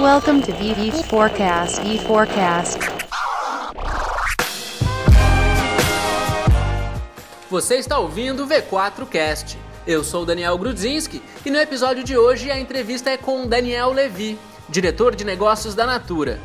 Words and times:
Welcome 0.00 0.40
to 0.46 0.52
VV 0.52 1.02
Forecast. 1.10 1.86
E 1.86 1.98
Forecast. 1.98 2.78
Você 7.50 7.74
está 7.74 7.98
ouvindo 7.98 8.44
o 8.44 8.48
V4Cast. 8.48 9.58
Eu 9.86 10.02
sou 10.02 10.24
Daniel 10.24 10.56
Grudzinski 10.56 11.22
e 11.44 11.50
no 11.50 11.58
episódio 11.58 12.02
de 12.02 12.16
hoje 12.16 12.50
a 12.50 12.58
entrevista 12.58 13.10
é 13.10 13.18
com 13.18 13.46
Daniel 13.46 13.92
Levi, 13.92 14.38
diretor 14.70 15.14
de 15.14 15.22
negócios 15.22 15.74
da 15.74 15.84
Natura. 15.84 16.40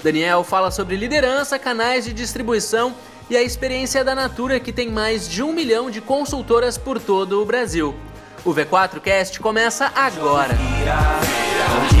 Daniel 0.00 0.44
fala 0.44 0.70
sobre 0.70 0.94
liderança, 0.94 1.58
canais 1.58 2.04
de 2.04 2.12
distribuição 2.12 2.94
e 3.28 3.36
a 3.36 3.42
experiência 3.42 4.04
da 4.04 4.14
Natura, 4.14 4.60
que 4.60 4.72
tem 4.72 4.88
mais 4.88 5.28
de 5.28 5.42
um 5.42 5.52
milhão 5.52 5.90
de 5.90 6.00
consultoras 6.00 6.78
por 6.78 7.00
todo 7.00 7.42
o 7.42 7.44
Brasil. 7.44 7.96
O 8.44 8.54
V4Cast 8.54 9.40
começa 9.40 9.90
agora. 9.92 10.56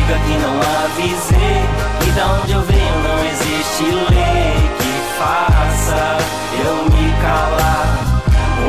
Diga 0.02 0.18
que 0.18 0.38
não 0.38 0.58
avisei 0.84 1.62
Que 2.00 2.10
da 2.12 2.40
onde 2.40 2.52
eu 2.52 2.60
venho 2.62 3.02
não 3.02 3.24
existe 3.24 3.84
lei 3.84 4.54
Que 4.78 5.18
faça 5.18 6.18
eu 6.64 6.84
me 6.84 7.12
calar 7.22 7.98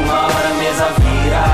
Uma 0.04 0.26
hora 0.26 0.50
a 0.50 0.54
mesa 0.56 0.86
vira 1.00 1.46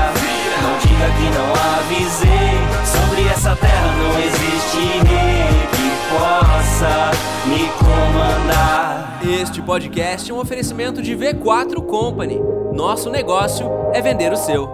Não 0.62 0.78
diga 0.78 1.08
que 1.16 1.28
não 1.36 1.50
avisei 1.78 2.52
Sobre 2.84 3.28
essa 3.28 3.56
terra 3.56 3.92
não 3.96 4.18
existe 4.20 4.80
rei 5.08 5.68
Que 5.72 5.88
possa 6.14 7.10
me 7.46 7.68
comandar 7.78 9.18
Este 9.22 9.62
podcast 9.62 10.30
é 10.30 10.34
um 10.34 10.40
oferecimento 10.40 11.02
de 11.02 11.14
V4 11.16 11.84
Company. 11.86 12.40
Nosso 12.72 13.10
negócio 13.10 13.70
é 13.92 14.00
vender 14.00 14.32
o 14.32 14.36
seu. 14.36 14.68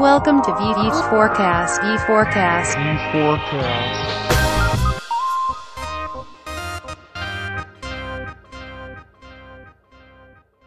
Welcome 0.00 0.42
to 0.42 0.52
VV 0.52 0.90
Forecast. 1.08 1.80
E 1.84 1.98
Forecast. 2.00 2.76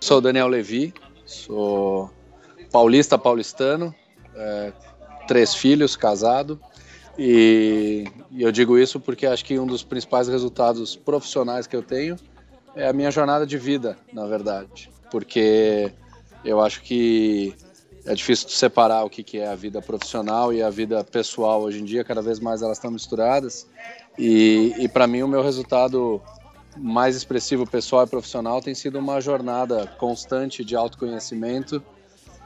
Sou 0.07 0.21
Daniel 0.21 0.47
Levi, 0.47 0.93
sou 1.25 2.09
paulista 2.71 3.17
paulistano, 3.17 3.93
é, 4.37 4.71
três 5.27 5.53
filhos, 5.53 5.97
casado. 5.97 6.57
E, 7.19 8.05
e 8.31 8.41
eu 8.41 8.49
digo 8.49 8.77
isso 8.77 9.01
porque 9.01 9.25
acho 9.27 9.43
que 9.43 9.59
um 9.59 9.67
dos 9.67 9.83
principais 9.83 10.29
resultados 10.29 10.95
profissionais 10.95 11.67
que 11.67 11.75
eu 11.75 11.83
tenho 11.83 12.15
é 12.73 12.87
a 12.87 12.93
minha 12.93 13.11
jornada 13.11 13.45
de 13.45 13.57
vida, 13.57 13.97
na 14.13 14.25
verdade. 14.25 14.89
Porque 15.11 15.91
eu 16.45 16.61
acho 16.61 16.83
que 16.83 17.53
é 18.05 18.15
difícil 18.15 18.47
separar 18.47 19.03
o 19.03 19.09
que, 19.09 19.37
é 19.37 19.49
a 19.49 19.55
vida 19.55 19.81
profissional 19.81 20.53
e 20.53 20.63
a 20.63 20.69
vida 20.69 21.03
pessoal 21.03 21.63
hoje 21.63 21.81
em 21.81 21.83
dia, 21.83 22.05
cada 22.05 22.21
vez 22.21 22.39
mais 22.39 22.61
elas 22.61 22.77
estão 22.77 22.91
misturadas. 22.91 23.67
E, 24.17 24.73
e 24.77 24.87
para 24.87 25.05
mim, 25.05 25.21
o 25.21 25.27
meu 25.27 25.43
resultado 25.43 26.21
mais 26.79 27.15
expressivo 27.15 27.65
pessoal 27.65 28.05
e 28.05 28.07
profissional 28.07 28.61
tem 28.61 28.75
sido 28.75 28.99
uma 28.99 29.19
jornada 29.19 29.87
constante 29.97 30.63
de 30.63 30.75
autoconhecimento, 30.75 31.81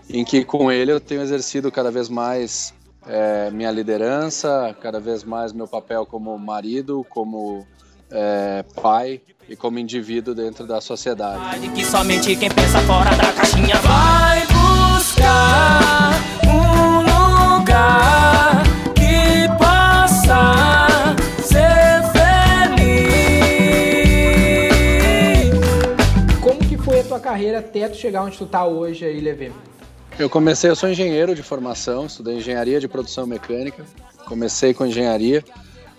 em 0.10 0.24
que 0.24 0.44
com 0.44 0.72
ele 0.72 0.92
eu 0.92 1.00
tenho 1.00 1.22
exercido 1.22 1.72
cada 1.72 1.92
vez 1.92 2.10
mais 2.10 2.74
é, 3.08 3.50
minha 3.52 3.72
liderança, 3.72 4.76
cada 4.82 5.00
vez 5.00 5.24
mais 5.24 5.54
meu 5.54 5.68
papel 5.68 6.06
como 6.06 6.38
marido, 6.38 7.06
como 7.10 7.66
é, 8.10 8.64
pai 8.82 9.22
e 9.50 9.56
como 9.56 9.80
indivíduo 9.80 10.36
dentro 10.36 10.66
da 10.66 10.80
sociedade. 10.82 11.70
Que 11.70 11.86
somente 11.86 12.36
quem 12.36 12.50
pensa 12.50 12.80
fora 12.82 13.16
da 13.16 13.34
caixinha 13.34 13.76
vai 13.78 14.46
buscar 14.48 16.14
um 16.46 17.58
lugar 17.58 18.31
carreira 27.32 27.60
até 27.60 27.88
tu 27.88 27.96
chegar 27.96 28.24
onde 28.24 28.38
tu 28.38 28.46
tá 28.46 28.66
hoje 28.66 29.06
aí, 29.06 29.22
Levi? 29.22 29.54
Eu 30.20 30.30
comecei, 30.30 30.70
eu 30.70 30.76
sou 30.76 30.90
engenheiro 30.90 31.34
de 31.34 31.42
formação, 31.42 32.06
estudei 32.06 32.36
engenharia 32.36 32.78
de 32.78 32.90
produção 32.90 33.26
mecânica, 33.26 33.86
comecei 34.26 34.74
com 34.74 34.86
engenharia 34.86 35.42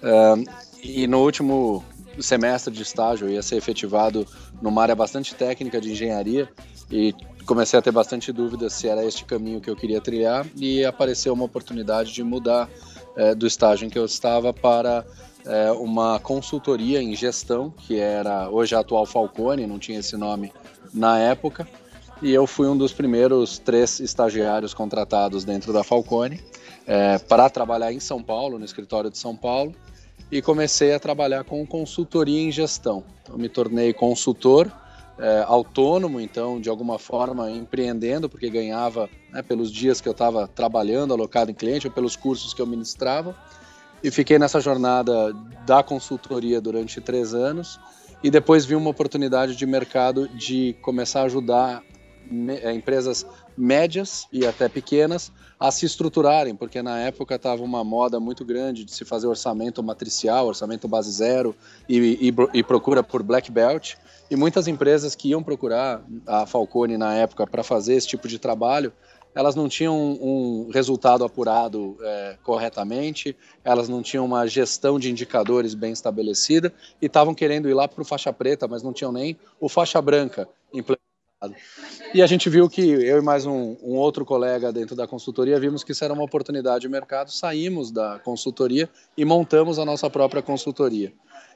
ahn, 0.03 0.45
e 0.83 1.07
no 1.07 1.23
último 1.23 1.83
semestre 2.21 2.75
de 2.75 2.83
estágio 2.83 3.31
ia 3.31 3.41
ser 3.41 3.57
efetivado 3.57 4.27
numa 4.61 4.83
área 4.83 4.95
bastante 4.95 5.35
técnica 5.35 5.81
de 5.81 5.93
engenharia 5.93 6.47
e 6.91 7.15
comecei 7.47 7.79
a 7.79 7.83
ter 7.83 7.93
bastante 7.93 8.31
dúvidas 8.31 8.75
se 8.75 8.87
era 8.87 9.03
este 9.03 9.25
caminho 9.25 9.59
que 9.59 9.71
eu 9.71 9.75
queria 9.75 10.03
trilhar 10.03 10.47
e 10.55 10.85
apareceu 10.85 11.33
uma 11.33 11.45
oportunidade 11.45 12.13
de 12.13 12.23
mudar 12.23 12.69
eh, 13.17 13.35
do 13.35 13.47
estágio 13.47 13.87
em 13.87 13.91
que 13.91 13.99
eu 13.99 14.05
estava 14.05 14.53
para 14.53 15.03
eh, 15.47 15.73
uma 15.73 16.21
consultoria 16.21 17.03
em 17.03 17.17
gestão, 17.17 17.71
que 17.71 17.99
era 17.99 18.51
hoje 18.51 18.75
a 18.75 18.81
atual 18.81 19.07
Falcone, 19.07 19.67
não 19.67 19.79
tinha 19.79 19.99
esse 19.99 20.17
nome 20.19 20.53
na 20.93 21.19
época, 21.19 21.67
e 22.21 22.33
eu 22.33 22.47
fui 22.47 22.69
um 22.69 22.77
dos 22.77 22.93
primeiros 22.93 23.59
três 23.59 23.99
estagiários 24.01 24.73
contratados 24.75 25.45
dentro 25.45 25.73
da 25.73 25.83
Falcone 25.83 26.41
eh, 26.87 27.19
para 27.19 27.51
trabalhar 27.51 27.93
em 27.93 28.01
São 28.01 28.23
Paulo, 28.23 28.59
no 28.59 28.65
escritório 28.65 29.11
de 29.11 29.19
São 29.19 29.37
Paulo, 29.37 29.75
e 30.31 30.41
comecei 30.41 30.95
a 30.95 31.01
trabalhar 31.01 31.45
com 31.45 31.67
consultoria 31.67 32.41
em 32.41 32.51
gestão. 32.51 33.05
Então, 33.23 33.37
me 33.37 33.49
tornei 33.49 33.93
consultor 33.93 34.71
é, 35.19 35.45
autônomo, 35.47 36.21
então, 36.21 36.61
de 36.61 36.69
alguma 36.69 36.99
forma, 36.99 37.51
empreendendo, 37.51 38.29
porque 38.29 38.49
ganhava 38.49 39.09
né, 39.31 39.43
pelos 39.43 39.71
dias 39.71 40.01
que 40.01 40.09
eu 40.09 40.13
estava 40.13 40.49
trabalhando, 40.49 41.13
alocado 41.13 41.51
em 41.51 41.55
cliente, 41.55 41.87
ou 41.87 41.93
pelos 41.93 42.17
cursos 42.17 42.55
que 42.55 42.63
eu 42.63 42.67
ministrava. 42.67 43.37
E 44.03 44.11
fiquei 44.11 44.39
nessa 44.39 44.61
jornada 44.61 45.33
da 45.65 45.83
consultoria 45.83 46.61
durante 46.61 47.01
três 47.01 47.35
anos. 47.35 47.79
E 48.23 48.31
depois 48.31 48.65
vi 48.65 48.75
uma 48.77 48.91
oportunidade 48.91 49.57
de 49.57 49.67
mercado 49.67 50.29
de 50.29 50.77
começar 50.81 51.23
a 51.23 51.25
ajudar 51.25 51.83
me- 52.31 52.57
é, 52.57 52.73
empresas 52.73 53.27
médias 53.57 54.27
e 54.33 54.47
até 54.47 54.69
pequenas 54.69 55.33
a 55.59 55.71
se 55.71 55.87
estruturarem, 55.87 56.55
porque 56.55 56.81
na 56.83 56.99
época 57.01 57.35
estava 57.35 57.63
uma 57.63 57.85
moda 57.85 58.19
muito 58.19 58.45
grande 58.45 58.85
de 58.85 58.93
se 58.93 59.05
fazer 59.05 59.27
orçamento 59.27 59.83
matricial, 59.83 60.47
orçamento 60.47 60.89
base 60.89 61.11
zero 61.11 61.55
e, 61.89 62.29
e, 62.29 62.59
e 62.59 62.63
procura 62.63 63.03
por 63.03 63.23
black 63.23 63.51
belt. 63.51 63.95
E 64.31 64.37
muitas 64.37 64.67
empresas 64.67 65.15
que 65.15 65.29
iam 65.29 65.43
procurar 65.43 66.03
a 66.27 66.47
Falcone 66.47 66.97
na 66.97 67.15
época 67.15 67.47
para 67.47 67.63
fazer 67.63 67.95
esse 67.95 68.09
tipo 68.09 68.27
de 68.27 68.39
trabalho, 68.39 68.93
elas 69.35 69.55
não 69.55 69.69
tinham 69.69 69.97
um 69.97 70.71
resultado 70.71 71.25
apurado 71.25 71.97
é, 72.01 72.37
corretamente, 72.43 73.37
elas 73.65 73.89
não 73.89 74.03
tinham 74.03 74.25
uma 74.25 74.47
gestão 74.47 74.99
de 74.99 75.11
indicadores 75.11 75.75
bem 75.75 75.93
estabelecida 75.93 76.73
e 77.01 77.07
estavam 77.07 77.35
querendo 77.35 77.69
ir 77.69 77.75
lá 77.75 77.89
para 77.89 78.03
o 78.03 78.05
faixa 78.05 78.33
preta, 78.33 78.69
mas 78.69 78.83
não 78.83 78.93
tinham 78.93 79.13
nem 79.13 79.37
o 79.61 79.69
faixa 79.69 80.01
branca 80.01 80.49
implementado. 80.73 81.03
E 82.15 82.23
a 82.23 82.27
gente 82.27 82.49
viu 82.49 82.69
que 82.69 82.83
eu 82.83 83.19
e 83.19 83.23
mais 83.23 83.47
um, 83.47 83.77
um 83.83 83.97
outro 83.97 84.25
colega 84.25 84.73
dentro 84.73 84.95
da 84.95 85.07
consultoria 85.07 85.59
vimos 85.59 85.83
que 85.83 85.93
isso 85.93 86.05
era 86.05 86.13
uma 86.15 86.23
oportunidade 86.23 86.83
de 86.83 86.89
mercado, 86.89 87.33
saímos 87.33 87.91
da 87.91 88.21
consultoria 88.21 88.89
e 89.17 89.25
montamos 89.25 89.79
a 89.79 89.85
nossa 89.85 90.09
própria 90.09 90.43
consultoria 90.43 91.13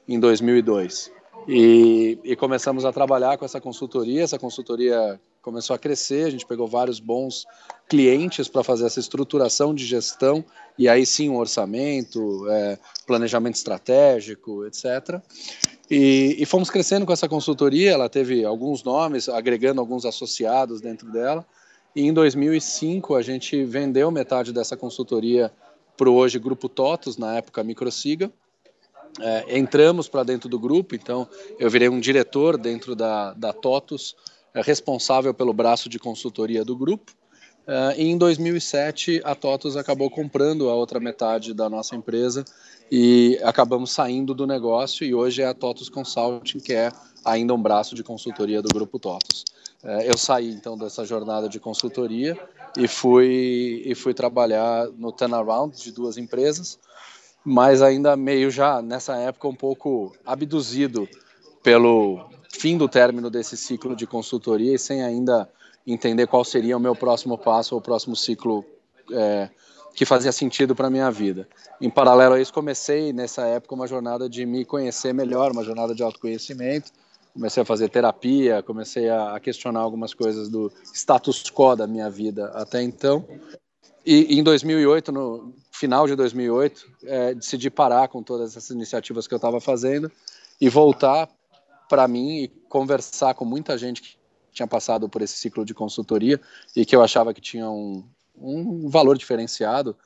em 0.09 0.19
2002. 0.19 1.13
E, 1.49 2.19
e 2.25 2.35
começamos 2.35 2.85
a 2.85 2.93
trabalhar 2.93 3.39
com 3.39 3.45
essa 3.45 3.61
consultoria. 3.61 4.23
Essa 4.23 4.39
consultoria 4.39 5.21
começou 5.47 5.77
a 5.77 5.79
crescer, 5.79 6.27
a 6.27 6.31
gente 6.31 6.45
pegou 6.45 6.67
vários 6.67 6.99
bons 6.99 7.47
clientes 7.89 8.49
para 8.49 8.65
fazer 8.65 8.85
essa 8.85 8.99
estruturação 8.99 9.73
de 9.73 9.87
gestão 9.87 10.45
e 10.77 10.89
aí 10.89 11.07
sim 11.07 11.31
um 11.31 11.37
orçamento, 11.37 12.51
é, 12.51 12.77
planejamento 13.07 13.55
estratégico, 13.55 14.67
etc. 14.67 15.21
E, 15.89 16.35
e 16.37 16.45
fomos 16.45 16.69
crescendo 16.69 17.07
com 17.07 17.13
essa 17.13 17.29
consultoria. 17.29 17.93
Ela 17.93 18.09
teve 18.09 18.45
alguns 18.45 18.83
nomes, 18.83 19.29
agregando 19.29 19.81
alguns 19.81 20.05
associados 20.05 20.81
dentro 20.81 21.13
dela. 21.13 21.47
E 21.95 22.03
em 22.03 22.13
2005 22.13 23.15
a 23.15 23.23
gente 23.23 23.63
vendeu 23.63 24.11
metade 24.11 24.53
dessa 24.53 24.77
consultoria 24.77 25.53
para 25.97 26.11
o 26.11 26.15
hoje 26.15 26.41
Grupo 26.41 26.69
TOTOS, 26.69 27.19
na 27.19 27.37
época 27.37 27.63
Microsiga. 27.63 28.33
É, 29.21 29.57
entramos 29.57 30.09
para 30.09 30.25
dentro 30.25 30.49
do 30.49 30.59
grupo, 30.59 30.97
então 30.97 31.29
eu 31.57 31.71
virei 31.71 31.89
um 31.89 32.01
diretor 32.01 32.59
dentro 32.59 32.97
da, 32.97 33.33
da 33.33 33.53
TOTOS, 33.53 34.15
é, 34.15 34.36
responsável 34.63 35.33
pelo 35.35 35.53
braço 35.53 35.89
de 35.89 35.99
consultoria 35.99 36.65
do 36.65 36.77
grupo. 36.77 37.13
É, 37.67 38.01
e 38.01 38.07
em 38.07 38.17
2007 38.17 39.21
a 39.25 39.35
TOTOS 39.35 39.77
acabou 39.77 40.09
comprando 40.09 40.69
a 40.69 40.75
outra 40.75 41.01
metade 41.01 41.53
da 41.53 41.69
nossa 41.69 41.97
empresa 41.97 42.45
e 42.91 43.39
acabamos 43.43 43.91
saindo 43.91 44.33
do 44.33 44.47
negócio 44.47 45.05
e 45.05 45.13
hoje 45.13 45.43
é 45.43 45.47
a 45.47 45.55
TOTOS 45.55 45.89
Consulting, 45.89 46.61
que 46.61 46.73
é 46.73 46.93
ainda 47.25 47.53
um 47.53 47.61
braço 47.61 47.97
de 47.97 48.05
consultoria 48.05 48.63
do 48.63 48.69
grupo 48.69 49.01
TOTOS. 49.01 49.45
É, 49.83 50.09
eu 50.09 50.17
saí 50.17 50.51
então 50.51 50.79
dessa 50.79 51.05
jornada 51.05 51.49
de 51.49 51.59
consultoria 51.59 52.39
e 52.79 52.87
fui, 52.87 53.83
e 53.85 53.95
fui 53.95 54.15
trabalhar 54.15 54.87
no 54.97 55.11
turnaround 55.11 55.77
de 55.77 55.91
duas 55.91 56.17
empresas, 56.17 56.79
mas 57.45 57.83
ainda 57.83 58.17
meio 58.17 58.51
já 58.51 58.81
nessa 58.81 59.17
época 59.17 59.49
um 59.49 59.55
pouco 59.55 60.15
abduzido 60.25 61.09
pelo 61.67 62.21
fim 62.49 62.79
do 62.79 62.89
término 62.89 63.29
desse 63.29 63.57
ciclo 63.57 63.97
de 63.97 64.07
consultoria 64.07 64.77
e 64.77 64.79
sem 64.79 65.03
ainda 65.03 65.51
entender 65.85 66.29
qual 66.29 66.45
seria 66.45 66.77
o 66.77 66.81
meu 66.81 66.95
próximo 66.95 67.37
passo 67.37 67.75
ou 67.75 67.81
o 67.81 67.83
próximo 67.83 68.15
ciclo 68.15 68.65
é, 69.11 69.51
que 69.93 70.05
fazia 70.05 70.31
sentido 70.31 70.77
para 70.77 70.89
minha 70.89 71.11
vida. 71.11 71.49
Em 71.81 71.91
paralelo 71.91 72.37
a 72.37 72.41
isso, 72.41 72.53
comecei 72.53 73.13
nessa 73.13 73.45
época 73.47 73.75
uma 73.75 73.89
jornada 73.89 74.29
de 74.29 74.47
me 74.47 74.65
conhecer 74.65 75.13
melhor, 75.13 75.51
uma 75.51 75.65
jornada 75.65 75.93
de 75.93 76.05
autoconhecimento. 76.05 76.93
Comecei 77.35 77.65
a 77.65 77.67
fazer 77.67 77.89
terapia, 77.89 78.63
comecei 78.63 79.11
a 79.11 79.37
questionar 79.41 79.81
algumas 79.81 80.15
coisas 80.15 80.49
do 80.49 80.73
status 80.95 81.51
quo 81.51 81.75
da 81.75 81.89
minha 81.89 82.09
vida 82.09 82.47
até 82.55 82.81
então. 82.81 83.27
E 84.07 84.39
em 84.39 84.43
2008, 84.45 85.11
no 85.11 85.53
final 85.73 86.07
de 86.07 86.15
2008, 86.15 86.87
é, 87.03 87.35
decidi 87.35 87.71
parar 87.71 88.07
com 88.07 88.23
todas 88.23 88.57
essas 88.57 88.71
iniciativas 88.71 89.27
que 89.27 89.35
eu 89.35 89.39
estava 89.39 89.61
fazendo 89.61 90.09
e 90.61 90.69
voltar 90.69 91.29
para 91.89 92.07
mim 92.09 92.43
e 92.43 92.49
conversar 92.69 93.35
com 93.35 93.45
muita 93.45 93.77
gente 93.77 94.03
que 94.03 94.17
tinha 94.53 94.67
passado 94.67 95.09
por 95.09 95.23
esse 95.23 95.37
ciclo 95.37 95.65
de 95.65 95.75
consultoria 95.75 96.41
e 96.75 96.85
que 96.85 96.97
eu 96.97 97.03
achava 97.03 97.35
que 97.35 97.41
tinha 97.41 97.69
um, 97.69 98.05
um 98.39 98.89
valor 98.89 99.17
diferenciado 99.17 99.97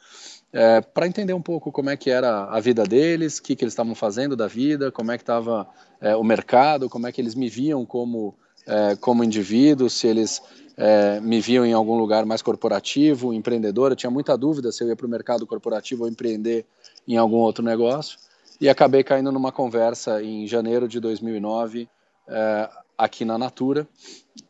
é, 0.52 0.80
para 0.80 1.06
entender 1.06 1.32
um 1.32 1.42
pouco 1.42 1.70
como 1.70 1.90
é 1.90 1.96
que 1.96 2.10
era 2.10 2.44
a 2.44 2.58
vida 2.58 2.84
deles, 2.84 3.38
o 3.38 3.42
que, 3.42 3.54
que 3.54 3.64
eles 3.64 3.72
estavam 3.72 3.94
fazendo 3.94 4.36
da 4.36 4.48
vida, 4.48 4.90
como 4.90 5.12
é 5.12 5.16
que 5.16 5.22
estava 5.22 5.68
é, 6.00 6.16
o 6.16 6.24
mercado, 6.24 6.88
como 6.88 7.06
é 7.06 7.12
que 7.12 7.20
eles 7.20 7.34
me 7.34 7.48
viam 7.48 7.86
como, 7.86 8.34
é, 8.66 8.96
como 8.96 9.22
indivíduo, 9.22 9.88
se 9.88 10.08
eles 10.08 10.42
é, 10.76 11.20
me 11.20 11.40
viam 11.40 11.64
em 11.64 11.72
algum 11.72 11.96
lugar 11.96 12.26
mais 12.26 12.42
corporativo, 12.42 13.32
empreendedor. 13.32 13.92
Eu 13.92 13.96
tinha 13.96 14.10
muita 14.10 14.36
dúvida 14.36 14.72
se 14.72 14.82
eu 14.82 14.88
ia 14.88 14.96
para 14.96 15.06
o 15.06 15.10
mercado 15.10 15.46
corporativo 15.46 16.02
ou 16.02 16.08
empreender 16.08 16.66
em 17.06 17.16
algum 17.16 17.36
outro 17.36 17.64
negócio. 17.64 18.18
E 18.60 18.68
acabei 18.68 19.02
caindo 19.02 19.32
numa 19.32 19.50
conversa 19.50 20.22
em 20.22 20.46
janeiro 20.46 20.86
de 20.86 21.00
2009, 21.00 21.88
é, 22.28 22.68
aqui 22.96 23.24
na 23.24 23.38
Natura, 23.38 23.88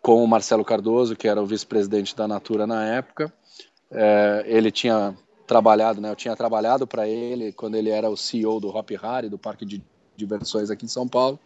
com 0.03 0.25
o 0.25 0.27
Marcelo 0.27 0.65
Cardoso, 0.65 1.15
que 1.15 1.29
era 1.29 1.41
o 1.41 1.47
vice-presidente 1.47 2.17
da 2.17 2.27
Natura 2.27 2.67
na 2.67 2.85
época. 2.85 3.33
É, 3.89 4.45
ele 4.47 4.73
tinha 4.73 5.17
trabalhado, 5.47 6.01
né? 6.01 6.11
Eu 6.11 6.17
tinha 6.17 6.35
trabalhado 6.35 6.87
para 6.87 7.07
ele 7.07 7.53
quando 7.53 7.77
ele 7.77 7.91
era 7.91 8.11
o 8.11 8.17
CEO 8.17 8.59
do 8.59 8.69
Hop 8.69 8.91
Harry, 9.01 9.29
do 9.29 9.39
parque 9.39 9.65
de 9.65 9.81
diversões 10.17 10.71
aqui 10.71 10.87
em 10.87 10.89
São 10.89 11.07
Paulo. 11.07 11.39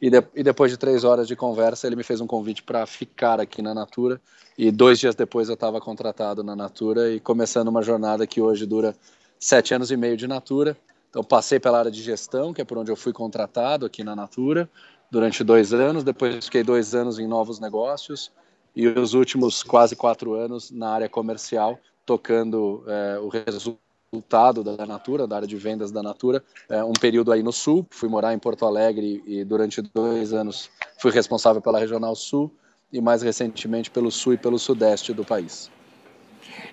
E, 0.00 0.10
de, 0.10 0.22
e 0.34 0.42
depois 0.42 0.70
de 0.70 0.76
três 0.76 1.04
horas 1.04 1.26
de 1.26 1.34
conversa, 1.34 1.86
ele 1.86 1.96
me 1.96 2.02
fez 2.02 2.20
um 2.20 2.26
convite 2.26 2.62
para 2.62 2.84
ficar 2.84 3.40
aqui 3.40 3.62
na 3.62 3.72
Natura. 3.72 4.20
E 4.58 4.70
dois 4.70 4.98
dias 4.98 5.14
depois 5.14 5.48
eu 5.48 5.54
estava 5.54 5.80
contratado 5.80 6.42
na 6.42 6.54
Natura 6.54 7.10
e 7.10 7.20
começando 7.20 7.68
uma 7.68 7.82
jornada 7.82 8.26
que 8.26 8.40
hoje 8.40 8.66
dura 8.66 8.94
sete 9.38 9.72
anos 9.72 9.90
e 9.90 9.96
meio 9.96 10.16
de 10.16 10.26
Natura. 10.26 10.76
Então 11.12 11.22
passei 11.22 11.60
pela 11.60 11.78
área 11.78 11.90
de 11.90 12.02
gestão, 12.02 12.54
que 12.54 12.62
é 12.62 12.64
por 12.64 12.78
onde 12.78 12.90
eu 12.90 12.96
fui 12.96 13.12
contratado 13.12 13.84
aqui 13.84 14.02
na 14.02 14.16
Natura, 14.16 14.68
durante 15.10 15.44
dois 15.44 15.74
anos. 15.74 16.02
Depois 16.02 16.46
fiquei 16.46 16.62
dois 16.62 16.94
anos 16.94 17.18
em 17.18 17.26
novos 17.26 17.60
negócios 17.60 18.32
e 18.74 18.88
os 18.88 19.12
últimos 19.12 19.62
quase 19.62 19.94
quatro 19.94 20.32
anos 20.32 20.70
na 20.70 20.88
área 20.88 21.10
comercial, 21.10 21.78
tocando 22.06 22.82
é, 22.86 23.18
o 23.18 23.28
resultado 23.28 24.64
da 24.64 24.86
Natura, 24.86 25.26
da 25.26 25.36
área 25.36 25.46
de 25.46 25.56
vendas 25.56 25.92
da 25.92 26.02
Natura, 26.02 26.42
é, 26.66 26.82
um 26.82 26.94
período 26.94 27.30
aí 27.30 27.42
no 27.42 27.52
Sul, 27.52 27.86
fui 27.90 28.08
morar 28.08 28.32
em 28.32 28.38
Porto 28.38 28.64
Alegre 28.64 29.22
e 29.26 29.44
durante 29.44 29.82
dois 29.82 30.32
anos 30.32 30.70
fui 30.98 31.10
responsável 31.10 31.60
pela 31.60 31.78
Regional 31.78 32.16
Sul 32.16 32.50
e 32.90 33.02
mais 33.02 33.20
recentemente 33.20 33.90
pelo 33.90 34.10
Sul 34.10 34.32
e 34.32 34.38
pelo 34.38 34.58
Sudeste 34.58 35.12
do 35.12 35.26
país. 35.26 35.70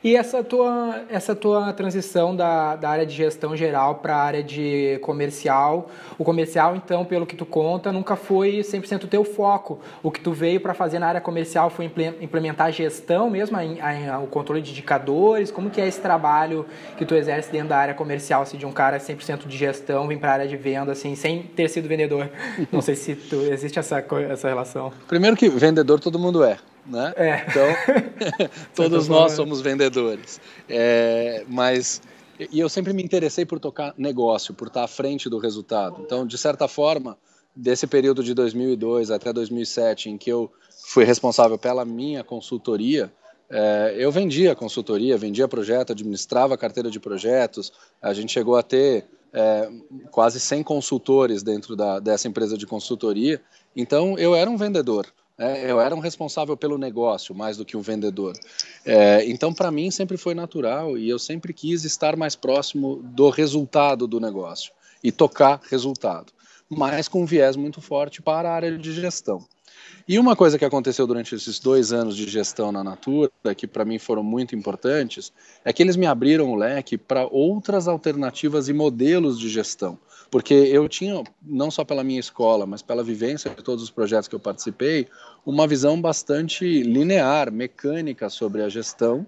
E 0.04 0.16
essa 0.16 0.44
tua, 0.44 1.02
essa 1.10 1.36
tua 1.36 1.74
transição 1.74 2.36
da, 2.36 2.76
da 2.76 2.90
área 2.90 3.06
de 3.06 3.14
gestão 3.14 3.56
geral 3.56 3.96
para 3.96 4.16
a 4.16 4.22
área 4.22 4.42
de 4.42 4.98
comercial, 5.02 5.90
o 6.18 6.24
comercial, 6.24 6.76
então, 6.76 7.04
pelo 7.04 7.26
que 7.26 7.36
tu 7.36 7.46
conta, 7.46 7.92
nunca 7.92 8.16
foi 8.16 8.62
100% 8.62 9.04
o 9.04 9.08
teu 9.08 9.26
foco. 9.26 9.80
O 10.02 10.10
que 10.10 10.22
tu 10.22 10.32
veio 10.32 10.62
para 10.62 10.74
fazer 10.74 11.00
na 11.00 11.08
área 11.08 11.22
comercial 11.22 11.70
foi 11.70 11.92
implementar 12.22 12.68
a 12.68 12.72
gestão 12.72 13.30
mesmo, 13.30 13.58
a, 13.58 14.16
a, 14.16 14.20
o 14.20 14.28
controle 14.28 14.62
de 14.62 14.72
indicadores? 14.72 15.52
Como 15.52 15.70
que 15.70 15.82
é 15.82 15.88
esse 15.88 16.00
trabalho 16.00 16.66
que 16.98 17.06
tu 17.06 17.14
exerce 17.14 17.52
dentro 17.52 17.70
da 17.70 17.78
área 17.78 17.94
comercial, 17.94 18.46
se 18.46 18.56
de 18.56 18.66
um 18.66 18.72
cara 18.72 18.98
100% 19.00 19.48
de 19.48 19.58
gestão 19.58 20.08
vir 20.08 20.18
para 20.18 20.30
a 20.30 20.34
área 20.34 20.48
de 20.48 20.56
venda, 20.56 20.94
assim, 20.94 21.16
sem 21.16 21.44
ter 21.44 21.70
sido 21.70 21.88
vendedor? 21.90 22.30
Não 22.72 22.82
sei 22.82 22.96
se 22.96 23.16
tu, 23.16 23.36
existe 23.36 23.78
essa, 23.78 24.04
essa 24.30 24.48
relação. 24.48 24.94
Primeiro 25.08 25.36
que 25.36 25.50
vendedor 25.50 26.00
todo 26.00 26.18
mundo 26.18 26.44
é 26.44 26.58
né? 26.90 27.14
É. 27.16 27.46
Então, 27.48 28.50
todos 28.76 29.08
nós 29.08 29.34
somos 29.34 29.62
vendedores. 29.62 30.42
É, 30.68 31.46
mas 31.48 32.02
e 32.52 32.60
eu 32.60 32.70
sempre 32.70 32.94
me 32.94 33.04
interessei 33.04 33.46
por 33.46 33.60
tocar 33.60 33.94
negócio, 33.98 34.54
por 34.54 34.68
estar 34.68 34.84
à 34.86 34.88
frente 34.88 35.30
do 35.30 35.38
resultado. 35.38 36.02
Então, 36.02 36.26
de 36.26 36.38
certa 36.38 36.70
forma, 36.70 37.18
desse 37.54 37.86
período 37.86 38.24
de 38.24 38.34
2002 38.34 39.12
até 39.12 39.34
2007, 39.34 40.10
em 40.10 40.18
que 40.18 40.32
eu 40.32 40.50
fui 40.88 41.04
responsável 41.04 41.58
pela 41.58 41.84
minha 41.84 42.24
consultoria, 42.24 43.12
é, 43.50 43.96
eu 43.98 44.10
vendia 44.10 44.56
consultoria, 44.56 45.18
vendia 45.18 45.48
projeto, 45.50 45.92
administrava 45.92 46.58
carteira 46.58 46.90
de 46.90 47.00
projetos. 47.00 47.74
A 48.02 48.14
gente 48.14 48.32
chegou 48.32 48.56
a 48.56 48.64
ter 48.64 49.06
é, 49.34 49.70
quase 50.10 50.40
100 50.40 50.64
consultores 50.64 51.44
dentro 51.44 51.76
da, 51.76 52.00
dessa 52.00 52.28
empresa 52.28 52.58
de 52.58 52.66
consultoria. 52.66 53.42
Então, 53.76 54.18
eu 54.18 54.34
era 54.34 54.50
um 54.50 54.56
vendedor. 54.56 55.08
É, 55.40 55.72
eu 55.72 55.80
era 55.80 55.96
um 55.96 56.00
responsável 56.00 56.58
pelo 56.58 56.78
negócio 56.78 57.34
mais 57.34 57.56
do 57.56 57.64
que 57.64 57.78
um 57.78 57.82
vendedor. 57.82 58.38
É, 58.86 59.26
então, 59.26 59.54
para 59.54 59.72
mim, 59.72 59.90
sempre 59.90 60.18
foi 60.18 60.36
natural 60.36 60.98
e 60.98 61.08
eu 61.08 61.18
sempre 61.18 61.54
quis 61.54 61.86
estar 61.86 62.18
mais 62.18 62.36
próximo 62.36 62.98
do 63.02 63.30
resultado 63.30 64.06
do 64.06 64.20
negócio 64.20 64.74
e 65.02 65.14
tocar 65.14 65.62
resultado, 65.70 66.34
mas 66.70 67.08
com 67.08 67.24
um 67.24 67.26
viés 67.26 67.56
muito 67.56 67.80
forte 67.80 68.22
para 68.22 68.50
a 68.50 68.54
área 68.54 68.78
de 68.78 68.92
gestão. 68.92 69.42
E 70.06 70.20
uma 70.20 70.36
coisa 70.36 70.58
que 70.58 70.66
aconteceu 70.66 71.08
durante 71.08 71.36
esses 71.36 71.58
dois 71.58 71.94
anos 71.94 72.18
de 72.18 72.28
gestão 72.28 72.72
na 72.72 72.84
Natura, 72.84 73.32
que 73.56 73.68
para 73.68 73.86
mim 73.86 74.00
foram 74.00 74.24
muito 74.24 74.56
importantes, 74.56 75.32
é 75.64 75.72
que 75.72 75.82
eles 75.82 75.96
me 75.96 76.06
abriram 76.06 76.52
o 76.52 76.56
leque 76.56 76.98
para 76.98 77.28
outras 77.28 77.88
alternativas 77.88 78.68
e 78.68 78.74
modelos 78.74 79.40
de 79.40 79.48
gestão. 79.48 79.98
Porque 80.32 80.54
eu 80.54 80.88
tinha, 80.88 81.24
não 81.42 81.72
só 81.72 81.84
pela 81.84 82.04
minha 82.04 82.20
escola, 82.20 82.66
mas 82.66 82.82
pela 82.82 83.04
vivência 83.04 83.50
de 83.50 83.64
todos 83.64 83.84
os 83.84 83.90
projetos 83.90 84.28
que 84.28 84.36
eu 84.36 84.40
participei, 84.40 85.08
uma 85.46 85.66
visão 85.66 86.00
bastante 86.00 86.84
linear, 86.84 87.52
mecânica 87.52 88.30
sobre 88.30 88.62
a 88.62 88.70
gestão 88.70 89.26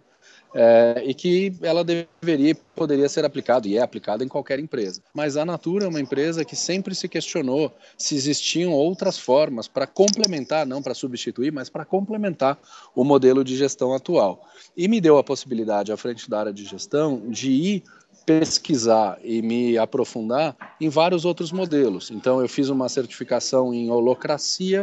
é, 0.53 1.03
e 1.05 1.13
que 1.13 1.53
ela 1.61 1.83
deveria 1.83 2.55
poderia 2.75 3.07
ser 3.07 3.23
aplicada 3.23 3.67
e 3.67 3.77
é 3.77 3.81
aplicada 3.81 4.23
em 4.23 4.27
qualquer 4.27 4.59
empresa. 4.59 5.01
Mas 5.13 5.37
a 5.37 5.45
Natura 5.45 5.85
é 5.85 5.87
uma 5.87 5.99
empresa 5.99 6.43
que 6.43 6.55
sempre 6.55 6.95
se 6.95 7.07
questionou 7.07 7.71
se 7.97 8.15
existiam 8.15 8.71
outras 8.73 9.17
formas 9.17 9.67
para 9.67 9.85
complementar, 9.85 10.65
não 10.65 10.81
para 10.81 10.93
substituir, 10.93 11.51
mas 11.51 11.69
para 11.69 11.85
complementar 11.85 12.57
o 12.95 13.03
modelo 13.03 13.43
de 13.43 13.55
gestão 13.55 13.93
atual. 13.93 14.47
E 14.75 14.87
me 14.87 14.99
deu 14.99 15.17
a 15.17 15.23
possibilidade, 15.23 15.91
à 15.91 15.97
frente 15.97 16.29
da 16.29 16.39
área 16.39 16.53
de 16.53 16.65
gestão, 16.65 17.29
de 17.29 17.51
ir 17.51 17.83
pesquisar 18.25 19.19
e 19.23 19.41
me 19.41 19.77
aprofundar 19.77 20.55
em 20.79 20.89
vários 20.89 21.25
outros 21.25 21.51
modelos. 21.51 22.11
Então 22.11 22.41
eu 22.41 22.47
fiz 22.47 22.69
uma 22.69 22.89
certificação 22.89 23.73
em 23.73 23.89
holocracia 23.89 24.81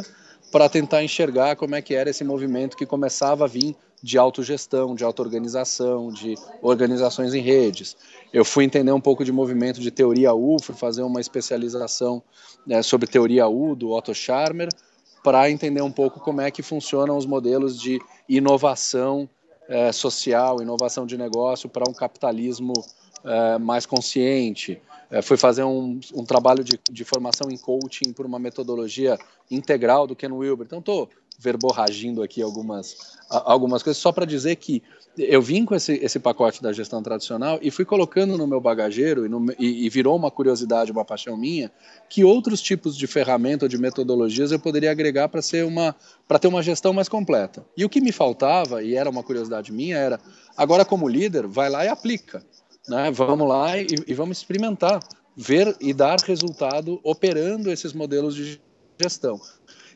para 0.51 0.69
tentar 0.69 1.03
enxergar 1.03 1.57
como 1.57 1.75
é 1.75 1.83
que 1.83 1.95
era 1.95 2.11
esse 2.11 2.25
movimento 2.25 2.77
que 2.77 2.87
começava 2.87 3.45
a 3.45 3.49
vir 3.49 3.77
de 4.03 4.17
autogestão, 4.17 4.95
de 4.95 5.05
auto-organização, 5.05 6.11
de 6.13 6.35
organizações 6.63 7.35
em 7.35 7.41
redes. 7.41 7.97
Eu 8.33 8.45
fui 8.45 8.65
entender 8.65 8.93
um 8.93 9.01
pouco 9.01 9.25
de 9.25 9.33
movimento 9.33 9.81
de 9.81 9.91
teoria 9.91 10.33
U, 10.33 10.57
fui 10.63 10.75
fazer 10.75 11.03
uma 11.03 11.21
especialização 11.21 12.23
né, 12.67 12.83
sobre 12.83 13.09
teoria 13.09 13.49
U 13.49 13.75
do 13.75 13.91
Otto 13.91 14.15
Scharmer, 14.15 14.69
para 15.23 15.51
entender 15.51 15.83
um 15.83 15.91
pouco 15.91 16.21
como 16.21 16.41
é 16.41 16.51
que 16.51 16.63
funcionam 16.63 17.17
os 17.17 17.27
modelos 17.27 17.79
de 17.79 18.01
inovação 18.29 19.29
é, 19.69 19.93
social, 19.93 20.63
inovação 20.63 21.05
de 21.05 21.19
negócio 21.19 21.69
para 21.69 21.89
um 21.89 21.93
capitalismo 21.93 22.73
é, 23.25 23.59
mais 23.59 23.87
consciente. 23.87 24.81
É, 25.11 25.23
fui 25.23 25.37
fazer 25.37 25.65
um, 25.65 25.99
um 26.15 26.25
trabalho 26.25 26.63
de, 26.63 26.79
de, 26.91 27.05
formação 27.05 27.51
em 27.51 27.57
coaching 27.57 28.13
por 28.13 28.27
uma 28.27 28.39
metodologia 28.39 29.19
integral 29.51 30.07
do 30.07 30.15
Ken 30.15 30.31
Wilber. 30.31 30.67
Então, 30.67 30.81
estou 30.81 31.09
verborragindo 31.39 32.23
aqui 32.23 32.43
algumas, 32.43 32.97
algumas 33.31 33.83
coisas, 33.83 34.03
só 34.03 34.11
para 34.11 34.27
dizer 34.27 34.57
que 34.57 34.83
eu 35.17 35.41
vim 35.41 35.65
com 35.65 35.75
esse, 35.75 35.95
esse 35.95 36.19
pacote 36.19 36.61
da 36.63 36.73
gestão 36.73 37.03
tradicional 37.03 37.59
e 37.63 37.71
fui 37.71 37.85
colocando 37.85 38.37
no 38.37 38.47
meu 38.47 38.61
bagageiro 38.61 39.25
e, 39.25 39.29
no, 39.29 39.47
e, 39.59 39.87
e 39.87 39.89
virou 39.89 40.17
uma 40.17 40.31
curiosidade, 40.31 40.93
uma 40.93 41.05
paixão 41.05 41.37
minha, 41.37 41.71
que 42.09 42.25
outros 42.25 42.61
tipos 42.61 42.97
de 42.97 43.07
ferramenta 43.07 43.65
ou 43.65 43.69
de 43.69 43.79
metodologias 43.79 44.53
eu 44.53 44.59
poderia 44.59 44.91
agregar 44.91 45.29
para 45.29 45.41
ser 45.41 45.65
uma 45.65 45.95
para 46.27 46.39
ter 46.39 46.49
uma 46.49 46.63
gestão 46.63 46.93
mais 46.93 47.09
completa. 47.09 47.65
E 47.77 47.85
o 47.85 47.89
que 47.89 48.01
me 48.01 48.13
faltava, 48.13 48.83
e 48.83 48.95
era 48.95 49.09
uma 49.09 49.23
curiosidade 49.23 49.73
minha, 49.73 49.97
era 49.97 50.21
agora 50.57 50.85
como 50.85 51.09
líder, 51.09 51.47
vai 51.47 51.71
lá 51.71 51.85
e 51.85 51.89
aplica. 51.89 52.45
Né? 52.89 53.11
Vamos 53.11 53.47
lá 53.47 53.77
e, 53.77 53.87
e 54.07 54.15
vamos 54.15 54.39
experimentar, 54.39 55.01
ver 55.37 55.77
e 55.81 55.93
dar 55.93 56.19
resultado 56.21 56.99
operando 57.03 57.71
esses 57.71 57.93
modelos 57.93 58.35
de 58.35 58.61
gestão. 59.01 59.41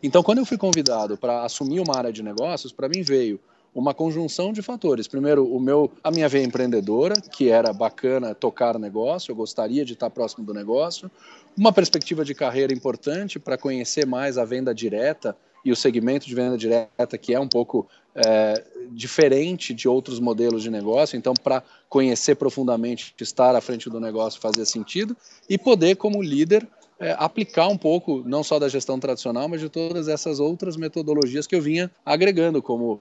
Então, 0.03 0.23
quando 0.23 0.39
eu 0.39 0.45
fui 0.45 0.59
convidado 0.59 1.17
para 1.17 1.45
assumir 1.45 1.81
uma 1.81 1.97
área 1.97 2.13
de 2.13 2.23
negócios, 2.23 2.73
para 2.73 2.89
mim 2.89 3.03
veio 3.03 3.41
uma 3.75 3.95
conjunção 3.95 4.53
de 4.53 4.61
fatores. 4.61 5.09
Primeiro, 5.09 5.47
o 5.47 5.59
meu, 5.59 5.91
a 6.05 6.11
minha 6.11 6.29
veia 6.29 6.45
empreendedora, 6.45 7.15
que 7.21 7.49
era 7.49 7.73
bacana 7.73 8.35
tocar 8.35 8.79
negócio, 8.79 9.33
eu 9.33 9.37
gostaria 9.37 9.85
de 9.85 9.95
estar 9.95 10.11
próximo 10.11 10.45
do 10.45 10.53
negócio. 10.53 11.11
Uma 11.57 11.73
perspectiva 11.73 12.25
de 12.25 12.35
carreira 12.35 12.73
importante 12.73 13.39
para 13.39 13.57
conhecer 13.57 14.07
mais 14.07 14.37
a 14.37 14.45
venda 14.45 14.75
direta 14.75 15.37
e 15.64 15.71
o 15.71 15.76
segmento 15.76 16.26
de 16.26 16.35
venda 16.35 16.57
direta, 16.57 17.16
que 17.19 17.33
é 17.35 17.40
um 17.40 17.49
pouco 17.49 17.88
é, 18.14 18.64
diferente 18.90 19.73
de 19.73 19.88
outros 19.88 20.21
modelos 20.21 20.62
de 20.62 20.71
negócio. 20.71 21.16
Então, 21.16 21.35
para 21.35 21.62
conhecer 21.88 22.35
profundamente, 22.35 23.14
estar 23.21 23.54
à 23.54 23.61
frente 23.61 23.88
do 23.88 24.00
negócio 24.00 24.40
fazia 24.40 24.64
sentido. 24.64 25.16
E 25.49 25.57
poder, 25.57 25.97
como 25.97 26.23
líder, 26.23 26.66
é, 26.99 27.16
aplicar 27.19 27.69
um 27.69 27.76
pouco, 27.76 28.23
não 28.26 28.42
só 28.42 28.59
da 28.59 28.69
gestão 28.69 28.99
tradicional, 28.99 29.49
mas 29.49 29.61
de 29.61 29.69
todas 29.69 30.09
essas 30.09 30.40
outras 30.40 30.76
metodologias 30.76 31.47
que 31.47 31.54
eu 31.54 31.62
vinha 31.62 31.90
agregando 32.04 32.62
como, 32.62 33.00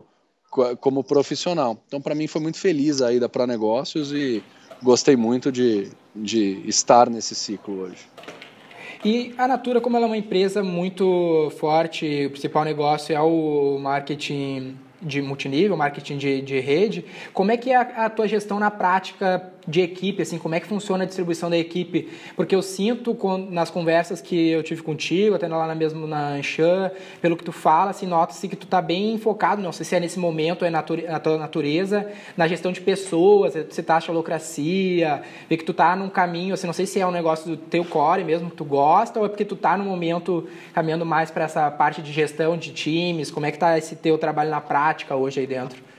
como 0.79 1.03
profissional. 1.03 1.77
Então, 1.87 2.01
para 2.01 2.15
mim, 2.15 2.27
foi 2.27 2.41
muito 2.41 2.57
feliz 2.57 3.01
a 3.01 3.11
ida 3.11 3.27
para 3.27 3.45
negócios 3.47 4.11
e 4.11 4.43
gostei 4.81 5.15
muito 5.15 5.51
de, 5.51 5.89
de 6.15 6.63
estar 6.67 7.09
nesse 7.09 7.35
ciclo 7.35 7.81
hoje. 7.81 8.07
E 9.03 9.34
a 9.36 9.48
Natura, 9.48 9.81
como 9.81 9.98
ela 9.98 10.05
é 10.05 10.10
uma 10.10 10.17
empresa 10.17 10.63
muito 10.63 11.51
forte, 11.58 12.27
o 12.27 12.29
principal 12.29 12.63
negócio 12.63 13.15
é 13.15 13.20
o 13.20 13.79
marketing 13.79 14.77
de 15.01 15.22
multinível, 15.22 15.75
marketing 15.75 16.17
de, 16.17 16.41
de 16.41 16.60
rede, 16.60 17.03
como 17.34 17.51
é 17.51 17.58
que 17.58 17.72
é 17.72 17.75
a, 17.75 18.05
a, 18.05 18.10
tua 18.10 18.27
gestão 18.27 18.60
na 18.60 18.70
prática 18.70 19.51
de 19.67 19.81
equipe, 19.81 20.21
assim, 20.21 20.37
como 20.37 20.55
é 20.55 20.59
que 20.59 20.67
funciona 20.67 21.03
a 21.03 21.07
distribuição 21.07 21.49
da 21.49 21.57
equipe? 21.57 22.09
Porque 22.35 22.55
eu 22.55 22.61
sinto 22.61 23.17
nas 23.49 23.69
conversas 23.69 24.21
que 24.21 24.49
eu 24.49 24.63
tive 24.63 24.81
contigo, 24.81 25.35
até 25.35 25.47
lá 25.47 25.67
na 25.67 25.75
mesmo 25.75 26.07
na 26.07 26.29
Anshan, 26.29 26.91
pelo 27.21 27.37
que 27.37 27.43
tu 27.43 27.51
fala, 27.51 27.91
assim, 27.91 28.07
nota-se 28.07 28.47
que 28.47 28.55
tu 28.55 28.67
tá 28.67 28.81
bem 28.81 29.17
focado, 29.17 29.61
não 29.61 29.71
sei 29.71 29.85
se 29.85 29.95
é 29.95 29.99
nesse 29.99 30.19
momento, 30.19 30.65
é 30.65 30.69
na 30.69 30.81
tua 30.81 31.37
natureza, 31.37 32.09
na 32.35 32.47
gestão 32.47 32.71
de 32.71 32.81
pessoas, 32.81 33.53
você 33.53 33.83
taxa 33.83 34.11
a 34.11 34.15
locracia, 34.15 35.21
vê 35.49 35.57
que 35.57 35.63
tu 35.63 35.73
tá 35.73 35.95
num 35.95 36.09
caminho, 36.09 36.53
assim, 36.53 36.67
não 36.67 36.73
sei 36.73 36.85
se 36.85 36.99
é 36.99 37.05
um 37.05 37.11
negócio 37.11 37.51
do 37.51 37.57
teu 37.57 37.85
core 37.85 38.23
mesmo, 38.23 38.49
que 38.49 38.55
tu 38.55 38.65
gosta, 38.65 39.19
ou 39.19 39.25
é 39.25 39.29
porque 39.29 39.45
tu 39.45 39.55
tá 39.55 39.77
no 39.77 39.83
momento 39.83 40.47
caminhando 40.73 41.05
mais 41.05 41.29
para 41.29 41.45
essa 41.45 41.69
parte 41.69 42.01
de 42.01 42.11
gestão 42.11 42.57
de 42.57 42.71
times, 42.71 43.29
como 43.29 43.45
é 43.45 43.51
que 43.51 43.59
tá 43.59 43.77
esse 43.77 43.95
teu 43.95 44.17
trabalho 44.17 44.49
na 44.49 44.61
prática 44.61 45.15
hoje 45.15 45.39
aí 45.39 45.47
dentro? 45.47 45.90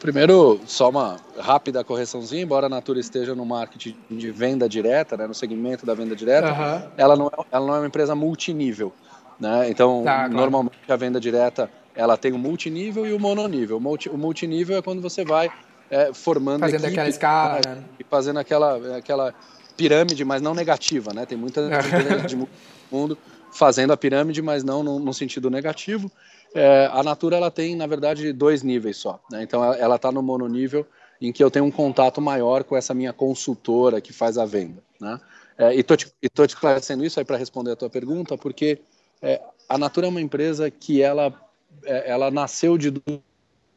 Primeiro, 0.00 0.60
só 0.64 0.90
uma 0.90 1.16
rápida 1.38 1.82
correçãozinha, 1.82 2.42
embora 2.42 2.66
a 2.66 2.68
Natura 2.68 3.00
esteja 3.00 3.34
no 3.34 3.44
marketing 3.44 3.96
de 4.08 4.30
venda 4.30 4.68
direta, 4.68 5.16
né, 5.16 5.26
no 5.26 5.34
segmento 5.34 5.84
da 5.84 5.92
venda 5.92 6.14
direta, 6.14 6.52
uhum. 6.52 6.90
ela, 6.96 7.16
não 7.16 7.26
é, 7.26 7.30
ela 7.50 7.66
não 7.66 7.74
é 7.74 7.78
uma 7.80 7.86
empresa 7.86 8.14
multinível. 8.14 8.92
Né? 9.40 9.68
Então, 9.70 10.02
tá, 10.04 10.16
claro. 10.16 10.34
normalmente 10.34 10.76
a 10.88 10.96
venda 10.96 11.20
direta 11.20 11.70
ela 11.94 12.16
tem 12.16 12.32
o 12.32 12.38
multinível 12.38 13.06
e 13.06 13.12
o 13.12 13.18
mononível. 13.18 13.76
O, 13.76 13.80
multi, 13.80 14.08
o 14.08 14.16
multinível 14.16 14.78
é 14.78 14.82
quando 14.82 15.02
você 15.02 15.24
vai 15.24 15.50
é, 15.90 16.12
formando 16.14 16.60
fazendo 16.60 16.84
equipe, 16.84 16.92
aquela 16.92 17.08
escala, 17.08 17.60
né? 17.66 17.84
e 17.98 18.04
fazendo 18.04 18.38
aquela, 18.38 18.96
aquela 18.96 19.34
pirâmide, 19.76 20.24
mas 20.24 20.40
não 20.40 20.54
negativa, 20.54 21.12
né? 21.12 21.26
Tem 21.26 21.36
muita 21.36 21.62
gente 22.20 22.36
no 22.36 22.48
mundo 22.90 23.18
fazendo 23.52 23.92
a 23.92 23.96
pirâmide, 23.96 24.40
mas 24.42 24.62
não 24.62 24.82
no, 24.82 24.98
no 24.98 25.12
sentido 25.12 25.50
negativo. 25.50 26.10
É, 26.58 26.90
a 26.92 27.04
Natura 27.04 27.36
ela 27.36 27.52
tem, 27.52 27.76
na 27.76 27.86
verdade, 27.86 28.32
dois 28.32 28.64
níveis 28.64 28.96
só. 28.96 29.20
Né? 29.30 29.44
Então 29.44 29.62
ela 29.74 29.94
está 29.94 30.10
no 30.10 30.20
mononível 30.20 30.84
em 31.20 31.32
que 31.32 31.42
eu 31.42 31.50
tenho 31.50 31.64
um 31.64 31.70
contato 31.70 32.20
maior 32.20 32.64
com 32.64 32.76
essa 32.76 32.92
minha 32.92 33.12
consultora 33.12 34.00
que 34.00 34.12
faz 34.12 34.36
a 34.36 34.44
venda. 34.44 34.82
Né? 35.00 35.20
É, 35.56 35.74
e 35.74 35.80
estou 35.80 35.96
te, 35.96 36.06
te 36.06 36.42
esclarecendo 36.46 37.04
isso 37.04 37.20
aí 37.20 37.24
para 37.24 37.36
responder 37.36 37.72
a 37.72 37.76
tua 37.76 37.88
pergunta, 37.88 38.36
porque 38.36 38.80
é, 39.22 39.40
a 39.68 39.78
Natura 39.78 40.06
é 40.06 40.10
uma 40.10 40.20
empresa 40.20 40.68
que 40.68 41.00
ela, 41.00 41.32
é, 41.84 42.10
ela 42.10 42.28
nasceu 42.28 42.76
de 42.76 42.92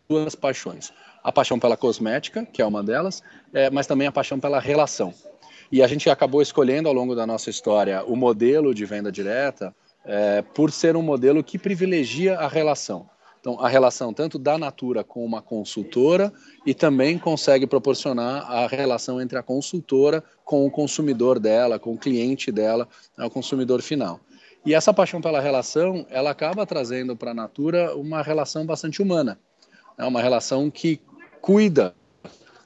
duas 0.10 0.34
paixões. 0.34 0.92
A 1.24 1.32
paixão 1.32 1.60
pela 1.60 1.78
cosmética, 1.78 2.46
que 2.46 2.64
é 2.64 2.66
uma 2.66 2.82
delas, 2.82 3.22
é, 3.54 3.70
mas 3.70 3.86
também 3.86 4.08
a 4.08 4.12
paixão 4.12 4.40
pela 4.40 4.60
relação. 4.60 5.14
E 5.72 5.84
a 5.84 5.88
gente 5.88 6.10
acabou 6.10 6.42
escolhendo 6.42 6.90
ao 6.90 6.96
longo 6.96 7.16
da 7.16 7.28
nossa 7.28 7.50
história 7.50 8.04
o 8.04 8.16
modelo 8.16 8.74
de 8.74 8.86
venda 8.86 9.12
direta, 9.12 9.74
é, 10.06 10.42
por 10.42 10.72
ser 10.72 10.96
um 10.96 11.02
modelo 11.02 11.44
que 11.44 11.58
privilegia 11.58 12.38
a 12.38 12.48
relação. 12.48 13.10
Então, 13.40 13.60
a 13.60 13.68
relação 13.68 14.14
tanto 14.14 14.38
da 14.38 14.56
Natura 14.56 15.04
com 15.04 15.26
uma 15.26 15.42
consultora 15.42 16.32
e 16.64 16.76
também 16.76 17.18
consegue 17.18 17.66
proporcionar 17.66 18.44
a 18.52 18.68
relação 18.68 19.20
entre 19.20 19.38
a 19.38 19.42
consultora 19.42 20.24
com 20.46 20.64
o 20.64 20.70
consumidor 20.70 21.40
dela, 21.40 21.80
com 21.80 21.94
o 21.94 21.98
cliente 21.98 22.52
dela, 22.52 22.88
né, 23.18 23.26
o 23.26 23.32
consumidor 23.32 23.82
final. 23.82 24.20
E 24.64 24.76
essa 24.76 24.94
paixão 24.94 25.20
pela 25.20 25.42
relação, 25.42 26.06
ela 26.12 26.30
acaba 26.30 26.68
trazendo 26.68 27.16
para 27.16 27.32
a 27.32 27.34
Natura 27.34 27.96
uma 27.96 28.22
relação 28.22 28.64
bastante 28.64 29.02
humana, 29.02 29.40
é 29.98 30.06
uma 30.06 30.22
relação 30.22 30.70
que 30.70 31.02
cuida 31.42 31.96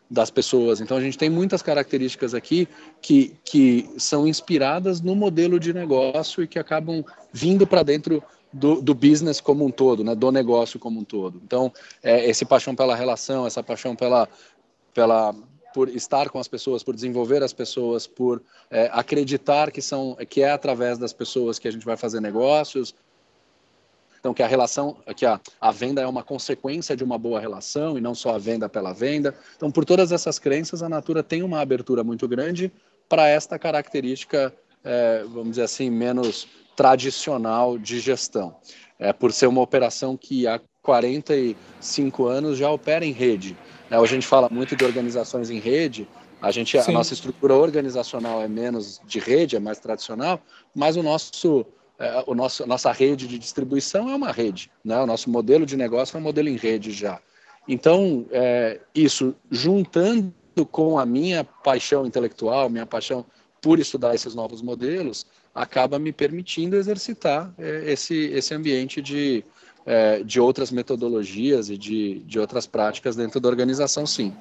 das 0.09 0.29
pessoas. 0.29 0.81
Então 0.81 0.97
a 0.97 1.01
gente 1.01 1.17
tem 1.17 1.29
muitas 1.29 1.62
características 1.62 2.33
aqui 2.33 2.67
que, 3.01 3.35
que 3.43 3.89
são 3.97 4.27
inspiradas 4.27 5.01
no 5.01 5.15
modelo 5.15 5.59
de 5.59 5.74
negócio 5.74 6.43
e 6.43 6.47
que 6.47 6.59
acabam 6.59 7.03
vindo 7.33 7.65
para 7.65 7.83
dentro 7.83 8.24
do, 8.53 8.81
do, 8.81 8.93
business 8.93 9.41
como 9.41 9.65
um 9.65 9.71
todo, 9.71 10.03
né, 10.03 10.15
do 10.15 10.31
negócio 10.31 10.79
como 10.79 11.01
um 11.01 11.03
todo. 11.03 11.41
Então, 11.43 11.71
é, 12.01 12.29
esse 12.29 12.45
paixão 12.45 12.74
pela 12.74 12.95
relação, 12.95 13.45
essa 13.45 13.62
paixão 13.62 13.95
pela, 13.95 14.29
pela, 14.93 15.35
por 15.74 15.89
estar 15.89 16.29
com 16.29 16.39
as 16.39 16.47
pessoas, 16.47 16.81
por 16.81 16.95
desenvolver 16.95 17.43
as 17.43 17.51
pessoas, 17.51 18.07
por 18.07 18.41
é, 18.71 18.89
acreditar 18.93 19.71
que 19.71 19.81
são, 19.81 20.15
que 20.29 20.41
é 20.41 20.51
através 20.51 20.97
das 20.97 21.12
pessoas 21.12 21.59
que 21.59 21.67
a 21.67 21.71
gente 21.71 21.85
vai 21.85 21.97
fazer 21.97 22.21
negócios, 22.21 22.95
então, 24.25 24.34
que 24.34 24.41
a 24.41 24.48
relação, 24.48 24.98
que 25.15 25.24
a, 25.24 25.39
a 25.62 25.72
venda 25.72 26.01
é 26.01 26.08
uma 26.08 26.24
consequência 26.24 26.96
de 26.96 27.03
uma 27.03 27.15
boa 27.15 27.39
relação 27.39 27.96
e 27.96 28.01
não 28.01 28.15
só 28.15 28.34
a 28.34 28.39
venda 28.39 28.67
pela 28.67 28.91
venda. 28.91 29.36
Então, 29.55 29.70
por 29.70 29.86
todas 29.86 30.12
essas 30.12 30.39
crenças, 30.39 30.82
a 30.82 30.89
Natura 30.89 31.22
tem 31.22 31.44
uma 31.44 31.62
abertura 31.62 32.03
muito 32.03 32.27
grande 32.27 32.72
para 33.08 33.27
esta 33.27 33.60
característica, 33.60 34.51
é, 34.84 35.24
vamos 35.29 35.51
dizer 35.51 35.62
assim, 35.62 35.91
menos 35.91 36.48
tradicional 36.75 37.77
de 37.77 38.00
gestão. 38.00 38.55
É, 38.98 39.13
por 39.13 39.32
ser 39.32 39.46
uma 39.46 39.62
operação 39.62 40.17
que 40.17 40.48
há 40.48 40.60
45 40.82 42.25
anos 42.25 42.58
já 42.58 42.72
opera 42.72 43.05
em 43.05 43.12
rede. 43.12 43.55
É, 43.91 44.00
hoje 44.00 44.13
a 44.13 44.15
gente 44.15 44.27
fala 44.27 44.50
muito 44.50 44.75
de 44.75 44.84
organizações 44.84 45.51
em 45.51 45.60
rede, 45.60 46.08
a, 46.41 46.50
gente, 46.51 46.77
a 46.77 46.91
nossa 46.91 47.13
estrutura 47.13 47.55
organizacional 47.55 48.41
é 48.41 48.48
menos 48.48 49.01
de 49.05 49.20
rede, 49.20 49.55
é 49.55 49.60
mais 49.60 49.79
tradicional, 49.79 50.41
mas 50.74 50.98
o 50.98 51.03
nosso 51.03 51.65
é, 51.97 52.23
o 52.27 52.35
nosso, 52.35 52.65
nossa 52.67 52.91
rede 52.91 53.27
de 53.27 53.39
distribuição 53.39 54.09
é 54.09 54.15
uma 54.15 54.31
rede, 54.31 54.69
né? 54.83 54.97
o 54.99 55.05
nosso 55.05 55.29
modelo 55.29 55.65
de 55.65 55.77
negócio 55.77 56.17
é 56.17 56.19
um 56.19 56.23
modelo 56.23 56.49
em 56.49 56.57
rede 56.57 56.91
já. 56.91 57.19
Então, 57.67 58.25
é, 58.31 58.79
isso 58.93 59.33
juntando 59.49 60.33
com 60.71 60.99
a 60.99 61.05
minha 61.05 61.43
paixão 61.43 62.05
intelectual, 62.05 62.69
minha 62.69 62.85
paixão 62.85 63.25
por 63.61 63.79
estudar 63.79 64.13
esses 64.13 64.35
novos 64.35 64.61
modelos, 64.61 65.25
acaba 65.53 65.97
me 65.97 66.11
permitindo 66.11 66.75
exercitar 66.75 67.53
é, 67.57 67.91
esse, 67.91 68.15
esse 68.27 68.53
ambiente 68.53 69.01
de, 69.01 69.43
é, 69.85 70.21
de 70.21 70.39
outras 70.39 70.69
metodologias 70.69 71.69
e 71.69 71.77
de, 71.77 72.19
de 72.19 72.39
outras 72.39 72.67
práticas 72.67 73.15
dentro 73.15 73.39
da 73.39 73.47
organização, 73.47 74.05
sim. 74.05 74.33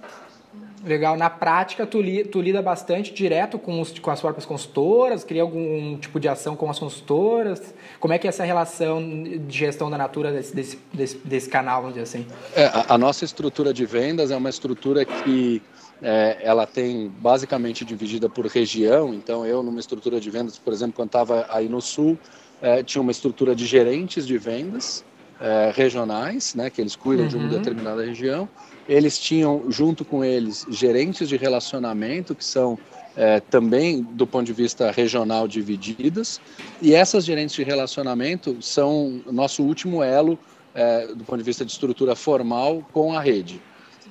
Legal. 0.84 1.16
Na 1.16 1.30
prática, 1.30 1.86
tu, 1.86 2.00
li, 2.00 2.24
tu 2.24 2.40
lida 2.40 2.60
bastante 2.60 3.12
direto 3.12 3.58
com, 3.58 3.80
os, 3.80 3.98
com 3.98 4.10
as 4.10 4.20
próprias 4.20 4.44
consultoras? 4.44 5.24
Cria 5.24 5.40
algum 5.40 5.96
tipo 5.96 6.20
de 6.20 6.28
ação 6.28 6.54
com 6.54 6.68
as 6.68 6.78
consultoras? 6.78 7.74
Como 7.98 8.12
é 8.12 8.18
que 8.18 8.26
é 8.26 8.28
essa 8.28 8.44
relação 8.44 9.02
de 9.02 9.58
gestão 9.58 9.90
da 9.90 9.96
Natura 9.96 10.30
desse, 10.30 10.54
desse, 10.54 10.78
desse, 10.92 11.16
desse 11.24 11.48
canal, 11.48 11.80
vamos 11.80 11.96
dizer 11.96 12.02
assim? 12.02 12.26
É, 12.54 12.66
a, 12.66 12.94
a, 12.94 12.98
nossa 12.98 13.24
estrutura 13.24 13.72
de 13.72 13.86
vendas 13.86 14.30
é 14.30 14.36
uma 14.36 14.50
estrutura 14.50 15.06
que 15.06 15.62
é, 16.02 16.38
ela 16.42 16.66
tem 16.66 17.08
basicamente 17.18 17.82
dividida 17.82 18.28
por 18.28 18.46
região. 18.46 19.14
Então, 19.14 19.46
eu, 19.46 19.62
numa 19.62 19.80
estrutura 19.80 20.20
de 20.20 20.28
vendas, 20.28 20.58
por 20.58 20.72
exemplo, 20.72 20.96
quando 20.96 21.08
estava 21.08 21.46
aí 21.48 21.66
no 21.66 21.80
Sul, 21.80 22.18
é, 22.60 22.82
tinha 22.82 23.00
uma 23.00 23.10
estrutura 23.10 23.54
de 23.54 23.64
gerentes 23.64 24.26
de 24.26 24.36
vendas 24.36 25.02
é, 25.40 25.72
regionais, 25.74 26.54
né, 26.54 26.70
que 26.70 26.80
eles 26.80 26.96
cuidam 26.96 27.24
uhum. 27.24 27.30
de 27.30 27.36
uma 27.36 27.44
uhum. 27.44 27.50
determinada 27.50 28.04
região 28.04 28.48
eles 28.88 29.18
tinham, 29.18 29.64
junto 29.70 30.04
com 30.04 30.24
eles, 30.24 30.66
gerentes 30.68 31.28
de 31.28 31.36
relacionamento, 31.36 32.34
que 32.34 32.44
são 32.44 32.78
é, 33.16 33.40
também, 33.40 34.02
do 34.02 34.26
ponto 34.26 34.44
de 34.44 34.52
vista 34.52 34.90
regional, 34.90 35.48
divididas. 35.48 36.40
E 36.82 36.94
essas 36.94 37.24
gerentes 37.24 37.54
de 37.54 37.62
relacionamento 37.62 38.56
são 38.60 39.22
nosso 39.30 39.62
último 39.62 40.02
elo, 40.02 40.38
é, 40.74 41.06
do 41.08 41.24
ponto 41.24 41.38
de 41.38 41.44
vista 41.44 41.64
de 41.64 41.72
estrutura 41.72 42.14
formal, 42.14 42.84
com 42.92 43.16
a 43.16 43.20
rede. 43.20 43.60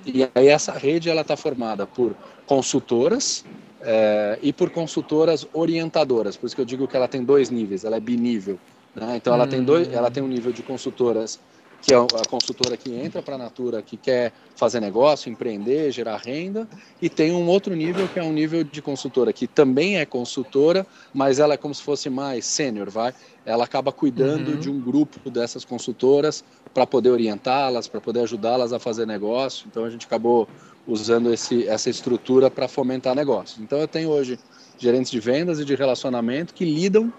E 0.06 0.28
aí 0.36 0.48
essa 0.48 0.72
rede 0.74 1.10
ela 1.10 1.22
está 1.22 1.38
formada 1.38 1.86
por 1.86 2.16
consultoras 2.46 3.46
é, 3.82 4.40
e 4.42 4.52
por 4.52 4.70
consultoras 4.70 5.48
orientadoras. 5.54 6.36
Por 6.36 6.48
isso 6.48 6.56
que 6.56 6.62
eu 6.62 6.66
digo 6.66 6.88
que 6.88 6.96
ela 6.96 7.08
tem 7.08 7.24
dois 7.24 7.50
níveis, 7.50 7.84
ela 7.84 7.98
é 7.98 8.00
binível. 8.00 8.58
Né? 8.96 9.16
Então 9.18 9.34
ela, 9.34 9.46
hum. 9.46 9.50
tem 9.50 9.64
dois, 9.64 9.92
ela 9.92 10.12
tem 10.12 10.22
um 10.22 10.28
nível 10.28 10.52
de 10.52 10.64
consultoras 10.64 11.40
que 11.84 11.94
é 11.94 11.98
a 11.98 12.30
consultora 12.30 12.78
que 12.78 12.96
entra 12.96 13.22
para 13.22 13.36
a 13.36 13.38
Natura, 13.38 13.82
que 13.82 13.98
quer 13.98 14.32
fazer 14.56 14.80
negócio, 14.80 15.30
empreender, 15.30 15.92
gerar 15.92 16.16
renda, 16.16 16.66
e 17.02 17.10
tem 17.10 17.34
um 17.34 17.46
outro 17.46 17.76
nível 17.76 18.08
que 18.08 18.18
é 18.18 18.24
um 18.24 18.32
nível 18.32 18.64
de 18.64 18.82
consultora 18.82 19.34
que 19.34 19.48
também 19.48 19.98
é 19.98 20.06
consultora, 20.06 20.88
mas 21.14 21.40
ela 21.40 21.56
é 21.56 21.58
como 21.58 21.76
se 21.76 21.84
fosse 21.84 22.10
mais 22.10 22.46
sênior, 22.46 22.90
vai? 22.90 23.14
Ela 23.46 23.66
acaba 23.66 23.92
cuidando 23.92 24.54
uhum. 24.54 24.60
de 24.60 24.70
um 24.70 24.80
grupo 24.80 25.30
dessas 25.30 25.66
consultoras 25.66 26.42
para 26.74 26.88
poder 26.88 27.10
orientá-las, 27.10 27.86
para 27.86 28.00
poder 28.00 28.22
ajudá-las 28.22 28.72
a 28.72 28.80
fazer 28.80 29.06
negócio. 29.06 29.68
Então 29.70 29.84
a 29.84 29.90
gente 29.90 30.06
acabou 30.06 30.48
usando 30.88 31.34
esse, 31.34 31.68
essa 31.68 31.90
estrutura 31.90 32.50
para 32.50 32.70
fomentar 32.70 33.14
negócios. 33.14 33.60
Então 33.60 33.78
eu 33.78 33.90
tenho 33.90 34.10
hoje 34.10 34.40
gerentes 34.78 35.12
de 35.12 35.20
vendas 35.20 35.60
e 35.60 35.66
de 35.66 35.76
relacionamento 35.76 36.54
que 36.54 36.64
lidam 36.64 37.12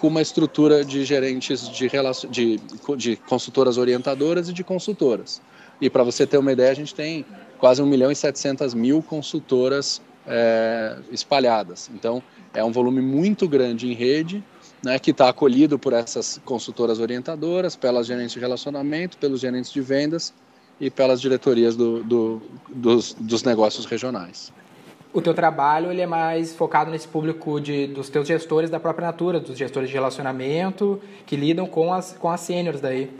com 0.00 0.08
uma 0.08 0.22
estrutura 0.22 0.82
de 0.82 1.04
gerentes 1.04 1.68
de, 1.68 1.90
de, 2.30 2.60
de 2.96 3.16
consultoras 3.16 3.76
orientadoras 3.76 4.48
e 4.48 4.52
de 4.52 4.64
consultoras. 4.64 5.42
E 5.78 5.90
para 5.90 6.02
você 6.02 6.26
ter 6.26 6.38
uma 6.38 6.50
ideia, 6.50 6.70
a 6.70 6.74
gente 6.74 6.94
tem 6.94 7.24
quase 7.58 7.82
1 7.82 7.86
milhão 7.86 8.10
e 8.10 8.16
700 8.16 8.72
mil 8.72 9.02
consultoras 9.02 10.00
é, 10.26 10.96
espalhadas. 11.12 11.90
Então, 11.94 12.22
é 12.54 12.64
um 12.64 12.72
volume 12.72 13.02
muito 13.02 13.46
grande 13.46 13.88
em 13.88 13.92
rede, 13.92 14.42
né, 14.82 14.98
que 14.98 15.10
está 15.10 15.28
acolhido 15.28 15.78
por 15.78 15.92
essas 15.92 16.40
consultoras 16.46 16.98
orientadoras, 16.98 17.76
pelas 17.76 18.06
gerentes 18.06 18.32
de 18.32 18.40
relacionamento, 18.40 19.18
pelos 19.18 19.40
gerentes 19.40 19.70
de 19.70 19.82
vendas 19.82 20.32
e 20.80 20.90
pelas 20.90 21.20
diretorias 21.20 21.76
do, 21.76 22.02
do, 22.02 22.42
dos, 22.70 23.14
dos 23.20 23.42
negócios 23.42 23.84
regionais 23.84 24.50
o 25.12 25.20
teu 25.20 25.34
trabalho 25.34 25.90
ele 25.90 26.00
é 26.00 26.06
mais 26.06 26.54
focado 26.54 26.90
nesse 26.90 27.08
público 27.08 27.60
de, 27.60 27.86
dos 27.86 28.08
teus 28.08 28.26
gestores 28.26 28.70
da 28.70 28.78
própria 28.78 29.08
Natura, 29.08 29.40
dos 29.40 29.58
gestores 29.58 29.88
de 29.88 29.94
relacionamento 29.94 31.00
que 31.26 31.36
lidam 31.36 31.66
com 31.66 31.92
as, 31.92 32.12
com 32.12 32.30
as 32.30 32.40
sêniores 32.40 32.80
daí. 32.80 33.10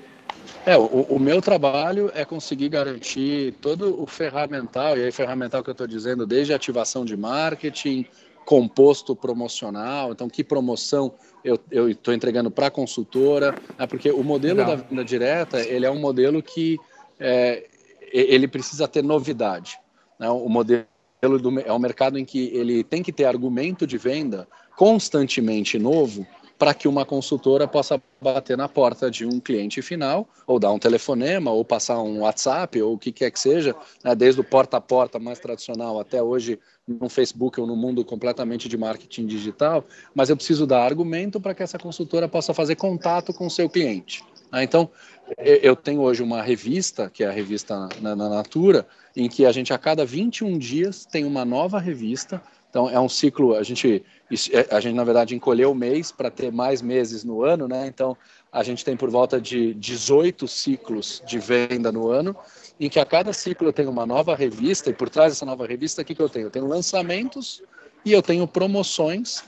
É, 0.65 0.77
o, 0.77 0.85
o, 0.85 1.19
meu 1.19 1.41
trabalho 1.41 2.11
é 2.15 2.25
conseguir 2.25 2.69
garantir 2.69 3.55
todo 3.61 4.01
o 4.01 4.07
ferramental, 4.07 4.97
e 4.97 5.05
aí 5.05 5.13
ferramental 5.13 5.63
que 5.63 5.71
eu 5.71 5.73
estou 5.73 5.87
dizendo, 5.87 6.27
desde 6.27 6.53
ativação 6.53 7.05
de 7.05 7.17
marketing, 7.17 8.07
composto 8.45 9.17
promocional, 9.17 10.13
então 10.13 10.29
que 10.29 10.45
promoção 10.45 11.13
eu 11.43 11.89
estou 11.89 12.13
entregando 12.13 12.51
para 12.51 12.67
a 12.67 12.71
consultora, 12.71 13.55
né, 13.79 13.87
porque 13.87 14.11
o 14.11 14.23
modelo 14.23 14.65
da 14.65 14.75
venda 14.75 15.05
direta, 15.05 15.61
ele 15.61 15.87
é 15.87 15.91
um 15.91 15.99
modelo 15.99 16.43
que 16.43 16.79
é, 17.19 17.67
ele 18.13 18.47
precisa 18.47 18.87
ter 18.87 19.03
novidade. 19.03 19.79
Né, 20.19 20.29
o 20.29 20.49
modelo 20.49 20.85
é 21.23 21.73
um 21.73 21.79
mercado 21.79 22.19
em 22.19 22.25
que 22.25 22.51
ele 22.55 22.83
tem 22.83 23.03
que 23.03 23.13
ter 23.13 23.25
argumento 23.25 23.87
de 23.87 23.99
venda 23.99 24.49
constantemente 24.77 25.79
novo 25.79 26.27
para 26.61 26.75
que 26.75 26.87
uma 26.87 27.07
consultora 27.07 27.67
possa 27.67 28.03
bater 28.21 28.55
na 28.55 28.69
porta 28.69 29.11
de 29.11 29.25
um 29.25 29.41
cliente 29.41 29.81
final, 29.81 30.29
ou 30.47 30.59
dar 30.59 30.71
um 30.71 30.79
telefonema, 30.79 31.51
ou 31.51 31.65
passar 31.65 32.03
um 32.03 32.21
WhatsApp, 32.21 32.83
ou 32.83 32.93
o 32.93 32.99
que 32.99 33.11
quer 33.11 33.31
que 33.31 33.41
seja, 33.41 33.75
né, 34.05 34.15
desde 34.15 34.43
o 34.43 34.45
porta 34.45 34.77
a 34.77 34.81
porta 34.81 35.19
mais 35.19 35.39
tradicional 35.39 35.99
até 35.99 36.23
hoje 36.23 36.59
no 36.87 37.09
Facebook 37.09 37.59
ou 37.59 37.67
no 37.67 37.75
mundo 37.75 38.05
completamente 38.05 38.69
de 38.69 38.77
marketing 38.77 39.25
digital, 39.25 39.87
mas 40.15 40.29
eu 40.29 40.37
preciso 40.37 40.67
dar 40.67 40.85
argumento 40.85 41.41
para 41.41 41.55
que 41.55 41.63
essa 41.63 41.79
consultora 41.79 42.29
possa 42.29 42.53
fazer 42.53 42.77
contato 42.77 43.33
com 43.33 43.47
o 43.47 43.51
seu 43.51 43.67
cliente. 43.67 44.23
Né? 44.53 44.63
Então, 44.63 44.91
eu 45.39 45.77
tenho 45.77 46.01
hoje 46.01 46.23
uma 46.23 46.43
revista, 46.43 47.11
que 47.11 47.23
é 47.23 47.29
a 47.29 47.33
revista 47.33 47.89
na, 48.01 48.17
na 48.17 48.29
Natura, 48.29 48.87
em 49.17 49.29
que 49.29 49.45
a 49.45 49.53
gente 49.53 49.73
a 49.73 49.79
cada 49.79 50.05
21 50.05 50.59
dias 50.59 51.05
tem 51.05 51.25
uma 51.25 51.45
nova 51.45 51.79
revista. 51.79 52.43
Então 52.69 52.89
é 52.89 53.01
um 53.01 53.09
ciclo, 53.09 53.57
a 53.57 53.63
gente 53.65 54.05
é, 54.53 54.75
a 54.75 54.79
gente 54.79 54.95
na 54.95 55.03
verdade 55.03 55.35
encolheu 55.35 55.73
o 55.73 55.75
mês 55.75 56.13
para 56.13 56.31
ter 56.31 56.53
mais 56.53 56.81
meses 56.81 57.25
no 57.25 57.43
ano, 57.43 57.67
né? 57.67 57.87
Então 57.87 58.17
a 58.53 58.63
gente 58.63 58.85
tem 58.85 58.97
por 58.97 59.11
volta 59.11 59.41
de 59.41 59.75
18 59.75 60.47
ciclos 60.47 61.21
de 61.27 61.39
venda 61.39 61.91
no 61.91 62.09
ano, 62.09 62.37
em 62.79 62.89
que 62.89 63.01
a 63.01 63.05
cada 63.05 63.33
ciclo 63.33 63.69
eu 63.69 63.73
tenho 63.73 63.91
uma 63.91 64.07
nova 64.07 64.37
revista 64.37 64.89
e 64.89 64.93
por 64.93 65.09
trás 65.09 65.33
dessa 65.33 65.45
nova 65.45 65.67
revista 65.67 66.03
o 66.03 66.05
que 66.05 66.15
que 66.15 66.23
eu 66.23 66.29
tenho? 66.29 66.47
Eu 66.47 66.51
tenho 66.51 66.67
lançamentos 66.67 67.61
e 68.05 68.13
eu 68.13 68.23
tenho 68.23 68.47
promoções 68.47 69.43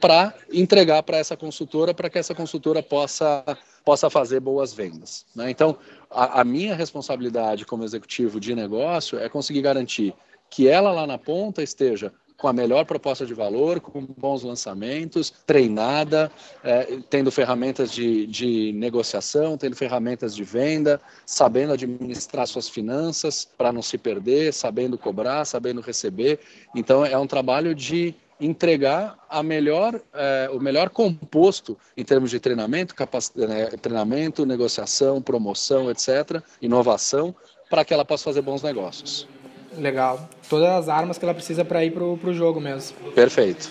para 0.00 0.34
entregar 0.52 1.02
para 1.02 1.18
essa 1.18 1.36
consultora, 1.36 1.92
para 1.92 2.08
que 2.08 2.18
essa 2.18 2.34
consultora 2.34 2.82
possa, 2.82 3.44
possa 3.84 4.08
fazer 4.08 4.40
boas 4.40 4.72
vendas. 4.72 5.26
Né? 5.34 5.50
Então, 5.50 5.76
a, 6.10 6.40
a, 6.40 6.44
minha 6.44 6.74
responsabilidade 6.74 7.66
como 7.66 7.84
executivo 7.84 8.40
de 8.40 8.54
negócio 8.54 9.18
é 9.18 9.28
conseguir 9.28 9.60
garantir 9.60 10.14
que 10.48 10.66
ela 10.66 10.90
lá 10.90 11.06
na 11.06 11.18
ponta 11.18 11.62
esteja 11.62 12.12
com 12.40 12.48
a 12.48 12.52
melhor 12.54 12.86
proposta 12.86 13.26
de 13.26 13.34
valor, 13.34 13.80
com 13.80 14.00
bons 14.16 14.42
lançamentos, 14.42 15.30
treinada, 15.46 16.32
é, 16.64 16.98
tendo 17.10 17.30
ferramentas 17.30 17.92
de, 17.92 18.26
de 18.26 18.72
negociação, 18.72 19.58
tendo 19.58 19.76
ferramentas 19.76 20.34
de 20.34 20.42
venda, 20.42 20.98
sabendo 21.26 21.74
administrar 21.74 22.46
suas 22.46 22.66
finanças 22.66 23.46
para 23.58 23.70
não 23.70 23.82
se 23.82 23.98
perder, 23.98 24.54
sabendo 24.54 24.96
cobrar, 24.96 25.44
sabendo 25.44 25.82
receber. 25.82 26.40
Então, 26.74 27.04
é 27.04 27.16
um 27.18 27.26
trabalho 27.26 27.74
de 27.74 28.14
entregar 28.40 29.18
a 29.28 29.42
melhor, 29.42 30.00
é, 30.14 30.48
o 30.50 30.58
melhor 30.58 30.88
composto 30.88 31.76
em 31.94 32.02
termos 32.02 32.30
de 32.30 32.40
treinamento, 32.40 32.94
né, 33.36 33.66
treinamento, 33.82 34.46
negociação, 34.46 35.20
promoção, 35.20 35.90
etc., 35.90 36.42
inovação, 36.62 37.34
para 37.68 37.84
que 37.84 37.92
ela 37.92 38.04
possa 38.04 38.24
fazer 38.24 38.40
bons 38.40 38.62
negócios. 38.62 39.28
Legal. 39.76 40.28
Todas 40.48 40.68
as 40.68 40.88
armas 40.88 41.18
que 41.18 41.24
ela 41.24 41.34
precisa 41.34 41.64
para 41.64 41.84
ir 41.84 41.92
para 41.92 42.04
o 42.04 42.34
jogo 42.34 42.60
mesmo. 42.60 42.96
Perfeito. 43.14 43.70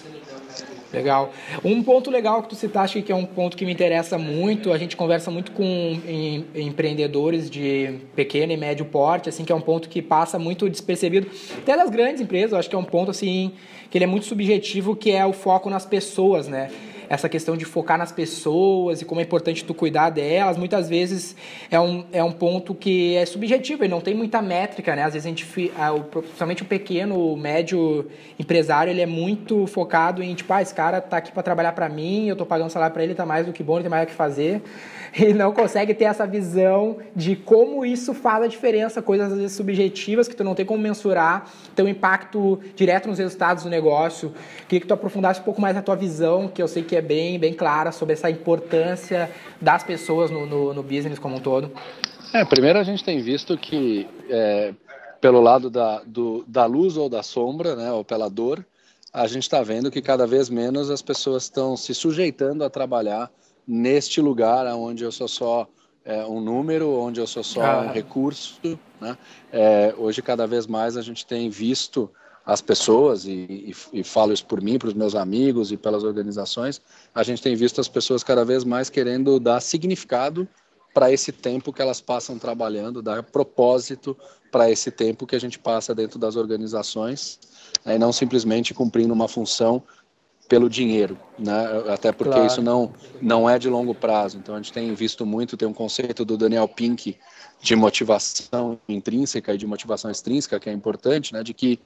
Legal. 0.91 1.31
Um 1.63 1.83
ponto 1.83 2.09
legal 2.09 2.41
que 2.41 2.49
tu 2.49 2.55
citaste 2.55 3.01
que 3.03 3.11
é 3.11 3.15
um 3.15 3.25
ponto 3.25 3.55
que 3.55 3.63
me 3.63 3.71
interessa 3.71 4.17
muito, 4.17 4.73
a 4.73 4.77
gente 4.77 4.97
conversa 4.97 5.29
muito 5.29 5.51
com 5.51 5.63
em, 5.63 6.45
empreendedores 6.55 7.47
de 7.49 7.99
pequeno 8.15 8.51
e 8.51 8.57
médio 8.57 8.85
porte, 8.85 9.29
assim, 9.29 9.45
que 9.45 9.51
é 9.51 9.55
um 9.55 9.61
ponto 9.61 9.87
que 9.87 10.01
passa 10.01 10.39
muito 10.39 10.67
despercebido, 10.67 11.29
até 11.59 11.77
das 11.77 11.91
grandes 11.91 12.21
empresas, 12.21 12.53
eu 12.53 12.57
acho 12.57 12.69
que 12.69 12.75
é 12.75 12.79
um 12.79 12.83
ponto 12.83 13.11
assim 13.11 13.51
que 13.91 13.97
ele 13.97 14.05
é 14.05 14.07
muito 14.07 14.25
subjetivo, 14.25 14.95
que 14.95 15.11
é 15.11 15.25
o 15.25 15.33
foco 15.33 15.69
nas 15.69 15.85
pessoas, 15.85 16.47
né? 16.47 16.71
Essa 17.09 17.27
questão 17.27 17.57
de 17.57 17.65
focar 17.65 17.97
nas 17.97 18.11
pessoas 18.11 19.01
e 19.01 19.05
como 19.05 19.19
é 19.19 19.23
importante 19.23 19.65
tu 19.65 19.73
cuidar 19.73 20.11
delas, 20.11 20.57
muitas 20.57 20.87
vezes 20.87 21.35
é 21.71 21.79
um, 21.79 22.05
é 22.13 22.23
um 22.23 22.31
ponto 22.31 22.75
que 22.75 23.15
é 23.15 23.25
subjetivo 23.25 23.83
e 23.83 23.87
não 23.87 23.99
tem 23.99 24.13
muita 24.13 24.41
métrica, 24.43 24.95
né? 24.95 25.03
Às 25.03 25.13
vezes 25.13 25.25
a 25.25 25.29
gente, 25.29 25.45
principalmente 26.11 26.61
o 26.61 26.65
pequeno, 26.65 27.33
o 27.33 27.35
médio 27.35 28.05
empresário, 28.37 28.91
ele 28.91 29.01
é 29.01 29.07
muito 29.07 29.65
focado 29.65 30.21
em, 30.21 30.35
tipo, 30.35 30.53
ah, 30.53 30.61
esse 30.61 30.73
cara 30.73 31.01
tá 31.01 31.17
aqui 31.17 31.31
para 31.31 31.41
trabalhar 31.41 31.71
para 31.71 31.89
mim, 31.89 32.27
eu 32.27 32.35
tô 32.35 32.45
pagando 32.45 32.69
salário 32.69 32.93
para 32.93 33.03
ele, 33.03 33.15
tá 33.15 33.25
mais 33.25 33.45
do 33.45 33.51
que 33.51 33.63
bom, 33.63 33.75
ele 33.75 33.83
tem 33.83 33.89
mais 33.89 34.03
o 34.03 34.07
que 34.07 34.13
fazer. 34.13 34.61
E 35.17 35.33
não 35.33 35.51
consegue 35.51 35.93
ter 35.95 36.05
essa 36.05 36.27
visão 36.27 36.97
de 37.15 37.35
como 37.35 37.83
isso 37.83 38.13
faz 38.13 38.43
a 38.43 38.47
diferença, 38.47 39.01
coisas 39.01 39.31
às 39.31 39.37
vezes 39.39 39.57
subjetivas 39.57 40.27
que 40.27 40.35
tu 40.35 40.43
não 40.43 40.53
tem 40.53 40.63
como 40.63 40.81
mensurar, 40.81 41.49
tem 41.75 41.83
um 41.83 41.87
impacto 41.87 42.59
direto 42.75 43.09
nos 43.09 43.17
resultados 43.17 43.63
do 43.63 43.71
negócio. 43.71 44.31
Queria 44.67 44.81
que 44.81 44.87
tu 44.87 44.93
aprofundasse 44.93 45.41
um 45.41 45.43
pouco 45.43 45.59
mais 45.59 45.75
a 45.75 45.81
tua 45.81 45.95
visão, 45.95 46.47
que 46.47 46.61
eu 46.61 46.67
sei 46.67 46.83
que 46.83 46.95
é 46.95 46.98
bem, 47.01 47.39
bem 47.39 47.53
clara 47.53 47.91
sobre 47.91 48.13
essa 48.13 48.29
importância 48.29 49.29
das 49.61 49.83
pessoas 49.83 50.29
no, 50.29 50.45
no, 50.45 50.73
no 50.73 50.83
business 50.83 51.19
como 51.19 51.37
um 51.37 51.39
todo. 51.39 51.71
É, 52.33 52.45
primeiro 52.45 52.79
a 52.79 52.83
gente 52.83 53.03
tem 53.03 53.21
visto 53.21 53.57
que 53.57 54.07
é, 54.29 54.73
pelo 55.19 55.41
lado 55.41 55.69
da, 55.69 56.01
do, 56.05 56.43
da 56.47 56.65
luz 56.65 56.97
ou 56.97 57.09
da 57.09 57.23
sombra, 57.23 57.75
né, 57.75 57.91
ou 57.91 58.03
pela 58.03 58.29
dor, 58.29 58.65
a 59.11 59.25
gente 59.27 59.43
está 59.43 59.61
vendo 59.63 59.89
que 59.89 60.01
cada 60.01 60.27
vez 60.27 60.49
menos 60.49 60.89
as 60.89 61.01
pessoas 61.01 61.43
estão 61.43 61.75
se 61.75 61.93
sujeitando 61.93 62.63
a 62.63 62.69
trabalhar 62.69 63.31
neste 63.67 64.21
lugar 64.21 64.65
onde 64.75 65.03
eu 65.03 65.11
sou 65.11 65.27
só 65.27 65.67
é, 66.05 66.25
um 66.25 66.39
número, 66.39 66.91
onde 66.91 67.19
eu 67.19 67.27
sou 67.27 67.43
só 67.43 67.61
ah. 67.61 67.81
um 67.81 67.91
recurso. 67.91 68.59
Né? 68.99 69.17
É, 69.51 69.93
hoje, 69.97 70.21
cada 70.21 70.47
vez 70.47 70.67
mais, 70.67 70.97
a 70.97 71.01
gente 71.01 71.25
tem 71.25 71.49
visto 71.49 72.09
as 72.45 72.61
pessoas, 72.61 73.25
e, 73.25 73.73
e, 73.93 73.99
e 73.99 74.03
falo 74.03 74.33
isso 74.33 74.45
por 74.45 74.61
mim, 74.61 74.79
para 74.79 74.87
os 74.87 74.93
meus 74.93 75.15
amigos 75.15 75.71
e 75.71 75.77
pelas 75.77 76.03
organizações, 76.03 76.81
a 77.13 77.21
gente 77.23 77.41
tem 77.41 77.55
visto 77.55 77.79
as 77.79 77.87
pessoas 77.87 78.23
cada 78.23 78.43
vez 78.43 78.63
mais 78.63 78.89
querendo 78.89 79.39
dar 79.39 79.61
significado 79.61 80.47
para 80.93 81.11
esse 81.11 81.31
tempo 81.31 81.71
que 81.71 81.81
elas 81.81 82.01
passam 82.01 82.39
trabalhando, 82.39 83.01
dar 83.01 83.21
propósito 83.21 84.17
para 84.51 84.69
esse 84.71 84.89
tempo 84.89 85.27
que 85.27 85.35
a 85.35 85.39
gente 85.39 85.59
passa 85.59 85.93
dentro 85.93 86.17
das 86.17 86.35
organizações, 86.35 87.39
né, 87.85 87.95
e 87.95 87.99
não 87.99 88.11
simplesmente 88.11 88.73
cumprindo 88.73 89.13
uma 89.13 89.27
função 89.27 89.83
pelo 90.49 90.67
dinheiro, 90.67 91.15
né? 91.37 91.83
Até 91.93 92.11
porque 92.11 92.33
claro. 92.33 92.47
isso 92.47 92.59
não 92.59 92.91
não 93.21 93.47
é 93.47 93.59
de 93.59 93.69
longo 93.69 93.93
prazo. 93.93 94.39
Então 94.39 94.55
a 94.55 94.57
gente 94.57 94.73
tem 94.73 94.91
visto 94.95 95.23
muito, 95.23 95.55
tem 95.55 95.67
um 95.67 95.73
conceito 95.73 96.25
do 96.25 96.35
Daniel 96.35 96.67
Pink 96.67 97.15
de 97.61 97.75
motivação 97.75 98.79
intrínseca 98.89 99.53
e 99.53 99.57
de 99.59 99.67
motivação 99.67 100.09
extrínseca 100.09 100.59
que 100.59 100.67
é 100.67 100.73
importante, 100.73 101.33
né? 101.33 101.43
De 101.43 101.53
que 101.53 101.79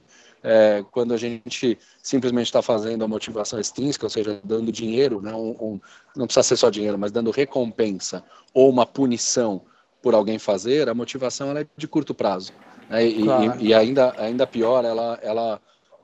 é, 0.44 0.84
quando 0.92 1.14
a 1.14 1.16
gente 1.16 1.78
simplesmente 2.02 2.46
está 2.46 2.60
fazendo 2.60 3.02
a 3.02 3.08
motivação 3.08 3.58
extrínseca, 3.58 4.04
ou 4.04 4.10
seja, 4.10 4.38
dando 4.44 4.70
dinheiro, 4.70 5.22
né? 5.22 5.32
Um, 5.32 5.56
um, 5.58 5.80
não 6.14 6.26
precisa 6.26 6.42
ser 6.42 6.56
só 6.56 6.68
dinheiro, 6.68 6.98
mas 6.98 7.10
dando 7.10 7.30
recompensa 7.30 8.22
ou 8.52 8.68
uma 8.68 8.84
punição 8.84 9.62
por 10.02 10.14
alguém 10.14 10.38
fazer, 10.38 10.86
a 10.86 10.94
motivação 10.94 11.48
ela 11.48 11.60
é 11.60 11.66
de 11.74 11.88
curto 11.88 12.14
prazo. 12.14 12.52
Né? 12.90 13.06
E, 13.06 13.22
claro. 13.22 13.58
e, 13.58 13.68
e 13.68 13.74
ainda 13.74 14.14
ainda 14.18 14.46
pior, 14.46 14.84
ela 14.84 15.18
ela 15.22 15.60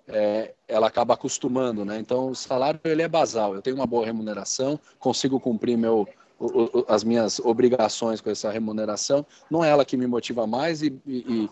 é, 0.09 0.55
ela 0.67 0.87
acaba 0.87 1.13
acostumando, 1.13 1.85
né? 1.85 1.99
Então 1.99 2.31
o 2.31 2.35
salário 2.35 2.81
ele 2.85 3.03
é 3.03 3.09
basal. 3.09 3.55
Eu 3.55 3.61
tenho 3.61 3.77
uma 3.77 3.87
boa 3.87 4.07
remuneração, 4.07 4.81
consigo 4.99 5.39
cumprir 5.39 5.77
meu 5.77 6.09
o, 6.41 6.79
o, 6.79 6.85
as 6.89 7.05
minhas 7.05 7.39
obrigações 7.39 8.23
com 8.23 8.31
essa 8.31 8.51
remuneração, 8.51 9.27
não 9.51 9.63
é 9.63 9.69
ela 9.69 9.85
que 9.85 9.97
me 9.99 10.07
motiva 10.07 10.47
mais 10.47 10.81
e, 10.81 10.99
e, 11.07 11.51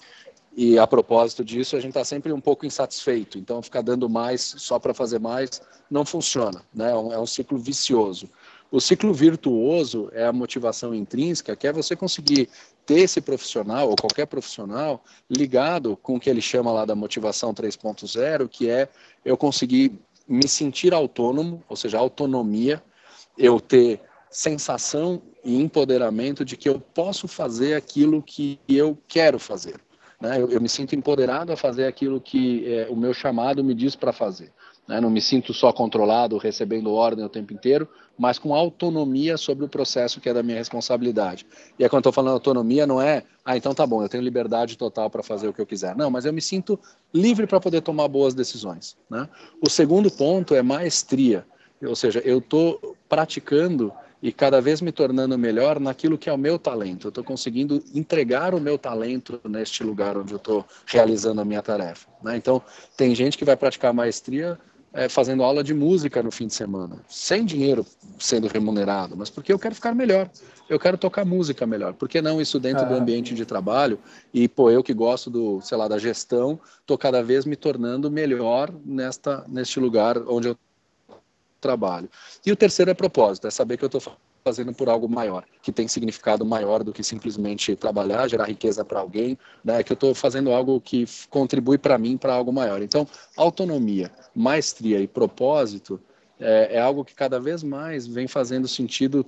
e 0.61 0.77
a 0.77 0.89
propósito 0.89 1.45
disso, 1.45 1.77
a 1.77 1.81
gente 1.81 1.91
está 1.91 2.05
sempre 2.05 2.33
um 2.33 2.41
pouco 2.41 2.67
insatisfeito. 2.67 3.39
Então, 3.39 3.63
ficar 3.63 3.81
dando 3.81 4.09
mais 4.09 4.57
só 4.59 4.77
para 4.77 4.93
fazer 4.93 5.21
mais 5.21 5.63
não 5.89 6.05
funciona, 6.05 6.65
né? 6.75 6.91
É 6.91 6.97
um, 6.97 7.13
é 7.13 7.19
um 7.21 7.27
ciclo 7.27 7.57
vicioso. 7.57 8.29
O 8.69 8.81
ciclo 8.81 9.15
virtuoso 9.15 10.11
é 10.13 10.27
a 10.27 10.33
motivação 10.33 10.93
intrínseca, 10.93 11.55
que 11.55 11.69
é 11.69 11.73
você 11.73 11.95
conseguir 11.95 12.49
ter 12.85 13.03
esse 13.03 13.21
profissional, 13.21 13.89
ou 13.89 13.95
qualquer 13.95 14.27
profissional, 14.27 15.05
ligado 15.31 15.97
com 15.99 16.17
o 16.17 16.21
que 16.21 16.29
ele 16.29 16.41
chama 16.41 16.73
lá 16.73 16.85
da 16.85 16.97
motivação 16.97 17.55
3.0, 17.55 18.49
que 18.49 18.69
é 18.69 18.89
eu 19.25 19.37
conseguir 19.37 19.93
me 20.27 20.49
sentir 20.49 20.93
autônomo, 20.93 21.63
ou 21.69 21.77
seja, 21.77 21.99
autonomia, 21.99 22.83
eu 23.39 23.61
ter 23.61 24.01
sensação 24.29 25.23
e 25.45 25.57
empoderamento 25.57 26.45
de 26.45 26.57
que 26.57 26.69
eu 26.69 26.81
posso 26.81 27.29
fazer 27.29 27.75
aquilo 27.75 28.21
que 28.21 28.59
eu 28.69 28.99
quero 29.07 29.39
fazer. 29.39 29.87
Né? 30.21 30.41
Eu, 30.41 30.51
eu 30.51 30.61
me 30.61 30.69
sinto 30.69 30.95
empoderado 30.95 31.53
a 31.53 31.57
fazer 31.57 31.87
aquilo 31.87 32.21
que 32.21 32.67
é, 32.73 32.89
o 32.91 32.97
meu 32.97 33.15
chamado 33.15 33.63
me 33.63 33.75
diz 33.75 33.95
para 33.95 34.13
fazer. 34.13 34.53
Né? 34.87 35.01
Não 35.01 35.11
me 35.11 35.21
sinto 35.21 35.53
só 35.53 35.73
controlado, 35.73 36.39
recebendo 36.39 36.93
ordem 36.93 37.25
o 37.25 37.29
tempo 37.29 37.53
inteiro, 37.53 37.89
mas 38.19 38.39
com 38.39 38.55
autonomia 38.55 39.37
sobre 39.37 39.65
o 39.65 39.69
processo 39.69 40.21
que 40.21 40.29
é 40.29 40.35
da 40.35 40.43
minha 40.43 40.57
responsabilidade. 40.57 41.47
E 41.79 41.85
é 41.85 41.89
quando 41.89 42.01
estou 42.01 42.13
falando 42.13 42.35
autonomia, 42.35 42.87
não 42.87 43.01
é, 43.01 43.23
ah, 43.45 43.57
então 43.57 43.73
tá 43.75 43.87
bom, 43.87 44.03
eu 44.03 44.09
tenho 44.09 44.25
liberdade 44.25 44.77
total 44.77 45.09
para 45.09 45.23
fazer 45.23 45.47
o 45.47 45.53
que 45.53 45.61
eu 45.61 45.67
quiser. 45.67 45.95
Não, 45.95 46.11
mas 46.11 46.25
eu 46.25 46.33
me 46.33 46.41
sinto 46.41 46.79
livre 47.15 47.47
para 47.47 47.61
poder 47.61 47.83
tomar 47.83 48.09
boas 48.09 48.35
decisões. 48.35 48.97
Né? 49.09 49.29
O 49.65 49.71
segundo 49.71 50.11
ponto 50.11 50.55
é 50.55 50.63
maestria, 50.63 51.47
ou 51.81 51.95
seja, 51.95 52.21
eu 52.25 52.39
estou 52.39 52.97
praticando 53.09 53.93
e 54.23 54.33
cada 54.33 54.61
vez 54.61 54.81
me 54.81 54.91
tornando 54.91 55.39
melhor 55.39 55.79
naquilo 55.79 56.19
que 56.19 56.29
é 56.29 56.33
o 56.33 56.39
meu 56.39 56.59
talento. 56.59 57.07
Eu 57.07 57.11
estou 57.11 57.25
conseguindo 57.25 57.83
entregar 57.95 58.55
o 58.55 58.61
meu 58.61 58.77
talento 58.77 59.41
neste 59.49 59.85
lugar 59.85 60.17
onde 60.17 60.33
eu 60.33 60.39
estou 60.39 60.65
realizando 60.87 61.41
a 61.41 61.45
minha 61.45 61.63
tarefa. 61.63 62.09
Né? 62.23 62.37
Então, 62.37 62.61
tem 62.97 63.15
gente 63.15 63.39
que 63.39 63.45
vai 63.45 63.57
praticar 63.57 63.93
maestria 63.95 64.59
é, 64.93 65.09
fazendo 65.09 65.43
aula 65.43 65.63
de 65.63 65.75
música 65.75 66.23
no 66.23 66.31
fim 66.31 66.47
de 66.47 66.55
semana, 66.55 66.97
sem 67.09 67.45
dinheiro 67.45 67.87
sendo 68.19 68.49
remunerado, 68.49 69.17
mas 69.17 69.31
porque 69.31 69.53
eu 69.53 69.59
quero 69.59 69.75
ficar 69.75 69.95
melhor. 69.95 70.31
Eu 70.69 70.79
quero 70.79 70.99
tocar 70.99 71.25
música 71.25 71.67
melhor. 71.67 71.95
Por 71.95 72.09
que 72.09 72.21
não 72.21 72.41
isso 72.41 72.59
dentro 72.59 72.85
ah. 72.85 72.89
do 72.89 72.95
ambiente 72.95 73.35
de 73.35 73.45
trabalho? 73.47 73.99
E, 74.35 74.49
pô, 74.49 74.71
eu 74.71 74.83
que 74.83 74.93
gosto 74.93 75.31
do, 75.31 75.61
sei 75.63 75.79
lá, 75.79 75.89
da 75.89 75.99
gestão, 75.99 76.61
estou 76.81 76.99
cada 76.99 77.23
vez 77.23 77.45
me 77.45 77.57
tornando 77.57 78.11
melhor 78.11 78.73
nesta, 78.85 79.45
neste 79.49 79.81
lugar 79.81 80.19
onde 80.27 80.49
eu 80.49 80.57
trabalho. 81.61 82.09
E 82.45 82.53
o 82.53 82.57
terceiro 82.57 82.91
é 82.91 82.95
propósito, 82.95 83.47
é 83.47 83.51
saber 83.51 83.77
que 83.77 83.85
eu 83.85 83.89
estou 83.89 84.01
fazendo 84.45 84.73
por 84.73 84.89
algo 84.89 85.09
maior, 85.09 85.45
que 85.63 85.71
tem 85.71 85.87
significado 85.87 86.45
maior 86.45 86.83
do 86.83 86.93
que 86.93 87.03
simplesmente 87.03 87.77
trabalhar, 87.77 88.29
gerar 88.29 88.47
riqueza 88.47 88.85
para 88.85 89.01
alguém, 89.01 89.39
né? 89.63 89.83
Que 89.83 89.93
eu 89.93 89.95
estou 89.95 90.15
fazendo 90.15 90.53
algo 90.53 90.81
que 90.81 91.07
contribui 91.29 91.77
para 91.77 91.99
mim 91.99 92.17
para 92.17 92.33
algo 92.33 92.53
maior. 92.53 92.81
Então, 92.81 93.07
autonomia, 93.37 94.11
maestria 94.35 95.01
e 95.01 95.07
propósito 95.07 96.01
é, 96.41 96.77
é 96.77 96.81
algo 96.81 97.05
que 97.05 97.15
cada 97.15 97.39
vez 97.39 97.63
mais 97.63 98.07
vem 98.07 98.27
fazendo 98.27 98.67
sentido 98.67 99.27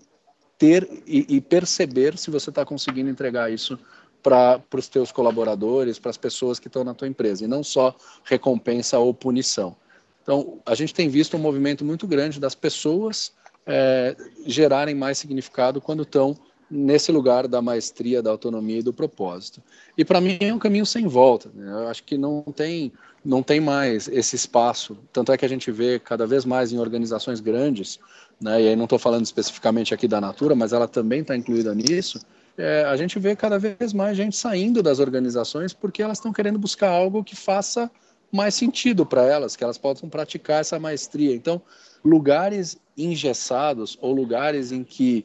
ter 0.57 0.89
e, 1.07 1.37
e 1.37 1.41
perceber 1.41 2.17
se 2.17 2.31
você 2.31 2.51
está 2.51 2.65
conseguindo 2.65 3.11
entregar 3.11 3.51
isso 3.51 3.79
para 4.23 4.63
os 4.75 4.89
teus 4.89 5.11
colaboradores, 5.11 5.99
para 5.99 6.11
as 6.11 6.17
pessoas 6.17 6.59
que 6.59 6.69
estão 6.69 6.85
na 6.85 6.95
tua 6.95 7.09
empresa, 7.09 7.45
e 7.45 7.49
não 7.49 7.65
só 7.65 7.95
recompensa 8.25 8.99
ou 8.99 9.15
punição. 9.15 9.75
Então, 10.23 10.61
a 10.65 10.75
gente 10.75 10.95
tem 10.95 11.09
visto 11.09 11.37
um 11.37 11.41
movimento 11.41 11.85
muito 11.85 12.07
grande 12.07 12.39
das 12.39 12.55
pessoas 12.55 13.33
é, 13.67 14.17
gerarem 14.47 14.95
mais 14.95 15.19
significado 15.19 15.81
quando 15.81 16.03
estão 16.03 16.37
nesse 16.71 17.11
lugar 17.11 17.49
da 17.49 17.61
maestria, 17.61 18.23
da 18.23 18.31
autonomia 18.31 18.79
e 18.79 18.83
do 18.83 18.93
propósito. 18.93 19.61
E 19.99 20.05
para 20.05 20.21
mim 20.21 20.39
é 20.41 20.55
um 20.55 20.59
caminho 20.59 20.87
sem 20.87 21.07
volta. 21.07 21.51
Né? 21.53 21.69
Eu 21.69 21.89
acho 21.89 22.05
que 22.05 22.17
não 22.17 22.43
tem, 22.43 22.93
não 23.25 23.43
tem 23.43 23.61
mais 23.61 24.07
esse 24.07 24.37
espaço. 24.37 24.97
Tanto 25.13 25.33
é 25.33 25.37
que 25.37 25.45
a 25.45 25.49
gente 25.49 25.71
vê 25.73 25.99
cada 25.99 26.27
vez 26.27 26.45
mais 26.45 26.73
em 26.73 26.79
organizações 26.79 27.41
grandes, 27.41 27.99
né? 28.41 28.63
e 28.63 28.69
aí 28.69 28.77
não 28.77 28.85
estou 28.85 28.99
falando 28.99 29.25
especificamente 29.25 29.93
aqui 29.93 30.07
da 30.07 30.21
Natura, 30.21 30.55
mas 30.55 30.73
ela 30.73 30.87
também 30.87 31.23
está 31.23 31.37
incluída 31.37 31.75
nisso. 31.75 32.21
É, 32.57 32.85
a 32.85 32.97
gente 32.97 33.19
vê 33.19 33.35
cada 33.35 33.59
vez 33.59 33.93
mais 33.93 34.17
gente 34.17 34.37
saindo 34.37 34.83
das 34.83 35.01
organizações 35.01 35.73
porque 35.73 36.03
elas 36.03 36.19
estão 36.19 36.33
querendo 36.33 36.59
buscar 36.59 36.91
algo 36.91 37.25
que 37.25 37.35
faça 37.35 37.91
mais 38.31 38.55
sentido 38.55 39.05
para 39.05 39.25
elas, 39.25 39.57
que 39.57 39.65
elas 39.65 39.79
possam 39.79 40.09
praticar 40.09 40.61
essa 40.61 40.79
maestria. 40.79 41.35
Então, 41.35 41.61
lugares 42.05 42.79
engessados 42.97 43.99
ou 44.01 44.13
lugares 44.13 44.73
em 44.73 44.85
que 44.85 45.25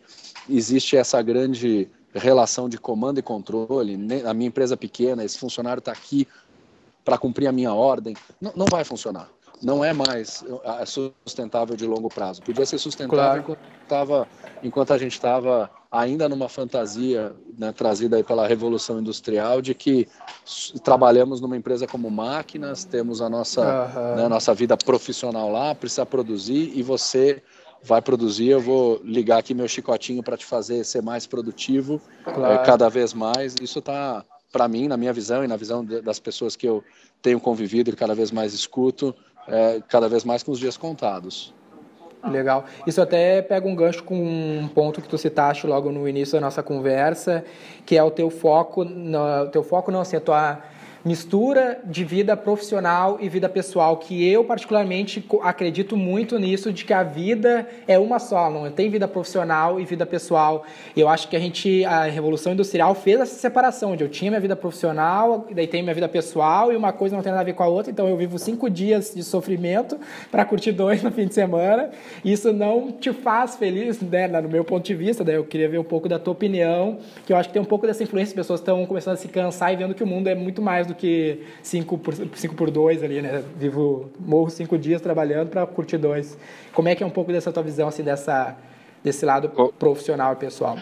existe 0.50 0.98
essa 0.98 1.22
grande 1.22 1.90
relação 2.14 2.70
de 2.70 2.78
comando 2.78 3.20
e 3.20 3.24
controle, 3.24 3.98
a 4.26 4.34
minha 4.34 4.48
empresa 4.48 4.78
pequena, 4.78 5.24
esse 5.24 5.38
funcionário 5.38 5.80
está 5.80 5.92
aqui 5.92 6.28
para 7.04 7.18
cumprir 7.18 7.48
a 7.48 7.52
minha 7.52 7.74
ordem, 7.74 8.16
não, 8.42 8.54
não 8.56 8.66
vai 8.66 8.84
funcionar 8.84 9.30
não 9.62 9.84
é 9.84 9.94
mais 9.94 10.44
sustentável 10.86 11.76
de 11.76 11.86
longo 11.86 12.10
prazo. 12.10 12.42
Podia 12.42 12.66
ser 12.66 12.78
sustentável 12.78 13.18
claro. 13.18 13.40
enquanto, 13.40 13.88
tava, 13.88 14.28
enquanto 14.62 14.94
a 14.94 14.98
gente 14.98 15.14
estava 15.14 15.70
ainda 15.96 16.28
numa 16.28 16.50
fantasia 16.50 17.34
né, 17.58 17.72
trazida 17.72 18.18
aí 18.18 18.24
pela 18.24 18.48
Revolução 18.48 19.00
Industrial 19.00 19.62
de 19.62 19.74
que 19.74 20.08
trabalhamos 20.84 21.40
numa 21.42 21.56
empresa 21.56 21.88
como 21.88 22.10
máquinas, 22.10 22.84
temos 22.84 23.22
a 23.22 23.30
nossa, 23.30 23.62
uhum. 23.62 24.16
né, 24.16 24.28
nossa 24.28 24.54
vida 24.54 24.76
profissional 24.78 25.52
lá, 25.52 25.74
precisa 25.74 26.06
produzir 26.06 26.72
e 26.76 26.84
você 26.84 27.42
vai 27.84 28.02
produzir, 28.02 28.50
eu 28.50 28.60
vou 28.60 29.00
ligar 29.04 29.38
aqui 29.38 29.54
meu 29.54 29.68
chicotinho 29.68 30.24
para 30.24 30.36
te 30.36 30.46
fazer 30.46 30.84
ser 30.84 31.02
mais 31.02 31.28
produtivo 31.28 32.02
claro. 32.24 32.56
é, 32.56 32.58
cada 32.66 32.90
vez 32.90 33.14
mais. 33.14 33.56
Isso 33.62 33.80
está, 33.80 34.26
para 34.52 34.68
mim, 34.68 34.88
na 34.88 34.98
minha 34.98 35.14
visão 35.14 35.44
e 35.44 35.48
na 35.48 35.56
visão 35.56 35.86
das 35.86 36.20
pessoas 36.20 36.56
que 36.56 36.68
eu 36.68 36.84
tenho 37.22 37.40
convivido 37.40 37.92
e 37.92 37.96
cada 37.96 38.16
vez 38.16 38.32
mais 38.32 38.54
escuto, 38.54 39.16
é, 39.48 39.82
cada 39.88 40.10
vez 40.10 40.24
mais 40.24 40.42
com 40.42 40.52
os 40.52 40.60
dias 40.60 40.78
contados. 40.78 41.54
Legal. 42.30 42.66
Isso 42.86 43.02
até 43.02 43.42
pega 43.42 43.68
um 43.68 43.76
gancho 43.76 44.04
com 44.04 44.16
um 44.16 44.68
ponto 44.68 45.02
que 45.02 45.08
tu 45.08 45.18
citaste 45.18 45.68
logo 45.68 45.92
no 45.92 46.08
início 46.08 46.34
da 46.34 46.42
nossa 46.42 46.64
conversa, 46.64 47.44
que 47.86 47.98
é 47.98 48.04
o 48.04 48.12
teu 48.12 48.30
foco, 48.30 48.84
no, 48.84 49.48
teu 49.48 49.64
foco 49.64 49.92
não, 49.92 50.02
assim, 50.02 50.18
a 50.18 50.22
tua 50.22 50.60
mistura 51.06 51.80
de 51.86 52.04
vida 52.04 52.36
profissional 52.36 53.20
e 53.22 53.30
vida 53.30 53.48
pessoal, 53.48 53.98
que 53.98 54.28
eu 54.28 54.44
particularmente 54.44 55.24
acredito 55.44 55.96
muito 55.96 56.40
nisso, 56.40 56.74
de 56.74 56.84
que 56.84 56.92
a 56.92 57.04
vida 57.04 57.68
é 57.88 58.00
uma 58.00 58.18
só, 58.18 58.50
não 58.50 58.72
tem 58.72 58.90
vida 58.90 59.08
profissional 59.08 59.80
e 59.80 59.86
vida 59.86 60.04
pessoal. 60.04 60.66
Eu 60.98 61.08
acho 61.08 61.28
que 61.28 61.36
a 61.36 61.40
gente, 61.40 61.86
a 61.86 62.06
Revolução 62.06 62.54
Industrial 62.54 62.96
fez 62.96 63.20
essa 63.20 63.36
separação, 63.36 63.92
onde 63.92 64.04
eu 64.04 64.10
tinha 64.10 64.32
minha 64.32 64.42
vida 64.42 64.56
profissional, 64.56 65.46
daí 65.52 65.68
tem 65.68 65.84
minha 65.84 65.94
vida 65.94 66.10
pessoal 66.10 66.74
e 66.74 66.76
uma 66.76 66.92
coisa 66.92 67.16
não 67.16 67.22
tem 67.22 67.32
nada 67.32 67.42
a 67.42 67.46
ver 67.46 67.54
com 67.54 67.62
a 67.62 67.68
outra, 67.68 67.92
então 67.92 68.08
eu 68.08 68.18
vivo 68.18 68.40
cinco 68.40 68.68
dias 68.68 69.14
de 69.14 69.24
sofrimento 69.24 70.00
para 70.32 70.44
curtir 70.44 70.72
dois 70.72 71.04
no 71.04 71.12
fim 71.12 71.28
de 71.28 71.36
semana. 71.36 71.92
Isso 72.24 72.52
não 72.52 72.92
te 72.92 73.14
faz 73.14 73.56
feliz, 73.56 74.02
né, 74.02 74.28
no 74.28 74.50
meu 74.50 74.66
ponto 74.66 74.84
de 74.84 74.96
vista, 74.96 75.24
daí 75.24 75.36
eu 75.36 75.46
queria 75.46 75.70
ver 75.70 75.78
um 75.78 75.84
pouco 75.84 76.10
da 76.10 76.18
tua 76.18 76.32
opinião, 76.32 76.98
que 77.28 77.32
eu 77.32 77.38
acho 77.38 77.50
que 77.50 77.54
tem 77.54 77.62
um 77.62 77.66
pouco 77.66 77.86
dessa 77.86 78.02
influência, 78.02 78.32
as 78.32 78.36
pessoas 78.36 78.60
estão 78.60 78.84
começando 78.88 79.14
a 79.14 79.18
se 79.18 79.28
cansar 79.28 79.72
e 79.72 79.76
vendo 79.76 79.94
que 79.94 80.04
o 80.04 80.08
mundo 80.08 80.28
é 80.28 80.34
muito 80.34 80.64
mais 80.64 80.88
do 80.88 80.95
que 80.96 81.44
5 81.62 81.98
por, 81.98 82.14
5 82.14 82.56
por 82.56 82.72
2 82.72 83.04
ali, 83.04 83.22
né? 83.22 83.44
Vivo, 83.58 84.12
morro 84.20 84.50
cinco 84.50 84.78
dias 84.78 85.02
trabalhando 85.02 85.50
para 85.50 85.66
curtir 85.66 85.98
dois. 85.98 86.38
Como 86.74 86.88
é 86.88 86.96
que 86.96 87.04
é 87.04 87.06
um 87.06 87.12
pouco 87.12 87.32
dessa 87.32 87.52
tua 87.52 87.62
visão, 87.62 87.88
assim, 87.88 88.04
dessa, 88.04 88.58
desse 89.04 89.26
lado 89.26 89.50
profissional 89.78 90.34
e 90.34 90.36
pessoal? 90.38 90.78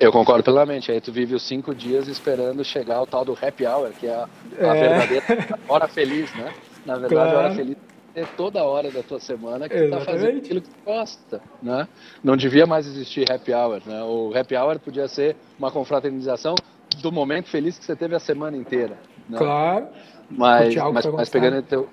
Eu 0.00 0.12
concordo 0.12 0.42
plenamente. 0.42 0.90
Aí 0.90 1.00
tu 1.00 1.12
vive 1.12 1.34
os 1.34 1.42
cinco 1.42 1.74
dias 1.74 2.08
esperando 2.08 2.64
chegar 2.64 3.02
o 3.02 3.06
tal 3.06 3.24
do 3.24 3.32
happy 3.40 3.66
hour, 3.66 3.90
que 3.90 4.06
é 4.06 4.14
a, 4.14 4.28
a 4.60 4.76
é. 4.76 4.88
verdadeira 4.88 5.58
hora 5.68 5.88
feliz, 5.88 6.34
né? 6.34 6.52
Na 6.86 6.94
verdade, 6.94 7.14
claro. 7.14 7.36
a 7.36 7.40
hora 7.40 7.54
feliz 7.54 7.76
é 8.14 8.24
toda 8.36 8.64
hora 8.64 8.90
da 8.90 9.02
tua 9.02 9.20
semana 9.20 9.68
que 9.68 9.74
Exatamente. 9.74 10.00
tu 10.00 10.06
tá 10.06 10.12
fazendo 10.12 10.38
aquilo 10.38 10.60
que 10.60 10.68
tu 10.68 10.76
gosta, 10.84 11.40
né? 11.62 11.86
Não 12.22 12.36
devia 12.36 12.66
mais 12.66 12.86
existir 12.86 13.30
happy 13.30 13.52
hour, 13.52 13.80
né? 13.86 14.02
O 14.02 14.32
happy 14.36 14.56
hour 14.56 14.78
podia 14.78 15.06
ser 15.06 15.36
uma 15.58 15.70
confraternização 15.70 16.54
do 17.00 17.12
momento 17.12 17.48
feliz 17.48 17.78
que 17.78 17.84
você 17.84 17.94
teve 17.94 18.14
a 18.14 18.18
semana 18.18 18.56
inteira. 18.56 18.98
Né? 19.28 19.38
Claro. 19.38 19.88
Mas, 20.30 20.74
mas, 20.74 21.06
mas 21.06 21.28
pegando 21.28 21.62
teu... 21.62 21.88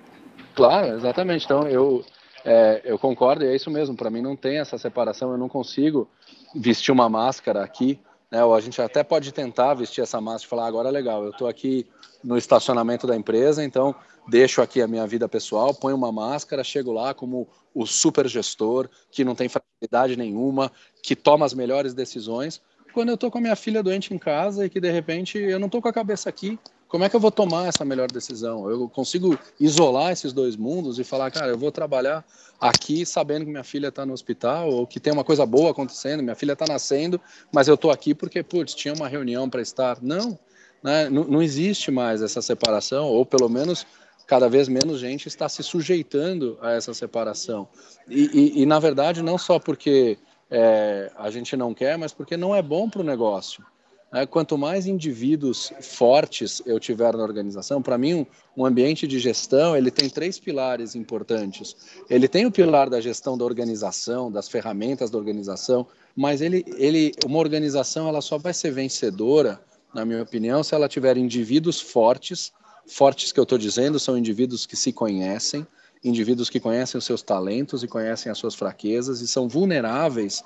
Claro, 0.55 0.95
exatamente. 0.95 1.45
Então 1.45 1.67
eu, 1.67 2.03
é, 2.43 2.81
eu 2.85 2.97
concordo 2.97 3.43
e 3.43 3.47
é 3.47 3.55
isso 3.55 3.69
mesmo. 3.69 3.95
Para 3.95 4.09
mim 4.09 4.21
não 4.21 4.35
tem 4.35 4.59
essa 4.59 4.77
separação. 4.77 5.31
Eu 5.31 5.37
não 5.37 5.49
consigo 5.49 6.07
vestir 6.55 6.91
uma 6.91 7.09
máscara 7.09 7.63
aqui. 7.63 7.99
Né? 8.31 8.43
Ou 8.43 8.53
a 8.53 8.61
gente 8.61 8.81
até 8.81 9.03
pode 9.03 9.31
tentar 9.31 9.73
vestir 9.73 10.01
essa 10.01 10.19
máscara 10.19 10.45
e 10.45 10.49
falar: 10.49 10.67
agora 10.67 10.89
é 10.89 10.91
legal, 10.91 11.23
eu 11.23 11.31
estou 11.31 11.47
aqui 11.47 11.87
no 12.23 12.37
estacionamento 12.37 13.05
da 13.05 13.15
empresa, 13.15 13.63
então 13.63 13.93
deixo 14.27 14.61
aqui 14.61 14.81
a 14.81 14.87
minha 14.87 15.05
vida 15.05 15.29
pessoal, 15.29 15.73
ponho 15.73 15.95
uma 15.95 16.11
máscara, 16.11 16.63
chego 16.63 16.91
lá 16.91 17.13
como 17.13 17.47
o 17.73 17.85
super 17.85 18.27
gestor, 18.27 18.89
que 19.11 19.23
não 19.23 19.35
tem 19.35 19.47
fragilidade 19.47 20.17
nenhuma, 20.17 20.71
que 21.03 21.15
toma 21.15 21.45
as 21.45 21.53
melhores 21.53 21.93
decisões. 21.93 22.61
Quando 22.93 23.09
eu 23.09 23.15
estou 23.15 23.29
com 23.29 23.37
a 23.37 23.41
minha 23.41 23.55
filha 23.55 23.83
doente 23.83 24.13
em 24.13 24.17
casa 24.17 24.65
e 24.65 24.69
que 24.69 24.79
de 24.79 24.89
repente 24.89 25.37
eu 25.37 25.59
não 25.59 25.67
estou 25.67 25.81
com 25.81 25.89
a 25.89 25.93
cabeça 25.93 26.29
aqui, 26.29 26.57
como 26.95 27.03
é 27.03 27.09
que 27.09 27.15
eu 27.17 27.19
vou 27.19 27.29
tomar 27.29 27.67
essa 27.67 27.83
melhor 27.83 28.09
decisão? 28.09 28.69
Eu 28.69 28.87
consigo 28.87 29.37
isolar 29.59 30.13
esses 30.13 30.31
dois 30.31 30.55
mundos 30.55 30.97
e 30.97 31.03
falar, 31.03 31.29
cara, 31.29 31.47
eu 31.47 31.57
vou 31.57 31.69
trabalhar 31.69 32.23
aqui 32.57 33.05
sabendo 33.05 33.43
que 33.43 33.51
minha 33.51 33.65
filha 33.65 33.89
está 33.89 34.05
no 34.05 34.13
hospital 34.13 34.69
ou 34.69 34.87
que 34.87 34.97
tem 34.97 35.11
uma 35.11 35.25
coisa 35.25 35.45
boa 35.45 35.71
acontecendo, 35.71 36.23
minha 36.23 36.37
filha 36.37 36.53
está 36.53 36.65
nascendo, 36.65 37.19
mas 37.51 37.67
eu 37.67 37.75
estou 37.75 37.91
aqui 37.91 38.15
porque, 38.15 38.41
putz, 38.41 38.73
tinha 38.73 38.93
uma 38.93 39.09
reunião 39.09 39.49
para 39.49 39.61
estar. 39.61 39.97
Não, 40.01 40.39
né? 40.81 41.09
não, 41.09 41.41
existe 41.41 41.91
mais 41.91 42.21
essa 42.21 42.41
separação, 42.41 43.07
ou 43.07 43.25
pelo 43.25 43.49
menos 43.49 43.85
cada 44.25 44.47
vez 44.47 44.69
menos 44.69 44.97
gente 44.97 45.27
está 45.27 45.49
se 45.49 45.61
sujeitando 45.63 46.57
a 46.61 46.71
essa 46.71 46.93
separação. 46.93 47.67
E, 48.07 48.53
e, 48.59 48.61
e 48.61 48.65
na 48.65 48.79
verdade, 48.79 49.21
não 49.21 49.37
só 49.37 49.59
porque 49.59 50.17
é, 50.49 51.11
a 51.17 51.29
gente 51.29 51.57
não 51.57 51.73
quer, 51.73 51.97
mas 51.97 52.13
porque 52.13 52.37
não 52.37 52.55
é 52.55 52.61
bom 52.61 52.89
para 52.89 53.01
o 53.01 53.03
negócio. 53.03 53.65
É, 54.13 54.25
quanto 54.25 54.57
mais 54.57 54.85
indivíduos 54.85 55.73
fortes 55.81 56.61
eu 56.65 56.79
tiver 56.79 57.15
na 57.17 57.23
organização, 57.23 57.81
para 57.81 57.97
mim 57.97 58.25
um, 58.55 58.65
ambiente 58.65 59.05
de 59.07 59.19
gestão 59.19 59.75
ele 59.75 59.91
tem 59.91 60.09
três 60.09 60.39
pilares 60.39 60.95
importantes. 60.95 61.75
Ele 62.09 62.27
tem 62.27 62.45
o 62.45 62.51
pilar 62.51 62.89
da 62.89 63.01
gestão 63.01 63.37
da 63.37 63.43
organização, 63.43 64.31
das 64.31 64.47
ferramentas 64.47 65.09
da 65.09 65.17
organização, 65.17 65.85
mas 66.15 66.39
ele, 66.39 66.63
ele, 66.77 67.13
uma 67.25 67.39
organização 67.39 68.07
ela 68.07 68.21
só 68.21 68.37
vai 68.37 68.53
ser 68.53 68.71
vencedora, 68.71 69.59
na 69.93 70.05
minha 70.05 70.21
opinião, 70.21 70.63
se 70.63 70.73
ela 70.73 70.87
tiver 70.87 71.17
indivíduos 71.17 71.81
fortes. 71.81 72.53
Fortes 72.87 73.31
que 73.31 73.39
eu 73.39 73.43
estou 73.43 73.57
dizendo 73.57 73.99
são 73.99 74.17
indivíduos 74.17 74.65
que 74.65 74.77
se 74.77 74.93
conhecem, 74.93 75.65
indivíduos 76.03 76.49
que 76.49 76.59
conhecem 76.59 76.97
os 76.97 77.03
seus 77.03 77.21
talentos 77.23 77.83
e 77.83 77.87
conhecem 77.87 78.31
as 78.31 78.37
suas 78.37 78.53
fraquezas 78.53 79.21
e 79.21 79.27
são 79.27 79.49
vulneráveis 79.49 80.43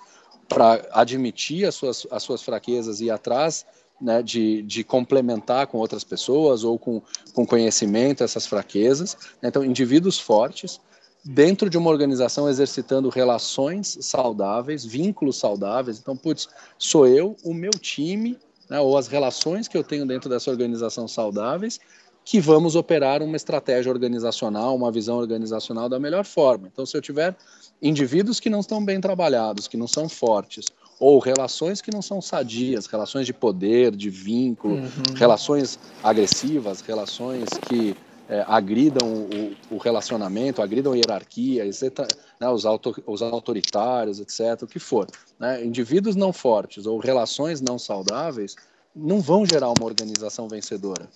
para 0.49 0.85
admitir 0.91 1.65
as 1.65 1.75
suas, 1.75 2.07
as 2.11 2.23
suas 2.23 2.41
fraquezas 2.41 2.99
e 2.99 3.05
ir 3.05 3.11
atrás 3.11 3.65
né, 4.01 4.23
de, 4.23 4.61
de 4.63 4.83
complementar 4.83 5.67
com 5.67 5.77
outras 5.77 6.03
pessoas 6.03 6.63
ou 6.63 6.79
com, 6.79 7.01
com 7.33 7.45
conhecimento 7.45 8.23
essas 8.23 8.47
fraquezas. 8.47 9.15
Então, 9.43 9.63
indivíduos 9.63 10.19
fortes 10.19 10.81
dentro 11.23 11.69
de 11.69 11.77
uma 11.77 11.89
organização 11.89 12.49
exercitando 12.49 13.09
relações 13.09 13.97
saudáveis, 14.01 14.85
vínculos 14.85 15.37
saudáveis. 15.37 15.99
Então, 15.99 16.15
putz, 16.15 16.47
sou 16.77 17.05
eu, 17.07 17.35
o 17.43 17.53
meu 17.53 17.71
time, 17.71 18.37
né, 18.69 18.79
ou 18.79 18.97
as 18.97 19.07
relações 19.07 19.67
que 19.67 19.77
eu 19.77 19.83
tenho 19.83 20.05
dentro 20.05 20.29
dessa 20.29 20.49
organização 20.49 21.07
saudáveis, 21.07 21.79
que 22.29 22.39
vamos 22.39 22.75
operar 22.75 23.23
uma 23.23 23.35
estratégia 23.35 23.91
organizacional, 23.91 24.75
uma 24.75 24.91
visão 24.91 25.17
organizacional 25.17 25.89
da 25.89 25.99
melhor 25.99 26.23
forma. 26.23 26.69
Então, 26.71 26.85
se 26.85 26.95
eu 26.95 27.01
tiver 27.01 27.35
indivíduos 27.81 28.39
que 28.39 28.51
não 28.51 28.59
estão 28.59 28.85
bem 28.85 29.01
trabalhados, 29.01 29.67
que 29.67 29.75
não 29.75 29.87
são 29.87 30.07
fortes, 30.07 30.65
ou 30.99 31.17
relações 31.17 31.81
que 31.81 31.89
não 31.91 32.03
são 32.03 32.21
sadias, 32.21 32.85
relações 32.85 33.25
de 33.25 33.33
poder, 33.33 33.95
de 33.95 34.11
vínculo, 34.11 34.75
uhum. 34.75 35.15
relações 35.15 35.79
agressivas, 36.03 36.81
relações 36.81 37.49
que 37.67 37.95
é, 38.29 38.45
agridam 38.47 39.07
o, 39.07 39.75
o, 39.75 39.77
relacionamento, 39.79 40.61
agridam 40.61 40.93
a 40.93 40.97
hierarquia, 40.97 41.65
etc., 41.65 42.01
né, 42.39 42.47
os, 42.47 42.63
auto, 42.63 42.95
os 43.07 43.23
autoritários, 43.23 44.19
etc., 44.19 44.61
o 44.61 44.67
que 44.67 44.77
for. 44.77 45.07
Né? 45.39 45.65
Indivíduos 45.65 46.15
não 46.15 46.31
fortes 46.31 46.85
ou 46.85 46.99
relações 46.99 47.59
não 47.59 47.79
saudáveis 47.79 48.55
não 48.95 49.19
vão 49.19 49.47
gerar 49.47 49.69
uma 49.69 49.83
organização 49.83 50.47
vencedora. 50.47 51.09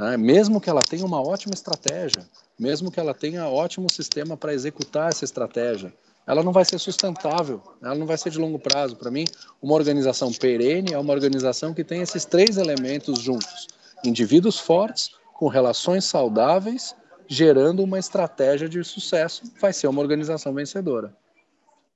Né? 0.00 0.16
Mesmo 0.16 0.62
que 0.62 0.70
ela 0.70 0.80
tenha 0.82 1.04
uma 1.04 1.20
ótima 1.20 1.52
estratégia, 1.52 2.26
mesmo 2.58 2.90
que 2.90 2.98
ela 2.98 3.12
tenha 3.12 3.46
ótimo 3.46 3.86
sistema 3.92 4.34
para 4.34 4.54
executar 4.54 5.10
essa 5.10 5.26
estratégia, 5.26 5.92
ela 6.26 6.42
não 6.42 6.52
vai 6.52 6.64
ser 6.64 6.78
sustentável, 6.78 7.60
ela 7.82 7.94
não 7.94 8.06
vai 8.06 8.16
ser 8.16 8.30
de 8.30 8.38
longo 8.38 8.58
prazo. 8.58 8.96
Para 8.96 9.10
mim, 9.10 9.26
uma 9.60 9.74
organização 9.74 10.32
perene 10.32 10.94
é 10.94 10.98
uma 10.98 11.12
organização 11.12 11.74
que 11.74 11.84
tem 11.84 12.00
esses 12.00 12.24
três 12.24 12.56
elementos 12.56 13.20
juntos: 13.20 13.68
indivíduos 14.02 14.58
fortes, 14.58 15.10
com 15.34 15.48
relações 15.48 16.06
saudáveis, 16.06 16.94
gerando 17.28 17.82
uma 17.82 17.98
estratégia 17.98 18.70
de 18.70 18.82
sucesso, 18.82 19.42
vai 19.60 19.72
ser 19.72 19.86
uma 19.86 20.00
organização 20.00 20.54
vencedora. 20.54 21.14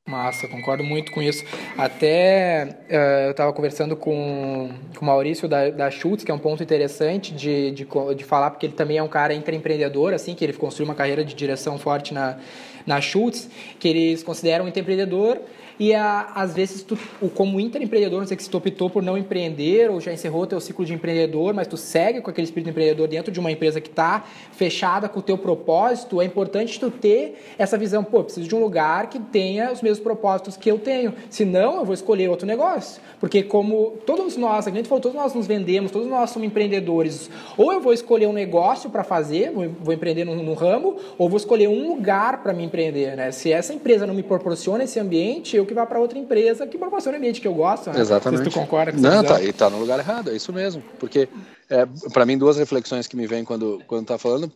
Massa, 0.07 0.47
concordo 0.47 0.85
muito 0.85 1.11
com 1.12 1.23
isso. 1.23 1.43
Até 1.79 2.77
uh, 2.90 2.95
eu 3.25 3.31
estava 3.31 3.51
conversando 3.55 3.97
com, 3.97 4.71
com 4.95 5.03
o 5.03 5.07
Maurício 5.07 5.49
da, 5.49 5.71
da 5.71 5.90
Schultz, 5.90 6.23
que 6.23 6.31
é 6.31 6.35
um 6.35 6.38
ponto 6.38 6.62
interessante 6.62 7.33
de, 7.33 7.71
de, 7.71 7.88
de 8.14 8.25
falar, 8.25 8.51
porque 8.51 8.67
ele 8.67 8.75
também 8.75 8.99
é 8.99 9.03
um 9.03 9.09
cara 9.09 9.33
intraempreendedor, 9.33 10.12
assim, 10.12 10.35
que 10.35 10.45
ele 10.45 10.53
construiu 10.53 10.90
uma 10.90 10.95
carreira 10.95 11.25
de 11.25 11.35
direção 11.35 11.79
forte 11.79 12.12
na, 12.12 12.37
na 12.87 13.01
Schultz, 13.01 13.49
que 13.81 13.88
eles 13.88 14.23
consideram 14.23 14.67
um 14.67 14.69
empreendedor 14.69 15.40
e 15.79 15.93
a, 15.95 16.33
às 16.35 16.55
vezes, 16.55 16.83
tu, 16.83 16.97
como 17.35 17.59
intraempreendedor, 17.59 18.21
não 18.21 18.27
sei 18.27 18.39
se 18.39 18.49
tu 18.49 18.59
optou 18.59 18.89
por 18.89 19.03
não 19.03 19.19
empreender 19.19 19.91
ou 19.91 20.01
já 20.01 20.13
encerrou 20.13 20.43
o 20.43 20.47
teu 20.47 20.61
ciclo 20.61 20.85
de 20.85 20.95
empreendedor, 20.95 21.53
mas 21.53 21.67
tu 21.67 21.77
segue 21.77 22.21
com 22.21 22.31
aquele 22.31 22.45
espírito 22.45 22.71
empreendedor 22.71 23.09
dentro 23.09 23.33
de 23.33 23.41
uma 23.41 23.51
empresa 23.51 23.81
que 23.81 23.89
está 23.89 24.25
fechada 24.53 25.09
com 25.09 25.19
o 25.19 25.23
teu 25.23 25.37
propósito, 25.37 26.21
é 26.21 26.25
importante 26.25 26.79
tu 26.79 26.91
ter 26.91 27.39
essa 27.59 27.77
visão, 27.77 28.05
pô, 28.05 28.23
preciso 28.23 28.49
de 28.49 28.55
um 28.55 28.61
lugar 28.61 29.09
que 29.09 29.19
tenha 29.19 29.73
os 29.73 29.83
mesmos 29.83 30.01
propósitos 30.01 30.57
que 30.57 30.71
eu 30.71 30.79
tenho. 30.79 31.15
Senão, 31.29 31.77
eu 31.77 31.85
vou 31.85 31.95
escolher 31.95 32.29
outro 32.29 32.47
negócio. 32.47 33.03
Porque 33.19 33.43
como 33.43 33.95
todos 34.05 34.37
nós, 34.37 34.67
a 34.67 34.71
gente 34.71 34.89
falou, 34.89 35.01
todos 35.01 35.17
nós 35.17 35.35
nos 35.35 35.47
vendemos, 35.47 35.91
todos 35.91 36.09
nós 36.09 36.31
somos 36.31 36.47
empreendedores, 36.47 37.31
ou 37.57 37.73
eu 37.73 37.81
vou 37.81 37.93
escolher 37.93 38.27
um 38.27 38.33
negócio 38.33 38.91
para 38.91 39.03
fazer, 39.03 39.51
vou, 39.51 39.69
vou 39.81 39.95
empreender 39.95 40.25
num, 40.25 40.43
num, 40.43 40.55
ramo, 40.55 40.97
ou 41.19 41.29
vou 41.29 41.37
escolher 41.37 41.69
um 41.69 41.89
lugar 41.89 42.43
para 42.43 42.53
me 42.53 42.65
empreender, 42.65 43.17
né? 43.17 43.33
Se 43.33 43.51
essa 43.51 43.73
empresa 43.73 44.07
não 44.07 44.15
me 44.15 44.23
proporciona 44.23 44.85
esse 44.85 45.01
ambiente, 45.01 45.57
eu 45.57 45.63
eu 45.64 45.66
que 45.66 45.74
vá 45.74 45.85
para 45.85 45.98
outra 45.98 46.18
empresa 46.18 46.66
que 46.66 46.79
proporciona 46.79 47.16
o 47.16 47.18
ambiente 47.18 47.40
que 47.40 47.48
eu 47.48 47.55
gosto. 47.55 47.90
Né? 47.90 48.00
Exatamente. 48.00 48.44
Se 48.44 48.50
tu 48.50 48.55
concorda 48.55 48.92
com 48.92 48.98
Não, 48.98 49.24
tá, 49.24 49.42
e 49.42 49.53
tá 49.53 49.68
no 49.68 49.79
lugar 49.79 49.98
errado, 49.98 50.31
é 50.31 50.37
isso 50.37 50.53
mesmo. 50.53 50.83
Porque, 50.98 51.29
é, 51.68 51.87
para 52.12 52.24
mim, 52.24 52.38
duas 52.38 52.57
reflexões 52.57 53.07
que 53.07 53.16
me 53.16 53.27
vêm 53.27 53.44
quando, 53.44 53.83
quando 53.87 54.07
tá 54.07 54.18
falando. 54.18 54.53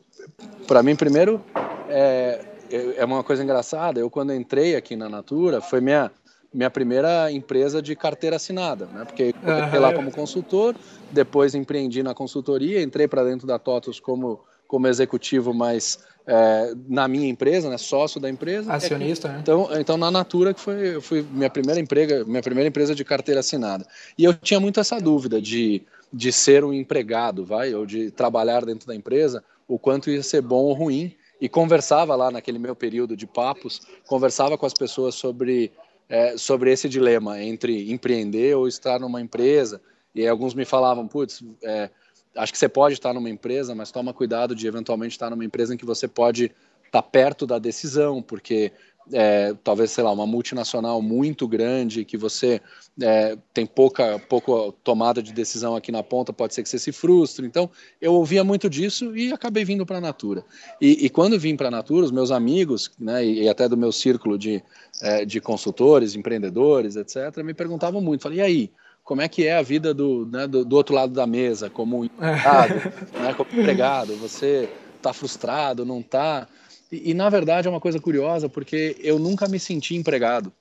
Para 0.66 0.82
mim, 0.82 0.94
primeiro, 0.94 1.42
é, 1.88 2.40
é 2.70 3.04
uma 3.04 3.24
coisa 3.24 3.42
engraçada. 3.42 3.98
Eu, 3.98 4.10
quando 4.10 4.32
entrei 4.32 4.76
aqui 4.76 4.94
na 4.94 5.08
Natura, 5.08 5.60
foi 5.60 5.80
minha, 5.80 6.10
minha 6.52 6.70
primeira 6.70 7.32
empresa 7.32 7.80
de 7.80 7.96
carteira 7.96 8.36
assinada, 8.36 8.86
né? 8.86 9.04
Porque 9.04 9.32
comecei 9.32 9.78
lá 9.78 9.92
como 9.92 10.10
consultor, 10.10 10.76
depois 11.10 11.54
empreendi 11.54 12.02
na 12.02 12.14
consultoria, 12.14 12.82
entrei 12.82 13.08
para 13.08 13.24
dentro 13.24 13.46
da 13.46 13.58
TOTUS 13.58 13.98
como, 14.00 14.40
como 14.66 14.86
executivo, 14.86 15.54
mas 15.54 15.98
é, 16.30 16.74
na 16.86 17.08
minha 17.08 17.26
empresa, 17.26 17.70
né, 17.70 17.78
sócio 17.78 18.20
da 18.20 18.28
empresa. 18.28 18.70
Acionista, 18.70 19.28
né? 19.28 19.38
Então, 19.40 19.68
então 19.80 19.96
na 19.96 20.10
Natura 20.10 20.52
que 20.52 20.60
foi, 20.60 21.00
foi 21.00 21.22
minha 21.22 21.48
primeira 21.48 21.80
empresa, 21.80 22.22
minha 22.26 22.42
primeira 22.42 22.68
empresa 22.68 22.94
de 22.94 23.02
carteira 23.02 23.40
assinada. 23.40 23.86
E 24.16 24.24
eu 24.24 24.34
tinha 24.34 24.60
muito 24.60 24.78
essa 24.78 25.00
dúvida 25.00 25.40
de, 25.40 25.82
de 26.12 26.30
ser 26.30 26.64
um 26.64 26.72
empregado, 26.72 27.46
vai, 27.46 27.74
ou 27.74 27.86
de 27.86 28.10
trabalhar 28.10 28.66
dentro 28.66 28.86
da 28.86 28.94
empresa, 28.94 29.42
o 29.66 29.78
quanto 29.78 30.10
ia 30.10 30.22
ser 30.22 30.42
bom 30.42 30.64
ou 30.64 30.74
ruim. 30.74 31.14
E 31.40 31.48
conversava 31.48 32.14
lá 32.16 32.30
naquele 32.30 32.58
meu 32.58 32.74
período 32.74 33.16
de 33.16 33.24
papos, 33.24 33.80
conversava 34.06 34.58
com 34.58 34.66
as 34.66 34.74
pessoas 34.74 35.14
sobre 35.14 35.72
é, 36.08 36.36
sobre 36.36 36.72
esse 36.72 36.88
dilema 36.88 37.40
entre 37.40 37.92
empreender 37.92 38.56
ou 38.56 38.66
estar 38.66 38.98
numa 38.98 39.20
empresa. 39.20 39.80
E 40.14 40.26
alguns 40.26 40.54
me 40.54 40.64
falavam, 40.64 41.06
putz, 41.06 41.44
é, 41.62 41.90
acho 42.36 42.52
que 42.52 42.58
você 42.58 42.68
pode 42.68 42.94
estar 42.94 43.12
numa 43.12 43.30
empresa, 43.30 43.74
mas 43.74 43.90
toma 43.90 44.12
cuidado 44.12 44.54
de 44.54 44.66
eventualmente 44.66 45.12
estar 45.12 45.30
numa 45.30 45.44
empresa 45.44 45.74
em 45.74 45.76
que 45.76 45.84
você 45.84 46.06
pode 46.06 46.52
estar 46.86 47.02
perto 47.02 47.46
da 47.46 47.58
decisão, 47.58 48.22
porque 48.22 48.72
é, 49.12 49.54
talvez, 49.64 49.90
sei 49.90 50.04
lá, 50.04 50.12
uma 50.12 50.26
multinacional 50.26 51.00
muito 51.00 51.48
grande 51.48 52.04
que 52.04 52.16
você 52.16 52.60
é, 53.00 53.36
tem 53.54 53.64
pouca, 53.66 54.18
pouca 54.18 54.72
tomada 54.84 55.22
de 55.22 55.32
decisão 55.32 55.74
aqui 55.76 55.90
na 55.90 56.02
ponta, 56.02 56.32
pode 56.32 56.54
ser 56.54 56.62
que 56.62 56.68
você 56.68 56.78
se 56.78 56.92
frustre. 56.92 57.46
Então, 57.46 57.70
eu 58.00 58.14
ouvia 58.14 58.44
muito 58.44 58.68
disso 58.68 59.16
e 59.16 59.32
acabei 59.32 59.64
vindo 59.64 59.86
para 59.86 59.98
a 59.98 60.00
Natura. 60.00 60.44
E, 60.80 61.06
e, 61.06 61.10
quando 61.10 61.38
vim 61.38 61.56
para 61.56 61.68
a 61.68 61.70
Natura, 61.70 62.04
os 62.04 62.12
meus 62.12 62.30
amigos, 62.30 62.90
né, 62.98 63.24
e, 63.24 63.44
e, 63.44 63.48
até 63.48 63.68
do 63.68 63.76
meu 63.76 63.92
círculo 63.92 64.38
de, 64.38 64.62
é, 65.00 65.24
de 65.24 65.40
consultores, 65.40 66.14
empreendedores, 66.14 66.96
etc., 66.96 67.42
me 67.42 67.54
perguntavam 67.54 68.00
muito, 68.00 68.22
falei, 68.22 68.38
e 68.38 68.42
aí? 68.42 68.72
Como 69.08 69.22
é 69.22 69.28
que 69.28 69.46
é 69.46 69.56
a 69.56 69.62
vida 69.62 69.94
do, 69.94 70.28
né, 70.30 70.46
do, 70.46 70.66
do, 70.66 70.76
outro 70.76 70.94
lado 70.94 71.14
da 71.14 71.26
mesa, 71.26 71.70
como 71.70 72.04
empregado, 72.04 72.74
né, 73.18 73.32
como 73.34 73.50
empregado, 73.58 74.14
você 74.16 74.68
está 74.98 75.14
frustrado, 75.14 75.82
não 75.82 76.00
está? 76.00 76.46
E, 76.92 77.12
e, 77.12 77.14
na 77.14 77.30
verdade 77.30 77.66
é 77.66 77.70
uma 77.70 77.80
coisa 77.80 77.98
curiosa, 77.98 78.50
porque 78.50 78.96
eu 79.00 79.18
nunca 79.18 79.48
me 79.48 79.58
senti 79.58 79.96
empregado. 79.96 80.52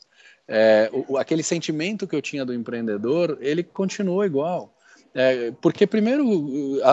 É, 0.48 0.90
o, 0.94 1.18
aquele 1.18 1.44
sentimento 1.44 2.08
que 2.08 2.16
eu 2.16 2.22
tinha 2.22 2.46
do 2.46 2.54
empreendedor, 2.54 3.38
ele 3.42 3.64
continuou 3.64 4.24
igual. 4.24 4.74
É, 5.14 5.52
porque 5.62 5.86
primeiro 5.86 6.26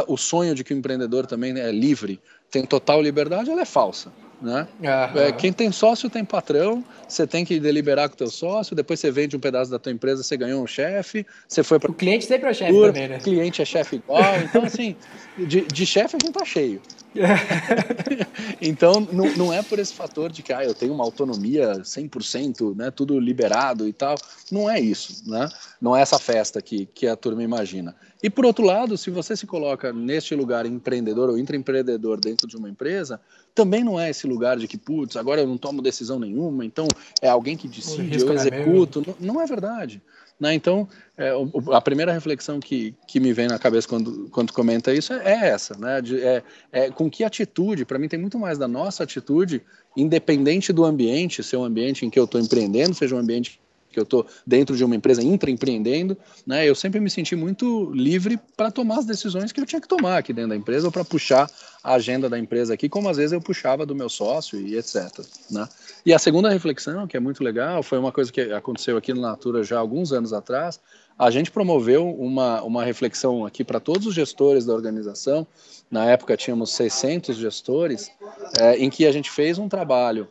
o 0.08 0.16
sonho 0.16 0.56
de 0.56 0.64
que 0.64 0.74
o 0.74 0.76
empreendedor 0.76 1.24
também 1.24 1.56
é 1.56 1.70
livre, 1.70 2.20
tem 2.50 2.66
total 2.66 3.00
liberdade, 3.00 3.48
ela 3.48 3.62
é 3.62 3.64
falsa. 3.64 4.12
Né? 4.40 4.66
Uhum. 4.80 5.20
É, 5.20 5.32
quem 5.32 5.52
tem 5.52 5.70
sócio 5.72 6.10
tem 6.10 6.24
patrão, 6.24 6.84
você 7.08 7.26
tem 7.26 7.44
que 7.44 7.58
deliberar 7.58 8.08
com 8.08 8.14
o 8.14 8.18
teu 8.18 8.28
sócio, 8.28 8.76
depois 8.76 9.00
você 9.00 9.10
vende 9.10 9.36
um 9.36 9.40
pedaço 9.40 9.70
da 9.70 9.78
tua 9.78 9.92
empresa, 9.92 10.22
você 10.22 10.36
ganhou 10.36 10.62
um 10.62 10.66
chefe, 10.66 11.26
você 11.48 11.62
foi 11.62 11.78
para 11.78 11.90
O 11.90 11.94
cliente 11.94 12.26
sempre 12.26 12.48
é 12.48 12.50
o 12.50 12.54
chefe 12.54 12.80
também, 12.80 13.08
né? 13.08 13.16
O 13.16 13.20
cliente 13.20 13.62
é 13.62 13.64
chefe 13.64 13.96
igual, 13.96 14.36
então 14.42 14.64
assim, 14.64 14.96
de, 15.38 15.62
de 15.62 15.86
chefe 15.86 16.16
a 16.16 16.18
gente 16.24 16.34
tá 16.34 16.44
cheio. 16.44 16.80
então, 18.60 19.06
não, 19.12 19.32
não 19.36 19.52
é 19.52 19.62
por 19.62 19.78
esse 19.78 19.94
fator 19.94 20.30
de 20.30 20.42
que 20.42 20.52
ah, 20.52 20.64
eu 20.64 20.74
tenho 20.74 20.92
uma 20.92 21.04
autonomia 21.04 21.74
100%, 21.80 22.76
né, 22.76 22.90
tudo 22.90 23.18
liberado 23.18 23.86
e 23.86 23.92
tal. 23.92 24.16
Não 24.50 24.68
é 24.68 24.80
isso, 24.80 25.22
né? 25.28 25.48
Não 25.80 25.96
é 25.96 26.02
essa 26.02 26.18
festa 26.18 26.60
que, 26.60 26.86
que 26.86 27.06
a 27.06 27.16
turma 27.16 27.42
imagina. 27.42 27.94
E 28.22 28.28
por 28.28 28.44
outro 28.44 28.64
lado, 28.64 28.96
se 28.96 29.10
você 29.10 29.36
se 29.36 29.46
coloca 29.46 29.92
neste 29.92 30.34
lugar 30.34 30.66
empreendedor 30.66 31.28
ou 31.28 31.38
intraempreendedor 31.38 32.18
dentro 32.18 32.48
de 32.48 32.56
uma 32.56 32.68
empresa, 32.68 33.20
também 33.54 33.84
não 33.84 33.98
é 33.98 34.10
esse 34.10 34.26
lugar 34.26 34.56
de 34.56 34.66
que, 34.66 34.76
putz, 34.76 35.16
agora 35.16 35.40
eu 35.40 35.46
não 35.46 35.56
tomo 35.56 35.80
decisão 35.80 36.18
nenhuma, 36.18 36.64
então 36.64 36.88
é 37.22 37.28
alguém 37.28 37.56
que 37.56 37.68
decide, 37.68 38.20
eu 38.20 38.32
é 38.32 38.34
executo. 38.34 39.02
Não, 39.06 39.34
não 39.34 39.40
é 39.40 39.46
verdade. 39.46 40.02
Né? 40.38 40.52
Então, 40.52 40.88
é, 41.16 41.30
a 41.72 41.80
primeira 41.80 42.12
reflexão 42.12 42.58
que, 42.58 42.92
que 43.06 43.20
me 43.20 43.32
vem 43.32 43.46
na 43.46 43.58
cabeça 43.58 43.86
quando, 43.86 44.28
quando 44.30 44.52
comenta 44.52 44.92
isso 44.92 45.12
é, 45.12 45.22
é 45.24 45.48
essa, 45.48 45.78
né? 45.78 46.02
De, 46.02 46.20
é, 46.20 46.42
é, 46.72 46.90
com 46.90 47.08
que 47.08 47.22
atitude, 47.22 47.84
para 47.84 48.00
mim 48.00 48.08
tem 48.08 48.18
muito 48.18 48.36
mais 48.36 48.58
da 48.58 48.66
nossa 48.66 49.04
atitude, 49.04 49.62
independente 49.96 50.72
do 50.72 50.84
ambiente, 50.84 51.42
se 51.42 51.54
é 51.54 51.58
um 51.58 51.64
ambiente 51.64 52.04
em 52.04 52.10
que 52.10 52.18
eu 52.18 52.24
estou 52.24 52.40
empreendendo, 52.40 52.94
seja 52.94 53.14
um 53.14 53.18
ambiente 53.18 53.60
que 53.94 54.00
eu 54.00 54.04
estou 54.04 54.26
dentro 54.46 54.76
de 54.76 54.84
uma 54.84 54.96
empresa 54.96 55.22
intraempreendendo, 55.22 56.16
né? 56.46 56.68
Eu 56.68 56.74
sempre 56.74 57.00
me 57.00 57.08
senti 57.08 57.34
muito 57.34 57.90
livre 57.92 58.38
para 58.56 58.70
tomar 58.70 58.98
as 58.98 59.06
decisões 59.06 59.52
que 59.52 59.60
eu 59.60 59.64
tinha 59.66 59.80
que 59.80 59.88
tomar 59.88 60.18
aqui 60.18 60.32
dentro 60.32 60.50
da 60.50 60.56
empresa 60.56 60.86
ou 60.86 60.92
para 60.92 61.04
puxar 61.04 61.48
a 61.82 61.94
agenda 61.94 62.28
da 62.28 62.38
empresa 62.38 62.74
aqui, 62.74 62.88
como 62.88 63.08
às 63.08 63.16
vezes 63.16 63.32
eu 63.32 63.40
puxava 63.40 63.86
do 63.86 63.94
meu 63.94 64.08
sócio 64.08 64.58
e 64.58 64.76
etc. 64.76 65.20
Né? 65.50 65.68
E 66.04 66.12
a 66.12 66.18
segunda 66.18 66.48
reflexão, 66.50 67.06
que 67.06 67.16
é 67.16 67.20
muito 67.20 67.44
legal, 67.44 67.82
foi 67.82 67.98
uma 67.98 68.10
coisa 68.10 68.32
que 68.32 68.40
aconteceu 68.52 68.96
aqui 68.96 69.12
no 69.12 69.20
Natura 69.20 69.62
já 69.62 69.78
alguns 69.78 70.12
anos 70.12 70.32
atrás. 70.32 70.80
A 71.18 71.30
gente 71.30 71.50
promoveu 71.50 72.08
uma, 72.10 72.62
uma 72.62 72.84
reflexão 72.84 73.46
aqui 73.46 73.62
para 73.62 73.78
todos 73.78 74.06
os 74.06 74.14
gestores 74.14 74.64
da 74.64 74.74
organização. 74.74 75.46
Na 75.90 76.06
época 76.06 76.36
tínhamos 76.36 76.72
600 76.72 77.36
gestores, 77.36 78.10
é, 78.58 78.76
em 78.78 78.90
que 78.90 79.06
a 79.06 79.12
gente 79.12 79.30
fez 79.30 79.58
um 79.58 79.68
trabalho 79.68 80.26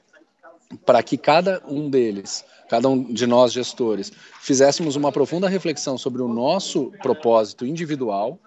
para 0.86 1.02
que 1.04 1.18
cada 1.18 1.62
um 1.68 1.90
deles, 1.90 2.44
cada 2.74 2.90
um 2.90 3.04
de 3.04 3.28
nós 3.28 3.54
gestores, 3.54 4.12
fizéssemos 4.42 4.96
uma 4.96 5.12
profunda 5.12 5.48
reflexão 5.48 5.96
sobre 5.96 6.24
o 6.24 6.28
nosso 6.28 6.92
propósito 7.04 7.68
individual. 7.68 8.40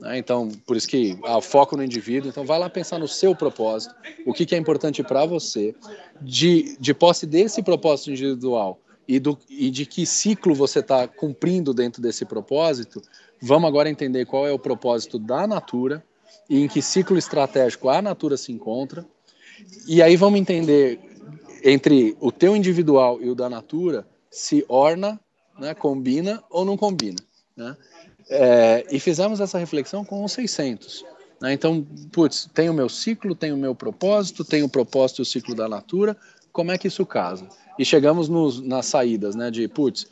Né? 0.00 0.18
Então, 0.18 0.48
por 0.66 0.76
isso 0.76 0.88
que 0.88 1.16
há 1.22 1.40
foco 1.40 1.76
no 1.76 1.84
indivíduo. 1.84 2.28
Então, 2.28 2.44
vai 2.44 2.58
lá 2.58 2.68
pensar 2.68 2.98
no 2.98 3.06
seu 3.06 3.36
propósito, 3.36 3.94
o 4.26 4.34
que, 4.34 4.44
que 4.44 4.56
é 4.56 4.58
importante 4.58 5.00
para 5.04 5.24
você, 5.24 5.76
de, 6.20 6.76
de 6.80 6.92
posse 6.92 7.24
desse 7.24 7.62
propósito 7.62 8.10
individual 8.10 8.80
e, 9.06 9.20
do, 9.20 9.38
e 9.48 9.70
de 9.70 9.86
que 9.86 10.04
ciclo 10.04 10.56
você 10.56 10.80
está 10.80 11.06
cumprindo 11.06 11.72
dentro 11.72 12.02
desse 12.02 12.24
propósito. 12.24 13.00
Vamos 13.40 13.68
agora 13.68 13.88
entender 13.88 14.26
qual 14.26 14.44
é 14.44 14.50
o 14.50 14.58
propósito 14.58 15.20
da 15.20 15.46
Natura 15.46 16.04
e 16.50 16.64
em 16.64 16.66
que 16.66 16.82
ciclo 16.82 17.16
estratégico 17.16 17.88
a 17.88 18.02
Natura 18.02 18.36
se 18.36 18.50
encontra. 18.50 19.06
E 19.86 20.02
aí 20.02 20.16
vamos 20.16 20.40
entender 20.40 21.00
entre 21.64 22.16
o 22.20 22.30
teu 22.30 22.56
individual 22.56 23.18
e 23.20 23.28
o 23.28 23.34
da 23.34 23.48
natura 23.48 24.06
se 24.30 24.64
orna, 24.68 25.20
né, 25.58 25.74
combina 25.74 26.42
ou 26.50 26.64
não 26.64 26.76
combina. 26.76 27.18
Né? 27.56 27.76
É, 28.30 28.86
e 28.90 29.00
fizemos 29.00 29.40
essa 29.40 29.58
reflexão 29.58 30.04
com 30.04 30.24
os 30.24 30.32
600. 30.32 31.04
Né? 31.40 31.52
Então, 31.52 31.86
putz, 32.12 32.48
tem 32.52 32.68
o 32.68 32.74
meu 32.74 32.88
ciclo, 32.88 33.34
tem 33.34 33.52
o 33.52 33.56
meu 33.56 33.74
propósito, 33.74 34.44
tem 34.44 34.62
o 34.62 34.68
propósito 34.68 35.20
e 35.20 35.22
o 35.22 35.26
ciclo 35.26 35.54
da 35.54 35.68
natura, 35.68 36.16
como 36.52 36.72
é 36.72 36.78
que 36.78 36.88
isso 36.88 37.06
casa? 37.06 37.48
E 37.78 37.84
chegamos 37.84 38.28
nos, 38.28 38.60
nas 38.60 38.86
saídas, 38.86 39.36
né, 39.36 39.50
de, 39.50 39.68
putz, 39.68 40.06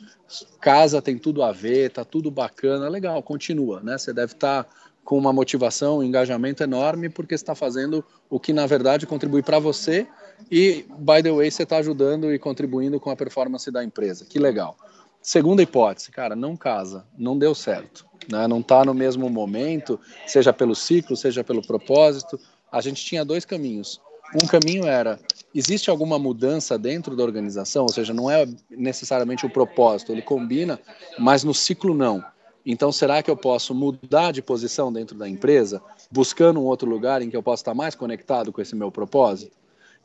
casa 0.61 1.01
tem 1.01 1.17
tudo 1.17 1.43
a 1.43 1.51
ver, 1.51 1.91
tá 1.91 2.05
tudo 2.05 2.31
bacana, 2.31 2.87
legal, 2.87 3.21
continua, 3.21 3.81
né? 3.81 3.97
Você 3.97 4.13
deve 4.13 4.33
estar 4.33 4.63
tá 4.63 4.69
com 5.03 5.17
uma 5.17 5.33
motivação, 5.33 5.99
um 5.99 6.03
engajamento 6.03 6.63
enorme, 6.63 7.09
porque 7.09 7.33
está 7.33 7.55
fazendo 7.55 8.03
o 8.29 8.39
que, 8.39 8.53
na 8.53 8.65
verdade, 8.65 9.07
contribui 9.07 9.41
para 9.41 9.59
você 9.59 10.07
e, 10.51 10.85
by 10.99 11.21
the 11.23 11.31
way, 11.31 11.49
você 11.49 11.63
está 11.63 11.77
ajudando 11.77 12.33
e 12.33 12.39
contribuindo 12.39 12.99
com 12.99 13.09
a 13.09 13.15
performance 13.15 13.69
da 13.71 13.83
empresa. 13.83 14.25
Que 14.25 14.39
legal. 14.39 14.77
Segunda 15.21 15.61
hipótese, 15.61 16.11
cara, 16.11 16.35
não 16.35 16.55
casa, 16.55 17.05
não 17.17 17.37
deu 17.37 17.53
certo. 17.53 18.05
Né? 18.31 18.47
Não 18.47 18.59
está 18.59 18.85
no 18.85 18.93
mesmo 18.93 19.29
momento, 19.29 19.99
seja 20.25 20.53
pelo 20.53 20.75
ciclo, 20.75 21.15
seja 21.15 21.43
pelo 21.43 21.65
propósito. 21.65 22.39
A 22.71 22.81
gente 22.81 23.03
tinha 23.03 23.25
dois 23.25 23.43
caminhos. 23.43 24.01
Um 24.41 24.47
caminho 24.47 24.85
era: 24.85 25.19
existe 25.53 25.89
alguma 25.89 26.19
mudança 26.19 26.77
dentro 26.77 27.15
da 27.15 27.23
organização? 27.23 27.83
Ou 27.83 27.91
seja, 27.91 28.13
não 28.13 28.29
é 28.29 28.47
necessariamente 28.69 29.45
o 29.45 29.49
propósito, 29.49 30.11
ele 30.11 30.21
combina, 30.21 30.79
mas 31.17 31.43
no 31.43 31.53
ciclo 31.53 31.93
não. 31.93 32.23
Então, 32.65 32.91
será 32.91 33.23
que 33.23 33.31
eu 33.31 33.37
posso 33.37 33.73
mudar 33.73 34.33
de 34.33 34.41
posição 34.41 34.91
dentro 34.91 35.17
da 35.17 35.27
empresa, 35.27 35.81
buscando 36.11 36.59
um 36.59 36.65
outro 36.65 36.89
lugar 36.89 37.21
em 37.21 37.29
que 37.29 37.37
eu 37.37 37.41
possa 37.41 37.61
estar 37.61 37.73
mais 37.73 37.95
conectado 37.95 38.51
com 38.51 38.61
esse 38.61 38.75
meu 38.75 38.91
propósito? 38.91 39.55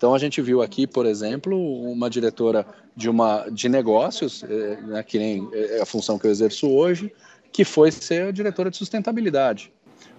Então 0.03 0.17
a 0.17 0.19
gente 0.19 0.43
viu 0.43 0.61
aqui, 0.61 0.85
por 0.85 1.07
exemplo, 1.07 1.57
uma 1.57 2.11
diretora 2.11 2.67
de 2.97 3.09
uma 3.09 3.47
de 3.49 3.69
negócios, 3.69 4.43
é, 4.43 4.81
né, 4.81 5.03
que 5.05 5.17
nem 5.17 5.49
é 5.53 5.81
a 5.81 5.87
função 5.87 6.19
que 6.19 6.27
eu 6.27 6.31
exerço 6.33 6.69
hoje, 6.69 7.13
que 7.53 7.65
foi 7.65 7.93
ser 7.93 8.25
a 8.25 8.33
diretora 8.33 8.69
de 8.69 8.77
sustentabilidade 8.77 9.73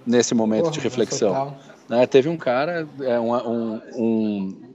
nesse 0.07 0.33
momento 0.33 0.61
Porra, 0.61 0.71
de 0.71 0.79
reflexão. 0.79 1.57
Né, 1.89 2.07
teve 2.07 2.29
um 2.29 2.37
cara, 2.37 2.87
é, 3.01 3.19
um, 3.19 3.33
um, 3.93 4.73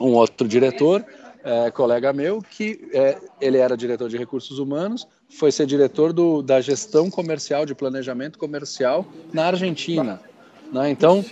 um, 0.00 0.14
outro 0.14 0.48
diretor, 0.48 1.04
é, 1.44 1.70
colega 1.70 2.10
meu, 2.14 2.40
que 2.40 2.88
é, 2.94 3.18
ele 3.38 3.58
era 3.58 3.76
diretor 3.76 4.08
de 4.08 4.16
recursos 4.16 4.58
humanos, 4.58 5.06
foi 5.28 5.52
ser 5.52 5.66
diretor 5.66 6.14
do, 6.14 6.40
da 6.40 6.62
gestão 6.62 7.10
comercial, 7.10 7.66
de 7.66 7.74
planejamento 7.74 8.38
comercial 8.38 9.04
na 9.34 9.48
Argentina. 9.48 10.18
Né? 10.72 10.90
Então, 10.90 11.24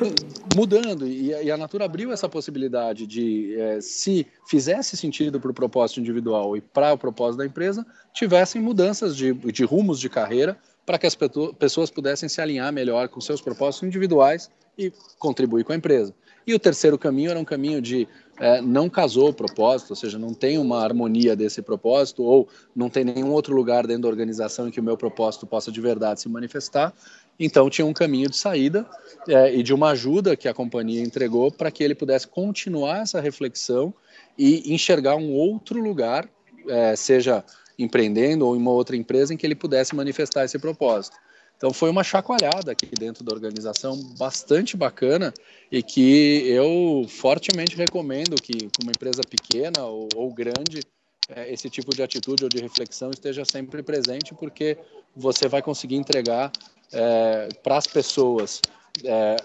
mudando, 0.54 1.06
e, 1.06 1.30
e, 1.30 1.50
a 1.50 1.56
Natura 1.56 1.84
abriu 1.84 2.12
essa 2.12 2.28
possibilidade 2.28 3.06
de, 3.06 3.54
é, 3.58 3.80
se 3.80 4.26
fizesse 4.46 4.96
sentido 4.96 5.40
para 5.40 5.50
o 5.50 5.54
propósito 5.54 6.00
individual 6.00 6.56
e 6.56 6.60
para 6.60 6.92
o 6.92 6.98
propósito 6.98 7.38
da 7.38 7.46
empresa, 7.46 7.86
tivessem 8.12 8.60
mudanças 8.60 9.16
de, 9.16 9.32
de 9.32 9.64
rumos 9.64 9.98
de 9.98 10.08
carreira 10.08 10.56
para 10.84 10.98
que 10.98 11.06
as 11.06 11.16
pessoas 11.58 11.90
pudessem 11.90 12.28
se 12.28 12.40
alinhar 12.40 12.72
melhor 12.72 13.08
com 13.08 13.20
seus 13.20 13.40
propósitos 13.40 13.88
individuais 13.88 14.50
e 14.76 14.92
contribuir 15.18 15.64
com 15.64 15.72
a 15.72 15.76
empresa. 15.76 16.14
E 16.46 16.52
o 16.52 16.58
terceiro 16.58 16.98
caminho 16.98 17.30
era 17.30 17.40
um 17.40 17.44
caminho 17.44 17.80
de 17.80 18.06
é, 18.38 18.60
não 18.60 18.90
casou 18.90 19.28
o 19.28 19.32
propósito, 19.32 19.90
ou 19.90 19.96
seja, 19.96 20.18
não 20.18 20.34
tem 20.34 20.58
uma 20.58 20.82
harmonia 20.82 21.34
desse 21.36 21.62
propósito, 21.62 22.22
ou 22.22 22.48
não 22.74 22.90
tem 22.90 23.04
nenhum 23.04 23.30
outro 23.30 23.54
lugar 23.54 23.86
dentro 23.86 24.02
da 24.02 24.08
organização 24.08 24.68
em 24.68 24.70
que 24.70 24.80
o 24.80 24.82
meu 24.82 24.96
propósito 24.96 25.46
possa 25.46 25.70
de 25.70 25.80
verdade 25.80 26.20
se 26.20 26.28
manifestar. 26.28 26.92
Então 27.38 27.68
tinha 27.68 27.86
um 27.86 27.92
caminho 27.92 28.30
de 28.30 28.36
saída 28.36 28.86
é, 29.28 29.54
e 29.54 29.62
de 29.62 29.74
uma 29.74 29.90
ajuda 29.90 30.36
que 30.36 30.48
a 30.48 30.54
companhia 30.54 31.02
entregou 31.02 31.50
para 31.50 31.70
que 31.70 31.82
ele 31.82 31.94
pudesse 31.94 32.28
continuar 32.28 33.02
essa 33.02 33.20
reflexão 33.20 33.92
e 34.38 34.72
enxergar 34.72 35.16
um 35.16 35.32
outro 35.32 35.80
lugar, 35.80 36.28
é, 36.68 36.94
seja 36.96 37.44
empreendendo 37.78 38.46
ou 38.46 38.54
em 38.54 38.58
uma 38.58 38.70
outra 38.70 38.96
empresa, 38.96 39.34
em 39.34 39.36
que 39.36 39.46
ele 39.46 39.54
pudesse 39.54 39.94
manifestar 39.94 40.44
esse 40.44 40.58
propósito. 40.58 41.16
Então 41.56 41.72
foi 41.72 41.88
uma 41.90 42.04
chacoalhada 42.04 42.72
aqui 42.72 42.86
dentro 42.98 43.24
da 43.24 43.32
organização 43.32 43.96
bastante 44.18 44.76
bacana 44.76 45.32
e 45.70 45.82
que 45.82 46.46
eu 46.46 47.06
fortemente 47.08 47.76
recomendo 47.76 48.34
que 48.40 48.68
uma 48.82 48.90
empresa 48.90 49.22
pequena 49.28 49.84
ou, 49.84 50.08
ou 50.14 50.32
grande 50.32 50.82
é, 51.28 51.50
esse 51.52 51.70
tipo 51.70 51.94
de 51.94 52.02
atitude 52.02 52.44
ou 52.44 52.50
de 52.50 52.60
reflexão 52.60 53.10
esteja 53.10 53.44
sempre 53.44 53.82
presente 53.82 54.34
porque 54.34 54.76
você 55.16 55.48
vai 55.48 55.62
conseguir 55.62 55.96
entregar 55.96 56.52
é, 56.94 57.48
para 57.62 57.76
as 57.76 57.86
pessoas 57.86 58.60
é, 59.04 59.36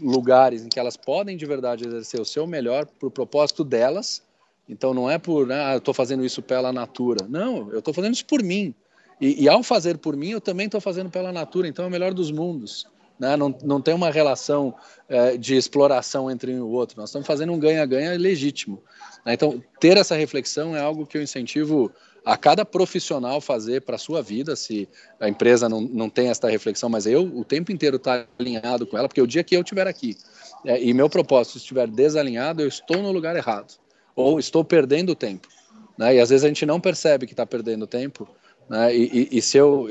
lugares 0.00 0.64
em 0.64 0.68
que 0.68 0.78
elas 0.78 0.96
podem 0.96 1.36
de 1.36 1.44
verdade 1.44 1.86
exercer 1.86 2.20
o 2.20 2.24
seu 2.24 2.46
melhor 2.46 2.86
para 2.86 3.08
o 3.08 3.10
propósito 3.10 3.62
delas. 3.62 4.22
Então 4.68 4.94
não 4.94 5.10
é 5.10 5.18
por, 5.18 5.46
né, 5.46 5.62
ah, 5.62 5.72
eu 5.74 5.78
estou 5.78 5.92
fazendo 5.92 6.24
isso 6.24 6.42
pela 6.42 6.72
natura. 6.72 7.26
Não, 7.28 7.70
eu 7.70 7.80
estou 7.80 7.92
fazendo 7.92 8.14
isso 8.14 8.24
por 8.24 8.42
mim. 8.42 8.74
E, 9.20 9.44
e, 9.44 9.48
ao 9.48 9.62
fazer 9.62 9.98
por 9.98 10.16
mim, 10.16 10.30
eu 10.30 10.40
também 10.40 10.66
estou 10.66 10.80
fazendo 10.80 11.08
pela 11.10 11.30
natura. 11.30 11.68
Então 11.68 11.84
é 11.84 11.88
o 11.88 11.90
melhor 11.90 12.12
dos 12.12 12.30
mundos. 12.30 12.86
Né? 13.18 13.36
Não, 13.36 13.54
não 13.62 13.80
tem 13.80 13.94
uma 13.94 14.10
relação 14.10 14.74
é, 15.08 15.36
de 15.36 15.54
exploração 15.54 16.30
entre 16.30 16.52
um 16.52 16.58
e 16.58 16.60
o 16.60 16.68
outro. 16.68 16.98
Nós 16.98 17.10
estamos 17.10 17.26
fazendo 17.26 17.52
um 17.52 17.58
ganha-ganha 17.58 18.18
legítimo. 18.18 18.82
Né? 19.24 19.34
Então 19.34 19.62
ter 19.78 19.96
essa 19.96 20.16
reflexão 20.16 20.74
é 20.74 20.80
algo 20.80 21.06
que 21.06 21.16
eu 21.16 21.22
incentivo 21.22 21.92
a 22.24 22.36
cada 22.36 22.64
profissional 22.64 23.40
fazer 23.40 23.82
para 23.82 23.96
a 23.96 23.98
sua 23.98 24.22
vida, 24.22 24.56
se 24.56 24.88
a 25.20 25.28
empresa 25.28 25.68
não, 25.68 25.82
não 25.82 26.08
tem 26.08 26.28
essa 26.28 26.48
reflexão, 26.48 26.88
mas 26.88 27.06
eu 27.06 27.22
o 27.22 27.44
tempo 27.44 27.70
inteiro 27.70 27.96
estar 27.96 28.24
tá 28.24 28.28
alinhado 28.38 28.86
com 28.86 28.96
ela, 28.96 29.08
porque 29.08 29.20
o 29.20 29.26
dia 29.26 29.44
que 29.44 29.54
eu 29.54 29.60
estiver 29.60 29.86
aqui 29.86 30.16
é, 30.64 30.82
e 30.82 30.94
meu 30.94 31.10
propósito 31.10 31.58
estiver 31.58 31.86
desalinhado, 31.86 32.62
eu 32.62 32.68
estou 32.68 33.02
no 33.02 33.12
lugar 33.12 33.36
errado, 33.36 33.74
ou 34.16 34.38
estou 34.38 34.64
perdendo 34.64 35.14
tempo. 35.14 35.48
Né? 35.98 36.16
E 36.16 36.20
às 36.20 36.30
vezes 36.30 36.44
a 36.44 36.48
gente 36.48 36.64
não 36.64 36.80
percebe 36.80 37.26
que 37.26 37.34
está 37.34 37.44
perdendo 37.44 37.86
tempo, 37.86 38.26
né? 38.68 38.94
e, 38.96 39.28
e, 39.30 39.38
e, 39.38 39.42
se 39.42 39.58
eu 39.58 39.86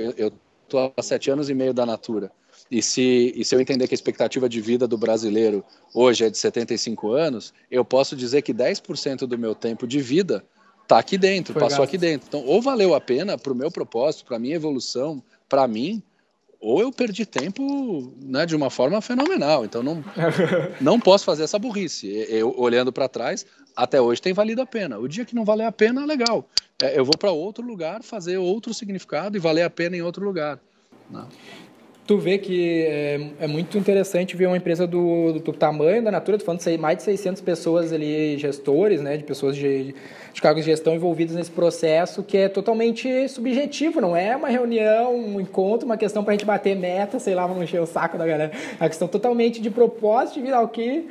estou 0.63 0.91
há 0.97 1.01
sete 1.03 1.29
anos 1.29 1.49
e 1.49 1.53
meio 1.53 1.73
da 1.73 1.85
Natura, 1.85 2.31
E 2.71 2.81
se, 2.81 3.31
e 3.35 3.45
se 3.45 3.53
eu 3.53 3.61
entender 3.61 3.87
que 3.87 3.93
a 3.93 3.99
expectativa 3.99 4.49
de 4.49 4.59
vida 4.59 4.87
do 4.87 4.97
brasileiro 4.97 5.63
hoje 5.93 6.25
é 6.25 6.29
de 6.29 6.37
75 6.37 7.11
anos, 7.11 7.53
eu 7.69 7.85
posso 7.85 8.15
dizer 8.15 8.41
que 8.41 8.53
10% 8.53 9.27
do 9.27 9.37
meu 9.37 9.53
tempo 9.53 9.85
de 9.85 9.99
vida 9.99 10.43
está 10.93 10.99
aqui 10.99 11.17
dentro, 11.17 11.53
Foi 11.53 11.61
passou 11.61 11.79
gasto. 11.79 11.89
aqui 11.89 11.97
dentro. 11.97 12.27
Então, 12.27 12.45
ou 12.45 12.61
valeu 12.61 12.93
a 12.93 13.01
pena 13.01 13.37
para 13.37 13.51
o 13.51 13.55
meu 13.55 13.71
propósito, 13.71 14.25
para 14.25 14.37
a 14.37 14.39
minha 14.39 14.55
evolução, 14.55 15.23
para 15.49 15.67
mim, 15.67 16.01
ou 16.59 16.79
eu 16.79 16.91
perdi 16.91 17.25
tempo 17.25 18.13
né, 18.21 18.45
de 18.45 18.55
uma 18.55 18.69
forma 18.69 19.01
fenomenal. 19.01 19.65
Então 19.65 19.83
não, 19.83 20.03
não 20.79 20.99
posso 20.99 21.25
fazer 21.25 21.43
essa 21.43 21.59
burrice. 21.59 22.07
Eu, 22.29 22.57
olhando 22.57 22.93
para 22.93 23.09
trás, 23.09 23.45
até 23.75 23.99
hoje 23.99 24.21
tem 24.21 24.33
valido 24.33 24.61
a 24.61 24.65
pena. 24.65 24.97
O 24.97 25.07
dia 25.07 25.25
que 25.25 25.35
não 25.35 25.43
valer 25.43 25.65
a 25.65 25.71
pena, 25.71 26.05
legal. 26.05 26.47
É, 26.81 26.97
eu 26.97 27.03
vou 27.03 27.17
para 27.17 27.31
outro 27.31 27.65
lugar 27.65 28.01
fazer 28.03 28.37
outro 28.37 28.73
significado 28.73 29.35
e 29.35 29.39
valer 29.39 29.63
a 29.63 29.69
pena 29.69 29.97
em 29.97 30.01
outro 30.01 30.23
lugar. 30.23 30.59
Né? 31.09 31.25
Tu 32.05 32.17
vê 32.17 32.37
que 32.37 32.81
é, 32.81 33.29
é, 33.41 33.47
muito 33.47 33.77
interessante 33.77 34.35
ver 34.35 34.47
uma 34.47 34.57
empresa 34.57 34.85
do, 34.85 35.33
do 35.39 35.53
tamanho 35.53 36.03
da 36.03 36.11
Natura, 36.11 36.37
tu 36.37 36.43
falando 36.43 36.61
de 36.61 36.77
mais 36.77 36.97
de 36.97 37.03
600 37.03 37.41
pessoas 37.41 37.93
ali, 37.93 38.37
gestores, 38.37 39.01
né, 39.01 39.15
de 39.15 39.23
pessoas 39.23 39.55
de, 39.55 39.95
de 40.33 40.41
cargos 40.41 40.65
de 40.65 40.71
gestão 40.71 40.93
envolvidos 40.93 41.35
nesse 41.35 41.51
processo, 41.51 42.21
que 42.21 42.37
é 42.37 42.49
totalmente 42.49 43.27
subjetivo, 43.29 44.01
não 44.01 44.15
é 44.15 44.35
uma 44.35 44.49
reunião, 44.49 45.15
um 45.15 45.39
encontro, 45.39 45.85
uma 45.85 45.97
questão 45.97 46.23
para 46.23 46.33
a 46.33 46.35
gente 46.35 46.45
bater 46.45 46.75
meta, 46.75 47.19
sei 47.19 47.35
lá, 47.35 47.47
vamos 47.47 47.63
encher 47.63 47.81
o 47.81 47.85
saco 47.85 48.17
da 48.17 48.27
galera. 48.27 48.51
É 48.79 48.83
uma 48.83 48.89
questão 48.89 49.07
totalmente 49.07 49.61
de 49.61 49.69
propósito, 49.69 50.35
de 50.35 50.41
virar 50.41 50.61
o 50.61 50.67
que 50.67 51.07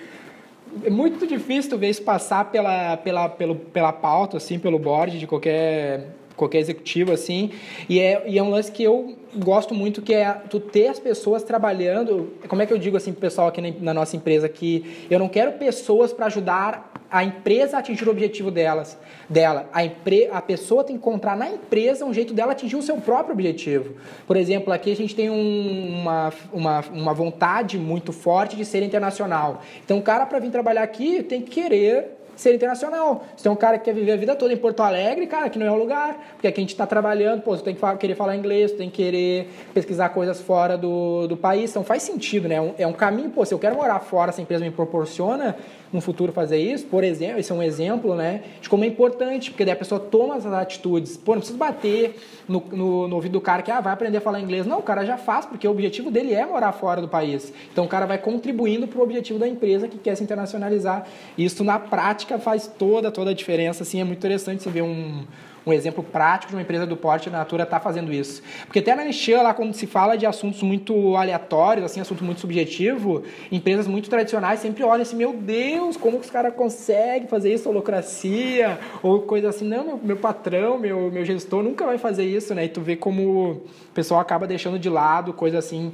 é 0.85 0.91
muito 0.91 1.27
difícil 1.27 1.71
tu 1.71 1.79
ver 1.79 1.91
isso 1.91 2.03
passar 2.03 2.51
pela, 2.51 2.97
pela, 2.97 3.29
pelo, 3.29 3.57
pela 3.57 3.93
pauta, 3.93 4.39
assim, 4.39 4.59
pelo 4.59 4.79
board 4.79 5.19
de 5.19 5.27
qualquer 5.27 6.07
qualquer 6.37 6.59
executivo 6.59 7.13
assim. 7.13 7.51
E 7.89 8.01
é, 8.01 8.23
e 8.27 8.39
é 8.39 8.43
um 8.43 8.51
lance 8.51 8.71
que 8.71 8.83
eu 8.83 9.17
gosto 9.37 9.75
muito 9.75 10.03
que 10.03 10.15
é 10.15 10.33
tu 10.51 10.61
ter 10.61 10.89
as 10.89 10.99
pessoas 10.99 11.43
trabalhando. 11.43 12.33
Como 12.49 12.61
é 12.63 12.67
que 12.67 12.73
eu 12.73 12.79
digo 12.79 12.97
assim 12.97 13.13
pro 13.13 13.21
pessoal 13.21 13.49
aqui 13.49 13.61
na, 13.61 13.73
na 13.81 13.95
nossa 13.95 14.17
empresa 14.17 14.49
que 14.49 15.07
eu 15.11 15.19
não 15.19 15.29
quero 15.29 15.53
pessoas 15.53 16.13
para 16.13 16.27
ajudar 16.27 16.93
a 17.13 17.23
empresa 17.23 17.77
a 17.77 17.81
atingir 17.81 18.09
o 18.09 18.11
objetivo 18.11 18.51
delas, 18.51 18.99
dela. 19.29 19.69
A, 19.71 19.85
empre, 19.85 20.31
a 20.33 20.41
pessoa 20.41 20.83
tem 20.83 20.97
que 20.97 21.03
encontrar 21.03 21.37
na 21.37 21.47
empresa 21.51 22.07
um 22.07 22.15
jeito 22.15 22.33
dela 22.33 22.53
atingir 22.53 22.77
o 22.77 22.81
seu 22.81 22.97
próprio 22.97 23.35
objetivo. 23.35 23.97
Por 24.27 24.35
exemplo, 24.35 24.73
aqui 24.73 24.91
a 24.91 24.97
gente 24.97 25.15
tem 25.15 25.29
um, 25.29 26.01
uma, 26.01 26.33
uma, 26.51 26.81
uma 26.91 27.13
vontade 27.13 27.79
muito 27.79 28.15
forte 28.15 28.57
de 28.57 28.65
ser 28.65 28.83
internacional. 28.83 29.61
Então, 29.85 29.99
o 29.99 30.03
cara 30.03 30.25
para 30.25 30.39
vir 30.39 30.51
trabalhar 30.51 30.83
aqui 30.83 31.23
tem 31.23 31.43
que 31.43 31.51
querer 31.51 32.22
ser 32.43 32.55
internacional. 32.55 33.25
Se 33.37 33.45
tem 33.45 33.53
um 33.53 33.57
cara 33.57 33.79
que 33.79 33.85
quer 33.85 33.95
viver 33.95 34.13
a 34.13 34.17
vida 34.17 34.35
toda 34.35 34.53
em 34.53 34.57
Porto 34.57 34.83
Alegre, 34.83 35.27
cara, 35.27 35.49
que 35.49 35.59
não 35.59 35.67
é 35.67 35.71
o 35.71 35.77
lugar. 35.77 36.19
Porque 36.35 36.47
aqui 36.47 36.61
a 36.61 36.63
gente 36.63 36.71
está 36.71 36.87
trabalhando, 36.87 37.43
pô, 37.43 37.57
você 37.57 37.63
tem 37.63 37.75
que 37.75 37.97
querer 37.99 38.15
falar 38.15 38.37
inglês, 38.37 38.71
você 38.73 38.77
tem 38.77 38.91
que 38.91 39.03
querer 39.03 39.49
pesquisar 39.73 40.09
coisas 40.11 40.41
fora 40.41 40.77
do, 40.77 41.27
do 41.27 41.37
país. 41.37 41.71
Então 41.71 41.85
faz 41.85 42.03
sentido, 42.03 42.49
né? 42.49 42.57
É 42.57 42.61
um, 42.61 42.75
é 42.79 42.87
um 42.87 42.93
caminho, 42.93 43.31
pô, 43.31 43.45
se 43.45 43.55
eu 43.55 43.59
quero 43.59 43.77
morar 43.77 44.01
fora, 44.01 44.31
essa 44.31 44.43
empresa 44.43 44.65
me 44.65 44.71
proporciona 44.71 45.57
no 45.93 46.01
futuro 46.01 46.33
fazer 46.33 46.59
isso, 46.59 46.87
por 46.87 47.05
exemplo, 47.05 47.39
esse 47.39 47.53
é 47.53 47.55
um 47.55 47.63
exemplo, 47.63 48.15
né, 48.15 48.43
de 48.61 48.69
como 48.69 48.85
é 48.85 48.87
importante, 48.87 49.51
porque 49.51 49.65
daí 49.65 49.75
a 49.75 49.77
pessoa 49.77 50.01
toma 50.01 50.37
as 50.37 50.47
atitudes. 50.47 51.17
Pô, 51.17 51.33
não 51.33 51.41
precisa 51.41 51.59
bater 51.59 52.17
no, 52.49 52.63
no, 52.73 53.09
no 53.09 53.17
ouvido 53.17 53.33
do 53.33 53.41
cara 53.41 53.63
que, 53.63 53.71
ah, 53.71 53.81
vai 53.81 53.93
aprender 53.93 54.19
a 54.19 54.21
falar 54.21 54.41
inglês. 54.41 54.67
Não, 54.67 54.79
o 54.79 54.83
cara 54.83 55.05
já 55.05 55.19
faz, 55.19 55.45
porque 55.45 55.67
o 55.69 55.71
objetivo 55.71 56.11
dele 56.11 56.33
é 56.35 56.47
morar 56.47 56.73
fora 56.73 57.01
do 57.01 57.09
país. 57.09 57.53
Então 57.73 57.85
o 57.85 57.89
cara 57.89 58.07
vai 58.07 58.19
contribuindo 58.19 58.89
para 58.89 58.99
o 58.99 59.03
objetivo 59.03 59.39
da 59.39 59.47
empresa 59.47 59.87
que 59.87 59.99
quer 59.99 60.17
se 60.17 60.23
internacionalizar. 60.23 61.07
Isso 61.37 61.63
na 61.63 61.79
prática 61.79 62.39
faz 62.39 62.67
toda, 62.67 63.11
toda 63.11 63.31
a 63.31 63.35
diferença, 63.35 63.83
assim, 63.83 64.01
é 64.01 64.05
muito 64.05 64.19
interessante 64.19 64.63
você 64.63 64.71
ver 64.71 64.83
um 64.83 65.25
um 65.67 65.73
exemplo 65.73 66.03
prático 66.03 66.51
de 66.51 66.57
uma 66.57 66.63
empresa 66.63 66.87
do 66.87 66.97
porte 66.97 67.31
da 67.31 67.39
Natura 67.39 67.63
está 67.65 67.79
fazendo 67.79 68.13
isso. 68.13 68.43
Porque 68.67 68.81
até 68.81 68.95
na 68.95 69.07
Enxan, 69.07 69.43
lá 69.43 69.55
quando 69.55 69.75
se 69.75 69.87
fala 69.87 70.17
de 70.17 70.27
assuntos 70.27 70.63
muito 70.63 71.17
aleatórios, 71.17 71.85
assim, 71.85 72.01
assunto 72.01 72.25
muito 72.25 72.41
subjetivo, 72.41 73.23
empresas 73.51 73.87
muito 73.87 74.11
tradicionais 74.11 74.61
sempre 74.61 74.83
olham 74.83 75.03
assim, 75.03 75.17
meu 75.17 75.33
Deus, 75.33 75.97
como 75.97 76.19
que 76.19 76.25
os 76.25 76.31
caras 76.31 76.55
conseguem 76.55 77.29
fazer 77.29 77.55
isso, 77.55 77.69
holocracia, 77.69 78.79
ou 79.03 79.23
coisa 79.23 79.49
assim, 79.49 79.67
não, 79.67 79.85
meu, 79.85 80.01
meu 80.03 80.17
patrão, 80.17 80.79
meu, 80.79 81.11
meu 81.11 81.25
gestor 81.25 81.63
nunca 81.63 81.85
vai 81.85 81.99
fazer 81.99 82.25
isso, 82.25 82.55
né? 82.55 82.65
E 82.65 82.69
tu 82.69 82.81
vê 82.81 82.97
como 82.97 83.51
o 83.53 83.63
pessoal 83.95 84.21
acaba 84.21 84.47
deixando 84.47 84.79
de 84.79 84.89
lado 84.89 85.33
coisa 85.33 85.59
assim 85.59 85.93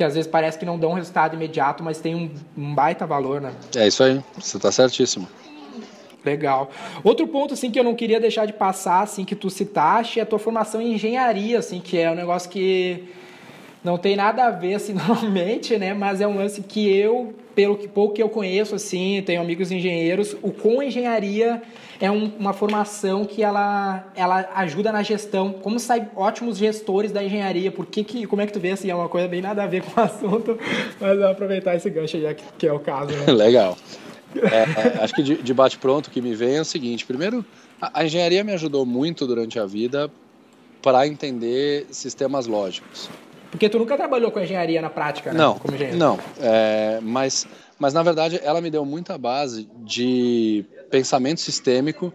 que 0.00 0.04
às 0.04 0.14
vezes 0.14 0.30
parece 0.30 0.58
que 0.58 0.64
não 0.64 0.78
dão 0.78 0.92
um 0.92 0.94
resultado 0.94 1.34
imediato, 1.34 1.84
mas 1.84 2.00
tem 2.00 2.14
um, 2.14 2.30
um 2.56 2.74
baita 2.74 3.06
valor, 3.06 3.38
né? 3.38 3.52
É 3.76 3.86
isso 3.86 4.02
aí, 4.02 4.18
você 4.38 4.56
está 4.56 4.72
certíssimo. 4.72 5.28
Legal. 6.24 6.70
Outro 7.02 7.26
ponto 7.26 7.54
assim 7.54 7.70
que 7.70 7.78
eu 7.78 7.84
não 7.84 7.94
queria 7.94 8.20
deixar 8.20 8.46
de 8.46 8.52
passar, 8.52 9.02
assim 9.02 9.24
que 9.24 9.34
tu 9.34 9.48
citaste, 9.48 10.20
é 10.20 10.22
a 10.22 10.26
tua 10.26 10.38
formação 10.38 10.80
em 10.80 10.94
engenharia, 10.94 11.58
assim, 11.58 11.80
que 11.80 11.98
é 11.98 12.10
um 12.10 12.14
negócio 12.14 12.50
que 12.50 13.04
não 13.82 13.96
tem 13.96 14.14
nada 14.14 14.44
a 14.44 14.50
ver 14.50 14.74
assim 14.74 14.92
normalmente, 15.06 15.76
né, 15.78 15.94
mas 15.94 16.20
é 16.20 16.26
um 16.26 16.36
lance 16.36 16.62
que 16.62 16.94
eu, 16.94 17.34
pelo 17.54 17.76
que 17.76 17.88
pouco 17.88 18.14
que 18.14 18.22
eu 18.22 18.28
conheço 18.28 18.74
assim, 18.74 19.22
tenho 19.24 19.40
amigos 19.40 19.72
engenheiros, 19.72 20.36
o 20.42 20.50
com 20.50 20.82
engenharia 20.82 21.62
é 21.98 22.10
um, 22.10 22.32
uma 22.38 22.52
formação 22.52 23.24
que 23.24 23.42
ela, 23.42 24.06
ela 24.14 24.48
ajuda 24.54 24.90
na 24.90 25.02
gestão, 25.02 25.52
como 25.52 25.78
sair 25.78 26.08
ótimos 26.16 26.56
gestores 26.56 27.12
da 27.12 27.22
engenharia, 27.22 27.70
por 27.70 27.86
que 27.86 28.04
que, 28.04 28.26
como 28.26 28.42
é 28.42 28.46
que 28.46 28.52
tu 28.52 28.60
vê 28.60 28.72
assim, 28.72 28.90
é 28.90 28.94
uma 28.94 29.08
coisa 29.08 29.28
bem 29.28 29.42
nada 29.42 29.62
a 29.62 29.66
ver 29.66 29.82
com 29.82 29.98
o 29.98 30.04
assunto, 30.04 30.58
mas 31.00 31.18
vou 31.18 31.28
aproveitar 31.28 31.74
esse 31.74 31.88
gancho 31.90 32.20
já 32.20 32.34
que, 32.34 32.44
que 32.58 32.66
é 32.66 32.72
o 32.72 32.78
caso, 32.78 33.12
né? 33.12 33.26
Legal. 33.32 33.76
É, 34.36 34.98
é, 34.98 35.04
acho 35.04 35.14
que 35.14 35.22
de, 35.22 35.42
de 35.42 35.54
bate-pronto 35.54 36.10
que 36.10 36.20
me 36.20 36.34
vem 36.34 36.56
é 36.56 36.60
o 36.60 36.64
seguinte: 36.64 37.04
primeiro, 37.04 37.44
a, 37.80 38.00
a 38.00 38.04
engenharia 38.04 38.44
me 38.44 38.52
ajudou 38.52 38.86
muito 38.86 39.26
durante 39.26 39.58
a 39.58 39.66
vida 39.66 40.10
para 40.82 41.06
entender 41.06 41.86
sistemas 41.90 42.46
lógicos. 42.46 43.10
Porque 43.50 43.68
tu 43.68 43.78
nunca 43.78 43.96
trabalhou 43.96 44.30
com 44.30 44.40
engenharia 44.40 44.80
na 44.80 44.88
prática, 44.88 45.32
né? 45.32 45.38
Não, 45.38 45.58
como 45.58 45.74
engenheiro. 45.74 45.98
não. 45.98 46.18
É, 46.40 47.00
mas, 47.02 47.46
mas 47.78 47.92
na 47.92 48.02
verdade 48.02 48.40
ela 48.42 48.60
me 48.60 48.70
deu 48.70 48.84
muita 48.84 49.18
base 49.18 49.68
de 49.84 50.64
pensamento 50.90 51.40
sistêmico 51.40 52.12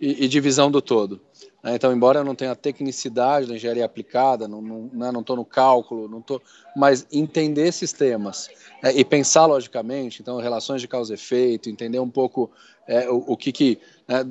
e, 0.00 0.24
e 0.24 0.28
de 0.28 0.40
visão 0.40 0.70
do 0.70 0.82
todo. 0.82 1.20
Né? 1.62 1.74
Então, 1.74 1.92
embora 1.92 2.20
eu 2.20 2.24
não 2.24 2.34
tenha 2.34 2.52
a 2.52 2.56
tecnicidade 2.56 3.46
da 3.46 3.54
engenharia 3.54 3.84
aplicada, 3.84 4.48
não 4.48 4.86
estou 5.20 5.36
né, 5.36 5.40
no 5.40 5.44
cálculo, 5.44 6.08
não 6.08 6.20
tô, 6.20 6.40
mas 6.76 7.06
entender 7.12 7.72
sistemas 7.72 8.48
é, 8.82 8.92
e 8.92 9.04
pensar 9.04 9.46
logicamente, 9.46 10.20
então 10.20 10.38
relações 10.38 10.80
de 10.80 10.88
causa 10.88 11.12
e 11.12 11.14
efeito, 11.14 11.70
entender 11.70 12.00
um 12.00 12.10
pouco 12.10 12.50
é, 12.86 13.08
o, 13.08 13.24
o, 13.28 13.36
que 13.36 13.52
que 13.52 13.78
né, 14.08 14.26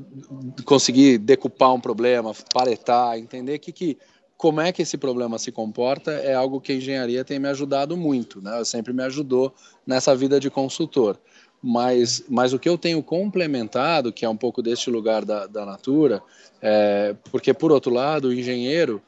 conseguir 0.65 1.17
decupar 1.17 1.73
um 1.73 1.79
problema, 1.79 2.33
paretar, 2.53 3.17
entender 3.17 3.59
que 3.59 3.71
que 3.71 3.97
como 4.41 4.59
é 4.59 4.71
que 4.71 4.81
esse 4.81 4.97
problema 4.97 5.37
se 5.37 5.51
comporta 5.51 6.09
é 6.13 6.33
algo 6.33 6.59
que 6.59 6.71
a 6.71 6.75
engenharia 6.75 7.23
tem 7.23 7.37
me 7.37 7.47
ajudado 7.47 7.95
muito, 7.95 8.41
né? 8.41 8.63
Sempre 8.65 8.91
me 8.91 9.03
ajudou 9.03 9.53
nessa 9.85 10.15
vida 10.15 10.39
de 10.39 10.49
consultor. 10.49 11.19
Mas, 11.63 12.23
mas 12.27 12.53
o 12.53 12.59
que 12.59 12.67
eu 12.67 12.77
tenho 12.77 13.03
complementado, 13.03 14.11
que 14.11 14.25
é 14.25 14.29
um 14.29 14.35
pouco 14.35 14.61
deste 14.61 14.89
lugar 14.89 15.23
da, 15.23 15.45
da 15.45 15.65
Natura, 15.65 16.21
é, 16.61 17.15
porque 17.29 17.53
por 17.53 17.71
outro 17.71 17.93
lado, 17.93 18.29
o 18.29 18.33
engenheiro, 18.33 19.01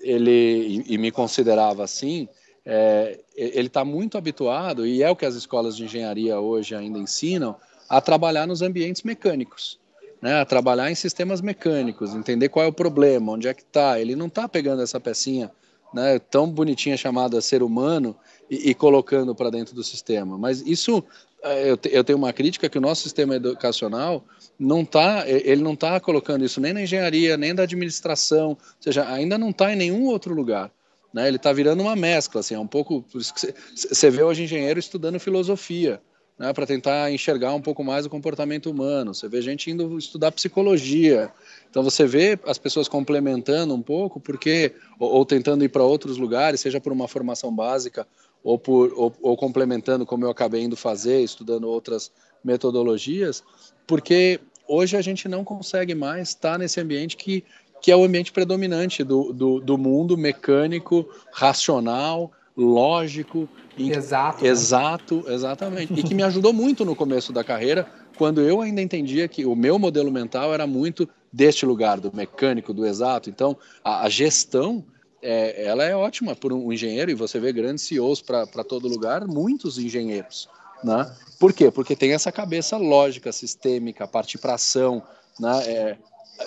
ele, 0.00 0.84
e, 0.88 0.94
e 0.94 0.98
me 0.98 1.10
considerava 1.10 1.84
assim, 1.84 2.28
é, 2.64 3.20
ele 3.36 3.68
está 3.68 3.84
muito 3.84 4.18
habituado, 4.18 4.86
e 4.86 5.02
é 5.02 5.10
o 5.10 5.16
que 5.16 5.24
as 5.24 5.34
escolas 5.34 5.76
de 5.76 5.84
engenharia 5.84 6.40
hoje 6.40 6.74
ainda 6.74 6.98
ensinam, 6.98 7.56
a 7.88 8.00
trabalhar 8.00 8.46
nos 8.46 8.62
ambientes 8.62 9.02
mecânicos. 9.02 9.78
Né, 10.22 10.38
a 10.38 10.44
trabalhar 10.44 10.90
em 10.90 10.94
sistemas 10.94 11.40
mecânicos, 11.40 12.14
entender 12.14 12.50
qual 12.50 12.66
é 12.66 12.68
o 12.68 12.72
problema, 12.74 13.32
onde 13.32 13.48
é 13.48 13.54
que 13.54 13.62
está. 13.62 13.98
Ele 13.98 14.14
não 14.14 14.26
está 14.26 14.46
pegando 14.46 14.82
essa 14.82 15.00
pecinha 15.00 15.50
né, 15.92 16.18
tão 16.18 16.50
bonitinha 16.50 16.96
chamada 16.96 17.40
ser 17.40 17.62
humano 17.62 18.14
e, 18.50 18.70
e 18.70 18.74
colocando 18.74 19.34
para 19.34 19.50
dentro 19.50 19.74
do 19.74 19.82
sistema. 19.82 20.38
Mas 20.38 20.60
isso, 20.60 21.02
eu, 21.42 21.76
te, 21.76 21.88
eu 21.92 22.04
tenho 22.04 22.18
uma 22.18 22.32
crítica 22.32 22.68
que 22.68 22.78
o 22.78 22.80
nosso 22.80 23.02
sistema 23.02 23.36
educacional 23.36 24.24
não 24.58 24.82
está, 24.82 25.26
ele 25.26 25.62
não 25.62 25.72
está 25.72 25.98
colocando 25.98 26.44
isso 26.44 26.60
nem 26.60 26.72
na 26.72 26.82
engenharia, 26.82 27.36
nem 27.36 27.54
da 27.54 27.62
administração, 27.62 28.50
ou 28.50 28.58
seja, 28.78 29.08
ainda 29.08 29.38
não 29.38 29.50
está 29.50 29.72
em 29.72 29.76
nenhum 29.76 30.06
outro 30.06 30.34
lugar. 30.34 30.70
Né? 31.12 31.26
Ele 31.26 31.36
está 31.36 31.52
virando 31.52 31.82
uma 31.82 31.96
mescla, 31.96 32.40
assim, 32.40 32.54
é 32.54 32.58
um 32.58 32.66
pouco. 32.66 33.04
Você 33.12 34.10
vê 34.10 34.22
hoje 34.22 34.44
engenheiro 34.44 34.78
estudando 34.78 35.18
filosofia, 35.18 36.00
né, 36.38 36.52
para 36.52 36.66
tentar 36.66 37.12
enxergar 37.12 37.54
um 37.54 37.60
pouco 37.60 37.82
mais 37.82 38.06
o 38.06 38.10
comportamento 38.10 38.70
humano. 38.70 39.14
Você 39.14 39.28
vê 39.28 39.42
gente 39.42 39.70
indo 39.70 39.98
estudar 39.98 40.32
psicologia. 40.32 41.30
Então 41.68 41.82
você 41.82 42.06
vê 42.06 42.38
as 42.46 42.58
pessoas 42.58 42.88
complementando 42.88 43.74
um 43.74 43.82
pouco, 43.82 44.20
porque 44.20 44.72
ou, 44.98 45.10
ou 45.10 45.26
tentando 45.26 45.64
ir 45.64 45.68
para 45.68 45.82
outros 45.82 46.16
lugares, 46.16 46.60
seja 46.60 46.80
por 46.80 46.92
uma 46.92 47.08
formação 47.08 47.54
básica 47.54 48.06
ou 48.42 48.58
por 48.58 48.92
ou, 48.96 49.12
ou 49.22 49.36
complementando, 49.36 50.06
como 50.06 50.24
eu 50.24 50.30
acabei 50.30 50.62
indo 50.62 50.76
fazer, 50.76 51.22
estudando 51.22 51.68
outras 51.68 52.10
metodologias, 52.42 53.42
porque 53.86 54.40
hoje 54.66 54.96
a 54.96 55.02
gente 55.02 55.28
não 55.28 55.44
consegue 55.44 55.94
mais 55.94 56.30
estar 56.30 56.58
nesse 56.58 56.80
ambiente 56.80 57.16
que 57.16 57.44
que 57.80 57.90
é 57.90 57.96
o 57.96 58.04
ambiente 58.04 58.30
predominante 58.30 59.02
do, 59.02 59.32
do, 59.32 59.60
do 59.60 59.78
mundo 59.78 60.16
mecânico, 60.16 61.08
racional, 61.32 62.30
lógico. 62.56 63.48
Exato. 63.78 64.44
Exato, 64.44 65.24
né? 65.26 65.34
exatamente. 65.34 65.92
E 65.98 66.02
que 66.02 66.14
me 66.14 66.22
ajudou 66.22 66.52
muito 66.52 66.84
no 66.84 66.94
começo 66.94 67.32
da 67.32 67.42
carreira, 67.42 67.88
quando 68.16 68.42
eu 68.42 68.60
ainda 68.60 68.82
entendia 68.82 69.26
que 69.26 69.46
o 69.46 69.56
meu 69.56 69.78
modelo 69.78 70.10
mental 70.10 70.52
era 70.52 70.66
muito 70.66 71.08
deste 71.32 71.64
lugar, 71.64 71.98
do 71.98 72.14
mecânico, 72.14 72.74
do 72.74 72.86
exato. 72.86 73.30
Então, 73.30 73.56
a, 73.82 74.04
a 74.04 74.08
gestão 74.08 74.84
é, 75.22 75.64
ela 75.64 75.84
é 75.84 75.94
ótima 75.94 76.34
por 76.34 76.52
um 76.52 76.72
engenheiro, 76.72 77.10
e 77.10 77.14
você 77.14 77.38
vê 77.38 77.52
grandes 77.52 77.84
CEOs 77.84 78.22
para 78.22 78.64
todo 78.64 78.88
lugar, 78.88 79.26
muitos 79.26 79.78
engenheiros. 79.78 80.48
Né? 80.82 81.14
Por 81.38 81.52
quê? 81.52 81.70
Porque 81.70 81.94
tem 81.94 82.12
essa 82.12 82.32
cabeça 82.32 82.76
lógica, 82.76 83.32
sistêmica, 83.32 84.06
partir 84.06 84.38
para 84.38 84.54
ação, 84.54 85.02
né? 85.38 85.62
É, 85.66 85.96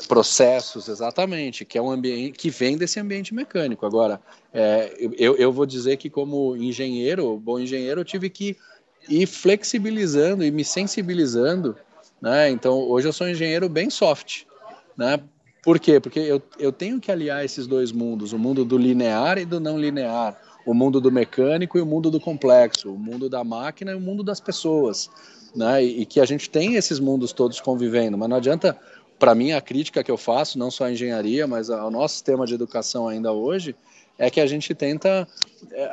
processos, 0.07 0.87
exatamente, 0.87 1.63
que 1.65 1.77
é 1.77 1.81
um 1.81 1.91
ambiente 1.91 2.37
que 2.37 2.49
vem 2.49 2.77
desse 2.77 2.99
ambiente 2.99 3.33
mecânico. 3.33 3.85
Agora, 3.85 4.19
é, 4.51 4.91
eu, 5.17 5.35
eu 5.35 5.51
vou 5.51 5.65
dizer 5.65 5.97
que 5.97 6.09
como 6.09 6.55
engenheiro, 6.55 7.37
bom 7.37 7.59
engenheiro, 7.59 8.01
eu 8.01 8.05
tive 8.05 8.29
que 8.29 8.57
ir 9.07 9.27
flexibilizando 9.27 10.43
e 10.43 10.51
me 10.51 10.63
sensibilizando, 10.63 11.75
né? 12.21 12.49
Então, 12.49 12.79
hoje 12.79 13.07
eu 13.07 13.13
sou 13.13 13.27
um 13.27 13.29
engenheiro 13.29 13.69
bem 13.69 13.89
soft, 13.89 14.43
né? 14.97 15.19
Por 15.63 15.79
quê? 15.79 15.99
Porque 15.99 16.19
eu, 16.19 16.41
eu 16.59 16.73
tenho 16.73 16.99
que 16.99 17.09
aliar 17.09 17.43
esses 17.43 17.65
dois 17.65 17.91
mundos, 17.91 18.33
o 18.33 18.37
mundo 18.37 18.65
do 18.65 18.77
linear 18.77 19.37
e 19.37 19.45
do 19.45 19.61
não 19.61 19.79
linear, 19.79 20.37
o 20.65 20.73
mundo 20.73 20.99
do 20.99 21.09
mecânico 21.09 21.77
e 21.77 21.81
o 21.81 21.85
mundo 21.85 22.11
do 22.11 22.19
complexo, 22.19 22.93
o 22.93 22.99
mundo 22.99 23.29
da 23.29 23.43
máquina 23.43 23.91
e 23.91 23.95
o 23.95 24.01
mundo 24.01 24.23
das 24.23 24.41
pessoas, 24.41 25.09
né? 25.55 25.83
E, 25.83 26.01
e 26.01 26.05
que 26.05 26.19
a 26.19 26.25
gente 26.25 26.49
tem 26.49 26.75
esses 26.75 26.99
mundos 26.99 27.31
todos 27.31 27.61
convivendo, 27.61 28.17
mas 28.17 28.29
não 28.29 28.35
adianta, 28.35 28.77
para 29.17 29.33
mim, 29.33 29.53
a 29.53 29.61
crítica 29.61 30.03
que 30.03 30.11
eu 30.11 30.17
faço, 30.17 30.59
não 30.59 30.69
só 30.69 30.85
à 30.85 30.91
engenharia, 30.91 31.47
mas 31.47 31.69
ao 31.69 31.89
nosso 31.89 32.15
sistema 32.15 32.45
de 32.45 32.53
educação 32.53 33.07
ainda 33.07 33.31
hoje, 33.31 33.73
é 34.17 34.29
que 34.29 34.41
a 34.41 34.45
gente 34.45 34.75
tenta 34.75 35.27